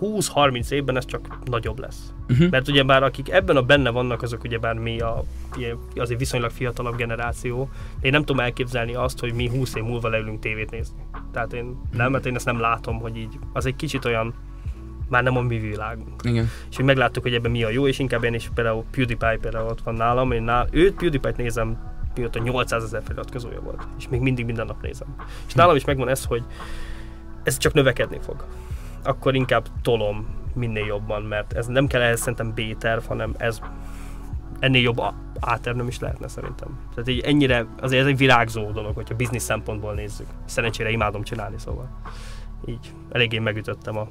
20-30 0.00 0.70
évben 0.70 0.96
ez 0.96 1.04
csak 1.04 1.38
nagyobb 1.44 1.78
lesz. 1.78 2.12
Uh-huh. 2.28 2.50
Mert 2.50 2.68
ugyebár 2.68 3.02
akik 3.02 3.30
ebben 3.30 3.56
a 3.56 3.62
benne 3.62 3.90
vannak, 3.90 4.22
azok 4.22 4.44
ugyebár 4.44 4.74
mi 4.74 5.00
a 5.00 5.22
ilyen, 5.56 5.78
azért 5.96 6.18
viszonylag 6.18 6.50
fiatalabb 6.50 6.96
generáció. 6.96 7.68
Én 8.00 8.10
nem 8.10 8.24
tudom 8.24 8.40
elképzelni 8.40 8.94
azt, 8.94 9.20
hogy 9.20 9.32
mi 9.34 9.48
20 9.48 9.74
év 9.74 9.82
múlva 9.82 10.08
leülünk 10.08 10.40
tévét 10.40 10.70
nézni. 10.70 11.02
Tehát 11.32 11.52
én 11.52 11.80
nem, 11.92 12.10
mert 12.10 12.26
én 12.26 12.34
ezt 12.34 12.44
nem 12.44 12.60
látom, 12.60 12.98
hogy 12.98 13.16
így 13.16 13.38
az 13.52 13.66
egy 13.66 13.76
kicsit 13.76 14.04
olyan 14.04 14.34
már 15.10 15.22
nem 15.22 15.36
a 15.36 15.40
mi 15.40 15.58
világunk. 15.58 16.22
Igen. 16.22 16.48
És 16.70 16.76
hogy 16.76 16.84
megláttuk, 16.84 17.22
hogy 17.22 17.34
ebben 17.34 17.50
mi 17.50 17.62
a 17.62 17.68
jó, 17.68 17.86
és 17.86 17.98
inkább 17.98 18.24
én 18.24 18.34
is 18.34 18.50
például 18.54 18.84
PewDiePie 18.90 19.38
például 19.40 19.68
ott 19.68 19.80
van 19.80 19.94
nálam, 19.94 20.32
én 20.32 20.42
nál, 20.42 20.68
őt 20.70 20.94
PewDiePie-t 20.94 21.36
nézem, 21.36 21.78
mióta 22.14 22.38
800 22.38 22.82
ezer 22.82 23.02
feliratkozója 23.02 23.60
volt, 23.60 23.86
és 23.98 24.08
még 24.08 24.20
mindig 24.20 24.44
minden 24.44 24.66
nap 24.66 24.82
nézem. 24.82 25.14
És 25.46 25.54
nálam 25.54 25.76
is 25.76 25.84
megvan 25.84 26.08
ez, 26.08 26.24
hogy 26.24 26.42
ez 27.42 27.56
csak 27.56 27.72
növekedni 27.72 28.18
fog. 28.20 28.44
Akkor 29.02 29.34
inkább 29.34 29.66
tolom 29.82 30.26
minél 30.54 30.84
jobban, 30.84 31.22
mert 31.22 31.52
ez 31.52 31.66
nem 31.66 31.86
kell 31.86 32.00
ehhez 32.00 32.20
szerintem 32.20 32.52
B-terv, 32.54 33.04
hanem 33.04 33.34
ez 33.38 33.60
ennél 34.58 34.82
jobb 34.82 34.98
A-terv 35.40 35.76
nem 35.76 35.86
is 35.86 35.98
lehetne 35.98 36.28
szerintem. 36.28 36.78
Tehát 36.94 37.08
így 37.08 37.20
ennyire, 37.20 37.66
azért 37.80 38.02
ez 38.02 38.08
egy 38.08 38.16
virágzó 38.16 38.70
dolog, 38.70 38.94
hogyha 38.94 39.14
biznisz 39.14 39.44
szempontból 39.44 39.94
nézzük. 39.94 40.26
Szerencsére 40.44 40.90
imádom 40.90 41.22
csinálni, 41.22 41.58
szóval 41.58 42.00
így 42.66 42.92
eléggé 43.10 43.38
megütöttem 43.38 43.96
a 43.96 44.08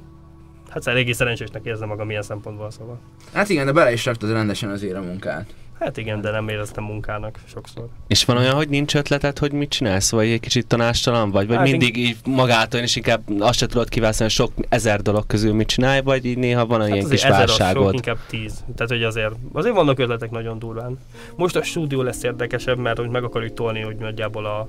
Hát 0.70 0.86
eléggé 0.86 1.12
szerencsésnek 1.12 1.64
érzem 1.64 1.88
magam 1.88 2.10
ilyen 2.10 2.22
szempontból, 2.22 2.70
szóval. 2.70 2.98
Hát 3.32 3.48
igen, 3.48 3.66
de 3.66 3.72
bele 3.72 3.92
is 3.92 4.04
raktad 4.04 4.30
rendesen 4.32 4.70
azért 4.70 4.96
a 4.96 5.00
munkát. 5.00 5.54
Hát 5.80 5.96
igen, 5.96 6.20
de 6.20 6.30
nem 6.30 6.48
éreztem 6.48 6.84
munkának 6.84 7.38
sokszor. 7.44 7.88
És 8.06 8.24
van 8.24 8.36
olyan, 8.36 8.54
hogy 8.54 8.68
nincs 8.68 8.94
ötleted, 8.94 9.38
hogy 9.38 9.52
mit 9.52 9.70
csinálsz, 9.70 10.10
vagy 10.10 10.28
egy 10.28 10.40
kicsit 10.40 10.66
tanástalan 10.66 11.30
vagy, 11.30 11.46
vagy 11.46 11.56
Hát 11.56 11.66
mindig 11.70 11.96
így 11.96 12.16
magától, 12.24 12.80
és 12.80 12.96
inkább 12.96 13.40
azt 13.40 13.58
se 13.58 13.66
tudod 13.66 13.88
kiválasztani, 13.88 14.30
hogy 14.36 14.46
sok 14.46 14.66
ezer 14.68 15.00
dolog 15.02 15.26
közül 15.26 15.54
mit 15.54 15.66
csinálj, 15.66 16.00
vagy 16.02 16.24
így 16.24 16.38
néha 16.38 16.66
van 16.66 16.80
olyan 16.80 16.98
Hát 17.00 17.08
kis 17.08 17.24
az 17.24 17.28
sok, 17.28 17.30
válságod. 17.30 17.94
inkább 17.94 18.18
tíz. 18.28 18.64
Tehát, 18.74 18.92
hogy 18.92 19.02
azért, 19.02 19.34
azért 19.52 19.74
vannak 19.74 19.98
ötletek 19.98 20.30
nagyon 20.30 20.58
durván. 20.58 20.98
Most 21.36 21.56
a 21.56 21.62
stúdió 21.62 22.02
lesz 22.02 22.22
érdekesebb, 22.22 22.78
mert 22.78 22.98
hogy 22.98 23.08
meg 23.08 23.24
akarjuk 23.24 23.54
tolni, 23.54 23.80
hogy 23.80 23.96
nagyjából 23.96 24.46
a 24.46 24.68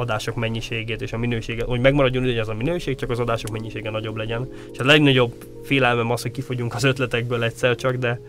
adások 0.00 0.34
mennyiségét 0.34 1.02
és 1.02 1.12
a 1.12 1.18
minőséget, 1.18 1.66
hogy 1.66 1.80
megmaradjon 1.80 2.24
ugyanaz 2.24 2.48
a 2.48 2.54
minőség, 2.54 2.96
csak 2.96 3.10
az 3.10 3.18
adások 3.18 3.50
mennyisége 3.50 3.90
nagyobb 3.90 4.16
legyen. 4.16 4.48
És 4.72 4.78
a 4.78 4.84
legnagyobb 4.84 5.44
félelmem 5.62 6.10
az, 6.10 6.22
hogy 6.22 6.30
kifogyunk 6.30 6.74
az 6.74 6.84
ötletekből 6.84 7.42
egyszer 7.42 7.74
csak, 7.74 7.96
de 7.96 8.20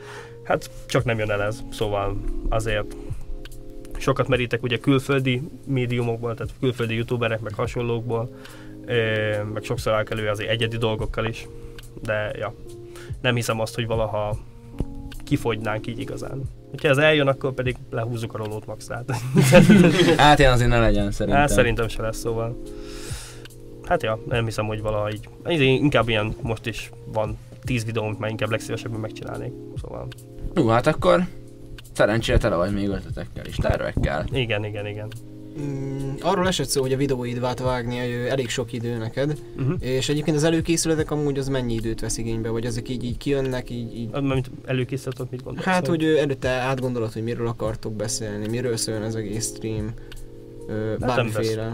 hát 0.43 0.69
csak 0.85 1.03
nem 1.03 1.17
jön 1.17 1.31
el 1.31 1.41
ez. 1.41 1.63
Szóval 1.71 2.17
azért 2.49 2.95
sokat 3.97 4.27
merítek 4.27 4.63
ugye 4.63 4.77
külföldi 4.77 5.41
médiumokból, 5.67 6.33
tehát 6.33 6.53
külföldi 6.59 6.95
youtuberek, 6.95 7.39
meg 7.39 7.53
hasonlókból, 7.53 8.29
meg 9.53 9.63
sokszor 9.63 9.93
állok 9.93 10.11
elő 10.11 10.27
azért 10.27 10.49
egyedi 10.49 10.77
dolgokkal 10.77 11.25
is, 11.25 11.47
de 12.03 12.31
ja, 12.37 12.53
nem 13.21 13.35
hiszem 13.35 13.59
azt, 13.59 13.75
hogy 13.75 13.87
valaha 13.87 14.37
kifogynánk 15.23 15.87
így 15.87 15.99
igazán. 15.99 16.49
Hogyha 16.71 16.87
ez 16.89 16.97
eljön, 16.97 17.27
akkor 17.27 17.53
pedig 17.53 17.75
lehúzzuk 17.89 18.33
a 18.33 18.37
rolót 18.37 18.65
max 18.65 18.85
tehát. 18.85 19.11
Hát 20.17 20.39
ilyen 20.39 20.51
azért 20.51 20.69
ne 20.69 20.79
legyen 20.79 21.11
szerintem. 21.11 21.41
Hát 21.41 21.51
szerintem 21.51 21.87
se 21.87 22.01
lesz, 22.01 22.17
szóval. 22.17 22.61
Hát 23.83 24.03
ja, 24.03 24.19
nem 24.27 24.45
hiszem, 24.45 24.65
hogy 24.65 24.81
valaha 24.81 25.11
így. 25.11 25.29
Ez 25.43 25.59
inkább 25.59 26.09
ilyen 26.09 26.35
most 26.41 26.65
is 26.65 26.91
van 27.05 27.37
10 27.63 27.85
videó, 27.85 28.03
amit 28.03 28.19
már 28.19 28.29
inkább 28.29 28.49
legszívesebben 28.49 28.99
megcsinálnék. 28.99 29.51
Szóval 29.81 30.07
Hú, 30.55 30.67
hát 30.67 30.87
akkor 30.87 31.27
szerencsére 31.93 32.37
tele 32.37 32.55
vagy 32.55 32.73
még 32.73 32.89
ötletekkel 32.89 33.45
és 33.45 33.55
tervekkel. 33.55 34.25
igen, 34.31 34.65
igen, 34.65 34.87
igen. 34.87 35.07
Mm, 35.61 36.13
arról 36.21 36.47
esett 36.47 36.67
szó, 36.69 36.81
hogy 36.81 36.93
a 36.93 36.97
videóidvát 36.97 37.59
vágni 37.59 37.97
hogy 37.99 38.27
elég 38.29 38.49
sok 38.49 38.73
idő 38.73 38.97
neked, 38.97 39.37
Uh-huh. 39.59 39.75
és 39.79 40.09
egyébként 40.09 40.37
az 40.37 40.43
előkészületek 40.43 41.11
amúgy 41.11 41.37
az 41.37 41.47
mennyi 41.47 41.73
időt 41.73 41.99
vesz 41.99 42.17
igénybe, 42.17 42.49
vagy 42.49 42.65
azok 42.65 42.89
így, 42.89 43.03
így 43.03 43.17
kijönnek, 43.17 43.69
így, 43.69 43.95
így 43.97 44.09
Mint 44.21 44.51
előkészített, 44.65 45.31
mit 45.31 45.43
gondolsz? 45.43 45.65
Hát, 45.65 45.87
hogy 45.87 46.03
előtte 46.03 46.49
átgondolod, 46.49 47.11
hogy 47.13 47.23
miről 47.23 47.47
akartok 47.47 47.93
beszélni, 47.93 48.47
miről 48.47 48.77
szól 48.77 49.03
ez 49.03 49.15
egész 49.15 49.53
stream, 49.55 49.93
ö, 50.71 50.95
nem 50.97 51.07
bármiféle. 51.07 51.71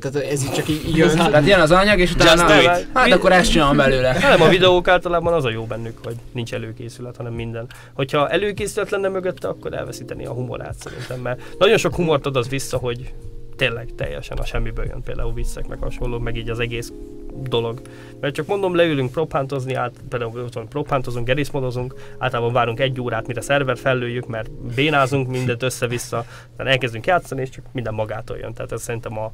Tehát 0.00 0.16
ez 0.16 0.42
így 0.42 0.52
csak 0.52 0.68
így 0.68 0.96
jön. 0.96 1.16
Tehát 1.30 1.46
jön 1.46 1.60
az 1.60 1.70
anyag, 1.70 1.98
és 1.98 2.12
utána... 2.12 2.54
Just 2.54 2.64
do 2.64 2.78
it. 2.78 2.86
Hát 2.94 3.12
akkor 3.12 3.32
ezt 3.32 3.50
csinálom 3.50 3.76
belőle. 3.76 4.16
Nem, 4.28 4.42
a 4.42 4.48
videók 4.48 4.88
általában 4.88 5.32
az 5.32 5.44
a 5.44 5.50
jó 5.50 5.64
bennük, 5.64 5.98
hogy 6.04 6.14
nincs 6.32 6.54
előkészület, 6.54 7.16
hanem 7.16 7.32
minden. 7.32 7.66
Hogyha 7.94 8.28
előkészület 8.28 8.90
lenne 8.90 9.08
mögötte, 9.08 9.48
akkor 9.48 9.74
elveszíteni 9.74 10.26
a 10.26 10.32
humorát 10.32 10.74
szerintem, 10.78 11.20
mert 11.20 11.40
nagyon 11.58 11.76
sok 11.76 11.94
humort 11.94 12.26
ad 12.26 12.36
az 12.36 12.48
vissza, 12.48 12.76
hogy 12.76 13.12
tényleg 13.56 13.88
teljesen 13.96 14.38
a 14.38 14.44
semmiből 14.44 14.84
jön 14.84 15.02
például 15.02 15.32
viccek, 15.32 15.66
meg 15.66 15.78
hasonló, 15.80 16.18
meg 16.18 16.36
így 16.36 16.50
az 16.50 16.58
egész 16.58 16.92
dolog. 17.34 17.82
Mert 18.20 18.34
csak 18.34 18.46
mondom, 18.46 18.74
leülünk 18.74 19.12
propántozni, 19.12 19.74
át, 19.74 19.92
például 20.08 20.40
ott 20.40 20.52
van, 20.52 20.68
propántozunk, 20.68 21.26
geriszmodozunk, 21.26 21.94
általában 22.18 22.52
várunk 22.52 22.80
egy 22.80 23.00
órát, 23.00 23.26
mire 23.26 23.40
szerver 23.40 23.78
fellőjük, 23.78 24.26
mert 24.26 24.50
bénázunk 24.74 25.28
mindent 25.28 25.62
össze-vissza, 25.62 26.24
tehát 26.56 26.72
elkezdünk 26.72 27.06
játszani, 27.06 27.40
és 27.40 27.48
csak 27.48 27.64
minden 27.72 27.94
magától 27.94 28.36
jön. 28.36 28.54
Tehát 28.54 28.72
ez 28.72 28.82
szerintem 28.82 29.18
a, 29.18 29.32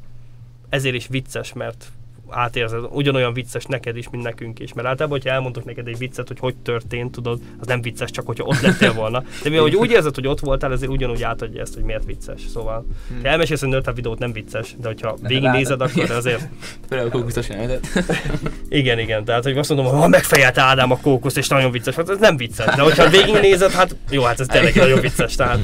ezért 0.68 0.94
is 0.94 1.06
vicces, 1.06 1.52
mert 1.52 1.86
átérzed, 2.30 2.84
ugyanolyan 2.90 3.32
vicces 3.32 3.64
neked 3.64 3.96
is, 3.96 4.10
mint 4.10 4.22
nekünk 4.22 4.58
is. 4.58 4.72
Mert 4.72 4.88
általában, 4.88 5.18
hogyha 5.18 5.34
elmondok 5.34 5.64
neked 5.64 5.86
egy 5.86 5.98
viccet, 5.98 6.28
hogy 6.28 6.38
hogy 6.38 6.56
történt, 6.56 7.12
tudod, 7.12 7.40
az 7.58 7.66
nem 7.66 7.80
vicces, 7.80 8.10
csak 8.10 8.26
hogyha 8.26 8.44
ott 8.44 8.60
lettél 8.60 8.92
volna. 8.92 9.20
De 9.42 9.48
mivel, 9.48 9.62
hogy 9.62 9.74
úgy 9.74 9.90
érzed, 9.90 10.14
hogy 10.14 10.26
ott 10.26 10.40
voltál, 10.40 10.72
ezért 10.72 10.90
ugyanúgy 10.90 11.22
átadja 11.22 11.60
ezt, 11.60 11.74
hogy 11.74 11.82
miért 11.82 12.04
vicces. 12.04 12.40
Szóval, 12.52 12.86
Hmm. 13.08 13.20
ha 13.22 13.28
elmesélsz 13.28 13.62
egy 13.62 13.68
nőtt 13.68 13.94
videót, 13.94 14.18
nem 14.18 14.32
vicces, 14.32 14.74
de 14.80 14.88
hogyha 14.88 15.16
végignézed, 15.20 15.80
akkor 15.80 16.10
azért 16.10 16.48
Például 16.88 17.10
kókuszos 17.10 17.48
igen, 18.68 18.98
igen, 18.98 19.24
tehát 19.24 19.42
hogy 19.42 19.58
azt 19.58 19.68
mondom, 19.68 19.86
hogy 19.86 20.00
ha 20.00 20.08
megfejelte 20.08 20.62
Ádám 20.62 20.90
a 20.90 20.96
kókuszt, 20.96 21.36
és 21.36 21.48
nagyon 21.48 21.70
vicces, 21.70 21.94
hát 21.94 22.10
ez 22.10 22.18
nem 22.18 22.36
vicces, 22.36 22.74
de 22.74 22.82
hogyha 22.82 23.08
végignézed, 23.08 23.70
hát 23.70 23.96
jó, 24.10 24.22
hát 24.22 24.40
ez 24.40 24.46
tényleg 24.46 24.74
nagyon 24.74 25.00
vicces, 25.00 25.34
tehát 25.34 25.58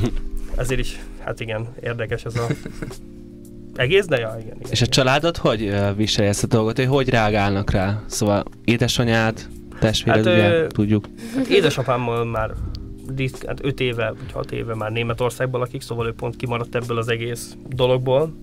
ezért 0.56 0.80
is, 0.80 0.98
hát 1.24 1.40
igen, 1.40 1.68
érdekes 1.82 2.24
ez 2.24 2.36
a 2.36 2.46
egész, 3.77 4.07
de 4.07 4.18
ja, 4.18 4.37
igen, 4.41 4.57
igen. 4.57 4.70
És 4.70 4.83
a 4.83 4.87
családod 4.87 5.37
hogy 5.37 5.62
ö, 5.62 5.95
viseli 5.97 6.29
ezt 6.29 6.45
a 6.45 6.47
dolgot, 6.47 6.77
hogy 6.77 6.87
hogy 6.87 7.09
reagálnak 7.09 7.70
rá? 7.70 8.03
Szóval 8.07 8.45
édesanyád, 8.64 9.41
testvéred, 9.81 10.27
Hát, 10.27 10.35
ugye, 10.35 10.53
ö, 10.53 10.66
tudjuk. 10.66 11.05
Hát 11.37 11.47
édesapámmal 11.47 12.25
már 12.25 12.51
risk- 13.16 13.47
hát 13.47 13.64
5 13.64 13.81
éve, 13.81 14.09
vagy 14.09 14.33
6 14.33 14.53
éve 14.53 14.75
már 14.75 14.91
Németországban 14.91 15.61
lakik, 15.61 15.81
szóval 15.81 16.07
ő 16.07 16.12
pont 16.12 16.37
kimaradt 16.37 16.75
ebből 16.75 16.99
az 16.99 17.09
egész 17.09 17.57
dologból. 17.68 18.35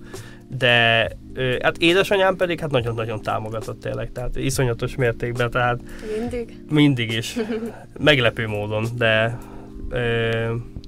De 0.58 1.08
ö, 1.34 1.56
hát 1.62 1.76
édesanyám 1.78 2.36
pedig 2.36 2.60
hát 2.60 2.70
nagyon-nagyon 2.70 3.22
támogatott 3.22 3.80
tényleg, 3.80 4.12
tehát 4.12 4.36
iszonyatos 4.36 4.94
mértékben, 4.96 5.50
tehát 5.50 5.80
Mindig. 6.18 6.62
mindig 6.70 7.12
is, 7.12 7.36
meglepő 7.98 8.46
módon, 8.46 8.84
de 8.96 9.38
ö, 9.90 9.98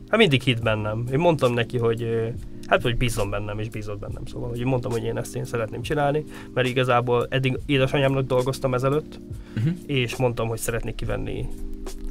hát 0.08 0.18
mindig 0.18 0.42
hitt 0.42 0.62
bennem. 0.62 1.04
Én 1.12 1.18
mondtam 1.18 1.52
neki, 1.54 1.78
hogy 1.78 2.02
ö, 2.02 2.26
hát 2.72 2.82
hogy 2.82 2.96
bízom 2.96 3.30
bennem, 3.30 3.58
és 3.58 3.68
bízott 3.68 3.98
bennem, 3.98 4.24
szóval 4.26 4.48
hogy 4.48 4.64
mondtam, 4.64 4.90
hogy 4.90 5.04
én 5.04 5.16
ezt 5.16 5.36
én 5.36 5.44
szeretném 5.44 5.82
csinálni, 5.82 6.24
mert 6.54 6.68
igazából 6.68 7.26
eddig 7.30 7.58
édesanyámnak 7.66 8.26
dolgoztam 8.26 8.74
ezelőtt, 8.74 9.20
Uh-huh. 9.56 9.72
és 9.86 10.16
mondtam, 10.16 10.48
hogy 10.48 10.58
szeretnék 10.58 10.94
kivenni 10.94 11.46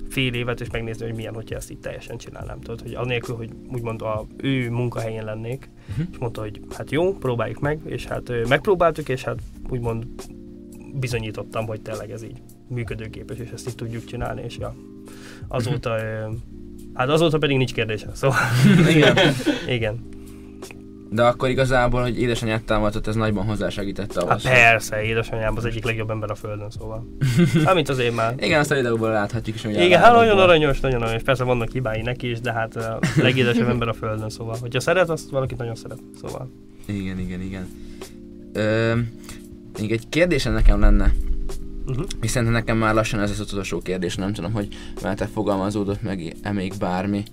fél 0.10 0.34
évet, 0.34 0.62
és 0.62 0.70
megnézni, 0.72 1.06
hogy 1.06 1.16
milyen, 1.16 1.34
hogyha 1.34 1.56
ezt 1.56 1.72
így 1.72 1.78
teljesen 1.80 2.18
csinálnám. 2.18 2.60
Tudod, 2.60 2.82
hogy 2.82 2.94
anélkül, 2.94 3.36
hogy 3.36 3.50
úgymond 3.74 4.02
a 4.02 4.26
ő 4.38 4.70
munkahelyén 4.70 5.24
lennék, 5.24 5.70
Mhm. 5.96 6.02
és 6.12 6.18
mondta, 6.18 6.42
hogy 6.42 6.60
hát 6.78 6.92
jó, 6.92 7.14
próbáljuk 7.18 7.60
meg, 7.60 7.80
és 7.86 8.06
hát 8.06 8.32
megpróbáltuk, 8.48 9.10
és 9.10 9.24
hát 9.24 9.40
úgymond 9.70 10.06
bizonyítottam, 10.94 11.66
hogy 11.66 11.82
tényleg 11.82 12.12
ez 12.12 12.24
így 12.24 12.42
működőképes, 12.68 13.38
és 13.38 13.50
ezt 13.50 13.68
így 13.68 13.76
tudjuk 13.76 14.06
csinálni, 14.06 14.42
és 14.46 14.58
ja, 14.58 14.76
azóta, 15.48 15.90
ö, 15.98 16.32
hát 16.94 17.10
azóta 17.10 17.38
pedig 17.38 17.58
nincs 17.58 17.74
kérdése, 17.74 18.10
szóval 18.14 18.38
Igen. 18.96 19.18
igen. 19.68 20.00
De 21.14 21.24
akkor 21.24 21.50
igazából, 21.50 22.02
hogy 22.02 22.22
édesanyát 22.22 22.64
támogatott, 22.64 23.08
ez 23.08 23.16
nagyban 23.16 23.46
hozzásegítette 23.46 24.14
Hát 24.20 24.30
ahhoz. 24.30 24.42
hogy- 24.44 24.52
persze, 24.52 25.02
édesanyám 25.04 25.56
az 25.58 25.66
egyik 25.66 25.84
legjobb 25.86 26.10
ember 26.10 26.32
a 26.32 26.36
földön, 26.36 26.70
szóval. 26.70 27.08
Hát, 27.66 27.74
mint 27.76 27.90
az 27.90 28.00
én 28.00 28.14
már. 28.14 28.34
Igen, 28.40 28.60
azt 28.60 28.72
a 28.72 28.76
videóból 28.76 29.10
láthatjuk 29.10 29.56
is, 29.56 29.64
hogy 29.64 29.80
Igen, 29.82 30.00
hát 30.02 30.14
nagyon 30.14 30.38
aranyos, 30.40 30.80
nagyon 30.80 31.02
aranyos. 31.02 31.24
Persze 31.24 31.44
vannak 31.44 31.72
hibái 31.72 32.02
neki 32.02 32.30
is, 32.30 32.40
de 32.40 32.52
hát 32.54 32.76
a 32.76 33.00
legédesebb 33.16 33.70
ember 33.76 33.88
a 33.88 33.94
földön, 33.94 34.30
szóval. 34.30 34.58
Hogyha 34.62 34.80
szeret, 34.80 35.10
azt 35.10 35.30
valakit 35.30 35.58
nagyon 35.58 35.76
szeret, 35.76 36.00
szóval. 36.22 36.52
Igen, 36.86 37.20
igen, 37.20 37.42
igen. 37.42 37.68
Ö, 38.54 38.94
még 39.80 39.92
egy 39.92 40.10
kérdésem 40.10 40.54
nekem 40.54 40.80
lenne, 40.80 41.14
Uh-huh. 41.88 42.06
hiszen 42.22 42.46
nekem 42.46 42.78
már 42.78 42.94
lassan 42.94 43.20
ez 43.20 43.30
az 43.30 43.40
utolsó 43.40 43.80
kérdés, 43.80 44.16
nem 44.16 44.34
tudom, 44.34 44.52
hogy 44.52 44.68
veletek 45.02 45.28
fogalmazódott 45.28 46.02
meg 46.02 46.36
e 46.42 46.52
még 46.52 46.74
bármi, 46.80 47.24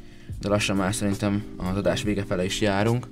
de 0.40 0.48
lassan 0.48 0.76
már 0.76 0.94
szerintem 0.94 1.42
az 1.56 1.76
adás 1.76 2.02
vége 2.02 2.24
fele 2.28 2.44
is 2.44 2.60
járunk. 2.60 3.06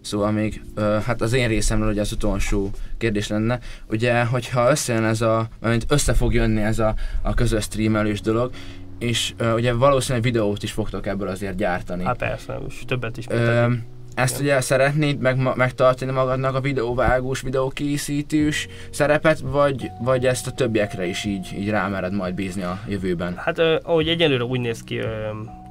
Szóval 0.00 0.30
még, 0.30 0.62
hát 1.04 1.22
az 1.22 1.32
én 1.32 1.48
részemről 1.48 1.90
ugye 1.90 2.00
az 2.00 2.12
utolsó 2.12 2.70
kérdés 2.98 3.28
lenne, 3.28 3.58
ugye, 3.90 4.24
hogyha 4.24 4.70
összejön 4.70 5.04
ez 5.04 5.20
a, 5.20 5.48
mint 5.60 5.84
össze 5.88 6.14
fog 6.14 6.34
jönni 6.34 6.62
ez 6.62 6.78
a, 6.78 6.94
a 7.22 7.34
közös 7.34 7.64
streamelős 7.64 8.20
dolog, 8.20 8.50
és 8.98 9.34
ö, 9.36 9.54
ugye 9.54 9.72
valószínűleg 9.72 10.22
videót 10.22 10.62
is 10.62 10.72
fogtok 10.72 11.06
ebből 11.06 11.28
azért 11.28 11.56
gyártani. 11.56 12.04
Hát 12.04 12.16
persze, 12.16 12.58
és 12.68 12.82
többet 12.86 13.16
is. 13.16 13.26
Ö, 13.28 13.72
ezt 14.14 14.40
ugye 14.40 14.60
szeretnéd 14.60 15.18
meg, 15.18 15.56
megtartani 15.56 16.12
magadnak 16.12 16.54
a 16.54 16.60
videóvágós, 16.60 17.40
videókészítős 17.40 18.68
szerepet, 18.90 19.38
vagy, 19.40 19.90
vagy 20.00 20.26
ezt 20.26 20.46
a 20.46 20.50
többiekre 20.50 21.06
is 21.06 21.24
így, 21.24 21.54
így 21.58 21.68
rámered 21.68 22.12
majd 22.12 22.34
bízni 22.34 22.62
a 22.62 22.78
jövőben? 22.88 23.36
Hát 23.36 23.58
ahogy 23.58 24.08
egyelőre 24.08 24.44
úgy 24.44 24.60
néz 24.60 24.82
ki, 24.82 25.00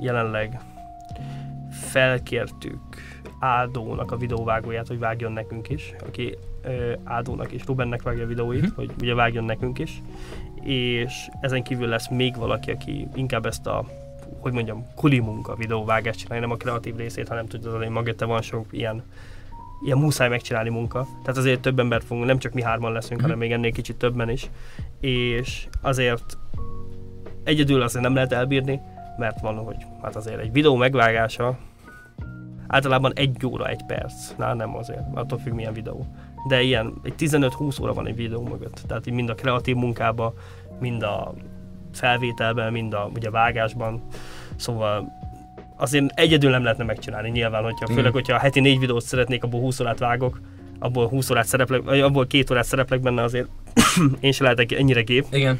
jelenleg 0.02 0.60
felkértük 1.92 2.80
Ádónak 3.40 4.12
a 4.12 4.18
videóvágóját, 4.18 4.88
hogy 4.88 5.00
vágjon 5.00 5.32
nekünk 5.32 5.70
is, 5.70 5.94
aki 6.08 6.38
ö, 6.64 6.94
Ádónak 7.04 7.52
és 7.52 7.66
Rubennek 7.66 8.02
vágja 8.02 8.24
a 8.24 8.28
videóit, 8.28 8.62
Mhm. 8.62 8.76
hogy 8.76 8.90
ugye 9.02 9.14
vágjon 9.14 9.44
nekünk 9.44 9.80
is, 9.80 10.02
és 10.64 11.14
ezen 11.42 11.64
kívül 11.64 11.88
lesz 11.88 12.10
még 12.10 12.36
valaki, 12.36 12.72
aki 12.72 13.08
inkább 13.16 13.46
ezt 13.46 13.68
a 13.68 13.86
hogy 14.40 14.54
mondjam, 14.54 14.86
kuli 14.96 15.20
munka 15.20 15.56
videóvágást 15.56 16.20
csinálni, 16.20 16.46
nem 16.46 16.54
a 16.54 16.58
kreatív 16.58 16.96
részét, 16.96 17.28
hanem 17.28 17.46
tudod, 17.46 17.78
hogy 17.78 17.90
mögötte 17.90 18.26
van 18.26 18.42
sok 18.42 18.66
ilyen 18.72 19.04
ilyen 19.86 19.98
muszáj 19.98 20.30
megcsinálni 20.30 20.70
munka. 20.70 21.08
Tehát 21.22 21.38
azért 21.38 21.62
több 21.62 21.80
embert 21.80 22.04
fogunk, 22.04 22.26
nem 22.26 22.38
csak 22.40 22.54
mi 22.54 22.62
hárman 22.62 22.92
leszünk, 22.92 23.14
Mhm. 23.20 23.22
hanem 23.22 23.38
még 23.38 23.52
ennél 23.52 23.72
kicsit 23.72 23.96
többen 23.96 24.30
is. 24.30 24.50
És 25.00 25.68
azért 25.82 26.38
egyedül 27.44 27.82
azért 27.82 28.04
nem 28.04 28.14
lehet 28.14 28.32
elbírni, 28.34 28.80
mert 29.18 29.42
van, 29.42 29.56
hogy 29.58 29.76
hát 30.02 30.16
azért 30.16 30.40
egy 30.40 30.52
videó 30.52 30.76
megvágása 30.76 31.58
általában 32.68 33.12
egy 33.16 33.46
óra, 33.46 33.68
egy 33.68 33.84
perc. 33.88 34.14
Na, 34.38 34.54
nem 34.54 34.76
azért, 34.76 35.02
attól 35.14 35.40
függ 35.40 35.54
milyen 35.54 35.74
videó. 35.74 36.06
De 36.48 36.62
ilyen, 36.62 36.94
egy 37.04 37.14
15-20 37.18 37.82
óra 37.82 37.94
van 37.94 38.08
egy 38.08 38.16
videó 38.16 38.42
mögött. 38.42 38.84
Tehát 38.88 39.08
így 39.08 39.14
mind 39.14 39.30
a 39.30 39.36
kreatív 39.36 39.76
munkába, 39.76 40.34
mind 40.80 41.04
a 41.04 41.34
felvételben, 41.94 42.72
mind 42.72 42.94
a 42.94 43.10
ugye 43.16 43.30
vágásban. 43.30 44.04
Szóval 44.56 45.12
azért 45.78 46.20
egyedül 46.20 46.50
nem 46.50 46.64
lehetne 46.64 46.84
megcsinálni 46.84 47.30
nyilván, 47.30 47.64
hogyha, 47.64 47.88
főleg, 47.88 48.12
hogyha 48.12 48.38
heti 48.38 48.60
négy 48.60 48.80
videót 48.80 49.04
szeretnék, 49.04 49.44
abból 49.44 49.60
20 49.60 49.80
órát 49.80 50.00
vágok, 50.00 50.42
abból 50.80 51.08
20 51.08 51.30
órát 51.30 51.46
szereplek, 51.46 51.88
abból 51.88 52.28
két 52.28 52.52
órát 52.52 52.66
szereplek 52.66 53.02
benne 53.02 53.24
azért 53.24 53.48
én 54.20 54.32
se 54.32 54.44
lehetek 54.44 54.72
ennyire 54.72 55.02
gép. 55.02 55.26
Igen. 55.32 55.60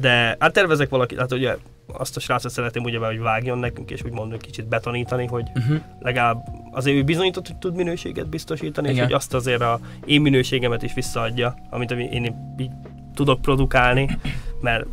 De 0.00 0.36
hát 0.38 0.52
tervezek 0.52 0.88
valaki, 0.88 1.16
hát 1.16 1.32
ugye 1.32 1.56
azt 1.86 2.16
a 2.16 2.20
srácot 2.20 2.50
szeretném 2.50 2.84
ugye, 2.84 2.98
hogy 2.98 3.18
vágjon 3.18 3.58
nekünk, 3.58 3.90
és 3.90 4.02
úgymond 4.04 4.32
egy 4.32 4.40
kicsit 4.40 4.68
betanítani, 4.68 5.26
hogy 5.26 5.44
Uh-huh. 5.54 5.80
legalább 6.00 6.44
azért 6.70 6.96
ő 6.96 7.02
bizonyított, 7.04 7.46
hogy 7.46 7.56
tud 7.56 7.74
minőséget 7.74 8.28
biztosítani, 8.28 8.86
és 8.86 8.92
Igen. 8.92 9.04
hogy 9.04 9.14
azt 9.14 9.34
azért 9.34 9.60
a 9.60 9.80
én 10.04 10.20
minőségemet 10.20 10.82
is 10.82 10.94
visszaadja, 10.94 11.54
amit 11.70 11.90
én 11.90 12.54
így 12.58 12.70
tudok 13.14 13.40
produkálni, 13.40 14.18
mert 14.60 14.86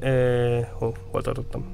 ö, 0.00 0.58
hol, 0.72 0.94
hol 1.10 1.22
tartottam? 1.22 1.64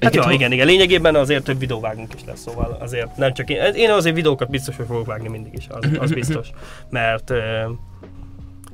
Hát 0.00 0.14
ja, 0.14 0.30
igen, 0.30 0.52
igen, 0.52 0.66
lényegében 0.66 1.14
azért 1.14 1.44
több 1.44 1.58
videóvágunk 1.58 2.14
is 2.14 2.24
lesz, 2.26 2.40
szóval 2.40 2.76
azért 2.80 3.16
nem 3.16 3.32
csak 3.32 3.50
én, 3.50 3.74
én 3.74 3.90
azért 3.90 4.14
videókat 4.14 4.50
biztos, 4.50 4.76
hogy 4.76 4.86
fogok 4.86 5.06
vágni 5.06 5.28
mindig 5.28 5.52
is, 5.54 5.66
az, 5.68 5.90
az 5.98 6.12
biztos, 6.12 6.48
mert 6.90 7.30
ö, 7.30 7.70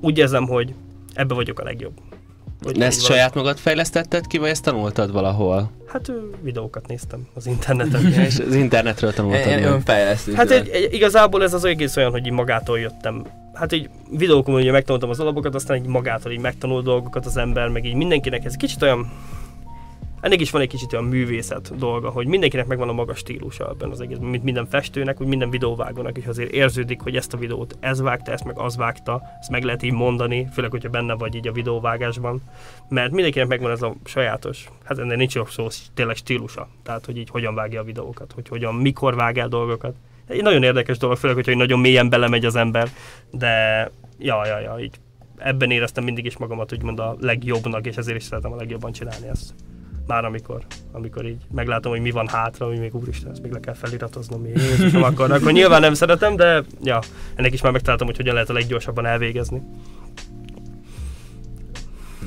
úgy 0.00 0.18
érzem, 0.18 0.46
hogy 0.46 0.74
ebbe 1.14 1.34
vagyok 1.34 1.60
a 1.60 1.64
legjobb. 1.64 2.00
Hogy 2.62 2.80
ezt 2.80 3.04
saját 3.04 3.34
magad 3.34 3.58
fejlesztetted 3.58 4.26
ki, 4.26 4.38
vagy 4.38 4.48
ezt 4.48 4.62
tanultad 4.62 5.12
valahol? 5.12 5.70
Hát 5.86 6.12
videókat 6.42 6.86
néztem 6.86 7.26
az 7.34 7.46
interneten. 7.46 8.12
És 8.26 8.38
az 8.38 8.54
internetről 8.54 9.12
tanultad 9.12 9.46
Ilyen 9.46 9.60
meg. 9.60 9.70
önfejlesztő. 9.70 10.32
Hát 10.34 10.50
egy, 10.50 10.68
egy, 10.68 10.92
igazából 10.92 11.42
ez 11.42 11.54
az 11.54 11.64
egész 11.64 11.96
olyan, 11.96 12.10
hogy 12.10 12.26
így 12.26 12.32
magától 12.32 12.78
jöttem. 12.78 13.24
Hát 13.54 13.72
így 13.72 13.88
videókon 14.10 14.54
ugye 14.54 14.72
megtanultam 14.72 15.10
az 15.10 15.20
alapokat, 15.20 15.54
aztán 15.54 15.76
így 15.76 15.86
magától 15.86 16.32
így 16.32 16.40
megtanul 16.40 16.82
dolgokat 16.82 17.26
az 17.26 17.36
ember, 17.36 17.68
meg 17.68 17.84
így 17.84 17.94
mindenkinek 17.94 18.44
ez 18.44 18.54
kicsit 18.54 18.82
olyan 18.82 19.10
ennek 20.20 20.40
is 20.40 20.50
van 20.50 20.60
egy 20.60 20.68
kicsit 20.68 20.92
olyan 20.92 21.04
művészet 21.04 21.76
dolga, 21.78 22.10
hogy 22.10 22.26
mindenkinek 22.26 22.66
megvan 22.66 22.88
a 22.88 22.92
maga 22.92 23.14
stílusa 23.14 23.68
ebben 23.68 23.90
az 23.90 24.00
egészben, 24.00 24.28
mint 24.28 24.44
minden 24.44 24.66
festőnek, 24.66 25.20
úgy 25.20 25.26
minden 25.26 25.50
videóvágónak 25.50 26.16
is 26.16 26.26
azért 26.26 26.50
érződik, 26.50 27.00
hogy 27.00 27.16
ezt 27.16 27.34
a 27.34 27.36
videót 27.36 27.76
ez 27.80 28.00
vágta, 28.00 28.32
ezt 28.32 28.44
meg 28.44 28.58
az 28.58 28.76
vágta, 28.76 29.22
ezt 29.40 29.50
meg 29.50 29.62
lehet 29.62 29.82
így 29.82 29.92
mondani, 29.92 30.48
főleg, 30.52 30.70
hogyha 30.70 30.88
benne 30.88 31.14
vagy 31.14 31.34
így 31.34 31.48
a 31.48 31.52
videóvágásban, 31.52 32.42
mert 32.88 33.10
mindenkinek 33.12 33.48
megvan 33.48 33.70
ez 33.70 33.82
a 33.82 33.94
sajátos, 34.04 34.68
hát 34.84 34.98
ennél 34.98 35.16
nincs 35.16 35.34
jobb 35.34 35.48
szó, 35.48 35.66
tényleg 35.94 36.16
stílusa, 36.16 36.68
tehát 36.82 37.04
hogy 37.04 37.16
így 37.16 37.30
hogyan 37.30 37.54
vágja 37.54 37.80
a 37.80 37.84
videókat, 37.84 38.32
hogy 38.32 38.48
hogyan, 38.48 38.74
mikor 38.74 39.14
vág 39.14 39.38
el 39.38 39.48
dolgokat. 39.48 39.94
Egy 40.26 40.42
nagyon 40.42 40.62
érdekes 40.62 40.98
dolog, 40.98 41.16
főleg, 41.16 41.36
hogyha 41.36 41.54
nagyon 41.54 41.80
mélyen 41.80 42.08
belemegy 42.08 42.44
az 42.44 42.56
ember, 42.56 42.88
de 43.30 43.82
ja, 44.18 44.46
ja, 44.46 44.58
ja, 44.58 44.78
így 44.78 44.94
ebben 45.38 45.70
éreztem 45.70 46.04
mindig 46.04 46.24
is 46.24 46.36
magamat 46.36 46.72
úgymond 46.72 46.98
a 46.98 47.16
legjobbnak, 47.20 47.86
és 47.86 47.96
ezért 47.96 48.16
is 48.16 48.22
szeretem 48.22 48.52
a 48.52 48.56
legjobban 48.56 48.92
csinálni 48.92 49.28
ezt. 49.28 49.54
Már 50.08 50.24
amikor, 50.24 50.64
amikor 50.92 51.26
így 51.26 51.42
meglátom, 51.54 51.92
hogy 51.92 52.00
mi 52.00 52.10
van 52.10 52.28
hátra, 52.28 52.66
hogy 52.66 52.78
még 52.78 52.94
úristen, 52.94 53.30
ezt 53.30 53.42
még 53.42 53.52
le 53.52 53.60
kell 53.60 53.74
feliratoznom, 53.74 54.42
még 54.42 54.56
Jézusom, 54.56 55.02
akkor, 55.02 55.32
akkor 55.32 55.52
nyilván 55.52 55.80
nem 55.80 55.94
szeretem, 55.94 56.36
de 56.36 56.64
ja, 56.82 56.98
ennek 57.34 57.52
is 57.52 57.60
már 57.60 57.72
megtaláltam, 57.72 58.06
hogy 58.06 58.16
hogyan 58.16 58.34
lehet 58.34 58.50
a 58.50 58.52
leggyorsabban 58.52 59.06
elvégezni. 59.06 59.62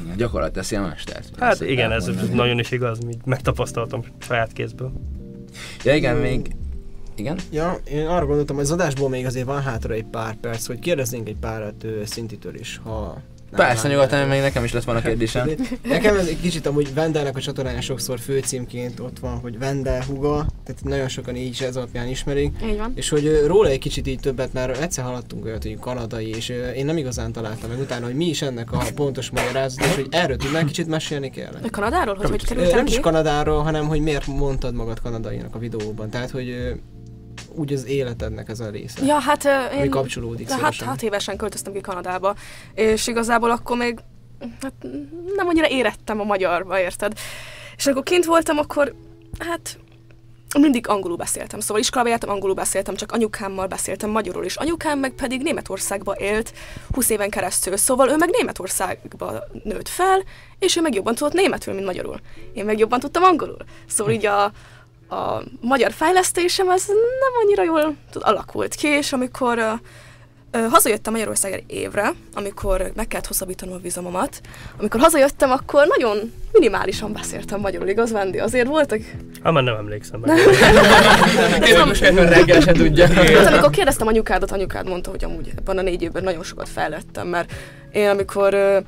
Igen, 0.04 0.18
gyakorlat 0.18 0.54
teszi 0.54 0.76
a 0.76 0.82
mestert. 0.82 1.30
Hát 1.40 1.62
igen, 1.62 1.92
ez 1.92 2.08
elmondani. 2.08 2.36
nagyon 2.36 2.60
is 2.60 2.72
igaz, 2.72 3.00
így 3.10 3.22
megtapasztaltam 3.26 4.02
saját 4.20 4.54
kézből. 4.54 4.92
Ja 5.84 5.96
igen, 5.96 6.18
még... 6.18 6.56
Igen? 7.16 7.40
Ja, 7.52 7.78
én 7.84 8.08
arra 8.08 8.26
gondoltam, 8.26 8.56
hogy 8.56 8.66
az 8.66 8.72
adásból 8.72 9.10
még 9.10 9.26
azért 9.26 9.46
van 9.46 9.62
hátra 9.62 9.94
egy 9.94 10.06
pár 10.06 10.36
perc, 10.36 10.68
hogy 10.68 10.80
kérdeznénk 10.80 11.28
egy 11.28 11.38
párat 11.40 11.86
szintitől 12.06 12.56
is, 12.56 12.80
ha... 12.84 13.22
nem 13.52 13.60
Persze, 13.60 13.82
bánják. 13.82 13.94
nyugodtan, 13.94 14.28
még 14.28 14.42
nekem 14.42 14.64
is 14.64 14.74
lett 14.74 14.84
volna 14.84 15.02
kérdésem. 15.02 15.50
Nekem 15.84 16.16
ez 16.18 16.28
egy 16.28 16.42
kicsit 16.42 16.66
amúgy 16.66 16.94
Vendelnek 16.94 17.36
a 17.36 17.40
csatornáján 17.42 17.82
sokszor 17.82 18.20
főcímként 18.20 19.00
ott 19.00 19.20
van, 19.20 19.40
hogy 19.40 19.60
Vendel 19.60 20.04
Huga, 20.08 20.46
tehát 20.66 20.84
nagyon 20.84 21.08
sokan 21.08 21.36
így 21.36 21.50
is 21.50 21.62
ez 21.62 21.76
alapján 21.76 22.08
ismerik. 22.08 22.54
Így 22.64 22.78
van. 22.78 22.92
És 22.96 23.10
hogy 23.10 23.44
róla 23.46 23.70
egy 23.70 23.80
kicsit 23.80 24.08
így 24.08 24.20
többet, 24.20 24.54
mert 24.54 24.78
egyszer 24.78 25.04
hallottunk 25.04 25.46
olyat, 25.46 25.64
hogy 25.64 25.80
kanadai, 25.80 26.30
és 26.36 26.50
én 26.76 26.86
nem 26.86 26.98
igazán 26.98 27.32
találtam 27.32 27.70
meg 27.70 27.80
utána, 27.80 28.06
hogy 28.06 28.16
mi 28.16 28.26
is 28.26 28.42
ennek 28.42 28.72
a 28.72 28.84
pontos 28.96 29.30
magyarázat, 29.30 29.86
és 29.86 29.96
hogy 29.96 30.08
erről 30.10 30.38
tudnál 30.38 30.66
kicsit 30.66 30.88
mesélni 30.88 31.30
kell. 31.30 31.54
A 31.64 31.70
Kanadáról? 31.70 32.16
Hogy 32.16 32.30
hogy 32.30 32.46
kerültem 32.46 32.76
Nem 32.76 32.86
ki? 32.86 32.92
is 32.92 33.00
Kanadáról, 33.00 33.64
hanem 33.64 33.88
hogy 33.88 34.00
miért 34.02 34.28
mondtad 34.28 34.74
magad 34.74 35.00
kanadainak 35.02 35.56
a 35.56 35.60
videóban. 35.60 36.10
Tehát, 36.10 36.30
hogy 36.30 36.74
úgy 37.56 37.74
az 37.74 37.86
életednek 37.86 38.50
ez 38.50 38.60
a 38.60 38.70
része. 38.70 39.06
Ja, 39.06 39.20
hát 39.20 39.48
én 39.74 39.90
kapcsolódik 39.90 40.48
de 40.48 40.58
hát 40.58 40.76
hat 40.76 41.02
évesen 41.02 41.38
költöztem 41.38 41.74
ki 41.74 41.82
Kanadába, 41.82 42.36
és 42.74 43.08
igazából 43.08 43.52
akkor 43.52 43.78
még 43.78 44.00
hát, 44.62 44.74
nem 45.36 45.48
annyira 45.48 45.70
érettem 45.70 46.20
a 46.20 46.24
magyarba, 46.24 46.80
érted? 46.80 47.14
És 47.78 47.86
amikor 47.86 48.04
kint 48.04 48.26
voltam, 48.26 48.58
akkor 48.58 48.96
hát 49.40 49.80
mindig 50.60 50.88
angolul 50.88 51.18
beszéltem. 51.18 51.60
Szóval 51.60 51.82
iskolába 51.82 52.10
jártam, 52.10 52.30
angolul 52.30 52.56
beszéltem, 52.56 52.96
csak 52.96 53.12
anyukámmal 53.12 53.68
beszéltem 53.68 54.10
magyarul 54.10 54.46
is. 54.46 54.56
Anyukám 54.56 55.00
meg 55.00 55.12
pedig 55.12 55.42
Németországba 55.42 56.16
élt 56.18 56.54
20 56.92 57.10
éven 57.10 57.30
keresztül, 57.30 57.78
szóval 57.78 58.10
ő 58.10 58.16
meg 58.16 58.30
Németországba 58.30 59.44
nőtt 59.64 59.88
fel, 59.88 60.24
és 60.60 60.76
ő 60.76 60.82
meg 60.82 60.94
jobban 60.94 61.16
tudott 61.16 61.34
németül, 61.34 61.74
mint 61.74 61.86
magyarul. 61.86 62.20
Én 62.54 62.66
meg 62.66 62.80
jobban 62.80 63.00
tudtam 63.00 63.24
angolul. 63.24 63.58
Szóval 63.88 64.14
így 64.14 64.26
a, 64.26 64.52
a 65.12 65.44
magyar 65.62 65.92
fejlesztésem 65.92 66.68
az 66.68 66.88
nem 66.88 67.32
annyira 67.44 67.64
jól 67.64 67.96
tud, 68.12 68.22
alakult 68.26 68.76
ki, 68.76 68.88
és 68.88 69.14
amikor 69.14 69.58
uh, 69.58 69.80
hazajöttem 70.70 71.14
Magyarországra 71.14 71.58
évre, 71.68 72.14
amikor 72.34 72.92
meg 72.96 73.08
kellett 73.08 73.28
hosszabbítanom 73.28 73.76
a 73.76 73.78
vizumomat. 73.78 74.42
Amikor 74.80 75.00
hazajöttem, 75.00 75.52
akkor 75.52 75.88
nagyon 75.88 76.34
minimálisan 76.52 77.14
beszéltem 77.14 77.60
magyarul, 77.60 77.88
igaz, 77.88 78.12
Vendi? 78.12 78.40
Azért 78.40 78.68
voltak... 78.68 79.00
Hát 79.44 79.54
már 79.54 79.64
nem 79.64 79.76
emlékszem 79.76 80.20
meg. 80.20 80.38
Én 81.70 81.86
most 81.86 82.02
reggel 82.02 82.62
se 82.62 82.72
tudja. 82.72 83.08
Hát 83.08 83.46
amikor 83.46 83.70
kérdeztem 83.70 84.08
anyukádat, 84.08 84.52
anyukád 84.52 84.88
mondta, 84.88 85.10
hogy 85.10 85.24
amúgy 85.24 85.52
ebben 85.58 85.78
a 85.78 85.82
négy 85.82 86.02
évben 86.02 86.24
nagyon 86.24 86.44
sokat 86.44 86.70
fejlettem, 86.70 87.28
mert 87.28 87.54
én 87.92 88.10
amikor 88.10 88.84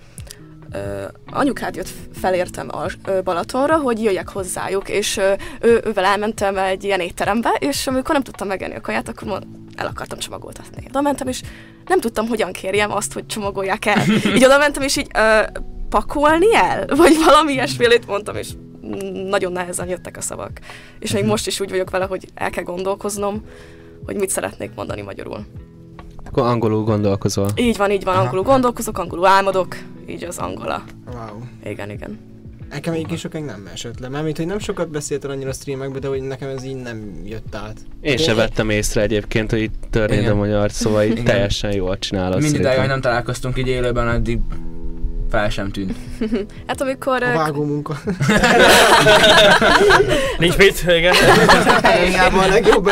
anyukád 1.31 1.75
jött 1.75 1.89
felértem 2.13 2.67
a 2.71 2.85
Balatonra, 3.23 3.77
hogy 3.77 4.03
jöjjek 4.03 4.29
hozzájuk, 4.29 4.89
és 4.89 5.17
ő, 5.61 5.81
ővel 5.83 6.05
elmentem 6.05 6.57
egy 6.57 6.83
ilyen 6.83 6.99
étterembe, 6.99 7.55
és 7.59 7.87
amikor 7.87 8.13
nem 8.13 8.23
tudtam 8.23 8.47
megenni 8.47 8.75
a 8.75 8.81
kaját, 8.81 9.07
akkor 9.07 9.41
el 9.75 9.85
akartam 9.85 10.17
csomagoltatni. 10.17 10.83
Oda 10.87 11.01
mentem, 11.01 11.27
és 11.27 11.41
nem 11.85 11.99
tudtam, 11.99 12.27
hogyan 12.27 12.51
kérjem 12.51 12.91
azt, 12.91 13.13
hogy 13.13 13.25
csomagolják 13.25 13.85
el. 13.85 14.03
Így 14.35 14.43
oda 14.43 14.57
mentem, 14.57 14.83
és 14.83 14.97
így 14.97 15.07
ö, 15.15 15.41
pakolni 15.89 16.55
el? 16.55 16.85
Vagy 16.85 17.17
valami 17.25 17.51
ilyesfélét 17.51 18.07
mondtam, 18.07 18.35
és 18.35 18.49
nagyon 19.29 19.51
nehezen 19.51 19.87
jöttek 19.87 20.17
a 20.17 20.21
szavak. 20.21 20.59
És 20.99 21.11
még 21.11 21.25
most 21.25 21.47
is 21.47 21.59
úgy 21.59 21.69
vagyok 21.69 21.89
vele, 21.89 22.05
hogy 22.05 22.27
el 22.35 22.49
kell 22.49 22.63
gondolkoznom, 22.63 23.43
hogy 24.05 24.15
mit 24.15 24.29
szeretnék 24.29 24.71
mondani 24.75 25.01
magyarul. 25.01 25.45
Akkor 26.35 26.49
angolul 26.49 26.83
gondolkozol. 26.83 27.49
Így 27.55 27.77
van, 27.77 27.91
így 27.91 28.03
van, 28.03 28.13
Aha. 28.13 28.23
angolul 28.23 28.43
gondolkozok, 28.43 28.97
angolul 28.97 29.25
álmodok, 29.25 29.77
így 30.07 30.23
az 30.23 30.37
angola. 30.37 30.83
Wow. 31.05 31.41
Igen, 31.63 31.89
igen. 31.89 32.19
Nekem 32.69 32.93
egyébként 32.93 33.19
sokáig 33.19 33.43
nem 33.43 33.69
esett 33.73 33.99
le. 33.99 34.09
Mármint, 34.09 34.37
hogy 34.37 34.45
nem 34.45 34.59
sokat 34.59 34.89
beszéltél 34.89 35.29
annyira 35.29 35.49
a 35.49 35.53
streamekbe, 35.53 35.99
de 35.99 36.07
hogy 36.07 36.21
nekem 36.21 36.49
ez 36.49 36.63
így 36.63 36.75
nem 36.75 37.21
jött 37.25 37.55
át. 37.55 37.77
Én 38.01 38.17
se 38.17 38.33
vettem 38.33 38.69
észre 38.69 39.01
egyébként, 39.01 39.51
hogy 39.51 39.61
itt 39.61 39.83
törnéd 39.89 40.19
Igen. 40.19 40.31
a 40.31 40.35
magyar, 40.35 40.71
szóval 40.71 41.03
így 41.03 41.23
teljesen 41.23 41.75
jól 41.75 41.97
csinálod. 41.99 42.41
Mindig 42.41 42.65
hogy 42.65 42.87
nem 42.87 43.01
találkoztunk 43.01 43.57
így 43.57 43.67
élőben, 43.67 44.07
addig 44.07 44.39
Fel 45.33 45.49
sem 45.49 45.71
tűnt. 45.71 45.95
Hát 46.67 46.81
amikor... 46.81 47.23
A 47.23 47.33
vágó 47.33 47.63
munka. 47.63 47.97
Nincs 50.37 50.57
mit, 50.57 50.83
igen. 50.87 51.13
Hiába 52.07 52.41
a 52.41 52.47
legjobb. 52.47 52.89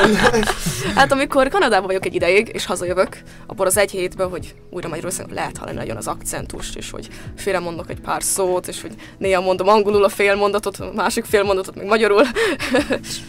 Hát 0.95 1.11
amikor 1.11 1.47
Kanadában 1.47 1.87
vagyok 1.87 2.05
egy 2.05 2.15
ideig, 2.15 2.49
és 2.53 2.65
hazajövök, 2.65 3.17
abból 3.47 3.65
az 3.65 3.77
egy 3.77 3.91
hétben, 3.91 4.29
hogy 4.29 4.55
újra 4.69 4.89
Magyarországon 4.89 5.33
lehet 5.33 5.57
hallani 5.57 5.77
nagyon 5.77 5.97
az 5.97 6.07
akcentust, 6.07 6.77
és 6.77 6.91
hogy 6.91 7.07
félre 7.35 7.59
mondok 7.59 7.89
egy 7.89 7.99
pár 7.99 8.23
szót, 8.23 8.67
és 8.67 8.81
hogy 8.81 8.91
néha 9.17 9.41
mondom 9.41 9.67
angolul 9.67 10.03
a 10.03 10.09
fél 10.09 10.35
mondatot, 10.35 10.77
a 10.77 10.91
másik 10.95 11.25
fél 11.25 11.43
mondatot 11.43 11.75
meg 11.75 11.85
magyarul. 11.85 12.23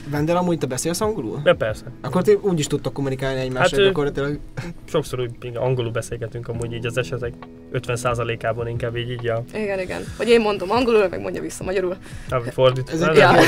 Vendel, 0.08 0.36
amúgy 0.36 0.58
te 0.58 0.66
beszélsz 0.66 1.00
angolul? 1.00 1.40
De 1.42 1.54
persze. 1.54 1.84
Akkor 2.00 2.22
ti 2.22 2.38
úgy 2.40 2.58
is 2.58 2.66
tudtok 2.66 2.92
kommunikálni 2.92 3.40
egymással, 3.40 3.78
Hát, 3.78 3.88
gyakorlatilag. 3.88 4.38
Sokszor 4.84 5.20
úgy 5.20 5.30
még 5.40 5.56
angolul 5.56 5.90
beszélgetünk 5.90 6.48
amúgy 6.48 6.72
így 6.72 6.86
az 6.86 6.96
esetek 6.96 7.32
50%-ában 7.72 8.68
inkább 8.68 8.96
így, 9.02 9.10
így 9.10 9.26
a, 9.28 9.44
Igen, 9.54 9.80
igen. 9.80 10.02
Hogy 10.16 10.28
én 10.28 10.40
mondom 10.40 10.70
angolul, 10.70 11.08
meg 11.08 11.20
mondja 11.20 11.40
vissza 11.42 11.64
magyarul. 11.64 11.96
a 12.28 12.36
fordít. 12.52 12.90
Ez 12.92 12.98
nem, 12.98 13.10
egy 13.10 13.16
nem 13.16 13.34
Ja. 13.34 13.42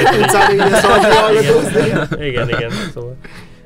igen, 2.10 2.22
igen, 2.26 2.48
igen, 2.48 2.70
szóval. 2.94 3.16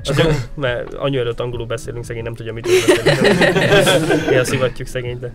Az 0.05 0.19
jó, 0.19 0.25
mert 0.55 0.95
annyira 0.95 1.23
előtt 1.23 1.41
angolul 1.41 1.67
beszélünk, 1.67 2.05
szegény 2.05 2.23
nem 2.23 2.35
tudja, 2.35 2.53
mit 2.53 2.65
tud 2.65 3.05
beszélni. 3.69 4.31
Ilyen 4.31 4.45
szivatjuk 4.45 4.89
szegény, 4.89 5.19
de 5.19 5.33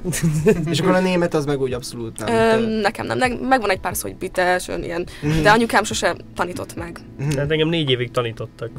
És 0.70 0.80
akkor 0.80 0.94
a 0.96 1.00
német 1.00 1.34
az 1.34 1.46
meg 1.46 1.62
úgy 1.62 1.74
abszolút 1.74 2.26
nem. 2.26 2.60
Öm, 2.64 2.70
nekem 2.70 3.06
nem, 3.06 3.18
ne- 3.18 3.48
megvan 3.48 3.70
egy 3.70 3.80
pár 3.80 3.96
szó, 3.96 4.08
hogy 4.08 4.18
bites, 4.18 4.68
ön 4.68 4.84
ilyen, 4.84 5.08
Mhm. 5.22 5.42
de 5.42 5.50
anyukám 5.50 5.84
sose 5.84 6.16
tanított 6.36 6.76
meg. 6.76 6.98
Mhm. 7.20 7.38
hát 7.38 7.52
engem 7.52 7.68
négy 7.68 7.90
évig 7.90 8.12
tanítottak. 8.12 8.70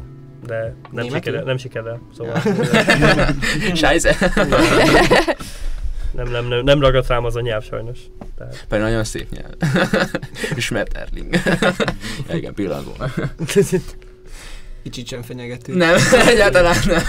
De 0.46 0.74
nem 0.90 1.08
sikerül, 1.08 1.40
nem 1.40 1.56
sikerül, 1.56 1.98
szóval 2.16 2.42
Sájze. 3.74 4.16
nem, 6.14 6.30
nem, 6.30 6.46
nem, 6.46 6.64
nem 6.64 6.80
ragadt 6.80 7.06
rám 7.06 7.24
az 7.24 7.36
a 7.36 7.40
nyelv 7.40 7.64
sajnos. 7.64 7.98
Tehát, 8.38 8.64
Pedig 8.68 8.84
nagyon 8.84 9.04
szép 9.04 9.30
nyelv. 9.30 9.52
Schmetterling. 10.56 11.34
ja, 12.28 12.34
igen, 12.34 12.54
pillangó. 12.54 12.92
Kicsit 14.82 15.06
sem 15.06 15.22
fenyegető. 15.22 15.74
Nem, 15.74 15.96
egyáltalán 16.26 16.76
nem. 16.86 17.02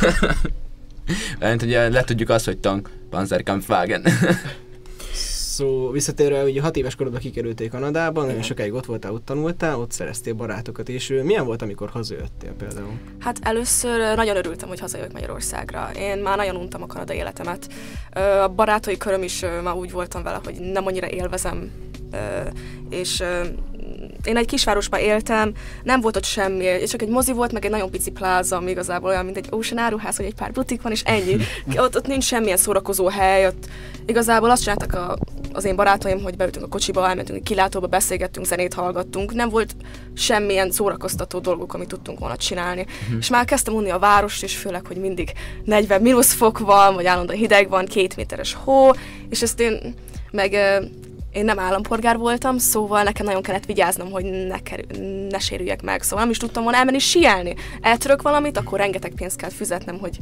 Mert 1.39 1.62
ugye 1.62 1.89
letudjuk 1.89 2.30
azt, 2.30 2.45
hogy 2.45 2.58
tank, 2.58 2.89
Panzerkampfwagen. 3.10 4.03
Szó, 5.56 5.89
visszatérve, 5.89 6.43
ugye 6.43 6.62
hat 6.62 6.78
éves 6.78 6.95
korodban 6.95 7.20
kikerültél 7.20 7.70
Kanadában, 7.70 8.26
nagyon 8.26 8.41
sokáig 8.41 8.74
ott 8.74 8.86
voltál, 8.86 9.14
ott 9.14 9.26
tanultál, 9.26 9.80
ott 9.80 9.91
szereztél 9.91 10.34
barátokat, 10.34 10.89
és 10.89 11.14
milyen 11.24 11.45
volt, 11.45 11.62
amikor 11.62 11.89
hazajöttél 11.89 12.53
például? 12.53 12.99
Hát 13.20 13.39
először 13.41 14.16
nagyon 14.16 14.36
örültem, 14.36 14.68
hogy 14.68 14.80
hazajövök 14.80 15.14
Magyarországra. 15.14 15.89
Én 15.97 16.18
már 16.18 16.38
nagyon 16.38 16.56
untam 16.56 16.82
a 16.82 16.86
kanadai 16.86 17.18
életemet. 17.18 17.68
A 18.43 18.47
barátai 18.47 18.97
köröm 18.97 19.24
is 19.24 19.41
már 19.64 19.76
úgy 19.76 19.91
voltam 19.91 20.24
vele, 20.24 20.39
hogy 20.43 20.56
nem 20.60 20.86
annyira 20.86 21.10
élvezem. 21.10 21.72
És 22.89 23.24
én 24.24 24.38
egy 24.38 24.45
kisvárosban 24.45 24.99
éltem, 24.99 25.51
nem 25.84 26.01
volt 26.01 26.16
ott 26.16 26.26
semmi, 26.26 26.63
és 26.63 26.89
csak 26.89 27.01
egy 27.01 27.09
mozi 27.09 27.32
volt, 27.32 27.51
meg 27.51 27.66
egy 27.66 27.72
nagyon 27.72 27.91
pici 27.91 28.11
pláza, 28.11 28.55
ami 28.55 28.72
igazából 28.72 29.09
olyan, 29.09 29.26
mint 29.26 29.38
egy 29.38 29.47
Ocean 29.49 29.78
áruház, 29.78 30.16
hogy 30.16 30.26
egy 30.26 30.36
pár 30.36 30.51
butik 30.51 30.82
van, 30.82 30.91
és 30.91 31.01
ennyi. 31.01 31.38
Ott, 31.76 31.95
ott 31.95 32.07
nincs 32.07 32.24
semmilyen 32.24 32.57
szórakozó 32.57 33.07
hely, 33.07 33.47
ott 33.47 33.66
igazából 34.05 34.49
azt 34.49 34.61
csináltak 34.61 34.93
a, 34.93 35.18
az 35.53 35.66
én 35.66 35.76
barátaim, 35.76 36.22
hogy 36.22 36.36
beültünk 36.36 36.66
a 36.66 36.68
kocsiba, 36.68 37.07
elmentünk 37.07 37.38
egy 37.38 37.43
kilátóba, 37.43 37.88
beszélgettünk, 37.88 38.45
zenét 38.45 38.74
hallgattunk, 38.74 39.34
nem 39.34 39.49
volt 39.49 39.76
semmilyen 40.13 40.72
szórakoztató 40.72 41.39
dolgok, 41.39 41.74
amit 41.74 41.88
tudtunk 41.88 42.20
volna 42.20 42.36
csinálni. 42.36 42.86
És 43.20 43.30
már 43.30 43.45
kezdtem 43.45 43.74
unni 43.74 43.89
a 43.89 43.99
várost, 43.99 44.43
és 44.43 44.57
főleg, 44.57 44.86
hogy 44.86 44.97
mindig 44.97 45.32
40 45.63 46.01
mínusz 46.01 46.34
fok 46.34 46.59
van, 46.59 46.93
vagy 46.93 47.05
állandóan 47.05 47.39
hideg 47.39 47.70
van, 47.70 47.86
két 47.86 48.16
méteres 48.16 48.53
hó, 48.53 48.91
és 49.30 49.41
ezt 49.41 49.59
én 49.59 49.95
meg 50.32 50.57
én 51.36 51.45
nem 51.45 51.59
állampolgár 51.59 52.17
voltam, 52.17 52.57
szóval 52.57 53.03
nekem 53.03 53.25
nagyon 53.25 53.41
kellett 53.41 53.65
vigyáznom, 53.65 54.11
hogy 54.11 54.23
ne, 54.23 54.59
kerül, 54.59 54.86
ne 55.29 55.39
sérüljek 55.39 55.81
meg. 55.81 56.01
Szóval 56.01 56.19
nem 56.19 56.29
is 56.29 56.38
tudtam 56.38 56.63
volna 56.63 56.77
elmenni 56.77 56.99
síelni. 56.99 57.55
Eltörök 57.81 58.21
valamit, 58.21 58.57
akkor 58.57 58.79
rengeteg 58.79 59.11
pénzt 59.15 59.38
kell 59.38 59.49
fizetnem, 59.49 59.97
hogy 59.99 60.17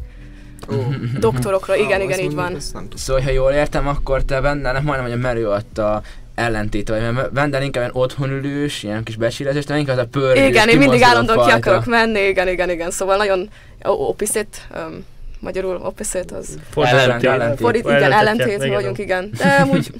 Ó, 0.72 0.76
doktorokra, 1.20 1.76
igen, 1.76 1.99
á, 1.99 2.03
igen, 2.03 2.20
így 2.20 2.34
mondjuk, 2.34 2.41
van. 2.41 2.51
nem. 2.74 2.88
Szóval, 2.95 3.22
ha 3.22 3.30
jól 3.30 3.51
értem, 3.51 3.88
akkor 3.88 4.24
te 4.24 4.41
Vendelnek 4.41 4.84
majdnem, 4.84 5.09
hogy 5.09 5.20
a 5.20 5.22
merő 5.22 5.49
adta 5.49 6.01
ellentéte 6.36 6.93
vagy, 6.93 7.14
mert 7.14 7.30
Vendel 7.34 7.61
inkább 7.61 7.84
ilyen 7.84 8.03
otthonülős, 8.03 8.84
ilyen 8.84 9.03
kis 9.03 9.16
becsületes, 9.16 9.66
te 9.66 9.78
inkább 9.78 9.97
az 9.97 10.03
a 10.03 10.07
pörgős, 10.07 10.47
Igen, 10.47 10.70
én 10.70 10.78
mindig 10.78 11.01
állandóan 11.01 11.45
ki 11.45 11.51
akarok 11.51 11.86
menni, 11.86 12.20
igen, 12.20 12.47
igen, 12.47 12.70
igen. 12.70 12.91
Szóval 12.91 13.18
nagyon 13.18 13.49
opposite, 13.84 14.57
um, 14.76 15.05
magyarul 15.39 15.76
opposite 15.76 16.36
az 16.36 16.57
Fordítani, 16.70 17.28
Ellentét. 17.28 17.59
Fordít, 17.59 17.84
igen, 17.84 18.11
ellentét 18.11 18.68
vagyunk, 18.68 18.97
igen. 18.97 19.30
De 19.38 19.47
amúgy 19.61 19.91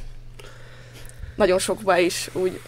nagyon 1.36 1.60
sokban 1.60 1.98
is 2.00 2.30
úgy, 2.34 2.60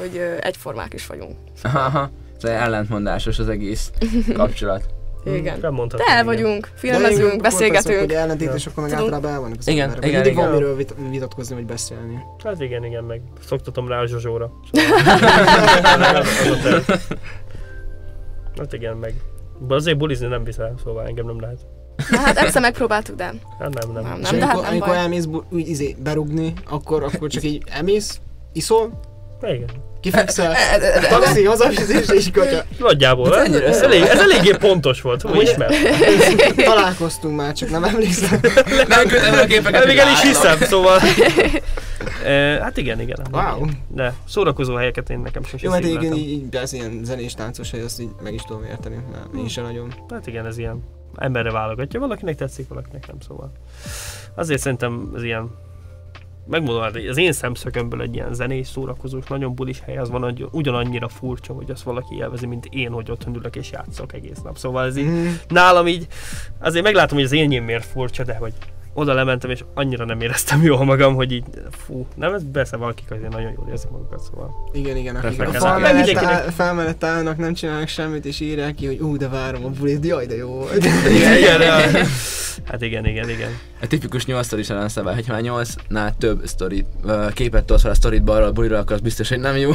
hogy 0.00 0.16
ö, 0.16 0.34
egyformák 0.40 0.94
is 0.94 1.06
vagyunk. 1.06 1.36
Aha, 1.62 2.10
szóval 2.38 2.56
ellentmondásos 2.58 3.38
az 3.38 3.48
egész 3.48 3.90
kapcsolat. 4.34 4.84
Igen. 5.24 5.58
Nem 5.60 5.72
mondhatod. 5.74 6.06
De 6.06 6.12
el 6.12 6.22
igen. 6.22 6.34
vagyunk, 6.34 6.64
De 6.64 6.70
filmezünk, 6.76 7.28
persze, 7.28 7.36
beszélgetünk. 7.58 7.98
hogy 7.98 8.12
ellentétes, 8.12 8.66
akkor 8.66 8.82
meg 8.82 8.92
általában 8.92 9.30
el 9.30 9.40
vannak 9.40 9.58
az 9.58 9.68
Igen, 9.68 9.82
emberek. 9.88 10.04
igen, 10.08 10.20
Mindig 10.20 10.36
van 10.38 10.46
igen. 10.48 10.58
miről 10.58 10.76
vit- 10.76 10.94
vitatkozni, 11.10 11.54
vagy 11.54 11.64
beszélni. 11.66 12.18
Hát 12.44 12.60
igen, 12.60 12.84
igen, 12.84 13.04
meg 13.04 13.20
szoktatom 13.46 13.88
rá 13.88 14.00
a 14.00 14.06
Zsozsóra. 14.06 14.52
Szóval, 14.72 16.22
hát 18.58 18.72
igen, 18.72 18.96
meg. 18.96 19.14
De 19.66 19.74
azért 19.74 19.96
bulizni 19.98 20.26
nem 20.26 20.44
viszel, 20.44 20.74
szóval 20.84 21.06
engem 21.06 21.26
nem 21.26 21.40
lehet. 21.40 21.66
Na, 22.10 22.18
hát 22.18 22.38
egyszer 22.38 22.62
megpróbáltuk, 22.62 23.16
de 23.16 23.24
Hát 23.24 23.34
nem, 23.58 23.92
nem. 23.92 24.02
Nem, 24.02 24.20
És 24.20 24.28
de 24.28 24.46
hát 24.46 24.54
amikor, 24.56 24.62
nem 24.62 24.70
amikor 24.70 24.88
baj. 24.88 24.96
elmész 24.98 25.24
bu- 25.24 25.44
úgy 25.50 25.68
izé, 25.68 25.96
berugni, 26.02 26.52
akkor, 26.70 27.02
akkor 27.02 27.28
csak 27.28 27.42
így 27.42 27.62
emész, 27.72 28.20
iszol, 28.52 29.00
Igen. 29.42 29.64
kifekszel, 30.00 30.54
taxi, 31.08 31.44
hazafizetés, 31.44 32.08
és 32.16 32.30
kutya. 32.30 32.64
Nagyjából, 32.78 33.30
Hát 33.30 33.38
ez, 33.38 33.44
ennyire 33.46 33.66
ez, 33.66 33.80
elég, 33.82 34.02
ez 34.02 34.18
eléggé 34.18 34.56
pontos 34.58 35.00
volt, 35.00 35.22
hogy 35.22 35.42
ismer. 35.42 35.70
Találkoztunk 36.56 37.36
már, 37.36 37.52
csak 37.52 37.70
nem 37.70 37.84
emlékszem. 37.84 38.40
Nem 38.88 39.06
küldtem 39.06 39.32
a 39.38 39.44
képeket, 39.44 39.74
Hát 39.74 39.86
még 39.86 39.96
el 39.98 40.12
is 40.12 40.22
hiszem, 40.22 40.58
szóval... 40.60 40.98
E, 42.24 42.30
hát 42.62 42.76
igen, 42.76 43.00
igen. 43.00 43.26
Wow. 43.32 43.66
De 43.88 44.14
szórakozó 44.28 44.74
helyeket 44.74 45.10
én 45.10 45.18
nekem 45.18 45.44
sem 45.44 45.58
Jó, 45.62 45.70
hát 45.70 45.84
egyébként 45.84 46.16
így, 46.16 46.30
így 46.30 46.42
persze 46.50 46.76
ilyen 46.76 47.00
zenés, 47.04 47.34
táncos 47.34 47.70
hely, 47.70 47.82
azt 47.82 48.00
így 48.00 48.08
meg 48.22 48.34
is 48.34 48.42
tudom 48.42 48.64
érteni, 48.64 48.96
mert 49.12 49.24
én 49.38 49.48
sem 49.48 49.64
nagyon. 49.64 49.94
Hát 50.10 50.26
igen, 50.26 50.46
ez 50.46 50.58
ilyen 50.58 50.82
emberre 51.16 51.50
válogatja. 51.50 52.00
Valakinek 52.00 52.36
tetszik, 52.36 52.68
valakinek 52.68 53.06
nem, 53.06 53.20
szóval. 53.20 53.52
Azért 54.34 54.60
szerintem 54.60 55.12
ez 55.16 55.22
ilyen 55.22 55.50
megmondom, 56.48 56.82
hát 56.82 56.96
az 57.08 57.16
én 57.16 57.32
szemszögömből 57.32 58.02
egy 58.02 58.14
ilyen 58.14 58.34
zenés, 58.34 58.66
szórakozós, 58.66 59.26
nagyon 59.26 59.54
bulis 59.54 59.80
hely, 59.80 59.96
az 59.96 60.10
van 60.10 60.22
hogy 60.22 60.46
ugyanannyira 60.50 61.08
furcsa, 61.08 61.52
hogy 61.52 61.70
azt 61.70 61.82
valaki 61.82 62.14
élvezi, 62.14 62.46
mint 62.46 62.66
én, 62.70 62.90
hogy 62.90 63.10
otthon 63.10 63.34
ülök 63.34 63.56
és 63.56 63.70
játszok 63.70 64.12
egész 64.12 64.40
nap. 64.42 64.56
Szóval 64.56 64.84
ez 64.84 64.96
így, 64.96 65.06
Mm. 65.06 65.26
nálam 65.48 65.86
így, 65.86 66.06
azért 66.58 66.84
meglátom, 66.84 67.16
hogy 67.16 67.26
az 67.26 67.32
én 67.32 67.62
miért 67.62 67.84
furcsa, 67.84 68.24
de 68.24 68.34
hogy 68.34 68.52
oda 68.98 69.14
lementem, 69.14 69.50
és 69.50 69.64
annyira 69.74 70.04
nem 70.04 70.20
éreztem 70.20 70.62
jól 70.62 70.84
magam, 70.84 71.14
hogy 71.14 71.32
így, 71.32 71.44
fú, 71.70 72.06
nem, 72.14 72.34
ez 72.34 72.42
persze 72.52 72.76
valakik 72.76 73.10
azért 73.10 73.32
nagyon 73.32 73.52
jól 73.56 73.68
érzik 73.70 73.90
magukat, 73.90 74.20
szóval. 74.20 74.70
Igen, 74.72 74.96
igen, 74.96 75.16
akik 75.16 75.40
a 75.40 75.52
fal 75.52 75.78
mellett, 75.78 76.16
áll, 76.56 76.74
mellett 76.74 77.04
állnak, 77.04 77.36
nem 77.36 77.54
csinálnak 77.54 77.88
semmit, 77.88 78.24
és 78.24 78.40
írják 78.40 78.74
ki, 78.74 78.86
hogy 78.86 78.98
ú, 78.98 79.16
de 79.16 79.28
várom 79.28 79.64
a 79.64 79.68
bulit, 79.68 80.06
jaj, 80.06 80.26
de 80.26 80.36
jó 80.36 80.48
volt. 80.48 80.84
Igen, 81.16 81.36
igen, 81.36 81.60
ja. 81.60 81.76
Hát 82.64 82.82
igen, 82.82 83.06
igen, 83.06 83.28
igen. 83.30 83.58
A 83.80 83.86
tipikus 83.86 84.26
8 84.26 84.46
sztoris 84.46 84.70
ellenszabály, 84.70 85.14
hogyha 85.14 85.32
már 85.32 85.42
8-nál 85.44 86.12
több 86.18 86.46
sztorit, 86.46 86.86
ö, 87.04 87.26
képet 87.34 87.64
tolsz 87.64 87.82
fel 87.82 87.90
a 87.90 87.94
sztorit 87.94 88.24
balra 88.24 88.46
a 88.46 88.52
bulira, 88.52 88.78
akkor 88.78 88.92
az 88.92 89.00
biztos, 89.00 89.28
hogy 89.28 89.40
nem 89.40 89.56
jó. 89.56 89.70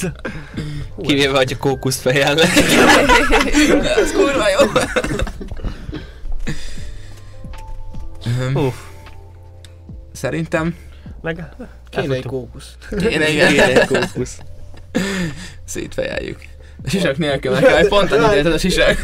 Kivéve, 1.06 1.36
hogy 1.36 1.52
a 1.52 1.56
kókusz 1.58 2.00
fejelnek. 2.00 2.56
Ez 3.96 4.12
kurva 4.12 4.48
jó. 4.48 4.66
Hú. 8.54 8.72
Szerintem 10.12 10.74
Meg 11.22 11.44
Kéne 11.90 12.14
egy 12.14 12.24
kókusz. 12.26 12.76
kéne 12.98 13.28
igen, 13.28 13.52
Igen, 13.52 13.70
egy 13.70 13.86
kókusz. 13.98 14.38
szétfejeljük. 15.64 16.38
A 16.84 16.88
sisak 16.88 17.16
nélkül 17.16 17.52
meg 17.52 17.62
kell, 17.62 17.88
pont 17.88 18.12
annyit 18.12 18.46
a 18.46 18.58
sisak. 18.58 18.98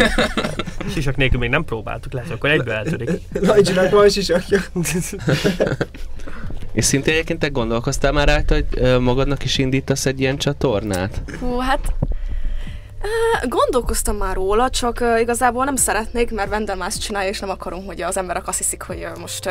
Sisak 0.93 1.17
nélkül 1.17 1.39
még 1.39 1.51
nem 1.51 1.65
próbáltuk, 1.65 2.13
lehet, 2.13 2.31
akkor 2.31 2.51
egyből 2.51 2.75
eltörik. 2.75 3.11
Lajcsinak 3.33 3.91
van 3.91 4.09
sisakja. 4.09 4.61
És 6.73 6.85
szintén 6.85 7.13
egyébként 7.15 7.39
te 7.39 7.49
gondolkoztál 7.49 8.13
már 8.13 8.29
rá, 8.29 8.41
hogy 8.49 8.67
magadnak 9.01 9.45
is 9.45 9.59
indítasz 9.59 10.07
egy 10.07 10.21
ilyen 10.21 10.37
csatornát? 10.37 11.23
Hú, 11.41 11.57
hát 11.59 11.93
gondolkoztam 13.49 14.17
már 14.17 14.35
róla, 14.35 14.71
csak 14.71 15.05
igazából 15.21 15.65
nem 15.65 15.77
szeretnék, 15.77 16.31
mert 16.31 16.49
Vendel 16.49 16.77
más 16.77 16.99
csinálja, 16.99 17.29
és 17.29 17.41
nem 17.41 17.51
akarom, 17.51 17.87
hogy 17.87 18.03
az 18.03 18.17
emberek 18.17 18.49
azt 18.49 18.59
hiszik, 18.59 18.83
hogy 18.83 19.07
most... 19.21 19.51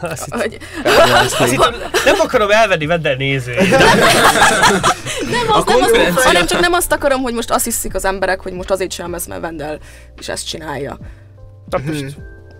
Azt 0.00 0.34
hogy, 0.40 0.58
azt 0.84 1.36
hittem, 1.36 1.74
nem 2.04 2.14
akarom 2.18 2.50
elvenni 2.50 2.86
Vendel 2.86 3.14
nézőjét. 3.14 3.70
nem, 3.70 3.80
az, 3.80 5.28
nem 5.30 5.50
azt, 5.50 5.64
konkurencia. 5.64 6.22
hanem 6.22 6.46
csak 6.46 6.60
nem 6.60 6.72
azt 6.72 6.92
akarom, 6.92 7.22
hogy 7.22 7.34
most 7.34 7.50
azt 7.50 7.64
hiszik 7.64 7.94
az 7.94 8.04
emberek, 8.04 8.40
hogy 8.40 8.52
most 8.52 8.70
azért 8.70 8.90
csinálom 8.90 9.14
ezt, 9.14 9.28
mert 9.28 9.40
Vendel 9.40 9.78
is 10.18 10.28
ezt 10.28 10.46
csinálja. 10.46 10.98
Na 11.70 11.78
most, 11.86 12.16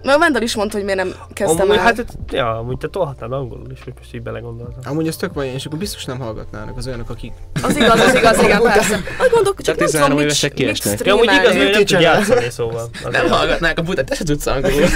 Mert 0.07 0.19
a 0.19 0.21
Vendel 0.21 0.43
is 0.43 0.55
mondta, 0.55 0.77
hogy 0.77 0.85
miért 0.85 0.99
nem 0.99 1.15
kezdtem 1.33 1.61
Amúgy, 1.61 1.77
el. 1.77 1.83
hát, 1.83 2.05
ja, 2.31 2.59
amúgy 2.59 2.77
te 2.77 2.89
tolhatnál 2.89 3.33
angolul 3.33 3.71
is, 3.73 3.79
hogy 3.85 3.93
most 3.99 4.15
így 4.15 4.23
belegondoltam. 4.23 4.81
Amúgy 4.85 5.07
ez 5.07 5.17
tök 5.17 5.33
vajon, 5.33 5.55
és 5.55 5.67
akkor 5.67 5.79
biztos 5.79 6.05
nem 6.05 6.19
hallgatnának 6.19 6.77
az 6.77 6.87
olyanok, 6.87 7.11
akik... 7.11 7.33
Az 7.63 7.77
igaz, 7.77 8.01
az 8.01 8.15
igaz, 8.15 8.43
igen, 8.43 8.63
persze. 8.63 9.01
Azt 9.19 9.31
gondolok, 9.31 9.63
csak 9.63 9.77
nem 9.77 9.87
13 9.87 10.17
tudom, 10.17 10.27
mit, 10.27 10.85
mit. 10.85 11.07
Ja, 11.07 11.13
amúgy 11.13 11.33
igaz, 11.33 11.57
hogy 11.57 11.71
nem 11.71 11.85
tud 11.85 12.01
játszani, 12.01 12.51
szóval. 12.51 12.91
Nem 13.11 13.29
hallgatnák 13.29 13.79
a 13.79 13.83
butat, 13.83 14.05
te 14.05 14.15
se 14.15 14.25
tudsz 14.25 14.47
angolul. 14.47 14.81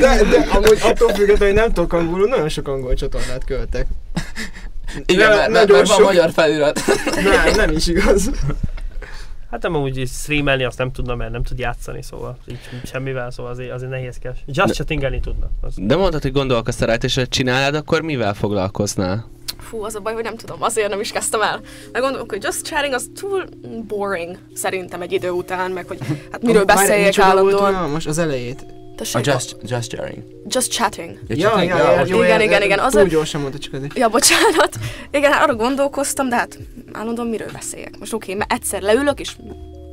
De, 0.00 0.22
de 0.24 0.46
amúgy 0.52 0.78
attól 0.82 1.08
függetlenül, 1.08 1.46
hogy 1.46 1.54
nem 1.54 1.72
tudok 1.72 1.92
angolul, 1.92 2.28
nagyon 2.28 2.48
sok 2.48 2.68
angol 2.68 2.94
csatornát 2.94 3.44
költek. 3.44 3.86
Igen, 5.06 5.28
mert, 5.28 5.50
mert, 5.50 5.70
mert 5.70 5.88
van 5.88 6.02
magyar 6.02 6.30
felirat. 6.30 6.80
Nem, 7.14 7.54
nem 7.56 7.70
is 7.70 7.86
igaz. 7.86 8.30
Hát 9.50 9.62
nem 9.62 9.74
amúgy 9.74 9.98
így 9.98 10.08
streamelni 10.08 10.64
azt 10.64 10.78
nem 10.78 10.92
tudna, 10.92 11.14
mert 11.14 11.30
nem 11.30 11.42
tud 11.42 11.58
játszani, 11.58 12.02
szóval 12.02 12.38
így 12.46 12.58
semmivel, 12.84 13.30
szóval 13.30 13.52
azért, 13.52 13.72
azért 13.72 13.90
nehézkes. 13.90 14.38
Just 14.46 14.74
chattingelni 14.74 15.20
tudna. 15.20 15.50
Az. 15.60 15.74
De 15.76 15.96
mondtad, 15.96 16.22
hogy 16.22 16.32
gondolkoztál 16.32 16.88
rá, 16.88 16.94
és 16.94 17.14
ha 17.14 17.26
csinálnád, 17.26 17.74
akkor 17.74 18.02
mivel 18.02 18.34
foglalkoznál? 18.34 19.26
Fú, 19.58 19.82
az 19.84 19.94
a 19.94 20.00
baj, 20.00 20.14
hogy 20.14 20.22
nem 20.22 20.36
tudom, 20.36 20.62
azért 20.62 20.88
nem 20.88 21.00
is 21.00 21.10
kezdtem 21.10 21.40
el. 21.40 21.60
Meg 21.92 22.02
gondolom, 22.02 22.28
hogy 22.28 22.42
just 22.42 22.64
chatting 22.64 22.94
az 22.94 23.10
túl 23.14 23.44
boring 23.86 24.38
szerintem 24.54 25.02
egy 25.02 25.12
idő 25.12 25.30
után, 25.30 25.70
meg 25.70 25.86
hogy 25.86 25.98
hát 26.32 26.42
miről 26.42 26.64
beszéljek 26.64 27.16
volt 27.16 27.28
állandóan. 27.28 27.90
Most 27.90 28.06
az 28.06 28.18
elejét. 28.18 28.66
A 29.00 29.20
Tessék, 29.20 29.26
just, 29.26 29.56
just 29.62 29.90
sharing. 29.90 30.22
just 30.48 30.70
chatting. 30.70 31.18
Ja, 31.28 31.62
ja, 31.62 31.76
ja, 31.76 32.04
jó, 32.06 32.22
Igen, 32.22 32.38
ja, 32.38 32.44
igen, 32.44 32.62
igen, 32.62 32.76
Túl 32.78 32.86
azért- 32.86 33.08
gyorsan 33.08 33.40
mondta 33.40 33.58
csak 33.58 33.72
azért. 33.72 33.98
Ja, 33.98 34.08
bocsánat. 34.08 34.76
Igen, 35.10 35.32
hát 35.32 35.42
arra 35.42 35.54
gondolkoztam, 35.54 36.28
de 36.28 36.36
hát 36.36 36.58
állandóan 36.92 37.28
miről 37.28 37.50
beszéljek. 37.52 37.98
Most 37.98 38.12
oké, 38.12 38.34
mert 38.34 38.52
egyszer 38.52 38.82
leülök, 38.82 39.20
és 39.20 39.36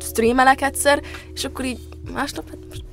streamelek 0.01 0.61
egyszer, 0.61 1.01
és 1.33 1.45
akkor 1.45 1.65
így 1.65 1.77
másnap 2.13 2.49
hát 2.49 2.57
most 2.69 2.83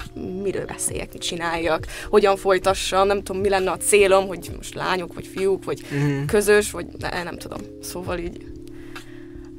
miről 0.43 0.65
beszéljek, 0.67 1.13
mit 1.13 1.23
csináljak, 1.23 1.87
hogyan 2.11 2.37
folytassam, 2.37 3.07
nem 3.07 3.23
tudom, 3.23 3.41
mi 3.43 3.49
lenne 3.49 3.71
a 3.71 3.77
célom, 3.77 4.27
hogy 4.27 4.51
most 4.57 4.75
lányok, 4.75 5.15
vagy 5.15 5.27
fiúk, 5.27 5.65
vagy 5.65 5.81
Mhm. 5.91 6.25
közös, 6.27 6.71
vagy 6.71 6.87
ne, 6.99 7.23
nem 7.23 7.39
tudom. 7.39 7.59
Szóval 7.83 8.19
így 8.19 8.47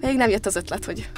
még 0.01 0.15
nem 0.15 0.29
jött 0.29 0.45
az 0.45 0.55
ötlet, 0.55 0.85
hogy 0.85 1.09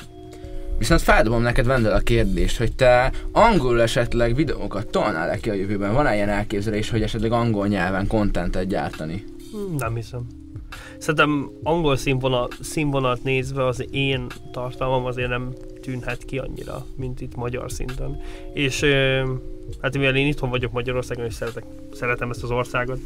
Viszont 0.78 1.02
feldobom 1.02 1.42
neked 1.42 1.66
Vendel 1.66 1.96
a 1.96 2.00
kérdést, 2.00 2.58
hogy 2.58 2.76
te 2.76 3.12
angolul 3.32 3.82
esetleg 3.82 4.36
videókat 4.36 4.88
tolnál-e 4.88 5.38
ki 5.38 5.50
a 5.50 5.54
jövőben? 5.54 5.94
Van-e 5.94 6.16
ilyen 6.16 6.30
elképzelés, 6.30 6.90
hogy 6.90 7.02
esetleg 7.02 7.32
angol 7.32 7.68
nyelven 7.68 8.08
kontentet 8.08 8.68
gyártani? 8.68 9.24
Nem 9.78 9.96
hiszem. 9.96 10.28
Szerintem 10.98 11.50
angol 11.64 11.96
színvonal, 11.96 12.48
színvonalat 12.62 13.24
nézve 13.24 13.66
az 13.66 13.86
én 13.92 14.28
tartalmam 14.52 15.06
azért 15.06 15.30
nem 15.30 15.54
tűnhet 15.82 16.26
ki 16.26 16.38
annyira, 16.38 16.86
mint 16.96 17.22
itt 17.22 17.36
magyar 17.36 17.72
szinten. 17.72 18.18
És 18.54 18.86
hát 19.82 19.98
mivel 19.98 20.16
én 20.16 20.28
itthon 20.28 20.50
vagyok 20.50 20.72
Magyarországon, 20.72 21.26
és 21.26 21.34
szeretek, 21.34 21.64
szeretem 21.92 22.30
ezt 22.30 22.44
az 22.44 22.52
országot, 22.52 23.00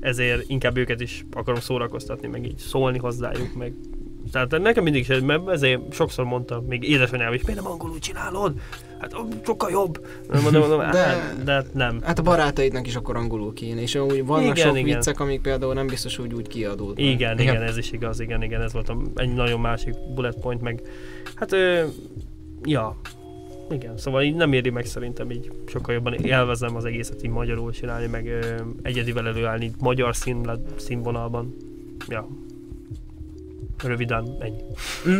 ezért 0.00 0.48
inkább 0.48 0.76
őket 0.76 1.00
is 1.00 1.24
akarom 1.32 1.60
szórakoztatni, 1.60 2.28
meg 2.28 2.44
így 2.44 2.58
szólni 2.58 2.98
hozzájuk, 2.98 3.54
meg 3.54 3.72
tehát 4.32 4.58
nekem 4.58 4.82
mindig 4.82 5.08
is, 5.08 5.20
mert 5.20 5.48
ezért 5.48 5.92
sokszor 5.92 6.24
mondta, 6.24 6.62
még 6.68 6.88
édesanyám 6.88 7.32
is, 7.32 7.44
miért 7.44 7.62
nem 7.62 7.70
angolul 7.70 7.98
csinálod? 7.98 8.52
Hát 8.98 9.14
sokkal 9.44 9.70
jobb. 9.70 10.06
Mondom, 10.42 10.60
mondom, 10.60 10.78
De- 10.78 11.34
de, 11.44 11.44
de 11.44 11.64
nem. 11.72 12.00
Hát 12.02 12.18
a 12.18 12.22
barátaidnak 12.22 12.86
is 12.86 12.96
akkor 12.96 13.16
angolul 13.16 13.52
kéne, 13.52 13.80
és 13.80 13.94
úgy 13.94 14.26
vannak 14.26 14.56
Igen, 14.56 14.66
sok 14.68 14.78
igen. 14.78 14.96
viccek, 14.96 15.20
amik 15.20 15.40
például 15.40 15.74
nem 15.74 15.86
biztos, 15.86 16.16
hogy 16.16 16.34
úgy 16.34 16.48
kiadódnak. 16.48 16.98
Igen, 16.98 17.14
Igen. 17.14 17.38
igen, 17.38 17.62
ez 17.62 17.76
is 17.76 17.92
igaz, 17.92 18.20
igen, 18.20 18.42
igen, 18.42 18.62
ez 18.62 18.72
volt 18.72 18.92
egy 19.14 19.34
nagyon 19.34 19.60
másik 19.60 19.94
bullet 20.14 20.40
point, 20.40 20.60
meg 20.60 20.82
hát, 21.34 21.52
ö, 21.52 21.84
ja, 22.64 22.96
igen, 23.70 23.98
szóval 23.98 24.22
így 24.22 24.34
nem 24.34 24.52
éri 24.52 24.70
meg 24.70 24.84
szerintem 24.84 25.30
így 25.30 25.50
sokkal 25.66 25.94
jobban 25.94 26.14
élvezem 26.14 26.76
az 26.76 26.84
egészet 26.84 27.24
így 27.24 27.30
magyarul 27.30 27.72
csinálni, 27.72 28.06
meg 28.06 28.26
ö, 28.26 28.40
egyedivel 28.82 29.26
előállni 29.26 29.70
magyar 29.78 30.16
szín, 30.16 30.50
színvonalban. 30.76 31.56
Ja. 32.08 32.28
Röviden, 33.82 34.36
ennyi. 34.38 34.62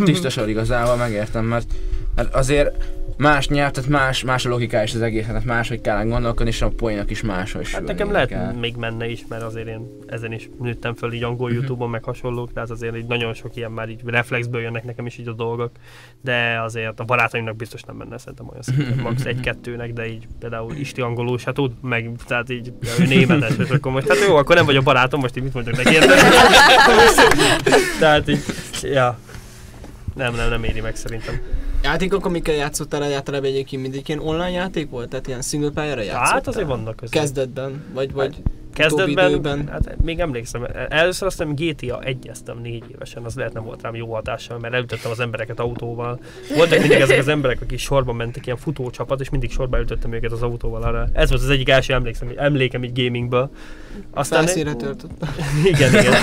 Tiszta 0.04 0.28
sor 0.30 0.48
igazából, 0.48 0.96
megértem, 0.96 1.44
mert, 1.44 1.66
mert 2.14 2.34
azért 2.34 2.84
más 3.18 3.48
nyelv, 3.48 3.70
tehát 3.70 3.90
más, 3.90 4.24
más 4.24 4.46
a 4.46 4.48
logiká 4.48 4.82
is 4.82 4.94
az 4.94 5.00
egész, 5.00 5.26
tehát 5.26 5.44
máshogy 5.44 5.80
kell 5.80 6.04
gondolkodni, 6.04 6.50
és 6.50 6.62
a 6.62 6.68
poénnak 6.68 7.10
is 7.10 7.22
máshogy 7.22 7.70
Hát 7.72 7.82
nekem 7.82 8.12
lehet 8.12 8.28
kell. 8.28 8.52
még 8.52 8.76
menne 8.76 9.08
is, 9.08 9.20
mert 9.28 9.42
azért 9.42 9.66
én 9.66 9.86
ezen 10.06 10.32
is 10.32 10.48
nőttem 10.60 10.94
föl 10.94 11.12
így 11.12 11.22
angol 11.22 11.48
Mhm. 11.48 11.56
Youtube-on, 11.58 11.90
meg 11.90 12.04
hasonlók, 12.04 12.52
tehát 12.52 12.70
azért 12.70 12.96
így 12.96 13.06
nagyon 13.06 13.34
sok 13.34 13.56
ilyen 13.56 13.70
már 13.70 13.88
így 13.88 14.00
reflexből 14.04 14.60
jönnek 14.60 14.84
nekem 14.84 15.06
is 15.06 15.18
így 15.18 15.28
a 15.28 15.32
dolgok, 15.32 15.70
de 16.20 16.60
azért 16.64 17.00
a 17.00 17.04
barátaimnak 17.04 17.56
biztos 17.56 17.82
nem 17.82 17.96
menne 17.96 18.18
szerintem 18.18 18.48
olyan 18.48 18.62
szinten, 18.62 18.98
max. 19.02 19.24
egy-kettőnek, 19.24 19.92
de 19.92 20.06
így 20.08 20.26
például 20.40 20.72
Isti 20.74 21.00
angolul 21.00 21.38
se 21.38 21.52
tud, 21.52 21.72
meg 21.82 22.10
tehát 22.26 22.50
így 22.50 22.72
ja, 22.82 23.04
ő 23.04 23.06
németes, 23.06 23.52
és 23.58 23.70
akkor 23.70 23.92
most, 23.92 24.08
hát 24.08 24.18
jó, 24.28 24.36
akkor 24.36 24.56
nem 24.56 24.64
vagy 24.64 24.76
a 24.76 24.82
barátom, 24.82 25.20
most 25.20 25.36
így 25.36 25.42
mit 25.42 25.54
mondjak 25.54 25.76
neki, 25.76 25.96
tehát 28.00 28.28
így, 28.28 28.42
ja, 28.82 29.18
nem, 30.14 30.34
nem, 30.34 30.48
nem 30.48 30.64
éri 30.64 30.80
meg 30.80 30.96
szerintem. 30.96 31.40
Játékok, 31.86 32.24
amikkel 32.24 32.54
játszottál 32.54 33.02
általában 33.02 33.48
egyébként 33.48 33.82
mindig 33.82 34.08
ilyen 34.08 34.20
online 34.20 34.50
játék 34.50 34.90
volt? 34.90 35.08
Tehát 35.08 35.26
ilyen 35.26 35.42
single 35.42 35.70
player 35.70 35.98
játszottál? 35.98 36.24
Hát 36.24 36.46
azért 36.46 36.66
vannak 36.66 36.96
között. 36.96 37.14
Kezdetben, 37.14 37.84
vagy, 37.94 38.12
vagy 38.12 38.42
Kezdetben, 38.76 39.30
időben. 39.30 39.68
hát 39.70 39.96
még 40.02 40.18
emlékszem, 40.18 40.66
először 40.88 41.26
azt 41.26 41.38
hiszem 41.38 41.54
GTA 41.54 42.02
egyeztem 42.02 42.58
négy 42.62 42.84
évesen, 42.94 43.24
az 43.24 43.34
lehet 43.34 43.52
nem 43.52 43.64
volt 43.64 43.82
rám 43.82 43.94
jó 43.94 44.14
hatással, 44.14 44.58
mert 44.58 44.74
elütöttem 44.74 45.10
az 45.10 45.20
embereket 45.20 45.60
autóval. 45.60 46.20
Voltak 46.56 46.78
mindig 46.78 47.00
ezek 47.00 47.18
az 47.18 47.28
emberek, 47.28 47.60
akik 47.60 47.78
sorban 47.78 48.16
mentek, 48.16 48.46
ilyen 48.46 48.58
futócsapat, 48.58 49.20
és 49.20 49.30
mindig 49.30 49.50
sorba 49.50 49.80
ütöttem 49.80 50.12
őket 50.12 50.32
az 50.32 50.42
autóval 50.42 50.82
arra. 50.82 51.08
Ez 51.12 51.28
volt 51.30 51.42
az 51.42 51.48
egyik 51.50 51.68
első 51.68 51.92
emlékszem, 51.92 52.32
emlékem 52.36 52.84
így 52.84 53.02
gamingből. 53.04 53.50
Aztán 54.10 54.44
felszínre 54.44 54.74
törtött. 54.74 55.10
igen, 55.72 55.94
igen. 55.94 56.14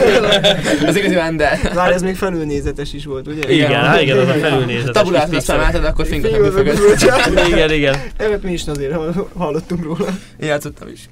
Az 0.85 0.95
igazi 0.95 1.15
Vendel. 1.15 1.57
Várj, 1.73 1.93
ez 1.93 2.01
még 2.01 2.15
felülnézetes 2.15 2.93
is 2.93 3.05
volt, 3.05 3.27
ugye? 3.27 3.51
Igen, 3.51 3.71
hát 3.71 4.01
igen, 4.01 4.17
az 4.17 4.27
a 4.27 4.33
felülnézetes. 4.33 4.91
Tabulát 4.93 5.29
kis 5.29 5.37
azt 5.37 5.45
pixel. 5.45 5.55
felálltad, 5.57 5.85
akkor 5.85 6.05
büfögöt. 6.09 6.75
büfögöt. 6.75 7.47
Igen, 7.47 7.71
igen. 7.71 7.95
Evet, 8.17 8.43
mi 8.43 8.51
is 8.51 8.67
azért 8.67 8.93
hall- 8.93 9.27
hallottunk 9.37 9.83
róla. 9.83 10.05
Én 10.39 10.47
játszottam 10.47 10.87
is. 10.87 11.07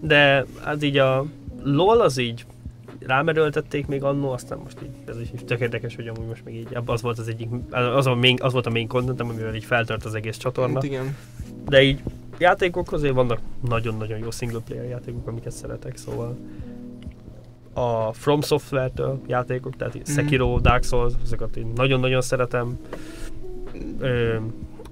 De 0.00 0.44
hát 0.64 0.82
így 0.82 0.96
a 0.96 1.24
LOL 1.62 2.00
az 2.00 2.18
így 2.18 2.44
rámerőltették 2.98 3.86
még 3.86 4.02
annó, 4.02 4.30
aztán 4.32 4.58
most 4.58 4.78
így, 4.82 4.90
ez 5.06 5.20
is 5.20 5.28
tök 5.46 5.60
érdekes, 5.60 5.96
hogy 5.96 6.08
amúgy 6.08 6.26
most 6.26 6.44
még 6.44 6.54
így, 6.54 6.68
az 6.84 7.02
volt 7.02 7.18
az 7.18 7.28
egyik, 7.28 7.48
az, 7.70 8.06
a 8.06 8.14
main, 8.14 8.38
az 8.40 8.52
volt 8.52 8.66
a 8.66 8.70
main 8.70 8.88
content, 8.88 9.20
amivel 9.20 9.54
így 9.54 9.64
feltört 9.64 10.04
az 10.04 10.14
egész 10.14 10.36
csatorna. 10.36 10.74
Hát 10.74 10.84
igen. 10.84 11.16
De 11.68 11.82
így 11.82 12.02
játékok 12.38 12.92
azért 12.92 13.14
vannak 13.14 13.38
nagyon-nagyon 13.68 14.18
jó 14.18 14.30
single 14.30 14.60
player 14.64 14.84
játékok, 14.84 15.26
amiket 15.26 15.52
szeretek, 15.52 15.96
szóval 15.96 16.36
a 17.72 18.12
From 18.12 18.40
Software-től 18.40 19.20
játékok, 19.26 19.76
tehát 19.76 19.94
így 19.94 20.06
Sekiro, 20.06 20.58
Dark 20.58 20.84
Souls, 20.84 21.12
azokat 21.22 21.56
én 21.56 21.72
nagyon-nagyon 21.74 22.20
szeretem. 22.20 22.78
Ö, 23.98 24.36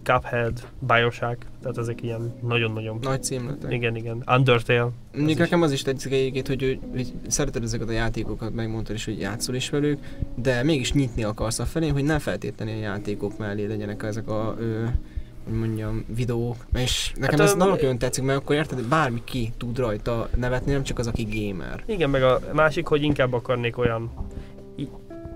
Cuphead, 0.02 0.68
Bioshock, 0.78 1.46
tehát 1.66 1.78
ezek 1.80 2.02
ilyen 2.02 2.32
nagyon-nagyon 2.42 2.98
Nagy 3.02 3.22
címletek. 3.22 3.72
igen, 3.72 3.96
igen. 3.96 4.22
Undertale. 4.36 4.88
Mondjuk 5.16 5.38
nekem 5.38 5.62
az 5.62 5.72
is 5.72 5.82
tetszik 5.82 6.12
egyébként, 6.12 6.46
hogy, 6.46 6.62
hogy, 6.62 6.78
hogy 6.92 7.12
szereted 7.26 7.62
ezeket 7.62 7.88
a 7.88 7.92
játékokat, 7.92 8.54
megmondtad 8.54 8.94
is, 8.96 9.04
hogy 9.04 9.18
játszol 9.20 9.54
is 9.54 9.70
velük, 9.70 9.98
de 10.34 10.62
mégis 10.62 10.92
nyitni 10.92 11.24
akarsz 11.24 11.58
a 11.58 11.64
felé, 11.64 11.88
hogy 11.88 12.04
nem 12.04 12.18
feltétlenül 12.18 12.74
a 12.74 12.78
játékok 12.78 13.38
mellé 13.38 13.66
legyenek 13.66 14.02
ezek 14.02 14.28
a, 14.28 14.56
ö, 14.58 14.84
mondjam, 15.58 16.04
videók. 16.16 16.56
És 16.74 17.12
nekem 17.16 17.38
Hát, 17.38 17.48
ez 17.48 17.54
ö, 17.54 17.56
nagyon 17.56 17.98
tetszik, 17.98 18.24
mert 18.24 18.38
akkor 18.38 18.56
érted, 18.56 18.82
bármi 18.88 19.20
ki 19.24 19.52
tud 19.56 19.78
rajta 19.78 20.28
nevetni, 20.36 20.72
nem 20.72 20.82
csak 20.82 20.98
az, 20.98 21.06
aki 21.06 21.26
gamer. 21.30 21.82
Igen, 21.86 22.10
meg 22.10 22.22
a 22.22 22.40
másik, 22.52 22.86
hogy 22.86 23.02
inkább 23.02 23.32
akarnék 23.32 23.78
olyan 23.78 24.10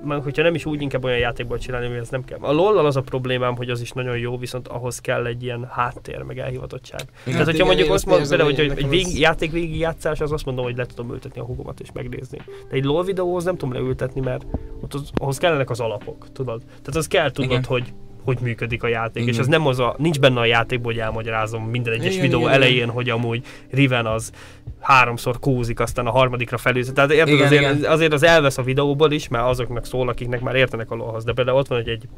már 0.04 0.22
hogyha 0.22 0.42
nem 0.42 0.54
is 0.54 0.66
úgy 0.66 0.82
inkább 0.82 1.04
olyan 1.04 1.18
játékból 1.18 1.58
csinálni, 1.58 1.88
hogy 1.88 1.96
ez 1.96 2.08
nem 2.08 2.24
kell. 2.24 2.38
A 2.40 2.52
lol 2.52 2.78
az 2.86 2.96
a 2.96 3.00
problémám, 3.00 3.56
hogy 3.56 3.70
az 3.70 3.80
is 3.80 3.92
nagyon 3.92 4.18
jó, 4.18 4.38
viszont 4.38 4.68
ahhoz 4.68 4.98
kell 4.98 5.26
egy 5.26 5.42
ilyen 5.42 5.68
háttér, 5.70 6.22
meg 6.22 6.38
elhivatottság. 6.38 7.00
Tehát, 7.24 7.38
hogyha 7.38 7.52
igen, 7.52 7.66
mondjuk 7.66 7.90
azt 7.90 8.06
mondom, 8.06 8.28
például, 8.28 8.50
hogy, 8.54 8.60
egy 8.60 8.88
vég, 8.88 9.04
az- 9.04 9.18
játék 9.18 9.50
végigjátszás, 9.52 10.20
az 10.20 10.32
azt 10.32 10.44
mondom, 10.44 10.64
hogy 10.64 10.76
le 10.76 10.86
tudom 10.86 11.12
ültetni 11.12 11.40
a 11.40 11.44
hugomat 11.44 11.80
és 11.80 11.88
megnézni. 11.92 12.38
De 12.68 12.76
egy 12.76 12.84
LOL 12.84 13.04
videóhoz 13.04 13.44
nem 13.44 13.56
tudom 13.56 13.74
leültetni, 13.74 14.20
mert 14.20 14.46
ott 14.80 14.94
az, 14.94 15.10
ahhoz 15.14 15.38
kellenek 15.38 15.70
az 15.70 15.80
alapok, 15.80 16.32
tudod? 16.32 16.62
Tehát 16.64 16.96
az 16.96 17.06
kell 17.06 17.30
tudnod, 17.30 17.50
Igen. 17.50 17.64
hogy 17.64 17.92
hogy 18.24 18.38
működik 18.40 18.82
a 18.82 18.88
játék, 18.88 19.22
Igen. 19.22 19.34
és 19.34 19.40
az 19.40 19.46
nem 19.46 19.66
az 19.66 19.78
a, 19.78 19.94
nincs 19.98 20.20
benne 20.20 20.40
a 20.40 20.44
játékban, 20.44 20.92
hogy 20.92 21.00
elmagyarázom 21.00 21.64
minden 21.64 21.92
egyes 21.92 22.12
Igen, 22.12 22.24
videó 22.24 22.40
igen, 22.40 22.52
elején, 22.52 22.88
hogy 22.88 23.10
amúgy 23.10 23.44
Riven 23.70 24.06
az 24.06 24.32
háromszor 24.80 25.38
kúzik, 25.38 25.80
aztán 25.80 26.06
a 26.06 26.10
harmadikra 26.10 26.58
felül. 26.58 26.92
Tehát 26.92 27.10
érted, 27.10 27.34
Igen, 27.34 27.46
azért, 27.46 27.62
igen. 27.62 27.90
azért 27.90 28.12
az 28.12 28.22
elvesz 28.22 28.58
a 28.58 28.62
videóból 28.62 29.12
is, 29.12 29.28
mert 29.28 29.44
azoknak 29.44 29.86
szól, 29.86 30.08
akiknek 30.08 30.40
már 30.40 30.54
értenek 30.54 30.90
a 30.90 30.94
lóhoz. 30.94 31.24
De 31.24 31.32
például 31.32 31.58
ott 31.58 31.68
van, 31.68 31.78
hogy 31.78 31.88
egy 31.88 32.08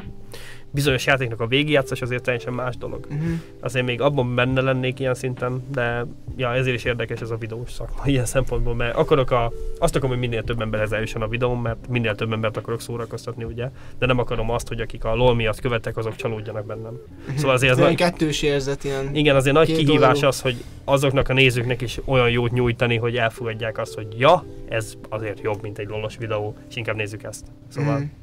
bizonyos 0.72 1.06
játéknak 1.06 1.40
a 1.40 1.46
végigjátszás 1.46 2.02
azért 2.02 2.22
teljesen 2.22 2.52
más 2.52 2.76
dolog. 2.76 3.06
Uh-huh. 3.10 3.30
Azért 3.60 3.86
még 3.86 4.00
abban 4.00 4.34
benne 4.34 4.60
lennék 4.60 5.00
ilyen 5.00 5.14
szinten, 5.14 5.64
de 5.72 6.06
ja, 6.36 6.54
ezért 6.54 6.76
is 6.76 6.84
érdekes 6.84 7.20
ez 7.20 7.30
a 7.30 7.36
videós 7.36 7.70
szakma 7.72 8.02
ilyen 8.12 8.24
szempontból, 8.24 8.74
mert 8.74 8.96
akarok 8.96 9.30
a, 9.30 9.52
azt 9.78 9.96
akarom, 9.96 10.10
hogy 10.10 10.28
minél 10.28 10.42
több 10.42 10.60
emberhez 10.60 10.92
eljusson 10.92 11.22
a 11.22 11.28
videóm, 11.28 11.60
mert 11.60 11.88
minél 11.88 12.14
több 12.14 12.32
embert 12.32 12.56
akarok 12.56 12.80
szórakoztatni, 12.80 13.44
ugye, 13.44 13.70
de 13.98 14.06
nem 14.06 14.18
akarom 14.18 14.50
azt, 14.50 14.68
hogy 14.68 14.80
akik 14.80 15.04
a 15.04 15.14
LOL 15.14 15.34
miatt 15.34 15.60
követek, 15.60 15.96
azok 15.96 16.16
csalódjanak 16.16 16.66
bennem. 16.66 16.98
Szóval 17.36 17.54
azért 17.54 17.72
ez 17.72 17.78
nagy, 17.78 17.94
kettős 17.94 18.42
érzet, 18.42 18.84
ilyen... 18.84 19.14
igen, 19.14 19.36
azért 19.36 19.54
nagy 19.54 19.74
kihívás 19.74 20.14
oldalú. 20.14 20.26
az, 20.26 20.40
hogy 20.40 20.64
azoknak 20.84 21.28
a 21.28 21.32
nézőknek 21.32 21.80
is 21.80 22.00
olyan 22.04 22.30
jót 22.30 22.52
nyújtani, 22.52 22.96
hogy 22.96 23.16
elfogadják 23.16 23.78
azt, 23.78 23.94
hogy 23.94 24.06
ja, 24.18 24.44
ez 24.68 24.94
azért 25.08 25.40
jobb, 25.40 25.62
mint 25.62 25.78
egy 25.78 25.88
lolos 25.88 26.16
videó, 26.16 26.56
és 26.68 26.76
inkább 26.76 26.96
nézzük 26.96 27.22
ezt. 27.22 27.44
Szóval 27.68 27.98
Mhm. 27.98 28.21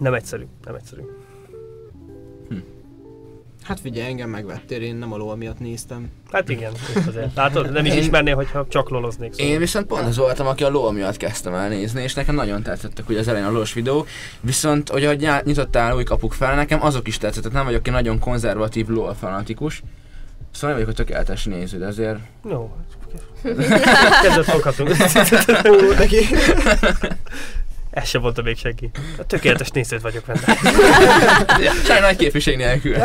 Nem 0.00 0.14
egyszerű, 0.14 0.44
nem 0.64 0.74
egyszerű. 0.74 1.02
Hát 3.62 3.80
figyelj, 3.80 4.08
engem 4.08 4.30
megvettél, 4.30 4.82
én 4.82 4.96
nem 4.96 5.12
a 5.12 5.16
LOL 5.16 5.36
miatt 5.36 5.58
néztem. 5.58 6.10
Hát 6.30 6.48
igen, 6.48 6.72
azért. 7.06 7.34
Látod, 7.34 7.72
nem 7.72 7.84
is 7.84 7.94
ismernél, 7.94 8.34
hogyha 8.34 8.66
csak 8.68 8.88
loloznék. 8.88 9.32
Szóval. 9.32 9.52
Én 9.52 9.58
viszont 9.58 9.86
pont 9.86 10.06
az 10.06 10.16
voltam, 10.16 10.46
aki 10.46 10.64
a 10.64 10.70
LOL 10.70 10.92
miatt 10.92 11.16
kezdtem 11.16 11.54
el 11.54 11.68
nézni, 11.68 12.02
és 12.02 12.14
nekem 12.14 12.34
nagyon 12.34 12.62
tetszettek 12.62 13.08
ugye 13.08 13.18
az 13.18 13.28
elején 13.28 13.46
a 13.46 13.50
LOL 13.50 13.64
videók, 13.74 14.08
viszont 14.40 14.88
hogy 14.88 15.04
ahogy 15.04 15.28
nyitottál 15.44 15.96
új 15.96 16.04
kapuk 16.04 16.32
fel, 16.32 16.54
nekem 16.54 16.82
azok 16.82 17.08
is 17.08 17.18
tetszettek, 17.18 17.52
nem 17.52 17.64
vagyok 17.64 17.86
egy 17.86 17.92
nagyon 17.92 18.18
konzervatív 18.18 18.88
LOL 18.88 19.14
fanatikus, 19.14 19.82
Szóval 20.52 20.76
nem 20.76 20.78
vagyok 20.78 20.88
a 20.88 21.02
tökéletes 21.02 21.44
néző, 21.44 21.78
de 21.78 21.86
azért... 21.86 22.18
Jó. 22.48 22.72
Kezdett 24.22 24.44
foghatunk. 24.44 24.88
Ó, 25.70 25.92
neki. 25.98 26.16
Ez 27.90 28.08
sem 28.08 28.20
mondta 28.20 28.42
még 28.42 28.56
senki. 28.56 28.90
A 29.18 29.24
tökéletes 29.24 29.70
nézőt 29.70 30.00
vagyok 30.00 30.24
benne. 30.24 30.40
Sajnos 31.86 32.00
nagy 32.00 32.16
képviség 32.16 32.56
nélkül. 32.56 32.96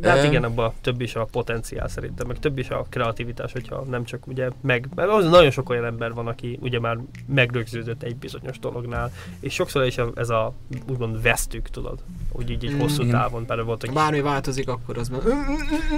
De 0.00 0.10
hát 0.10 0.24
igen, 0.24 0.44
abban 0.44 0.72
több 0.80 1.00
is 1.00 1.14
a 1.14 1.24
potenciál 1.24 1.88
szerintem, 1.88 2.26
meg 2.26 2.38
több 2.38 2.58
is 2.58 2.70
a 2.70 2.86
kreativitás, 2.90 3.52
hogyha 3.52 3.84
nem 3.90 4.04
csak 4.04 4.26
ugye 4.26 4.48
meg, 4.60 4.88
mert 4.94 5.10
az 5.10 5.24
nagyon 5.28 5.50
sok 5.50 5.70
olyan 5.70 5.84
ember 5.84 6.12
van, 6.12 6.26
aki 6.26 6.58
ugye 6.62 6.80
már 6.80 6.98
megrögződött 7.26 8.02
egy 8.02 8.16
bizonyos 8.16 8.58
dolognál, 8.58 9.12
és 9.40 9.54
sokszor 9.54 9.84
is 9.84 9.98
ez 10.14 10.28
a 10.28 10.52
úgymond 10.88 11.22
vesztük, 11.22 11.68
tudod, 11.68 11.98
úgy 12.32 12.50
így 12.50 12.64
egy 12.64 12.76
Mm, 12.78 12.78
hosszú 12.78 13.02
igen. 13.02 13.14
távon, 13.14 13.46
például 13.46 13.66
volt, 13.66 13.82
aki 13.82 13.92
Bármi 13.92 14.20
változik, 14.20 14.68
akkor 14.68 14.98
az 14.98 15.08
már... 15.08 15.20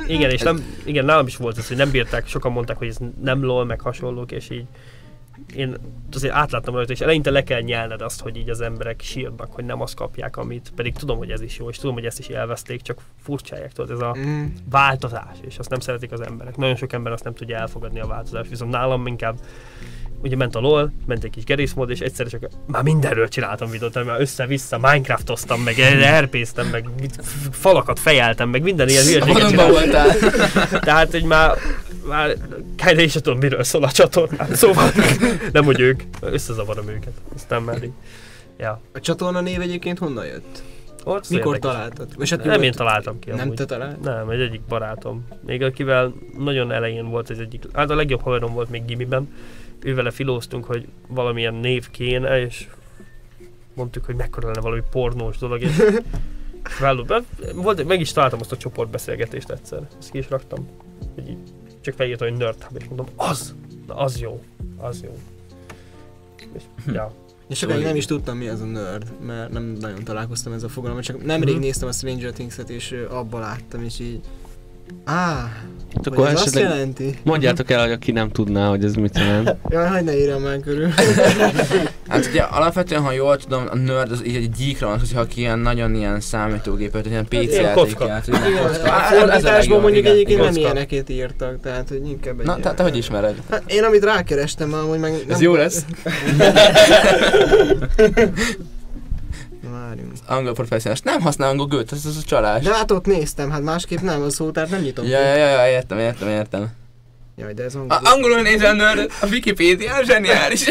Igen, 0.07 0.31
és 0.31 0.41
nem, 0.41 0.65
igen, 0.85 1.05
nálam 1.05 1.27
is 1.27 1.37
volt 1.37 1.59
ez, 1.59 1.69
hogy 1.69 1.77
nem 1.77 1.91
bírták, 1.91 2.27
sokan 2.27 2.53
mondták, 2.53 2.77
hogy 2.77 2.89
ez 2.89 2.99
nem 3.23 3.45
lol, 3.45 3.65
meg 3.65 3.81
hasonlók, 3.81 4.33
és 4.33 4.51
így 4.51 4.67
én 5.55 5.77
azért 6.13 6.35
átláttam 6.35 6.75
rajta, 6.75 6.93
és 6.93 7.01
eleinte 7.01 7.31
le 7.31 7.43
kell 7.43 7.61
nyelned 7.61 8.01
azt, 8.01 8.21
hogy 8.21 8.37
így 8.37 8.51
az 8.51 8.61
emberek 8.61 9.01
sírnak, 9.01 9.53
hogy 9.53 9.65
nem 9.65 9.81
azt 9.81 9.95
kapják, 9.95 10.37
amit, 10.37 10.73
pedig 10.75 10.95
tudom, 10.95 11.19
hogy 11.19 11.31
ez 11.31 11.41
is 11.41 11.59
jó, 11.59 11.69
és 11.69 11.77
tudom, 11.79 11.95
hogy 11.95 12.07
ezt 12.07 12.19
is 12.19 12.29
élvezték, 12.29 12.83
csak 12.83 13.01
furcsáják, 13.23 13.73
tudod, 13.73 13.91
ez 13.91 14.01
a 14.01 14.15
Mm. 14.19 14.47
változás, 14.71 15.37
és 15.47 15.59
azt 15.59 15.71
nem 15.71 15.81
szeretik 15.81 16.13
az 16.13 16.21
emberek. 16.21 16.57
Nagyon 16.57 16.77
sok 16.77 16.93
ember 16.93 17.13
azt 17.13 17.25
nem 17.25 17.35
tudja 17.35 17.57
elfogadni 17.57 18.01
a 18.01 18.07
változást, 18.07 18.51
viszont 18.51 18.71
nálam 18.71 19.07
inkább 19.07 19.39
ugye 20.23 20.37
ment 20.37 20.55
a 20.55 20.61
LOL, 20.61 20.93
ment 21.07 21.25
egy 21.25 21.31
kis 21.31 21.45
gerészmód, 21.45 21.91
és 21.91 22.01
egyszerre 22.01 22.29
csak 22.29 22.49
már 22.67 22.83
mindenről 22.83 23.29
csináltam 23.29 23.71
videót, 23.71 24.05
már 24.05 24.21
össze-vissza 24.21 24.79
Minecraftoztam, 24.79 25.61
meg 25.61 25.77
RP-ztem, 26.21 26.67
meg 26.67 26.89
falakat 27.51 27.99
fejeltem, 27.99 28.49
meg 28.49 28.63
minden 28.63 28.89
ilyen 28.89 29.05
hülyeséget 29.05 29.69
voltál. 29.71 30.09
Tehát, 30.89 31.11
hogy 31.11 31.25
már, 31.25 31.57
már 32.07 32.37
kb. 32.77 32.99
is 32.99 33.13
tudom, 33.13 33.39
miről 33.39 33.65
szól 33.65 33.85
a 33.85 33.91
csatornán. 33.91 34.55
Szóval 34.55 34.91
nem, 35.53 35.65
hogy 35.65 35.81
ők, 35.81 36.03
összezavarom 36.21 36.89
őket. 36.89 37.13
Aztán 37.35 37.63
már 37.63 37.83
így. 37.83 37.93
Ja. 38.59 38.81
A 38.93 39.01
csatorna 39.01 39.41
név 39.41 39.61
egyébként 39.61 39.99
honnan 39.99 40.27
jött? 40.27 40.63
Ott 41.05 41.29
Mikor 41.31 41.55
érdekes. 41.55 41.73
találtad? 41.75 42.09
És 42.19 42.31
hát 42.31 42.45
Nem 42.45 42.63
én 42.63 42.73
találtam 42.73 43.19
ki 43.19 43.31
Nem 43.31 43.41
amúgy. 43.41 43.57
te 43.57 43.65
talált? 43.65 44.01
Nem, 44.01 44.29
egy 44.29 44.41
egyik 44.41 44.61
barátom. 44.69 45.27
Még 45.47 45.63
akivel 45.63 46.13
nagyon 46.39 46.73
elején 46.73 47.09
volt 47.11 47.31
ez 47.31 47.39
egyik, 47.39 47.63
hát 47.73 47.91
a 47.91 47.95
legjobb 47.95 48.21
haverom 48.23 48.53
volt 48.53 48.71
még 48.71 48.85
gimiben. 48.85 49.29
Ővele 49.83 50.11
filóztunk, 50.11 50.65
hogy 50.65 50.89
valamilyen 51.09 51.55
név 51.55 51.91
kéne, 51.91 52.41
és 52.41 52.69
mondtuk, 53.75 54.05
hogy 54.05 54.15
mekkora 54.15 54.47
lenne 54.47 54.61
valami 54.61 54.83
pornós 54.91 55.39
dolog, 55.39 55.61
és 55.61 55.77
Váló, 56.81 57.07
volt, 57.55 57.85
meg 57.85 58.01
is 58.01 58.13
találtam 58.13 58.41
azt 58.41 58.53
a 58.53 58.57
csoportbeszélgetést 58.57 59.51
egyszer, 59.51 59.89
ezt 59.99 60.11
ki 60.11 60.19
is 60.19 60.31
raktam. 60.31 60.69
Hogy 61.15 61.29
így, 61.29 61.39
csak 61.81 61.95
felírtam, 61.95 62.29
hogy 62.29 62.39
nerd 62.39 62.63
hub, 62.63 62.77
és 62.81 62.85
mondom, 62.87 63.07
az, 63.17 63.55
na 63.87 63.95
az 63.95 64.21
jó, 64.21 64.43
az 64.77 65.03
jó. 65.03 65.19
És, 66.55 66.63
ja. 66.87 67.15
És 67.49 67.59
sokáig 67.59 67.85
nem 67.85 67.97
is 67.97 68.05
tudtam 68.05 68.37
mi 68.37 68.49
az 68.49 68.61
a 68.61 68.65
nerd, 68.65 69.13
mert 69.27 69.53
nem 69.53 69.63
nagyon 69.65 70.05
találkoztam 70.05 70.53
ez 70.53 70.63
a 70.63 70.69
fogalmat, 70.69 71.03
csak 71.03 71.25
nemrég 71.25 71.55
Mhm. 71.55 71.63
néztem 71.63 71.89
a 71.89 71.93
Stranger 71.93 72.33
Things-et, 72.33 72.71
és 72.71 73.05
abba 73.11 73.39
láttam, 73.39 73.85
és 73.85 73.99
így... 74.01 74.21
Á, 75.05 75.49
Hát 75.95 76.07
akkor 76.07 76.29
ez 76.29 76.41
azt 76.41 76.59
jelenti? 76.59 77.19
mondjátok 77.23 77.71
el, 77.71 77.81
hogy 77.83 77.91
aki 77.93 78.13
nem 78.13 78.31
tudná, 78.31 78.69
hogy 78.69 78.85
ez 78.85 78.95
mit 78.95 79.19
jelent. 79.19 79.57
Jaj, 79.71 79.87
hagyd 79.89 80.05
ne 80.05 80.19
írjam 80.19 80.43
már 80.43 80.61
körül. 80.61 80.89
Hát 82.09 82.27
ugye 82.27 82.43
alapvetően, 82.43 83.03
ha 83.03 83.13
jól 83.13 83.37
tudom, 83.37 83.65
a 83.71 83.77
nerd 83.77 84.11
az 84.13 84.27
így 84.27 84.37
egy 84.37 84.51
gyíkra 84.51 84.87
van, 84.89 84.99
hogyha 84.99 85.21
aki 85.21 85.41
ilyen 85.41 85.59
nagyon 85.59 85.95
ilyen 85.95 86.21
számítógépet, 86.21 87.07
ilyen 87.07 87.25
PC 87.25 87.33
ilyen 87.33 87.63
játék 87.63 87.75
kocka. 87.85 88.07
játszik. 88.07 88.35
Igen, 88.35 88.51
ilyen 88.51 88.65
a. 88.65 88.89
Hát, 88.91 89.17
fordításban 89.17 89.81
mondjuk 89.81 90.07
egyébként 90.07 90.41
nem 90.41 90.55
ilyeneket 90.57 91.09
írtak, 91.09 91.61
tehát 91.63 91.89
hogy 91.89 92.07
inkább 92.09 92.41
egy 92.41 92.47
Na, 92.47 92.57
ilyen- 92.57 92.69
te, 92.69 92.75
te 92.75 92.83
hogy 92.83 92.97
ismered? 92.97 93.35
Hát 93.51 93.63
én 93.67 93.83
amit 93.85 94.05
rákerestem 94.05 94.69
már, 94.69 94.83
hogy 94.89 94.99
meg... 94.99 95.13
Ez 95.29 95.41
jó 95.41 95.55
lesz. 95.55 95.85
Várjunk. 99.91 100.13
Angol 100.27 100.53
professzionális. 100.53 101.03
Nem 101.03 101.21
használ 101.21 101.51
angol 101.51 101.67
gőt, 101.67 101.93
ez, 101.93 102.05
ez 102.07 102.17
a 102.17 102.23
csalás. 102.23 102.65
De 102.65 102.75
hát 102.75 102.91
ott 102.91 103.07
néztem, 103.07 103.51
hát 103.51 103.63
másképp 103.63 103.99
nem 103.99 104.23
az 104.23 104.35
szó, 104.35 104.51
tehát 104.51 104.71
nem 104.71 104.81
nyitom. 104.81 105.07
Ja, 105.07 105.21
ja, 105.21 105.47
ja, 105.47 105.71
értem, 105.71 105.99
értem, 105.99 106.29
értem. 106.29 106.71
Jaj, 107.37 107.53
de 107.53 107.63
ez 107.63 107.75
angol. 107.75 107.99
A, 108.03 108.11
angolul 108.13 108.41
nézel 108.41 108.75
nerd, 108.75 109.11
a 109.21 109.27
Wikipédia 109.27 110.05
zseniális. 110.05 110.67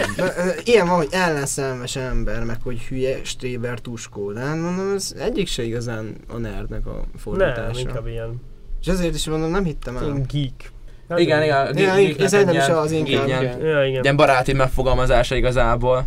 Ilyen 0.64 0.86
van, 0.86 0.96
hogy 0.96 1.08
ellenszelmes 1.10 1.96
ember, 1.96 2.44
meg 2.44 2.56
hogy 2.62 2.80
hülye, 2.80 3.18
stréber, 3.22 3.78
tuskó. 3.78 4.32
De 4.32 4.40
hát 4.40 4.56
mondom, 4.56 4.94
ez 4.94 5.14
egyik 5.18 5.46
se 5.48 5.62
igazán 5.62 6.14
a 6.28 6.36
nerdnek 6.36 6.86
a 6.86 6.90
Nem, 6.92 7.04
fordítása. 7.18 7.80
inkább 7.80 8.06
ilyen, 8.06 8.40
És 8.80 8.86
ezért 8.86 9.14
is 9.14 9.26
mondom, 9.26 9.50
nem 9.50 9.64
hittem 9.64 9.96
el. 9.96 10.02
ilyen 10.02 10.26
geek. 10.32 10.72
Hát 11.08 11.18
igen, 11.18 11.42
igen. 11.42 11.72
Geeknek 11.74 12.20
ez 12.20 12.32
egy 12.32 12.54
is 12.54 12.66
az 12.68 12.92
inkább. 12.92 13.26
Ilyen, 13.26 13.42
igen. 13.42 13.60
Ja, 13.60 13.84
igen. 13.84 14.02
ilyen 14.02 14.16
baráti 14.16 14.52
megfogalmazása 14.52 15.34
igazából. 15.34 16.06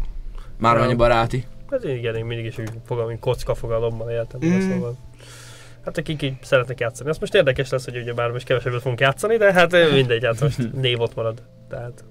Már 0.59 0.77
annyi 0.77 0.93
baráti. 0.93 1.45
Hát 1.73 1.83
én 1.83 1.95
igen, 1.97 2.15
én 2.15 2.25
mindig 2.25 2.45
is 2.45 2.57
úgy 2.57 2.69
fogalom, 2.85 3.09
mint 3.09 3.19
kocka 3.19 3.55
fogalommal 3.55 4.09
éltem, 4.09 4.39
Mm. 4.45 4.59
szóval. 4.59 4.95
Hát 5.85 5.97
akik 5.97 6.21
így 6.21 6.35
szeretnek 6.41 6.79
játszani. 6.79 7.09
Az 7.09 7.17
most 7.17 7.33
érdekes 7.35 7.69
lesz, 7.69 7.85
hogy 7.85 7.97
ugye 7.97 8.13
már 8.13 8.31
most 8.31 8.45
kevesebbet 8.45 8.81
fogunk 8.81 8.99
játszani, 8.99 9.37
de 9.37 9.53
hát 9.53 9.73
ö, 9.73 9.91
mindegy, 9.93 10.25
hát 10.25 10.41
most 10.41 10.71
név 10.81 10.99
ott 10.99 11.15
marad. 11.15 11.41
Tehát 11.69 12.03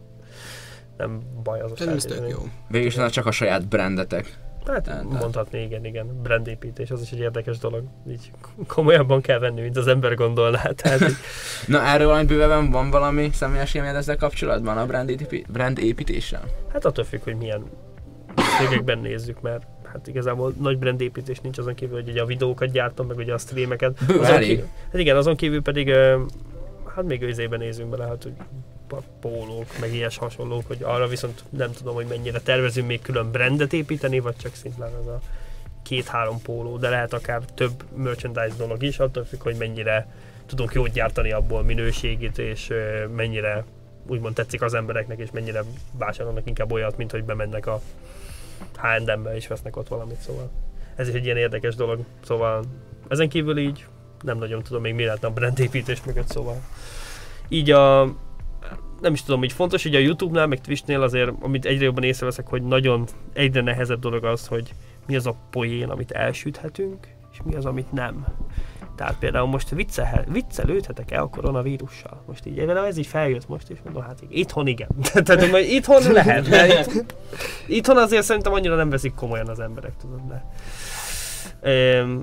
nem 0.97 1.21
baj 1.43 1.61
az 1.61 1.81
a 1.81 1.91
ez 1.91 2.05
tök 2.05 2.29
jó. 2.29 2.39
Végül 2.69 2.87
is 2.87 3.11
csak 3.11 3.27
a 3.27 3.31
saját 3.31 3.69
brandetek. 3.69 4.39
Hát 4.67 4.83
Tehát- 4.83 5.05
mondhatni, 5.05 5.63
igen, 5.63 5.85
igen. 5.85 6.21
Brandépítés, 6.23 6.91
az 6.91 7.01
is 7.03 7.11
egy 7.11 7.19
érdekes 7.19 7.59
dolog. 7.59 7.85
Így 8.11 8.31
komolyabban 8.67 9.21
kell 9.21 9.39
venni, 9.39 9.61
mint 9.61 9.77
az 9.77 9.87
ember 9.87 10.15
gondolná. 10.15 10.63
Tehát 10.83 11.01
így, 11.01 11.17
Na 11.67 11.83
erről 11.83 12.07
valami 12.07 12.25
bővebben 12.25 12.71
van 12.71 12.91
valami 12.91 13.31
személyes 13.33 13.75
élményed 13.75 13.97
ezzel 13.97 14.17
kapcsolatban 14.17 14.79
a 14.79 14.87
brand, 14.87 15.27
brand 15.49 15.79
építéssel? 15.79 16.43
hát 16.73 16.85
attól 16.85 17.05
függ, 17.05 17.23
hogy 17.23 17.37
milyen 17.37 17.65
cégekben 18.37 18.99
nézzük, 18.99 19.41
mert 19.41 19.67
hát 19.93 20.07
igazából 20.07 20.55
nagy 20.61 20.79
brandépítés 20.79 21.41
nincs 21.41 21.59
azon 21.59 21.75
kívül, 21.75 21.95
hogy 21.95 22.09
ugye 22.09 22.23
a 22.23 22.27
videókat 22.27 22.71
gyártom, 22.71 23.07
meg 23.07 23.17
ugye 23.17 23.33
a 23.35 23.39
streameket. 23.39 24.05
Bő, 24.07 24.19
Azon 24.19 24.41
kívül, 24.41 24.67
hát 24.91 25.01
igen, 25.01 25.17
azon 25.17 25.37
kívül 25.37 25.63
pedig 25.63 25.95
hát 26.95 27.05
még 27.05 27.23
őzében 27.23 27.59
nézünk 27.59 27.91
bele, 27.91 28.07
hát 28.07 28.23
hogy 28.23 28.33
pólók, 29.21 29.67
meg 29.81 29.95
ilyes 29.95 30.17
hasonlók, 30.17 30.67
hogy 30.67 30.79
arra 30.83 31.07
viszont 31.07 31.45
nem 31.51 31.73
tudom, 31.73 31.95
hogy 31.95 32.07
mennyire 32.09 32.41
tervezünk 32.41 32.87
még 32.87 33.03
külön 33.03 33.31
brandet 33.31 33.73
építeni, 33.73 34.21
vagy 34.21 34.37
csak 34.37 34.55
szimplán 34.55 34.93
az 35.01 35.07
a 35.07 35.21
két-három 35.83 36.43
póló, 36.43 36.77
de 36.77 36.89
lehet 36.89 37.13
akár 37.13 37.43
több 37.55 37.85
merchandise 37.97 38.57
dolog 38.57 38.83
is, 38.83 38.99
attól 38.99 39.25
függ, 39.25 39.43
hogy 39.43 39.57
mennyire 39.59 40.07
tudunk 40.47 40.73
jót 40.73 40.93
gyártani 40.93 41.33
abból 41.33 41.63
minőségét, 41.63 42.39
és 42.39 42.73
mennyire 43.17 43.65
úgymond 44.07 44.35
tetszik 44.35 44.63
az 44.63 44.75
embereknek, 44.75 45.19
és 45.19 45.31
mennyire 45.33 45.63
vásárolnak 45.99 46.47
inkább 46.47 46.73
olyat, 46.73 46.97
mint 46.97 47.11
hogy 47.11 47.25
bemennek 47.25 47.67
a 47.67 47.81
H&M-be 48.77 49.35
és 49.35 49.47
vesznek 49.47 49.77
ott 49.77 49.89
valamit, 49.89 50.21
szóval 50.21 50.51
ez 50.97 51.09
is 51.09 51.15
egy 51.15 51.25
ilyen 51.25 51.37
érdekes 51.37 51.75
dolog, 51.75 52.05
szóval 52.25 52.65
ezen 53.09 53.29
kívül 53.29 53.59
így 53.59 53.87
nem 54.23 54.39
nagyon 54.39 54.63
tudom 54.63 54.83
még 54.83 54.95
mi 54.95 55.05
lehetne 55.05 55.29
a 55.29 55.33
brandépítés 55.33 56.03
mögött, 56.05 56.29
szóval 56.29 56.57
így 57.49 57.71
a 57.71 58.15
nem 59.01 59.13
is 59.13 59.23
tudom, 59.23 59.45
így 59.45 59.53
fontos, 59.53 59.83
hogy 59.83 59.95
a 59.95 59.99
Youtube-nál, 59.99 60.47
meg 60.47 60.61
Twitch-nél 60.61 61.03
azért, 61.03 61.31
amit 61.41 61.65
egyre 61.65 61.85
jobban 61.85 62.03
észreveszek, 62.03 62.47
hogy 62.47 62.63
nagyon 62.63 63.07
egyre 63.33 63.61
nehezebb 63.61 64.01
dolog 64.01 64.25
az, 64.25 64.47
hogy 64.47 64.75
mi 65.07 65.17
az 65.17 65.27
a 65.27 65.35
poén, 65.51 65.89
amit 65.89 66.11
elsüthetünk, 66.11 67.07
és 67.33 67.39
mi 67.45 67.55
az, 67.55 67.65
amit 67.65 67.93
nem. 67.93 68.27
Tehát 69.03 69.19
például 69.19 69.47
most 69.47 69.69
viccel, 69.69 70.25
viccelődhetek-e 70.29 71.21
a 71.21 71.29
koronavírussal? 71.29 72.23
Most 72.27 72.47
így, 72.47 72.65
de 72.65 72.73
ez 72.73 72.97
így 72.97 73.07
feljött 73.07 73.49
most, 73.49 73.71
és 73.71 73.79
mondom, 73.85 74.03
hát 74.03 74.21
igen, 74.23 74.39
itthon 74.39 74.67
igen. 74.67 74.89
Tehát 75.25 75.51
majd 75.51 75.71
itthon 75.71 76.13
lehet, 76.13 76.49
de 76.49 76.81
itt, 76.81 77.15
itthon 77.67 77.97
azért 77.97 78.25
szerintem 78.25 78.53
annyira 78.53 78.77
nem 78.77 78.91
veszik 78.91 79.15
komolyan 79.15 79.49
az 79.49 79.61
emberek, 79.61 79.97
tudod, 80.01 80.21
de 80.29 80.45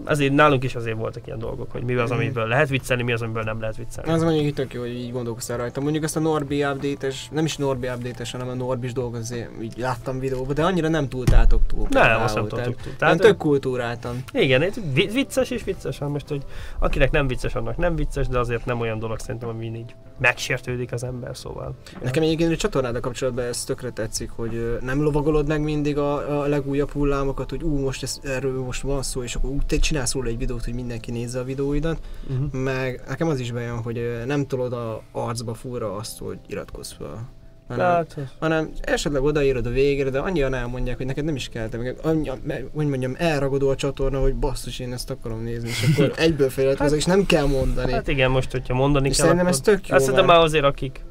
azért 0.06 0.34
nálunk 0.34 0.64
is 0.64 0.76
azért 0.76 0.98
voltak 0.98 1.26
ilyen 1.28 1.40
dolgok, 1.40 1.72
hogy 1.72 1.84
mi 1.84 1.94
az, 1.94 2.12
amiből 2.12 2.48
lehet 2.48 2.70
viccelni, 2.70 3.04
mi 3.04 3.12
az, 3.12 3.22
amiből 3.22 3.44
nem 3.44 3.60
lehet 3.60 3.76
viccelni. 3.78 4.12
Az 4.12 4.24
mondjuk 4.24 4.46
itt 4.46 4.56
tök 4.56 4.74
jó, 4.74 4.82
hogy 4.82 4.96
így 4.96 5.12
gondolkoztál 5.12 5.58
rajta. 5.58 5.82
Mondjuk 5.82 6.04
ezt 6.04 6.16
a 6.16 6.20
Norbi 6.20 6.64
update 6.64 7.12
nem 7.32 7.46
is 7.46 7.58
Norbi 7.58 7.88
update 7.88 8.26
hanem 8.32 8.50
a 8.50 8.54
Norbis 8.54 8.94
dolgot 8.94 9.20
azért 9.20 9.50
így 9.62 9.78
láttam 9.78 10.20
videóban, 10.20 10.56
de 10.56 10.64
annyira 10.64 10.88
nem 10.88 11.10
túltátok 11.10 11.66
túl. 11.66 11.88
Nem, 11.90 12.22
azt 12.22 12.36
nem 12.36 12.48
tudtuk 12.48 12.82
túl. 12.82 12.96
Tehát, 12.98 13.20
tök 13.20 13.38
kultúráltan. 13.38 14.24
igen, 14.34 14.62
ez 14.62 14.74
vi- 14.94 15.12
vicces 15.12 15.50
és 15.50 15.64
vicces, 15.64 16.00
hát 16.00 16.10
most, 16.10 16.28
hogy 16.28 16.42
akinek 16.80 17.12
nem 17.12 17.28
vicces, 17.28 17.56
annak 17.56 17.78
nem 17.78 17.96
vicces, 17.96 18.28
de 18.28 18.40
azért 18.40 18.66
nem 18.66 18.80
olyan 18.80 19.00
dolog 19.00 19.20
szerintem, 19.20 19.50
ami 19.50 19.66
így 19.66 19.96
megsértődik 20.20 20.92
az 20.92 21.04
ember, 21.04 21.38
szóval. 21.38 21.76
Nekem 22.04 22.24
egyébként 22.24 22.52
a 22.52 22.56
csatornáddal 22.56 23.02
kapcsolatban 23.02 23.46
ez 23.46 23.64
tökre 23.64 23.90
tetszik, 23.92 24.30
hogy 24.30 24.78
nem 24.82 25.02
lovagolod 25.02 25.48
meg 25.48 25.62
mindig 25.62 25.98
a, 25.98 26.42
a 26.42 26.48
legújabb 26.48 26.92
hullámokat, 26.92 27.50
hogy 27.50 27.64
ú, 27.64 27.78
most 27.78 28.04
ez, 28.04 28.20
erről 28.24 28.64
most 28.64 28.82
van 28.82 29.04
szó, 29.04 29.24
és 29.24 29.36
akkor 29.36 29.50
ú, 29.50 29.58
te 29.66 29.78
csinálsz 29.78 30.14
róla 30.14 30.28
egy 30.28 30.38
videót, 30.38 30.64
hogy 30.64 30.74
mindenki 30.74 31.12
nézze 31.12 31.40
a 31.40 31.44
videóidat. 31.44 32.00
Uh-huh. 32.30 32.52
Meg 32.52 33.04
nekem 33.08 33.28
az 33.28 33.40
is 33.40 33.52
bejön, 33.52 33.82
hogy 33.82 34.24
nem 34.26 34.48
tolod 34.48 34.74
a 34.74 35.02
arcba 35.12 35.54
fúra 35.54 35.96
azt, 35.96 36.20
hogy 36.20 36.40
iratkozz 36.48 36.92
fel. 36.92 37.38
Hanem, 37.70 37.86
Hát, 37.86 38.18
hanem 38.40 38.70
esetleg 38.82 39.24
odaírod 39.24 39.66
a 39.66 39.70
végére, 39.70 40.10
de 40.10 40.20
annyian 40.20 40.54
elmondják, 40.54 40.98
hogy 40.98 41.06
neked 41.06 41.24
nem 41.24 41.36
is 41.36 41.50
kell, 41.50 41.70
meg 41.72 41.96
annyi, 42.02 42.30
hogy 42.74 42.88
mondjam, 42.88 43.16
elragadó 43.18 43.70
a 43.70 43.76
csatorna, 43.76 44.20
hogy 44.20 44.36
basszus, 44.36 44.80
én 44.80 44.94
ezt 44.94 45.10
akarom 45.10 45.44
nézni, 45.44 45.70
és 45.70 45.90
akkor 45.94 46.14
egyből 46.26 46.50
feliratkozok, 46.50 46.98
és 46.98 47.06
nem 47.06 47.26
kell 47.26 47.46
mondani. 47.46 47.92
hát 47.92 48.08
igen, 48.08 48.32
most, 48.32 48.52
hogyha 48.52 48.74
mondani 48.74 49.08
és 49.08 49.16
kell, 49.16 49.26
szerintem 49.26 49.48
akkor... 49.48 49.60
ez 49.60 49.66
tök 49.66 49.88
jó, 49.88 49.94
Hát 49.94 50.02
szerintem 50.04 50.26
már 50.26 50.40
azért, 50.40 50.64
akik 50.64 51.02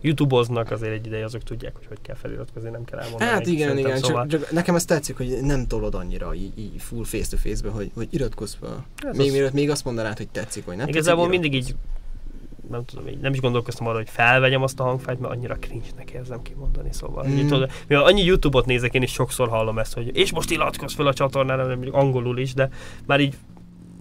youtube-oznak 0.00 0.70
azért 0.70 0.92
egy 0.92 1.06
ideje, 1.06 1.24
azok 1.24 1.42
tudják, 1.42 1.76
hogy 1.76 1.86
hogy 1.86 1.98
kell 2.02 2.14
feliratkozni, 2.14 2.70
nem 2.70 2.84
kell 2.84 2.98
elmondani. 2.98 3.30
Hát 3.30 3.46
igen, 3.46 3.78
igen, 3.78 3.96
szóval... 3.96 4.26
csak, 4.26 4.40
csak, 4.40 4.50
nekem 4.50 4.74
ez 4.74 4.84
tetszik, 4.84 5.16
hogy 5.16 5.38
nem 5.42 5.66
tolod 5.66 5.94
annyira 5.94 6.34
így, 6.34 6.58
így 6.58 6.72
full 6.76 7.04
face 7.04 7.28
to 7.30 7.36
face-be, 7.36 7.70
hogy, 7.70 7.90
hogy 7.94 8.08
iratkozz 8.10 8.54
fel. 8.60 8.86
Ez 8.96 9.16
Még 9.16 9.26
az- 9.26 9.32
mielőtt 9.32 9.52
még 9.52 9.70
azt 9.70 9.84
mondanád, 9.84 10.16
hogy 10.16 10.28
tetszik, 10.28 10.64
vagy 10.64 10.76
nem 10.76 10.88
Igazából 10.88 11.26
tetszik, 11.26 11.40
mindig 11.40 11.60
így 11.60 11.74
nem 12.70 12.84
tudom, 12.84 13.08
így 13.08 13.18
nem 13.18 13.32
is 13.32 13.40
gondolkoztam 13.40 13.86
arra, 13.86 13.96
hogy 13.96 14.08
felvegyem 14.10 14.62
azt 14.62 14.80
a 14.80 14.84
hangfájt, 14.84 15.20
mert 15.20 15.32
annyira 15.34 15.54
cringe-nek 15.54 16.10
érzem 16.10 16.42
kimondani, 16.42 16.92
szóval. 16.92 17.26
Mm. 17.26 17.30
Mm. 17.32 17.38
Így, 17.38 17.48
tudod, 17.48 17.70
mivel 17.86 18.04
annyi 18.04 18.22
Youtube-ot 18.24 18.66
nézek, 18.66 18.94
én 18.94 19.02
is 19.02 19.12
sokszor 19.12 19.48
hallom 19.48 19.78
ezt, 19.78 19.94
hogy 19.94 20.16
és 20.16 20.32
most 20.32 20.50
iratkozz 20.50 20.94
fel 20.94 21.06
a 21.06 21.12
csatornára, 21.12 21.66
nem 21.66 21.80
angolul 21.90 22.38
is, 22.38 22.54
de 22.54 22.68
már 23.06 23.20
így 23.20 23.34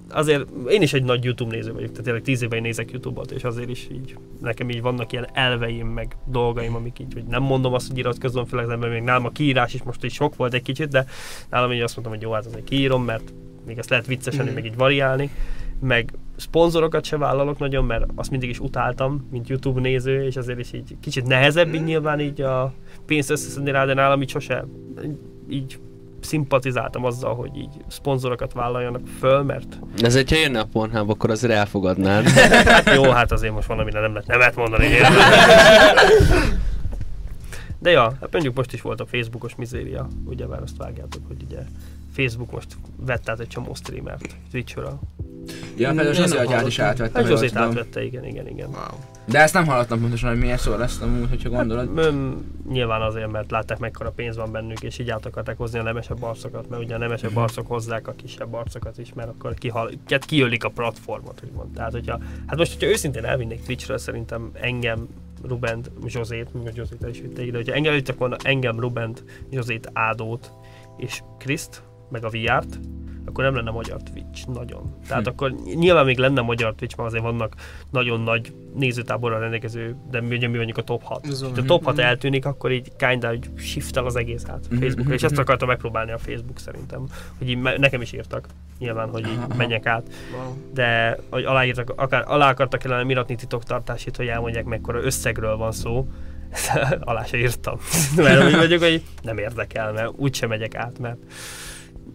azért 0.09 0.47
én 0.69 0.81
is 0.81 0.93
egy 0.93 1.03
nagy 1.03 1.23
YouTube 1.23 1.55
néző 1.55 1.73
vagyok, 1.73 1.89
tehát 1.89 2.03
tényleg 2.03 2.21
tíz 2.21 2.41
éve 2.41 2.59
nézek 2.59 2.91
YouTube-ot, 2.91 3.31
és 3.31 3.43
azért 3.43 3.69
is 3.69 3.87
így 3.91 4.15
nekem 4.41 4.69
így 4.69 4.81
vannak 4.81 5.11
ilyen 5.11 5.27
elveim, 5.33 5.87
meg 5.87 6.17
dolgaim, 6.25 6.75
amik 6.75 6.99
így, 6.99 7.13
hogy 7.13 7.23
nem 7.23 7.43
mondom 7.43 7.73
azt, 7.73 7.87
hogy 7.87 7.97
iratkozzon 7.97 8.45
fel 8.45 8.59
az 8.59 8.69
ember, 8.69 8.89
még 8.89 9.01
nálam 9.01 9.25
a 9.25 9.29
kiírás 9.29 9.73
is 9.73 9.83
most 9.83 10.03
is 10.03 10.13
sok 10.13 10.35
volt 10.35 10.53
egy 10.53 10.61
kicsit, 10.61 10.87
de 10.87 11.05
nálam 11.49 11.71
így 11.71 11.81
azt 11.81 11.95
mondtam, 11.95 12.17
hogy 12.17 12.25
jó, 12.27 12.31
hát 12.33 12.45
azért 12.45 12.63
kiírom, 12.63 13.03
mert 13.03 13.33
még 13.65 13.77
ezt 13.77 13.89
lehet 13.89 14.05
viccesen, 14.05 14.45
Mhm. 14.45 14.53
meg 14.53 14.65
így 14.65 14.75
variálni, 14.75 15.29
meg 15.79 16.13
szponzorokat 16.37 17.03
se 17.03 17.17
vállalok 17.17 17.59
nagyon, 17.59 17.85
mert 17.85 18.05
azt 18.15 18.29
mindig 18.29 18.49
is 18.49 18.59
utáltam, 18.59 19.27
mint 19.31 19.49
YouTube 19.49 19.81
néző, 19.81 20.23
és 20.23 20.35
azért 20.35 20.59
is 20.59 20.73
így 20.73 20.95
kicsit 20.99 21.27
nehezebb 21.27 21.73
így 21.73 21.83
nyilván 21.83 22.19
így 22.19 22.41
a 22.41 22.73
pénzt 23.05 23.29
összeszedni 23.29 23.71
rá, 23.71 23.85
de 23.85 23.93
nálam 23.93 24.21
így 24.21 24.29
sose 24.29 24.65
így 25.49 25.79
szimpatizáltam 26.19 27.05
azzal, 27.05 27.35
hogy 27.35 27.57
így 27.57 27.73
szponzorokat 27.87 28.53
vállaljanak 28.53 29.01
föl, 29.19 29.43
mert 29.43 29.79
Ez 30.01 30.15
egy, 30.15 30.29
ha 30.29 30.37
jönne 30.37 30.59
a 30.59 30.65
Pornhub, 30.71 31.09
akkor 31.09 31.29
azért 31.29 31.53
elfogadnád. 31.53 32.27
hát 32.27 32.93
jó, 32.95 33.03
hát 33.03 33.31
azért 33.31 33.53
most 33.53 33.67
valamire 33.67 33.99
nem 33.99 34.11
lehet 34.11 34.27
nemet 34.27 34.55
mondani. 34.55 34.85
Én. 34.97 35.03
De 37.79 37.91
ja, 37.91 38.13
hát 38.21 38.31
mondjuk 38.31 38.55
most 38.55 38.73
is 38.73 38.81
volt 38.81 39.01
a 39.01 39.05
Facebookos 39.05 39.55
mizéria, 39.55 40.07
ugye 40.25 40.47
már 40.47 40.61
azt 40.61 40.77
vágjátok, 40.77 41.21
hogy 41.27 41.37
ugye 41.47 41.59
Facebook 42.13 42.51
most 42.51 42.77
vett 43.05 43.29
át 43.29 43.39
egy 43.39 43.47
csomó 43.47 43.73
streamert 43.73 44.35
Twitch-ről. 44.51 44.99
Ja, 45.77 45.87
például 45.93 46.23
az 46.23 46.31
nem 46.31 46.45
atyát 46.45 46.67
is. 46.67 46.79
Hát 46.79 46.99
ha 46.99 47.19
jól 47.19 47.27
Zsozét 47.27 47.51
tudom. 47.51 47.67
átvette, 47.67 48.03
igen, 48.03 48.25
igen, 48.25 48.47
igen. 48.47 48.67
Wow. 48.67 48.99
De 49.25 49.39
ezt 49.39 49.53
nem 49.53 49.65
hallottam 49.65 49.99
pontosan, 50.01 50.29
hogy 50.29 50.39
miért 50.39 50.59
szól 50.59 50.83
ezt 50.83 51.01
amúgy, 51.01 51.29
hogyha 51.29 51.49
gondolod. 51.49 51.89
Hát, 51.99 52.13
nyilván 52.69 53.01
azért, 53.01 53.31
mert 53.31 53.51
látták 53.51 53.79
mekkora 53.79 54.11
pénz 54.11 54.35
van 54.35 54.51
bennük, 54.51 54.81
és 54.81 54.99
így 54.99 55.09
át 55.09 55.25
akarták 55.25 55.57
hozni 55.57 55.79
a 55.79 55.83
nemesebb 55.83 56.23
arcokat, 56.23 56.69
mert 56.69 56.83
ugye 56.83 56.95
a 56.95 56.97
nemesebb 56.97 57.31
Mhm. 57.31 57.39
arcok 57.39 57.67
hozzák 57.67 58.07
a 58.07 58.11
kisebb 58.11 58.53
arcokat 58.53 58.97
is, 58.97 59.13
mert 59.13 59.29
akkor 59.29 59.53
kihal, 59.53 59.91
hát 60.09 60.25
kiölik 60.25 60.63
a 60.63 60.69
platformot, 60.69 61.41
úgymond. 61.43 61.73
Tehát, 61.73 61.91
hogyha, 61.91 62.19
hát 62.47 62.57
most, 62.57 62.73
hogyha 62.73 62.89
őszintén 62.89 63.25
elvinnék 63.25 63.63
Twitchről, 63.63 63.97
szerintem 63.97 64.49
engem, 64.53 65.07
Rubent, 65.47 65.91
Zsozét, 66.05 66.63
mert 66.63 66.75
Zsozét 66.75 67.03
el 67.03 67.09
is 67.09 67.21
vitte 67.21 67.45
ide, 67.45 67.57
hogyha 67.57 67.73
engem 67.73 67.93
vittek 67.93 68.17
volna 68.17 68.35
engem, 68.43 68.79
Rubent, 68.79 69.23
Zsozét, 69.51 69.89
Ádót 69.93 70.51
és 70.97 71.21
Kriszt, 71.39 71.81
meg 72.09 72.23
a 72.25 72.29
VR-t, 72.29 72.79
akkor 73.27 73.43
nem 73.43 73.55
lenne 73.55 73.71
magyar 73.71 73.97
Twitch, 74.03 74.47
nagyon. 74.47 74.95
Tehát 75.07 75.23
Hm. 75.23 75.29
akkor 75.29 75.51
nyilván 75.75 76.05
még 76.05 76.17
lenne 76.17 76.41
magyar 76.41 76.73
Twitch, 76.75 76.97
mert 76.97 77.09
azért 77.09 77.23
vannak 77.23 77.55
nagyon 77.91 78.21
nagy 78.21 78.53
nézőtáborral 78.75 79.39
rendelkező, 79.39 79.95
de 80.11 80.21
mi, 80.21 80.35
ugye 80.35 80.47
mi 80.47 80.55
mondjuk 80.55 80.77
a 80.77 80.81
top 80.81 81.03
6. 81.03 81.27
Ez 81.27 81.41
a 81.41 81.51
top 81.65 81.83
6 81.83 81.99
eltűnik, 81.99 82.45
akkor 82.45 82.71
így 82.71 82.91
kinda 82.97 83.27
hogy 83.27 83.49
shiftel 83.57 84.05
az 84.05 84.15
egész 84.15 84.45
át 84.47 84.67
Mhm, 84.69 84.79
Facebookra, 84.79 85.13
és 85.13 85.23
ezt 85.23 85.33
mhm. 85.33 85.41
akarta 85.41 85.65
megpróbálni 85.65 86.11
a 86.11 86.17
Facebook 86.17 86.59
szerintem. 86.59 87.05
Hogy 87.37 87.49
így 87.49 87.57
nekem 87.57 88.01
is 88.01 88.13
írtak, 88.13 88.47
nyilván, 88.79 89.09
hogy 89.09 89.27
így 89.27 89.55
menjek 89.57 89.85
át, 89.85 90.03
de 90.73 91.17
hogy 91.29 91.43
aláírtak, 91.43 91.93
akár 91.95 92.23
alá 92.27 92.49
akartak 92.49 92.79
kellene 92.79 93.09
iratni 93.09 93.35
titoktartásit, 93.35 94.15
hogy 94.15 94.27
elmondják 94.27 94.65
mekkora 94.65 95.03
összegről 95.03 95.57
van 95.57 95.71
szó, 95.71 96.07
alá 96.99 97.23
se 97.23 97.37
írtam. 97.37 97.77
mert 98.15 98.45
úgy 98.45 98.55
vagyok, 98.55 98.81
hogy 98.81 99.03
nem 99.21 99.37
érdekel, 99.37 99.91
mert 99.91 100.11
úgysem 100.15 100.49
megyek 100.49 100.75
át, 100.75 100.99
mert 100.99 101.17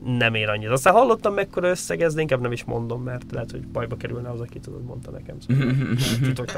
nem 0.05 0.35
ér 0.35 0.49
annyit. 0.49 0.69
Aztán 0.69 0.93
hallottam 0.93 1.35
mekkora 1.35 1.69
összeg 1.69 2.03
ez, 2.03 2.15
de 2.15 2.21
inkább 2.21 2.41
nem 2.41 2.53
is 2.53 2.65
mondom, 2.65 3.03
mert 3.03 3.25
lehet, 3.33 3.51
hogy 3.51 3.67
bajba 3.67 3.97
kerülne 3.97 4.31
az, 4.31 4.41
aki 4.41 4.59
tudod, 4.59 4.85
mondta 4.85 5.11
nekem. 5.11 5.37
Szóval. 5.47 5.75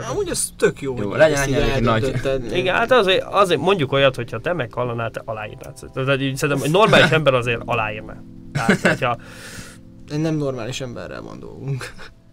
Amúgy 0.10 0.28
ez 0.28 0.48
tök 0.58 0.80
jó, 0.80 0.94
Jó, 0.98 1.08
hogy 1.08 1.18
legyen 1.18 1.54
elég 1.54 1.82
nagy. 1.82 2.14
Igen, 2.52 2.74
hát 2.74 2.92
azért, 2.92 3.22
azért 3.22 3.60
mondjuk 3.60 3.92
olyat, 3.92 4.14
hogyha 4.16 4.40
te 4.40 4.52
meghallanál, 4.52 5.10
te 5.10 5.22
aláírnád. 5.24 5.78
Tehát 5.94 6.20
így 6.20 6.36
szerintem 6.36 6.64
egy 6.66 6.72
normális 6.72 7.10
ember 7.18 7.34
azért 7.34 7.62
aláírná. 7.64 8.16
Tehát, 8.52 8.80
hogyha, 8.80 9.16
Egy 10.10 10.20
nem 10.20 10.34
normális 10.36 10.80
emberrel 10.80 11.22
van 11.22 11.38
dolgunk. 11.40 11.92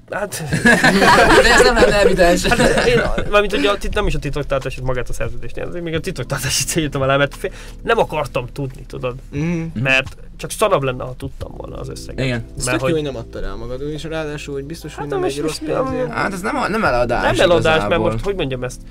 hát, 0.10 0.44
De 1.44 1.54
ez 1.54 1.62
nem 1.64 1.74
lenne 1.76 2.00
evidens. 2.00 2.46
hát 2.46 2.86
én, 2.88 3.02
mármint 3.32 3.54
ugye 3.54 3.70
a, 3.70 3.78
nem 3.92 4.08
is 4.08 4.16
a 4.16 4.20
titoktartást, 4.20 4.82
magát 4.82 5.10
a 5.10 5.14
szerződésnél, 5.14 5.68
még 5.82 5.94
a 5.94 6.00
titoktartást 6.00 6.66
is 6.68 6.76
írtam 6.84 7.02
alá, 7.02 7.18
mert 7.18 7.36
fél, 7.36 7.52
nem 7.84 7.98
akartam 7.98 8.46
tudni, 8.54 8.86
tudod, 8.88 9.16
Mm. 9.36 9.64
mert 9.74 10.18
csak 10.42 10.52
szarabb 10.52 10.84
lenne, 10.84 11.04
ha 11.04 11.14
tudtam 11.18 11.52
volna 11.58 11.76
az 11.78 11.90
összeget. 11.90 12.26
Igen. 12.26 12.46
Ez 12.58 12.66
Mert 12.66 12.82
hogy- 12.82 12.92
hogy 12.92 13.02
nem 13.02 13.16
adtad 13.16 13.44
el 13.44 13.56
magad, 13.56 13.82
és 13.82 14.04
ráadásul, 14.04 14.54
hogy 14.54 14.64
biztos, 14.64 14.94
hogy 14.96 15.04
Hát 15.04 15.12
nem 15.12 15.20
nem 15.20 15.30
egy 15.30 15.40
rossz 15.40 15.58
pénzért. 15.58 16.10
Hát 16.12 16.34
ez 16.34 16.42
nem, 16.42 16.56
a- 16.56 16.68
nem 16.68 16.84
eladás 16.84 17.38
Nem 17.38 17.50
eladás, 17.50 17.64
mert 17.64 17.80
igazából. 17.86 18.12
most 18.12 18.24
hogy 18.24 18.36
mondjam 18.36 18.64
ezt, 18.64 18.82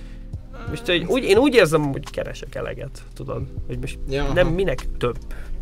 most 0.68 0.86
hogy 0.86 1.05
úgy, 1.05 1.22
én 1.24 1.36
úgy 1.38 1.55
érzem, 1.55 1.82
hogy 1.82 2.11
keresek 2.11 2.55
eleget, 2.55 3.03
tudod, 3.14 3.42
hogy 3.66 3.78
most 3.78 3.98
Ja, 4.09 4.22
aha. 4.24 4.32
nem 4.32 4.46
minek 4.46 4.86
több. 4.98 5.16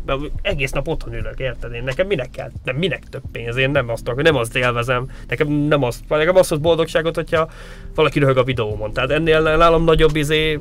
Mert 0.05 0.19
egész 0.41 0.71
nap 0.71 0.87
otthon 0.87 1.13
ülök, 1.13 1.39
érted? 1.39 1.73
Én 1.73 1.83
nekem 1.83 2.07
minek 2.07 2.29
kell? 2.29 2.49
Nem 2.63 2.75
minek 2.75 3.03
több 3.09 3.21
pénz? 3.31 3.55
Én 3.55 3.69
nem 3.69 3.89
azt 3.89 4.07
akarok, 4.07 4.23
nem 4.25 4.35
azt 4.35 4.55
élvezem. 4.55 5.09
Nekem 5.27 5.47
nem 5.47 5.83
azt, 5.83 5.99
nekem 6.07 6.35
azt 6.35 6.49
hoz 6.49 6.57
boldogságot, 6.57 7.15
hogyha 7.15 7.49
valaki 7.95 8.19
röhög 8.19 8.37
a 8.37 8.43
videómon. 8.43 8.93
Tehát 8.93 9.11
ennél 9.11 9.41
nálam 9.41 9.83
nagyobb 9.83 10.15
izé 10.15 10.59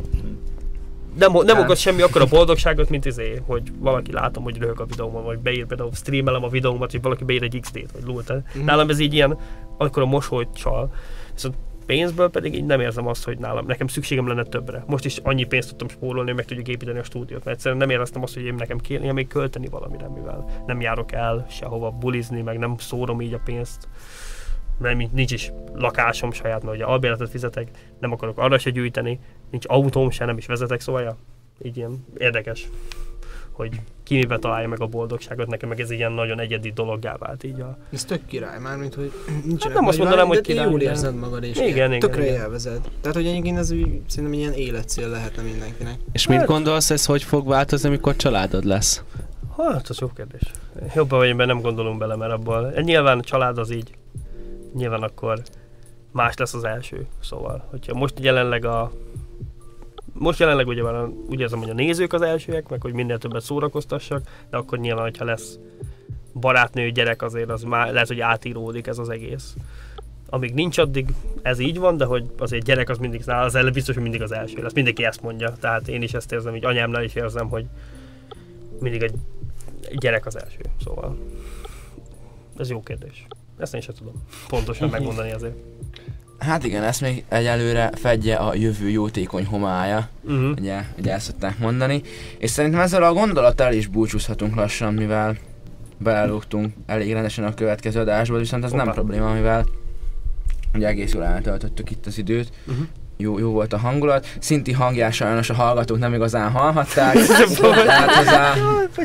nem, 1.19 1.33
nem 1.33 1.57
Hát. 1.57 1.65
okoz 1.65 1.79
semmi 1.79 2.03
akkor 2.03 2.21
a 2.21 2.27
boldogságot, 2.27 2.89
mint 2.89 3.05
izé, 3.05 3.43
hogy 3.47 3.73
valaki 3.79 4.13
látom, 4.13 4.43
hogy 4.43 4.59
röhög 4.59 4.81
a 4.81 4.85
videómon, 4.85 5.25
vagy 5.25 5.39
beír 5.39 5.67
például 5.67 5.91
streamelem 5.93 6.45
a 6.45 6.49
videómat, 6.49 6.91
hogy 6.91 7.03
valaki 7.03 7.25
beír 7.25 7.43
egy 7.43 7.59
XD-t, 7.61 7.93
vagy 7.93 8.03
lult. 8.05 8.33
Mhm. 8.55 8.65
Nálam 8.65 8.91
ez 8.91 8.99
így 8.99 9.15
ilyen, 9.15 9.39
akkor 9.79 10.03
a 10.03 10.07
mosolyt 10.07 10.49
csal. 10.55 10.93
Viszont 11.33 11.55
pénzből 11.87 12.31
pedig 12.31 12.55
így 12.55 12.65
nem 12.65 12.81
érzem 12.81 13.07
azt, 13.07 13.25
hogy 13.25 13.39
nálam, 13.39 13.67
nekem 13.67 13.87
szükségem 13.87 14.29
lenne 14.29 14.43
többre. 14.43 14.85
Most 14.87 15.05
is 15.05 15.17
annyi 15.23 15.45
pénzt 15.45 15.69
tudtam 15.69 15.89
spórolni, 15.89 16.27
hogy 16.27 16.37
meg 16.37 16.45
tudjuk 16.45 16.69
építeni 16.69 16.99
a 16.99 17.03
stúdiót, 17.03 17.45
mert 17.45 17.57
egyszerűen 17.57 17.81
nem 17.81 17.91
éreztem 17.91 18.23
azt, 18.23 18.35
hogy 18.35 18.45
én 18.45 18.55
nekem 18.55 18.79
kéne 18.79 19.13
még 19.13 19.27
költeni 19.29 19.69
valamire, 19.69 20.09
mivel 20.09 20.63
nem 20.67 20.81
járok 20.81 21.13
el 21.13 21.47
sehova 21.51 21.91
bulizni, 21.91 22.41
meg 22.41 22.59
nem 22.59 22.75
szórom 22.79 23.21
így 23.21 23.33
a 23.33 23.41
pénzt. 23.45 23.89
Nem, 24.79 25.01
így 25.01 25.11
nincs 25.11 25.33
is 25.33 25.53
lakásom 25.75 26.33
saját, 26.33 26.63
mert 26.63 26.77
ugye 26.77 26.85
albérletet 26.85 27.31
fizetek, 27.31 27.69
nem 28.01 28.13
akarok 28.13 28.39
arra 28.39 28.59
se 28.59 28.71
gyűjteni, 28.71 29.21
nincs 29.51 29.65
autóm 29.69 30.11
se, 30.11 30.25
nem 30.25 30.37
is 30.37 30.47
vezetek, 30.47 30.81
szóval 30.81 31.03
ja, 31.03 31.17
így 31.63 31.77
ilyen 31.77 32.05
érdekes, 32.19 32.69
hogy 33.53 33.81
ki 34.03 34.15
miben 34.15 34.41
találja 34.41 34.69
meg 34.69 34.81
a 34.81 34.87
boldogságot, 34.87 35.47
nekem 35.47 35.69
meg 35.69 35.81
ez 35.81 35.91
ilyen 35.91 36.13
nagyon 36.13 36.41
egyedi 36.41 36.71
dologgá 36.71 37.17
vált 37.17 37.45
így 37.45 37.61
a... 37.61 37.77
Ez 37.93 38.05
tök 38.05 38.27
király, 38.27 38.59
mármint, 38.59 38.95
hogy 38.95 39.13
nincsenek 39.27 39.63
Hát 39.63 39.73
nem 39.75 39.87
azt 39.87 39.99
mondanám, 39.99 40.27
hogy 40.27 40.41
király, 40.41 40.71
jól 40.71 40.81
érzed 40.81 41.15
magad, 41.15 41.45
és 41.45 41.57
Igen, 41.57 41.69
igen, 41.71 41.99
tökre 41.99 42.23
igen. 42.23 42.35
élvezed. 42.35 42.81
Tehát, 43.01 43.17
hogy 43.17 43.27
egyébként 43.27 43.59
ez 43.59 43.71
úgy, 43.71 44.01
szerintem 44.07 44.33
ilyen 44.39 44.53
életcél 44.53 45.09
lehetne 45.09 45.43
mindenkinek. 45.43 45.95
És 46.13 46.27
mit 46.27 46.39
Hát- 46.39 46.47
gondolsz, 46.47 46.91
ez 46.91 47.07
hogy 47.07 47.23
fog 47.23 47.49
változni, 47.49 47.89
amikor 47.89 48.17
családod 48.17 48.65
lesz? 48.65 49.03
Hát, 49.57 49.89
az 49.89 49.99
jó 49.99 50.11
kérdés. 50.17 50.43
Jobban 50.95 51.19
vagy, 51.19 51.35
mert 51.35 51.49
nem 51.49 51.61
gondolunk 51.61 51.99
bele, 51.99 52.17
mert 52.17 52.33
abból. 52.33 52.73
Nyilván 52.77 53.19
a 53.19 53.23
család 53.23 53.59
az 53.59 53.71
így 53.71 53.91
nyilván 54.75 55.03
akkor 55.03 55.43
más 56.13 56.37
lesz 56.37 56.55
az 56.55 56.65
első. 56.65 57.07
Szóval, 57.21 57.67
hogyha 57.71 57.95
most 57.95 58.15
jelenleg 58.21 58.65
a 58.65 58.93
most 60.19 60.39
jelenleg 60.39 60.67
ugye 60.67 60.83
van, 60.83 61.25
úgy 61.29 61.41
érzem, 61.41 61.59
hogy 61.59 61.71
a 61.71 61.75
nézők 61.75 62.13
az 62.13 62.23
elsőek, 62.23 62.69
meg 62.69 62.81
hogy 62.81 62.93
minél 62.93 63.19
többet 63.19 63.43
szórakoztassak, 63.43 64.23
de 64.51 64.57
akkor 64.57 64.79
nyilván, 64.79 65.05
hogyha 65.05 65.25
lesz 65.25 65.59
barátnő, 66.35 66.91
gyerek, 66.91 67.23
azért 67.23 67.51
az 67.51 67.63
már 67.63 67.93
lehet, 67.93 68.09
hogy 68.09 68.21
átíródik 68.21 68.87
ez 68.87 68.99
az 68.99 69.09
egész. 69.09 69.55
Amíg 70.31 70.55
nincs 70.55 70.79
addig, 70.79 71.09
ez 71.43 71.59
így 71.59 71.79
van, 71.79 71.97
de 71.97 72.05
hogy 72.05 72.31
azért 72.39 72.65
gyerek 72.65 72.89
az 72.89 72.99
mindig, 72.99 73.23
az 73.27 73.55
előbb 73.55 73.73
biztos, 73.73 73.95
hogy 73.95 74.03
mindig 74.03 74.23
az 74.23 74.33
első 74.33 74.63
lesz. 74.63 74.73
Mindenki 74.73 75.05
ezt 75.05 75.23
mondja, 75.23 75.53
tehát 75.61 75.89
én 75.89 76.03
is 76.03 76.15
ezt 76.15 76.33
érzem, 76.33 76.57
így 76.57 76.65
anyámnál 76.65 77.05
is 77.05 77.15
érzem, 77.15 77.49
hogy 77.49 77.65
mindig 78.81 79.03
egy 79.03 79.15
gyerek 79.99 80.27
az 80.27 80.39
első, 80.43 80.61
szóval 80.85 81.17
ez 82.59 82.71
jó 82.71 82.83
kérdés. 82.83 83.27
Ezt 83.59 83.75
én 83.75 83.81
sem 83.81 83.95
tudom 83.95 84.15
pontosan 84.49 84.89
megmondani 84.89 85.33
azért. 85.33 85.55
Hát 86.39 86.65
igen, 86.65 86.83
ezt 86.83 87.01
még 87.01 87.25
egyelőre 87.29 87.91
fedje 87.95 88.37
a 88.37 88.55
jövő 88.55 88.89
jótékony 88.89 89.45
homája, 89.47 90.09
Uh-huh. 90.25 90.51
ugye, 90.59 90.81
ugye 90.99 91.13
ezt 91.13 91.27
szokták 91.27 91.59
mondani. 91.59 92.03
És 92.39 92.51
szerintem 92.51 92.81
ezzel 92.81 93.03
a 93.03 93.13
gondolattal 93.13 93.73
is 93.73 93.87
búcsúzhatunk 93.87 94.55
lassan, 94.55 94.95
mivel 94.95 95.37
belelógtunk 95.99 96.75
elég 96.87 97.13
rendesen 97.13 97.45
a 97.45 97.55
következő 97.55 98.01
adásba, 98.01 98.39
viszont 98.39 98.65
ez 98.65 98.71
nem 98.71 98.81
Hoppá. 98.81 98.93
probléma, 98.93 99.33
mivel 99.33 99.67
ugye 100.75 100.87
egész 100.87 101.13
jól 101.13 101.25
eltöltöttük 101.25 101.91
itt 101.91 102.07
az 102.07 102.19
időt. 102.19 102.53
Uh-huh. 102.67 102.87
Jó, 103.21 103.39
jó 103.39 103.51
volt 103.51 103.73
a 103.73 103.79
hangulat. 103.79 104.27
Szinti 104.41 104.73
hangját 104.73 105.13
sajnos 105.13 105.51
a 105.51 105.55
hallgatók 105.55 105.99
nem 105.99 106.15
igazán 106.15 106.51
hallhatták. 106.51 107.15
Tehát 107.27 108.27
a, 108.29 108.55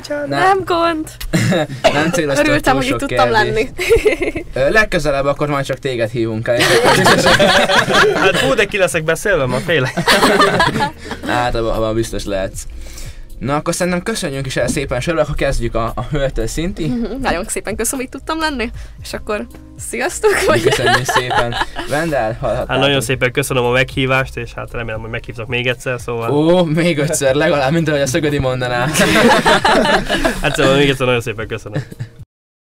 nem, 0.27 0.27
Nem 0.27 0.63
gond. 0.65 1.07
nem 1.93 2.11
céloztam 2.11 2.45
Örültem, 2.45 2.75
hogy 2.75 2.85
itt 2.85 2.97
tudtam 2.97 3.31
lenni. 3.31 3.69
Legközelebb 4.53 5.25
akkor 5.25 5.47
majd 5.47 5.65
csak 5.65 5.77
téged 5.77 6.09
hívunk 6.09 6.47
el. 6.47 6.59
Hát 8.13 8.37
fú, 8.37 8.53
de 8.53 8.65
ki 8.65 8.77
leszek 8.77 9.03
beszélve, 9.03 9.45
ma 9.45 9.57
félek. 9.57 9.93
Hát 11.27 11.55
abban 11.55 11.75
abba 11.75 11.93
biztos 11.93 12.25
lehetsz. 12.25 12.61
Na 13.39 13.55
akkor 13.55 13.73
szerintem 13.73 14.03
köszönjünk 14.03 14.45
is 14.45 14.55
el 14.55 14.67
szépen 14.67 14.99
sorba, 14.99 15.21
akkor 15.21 15.35
kezdjük 15.35 15.75
a, 15.75 15.91
a 15.95 16.01
höltől 16.11 16.47
szinti. 16.47 16.93
Nagyon 17.21 17.45
szépen 17.45 17.75
köszönöm, 17.75 18.05
hogy 18.05 18.13
itt 18.13 18.19
tudtam 18.19 18.39
lenni. 18.39 18.71
És 19.01 19.13
akkor 19.13 19.47
sziasztok, 19.77 20.43
vagy 20.45 20.63
Köszönjük 20.63 21.05
szépen. 21.05 21.55
Vendel, 21.89 22.37
hallhattátok. 22.39 22.69
Hát 22.69 22.79
nagyon 22.79 23.01
szépen 23.01 23.31
köszönöm 23.31 23.63
a 23.63 23.71
meghívást, 23.71 24.37
és 24.37 24.53
hát 24.53 24.71
remélem, 24.71 25.01
hogy 25.01 25.09
meghívtak 25.09 25.47
még 25.47 25.67
egyszer, 25.67 25.99
szóval... 25.99 26.31
Ó, 26.31 26.63
még 26.63 26.97
ötször, 26.97 27.35
legalább, 27.35 27.71
mint 27.71 27.87
ahogy 27.87 28.01
a 28.01 28.07
Szögödi 28.07 28.39
mondaná. 28.39 28.87
Hát 30.41 30.55
szóval 30.55 30.75
még 30.75 30.89
egyszer 30.89 31.05
nagyon 31.05 31.21
szépen 31.21 31.47
köszönöm. 31.47 31.83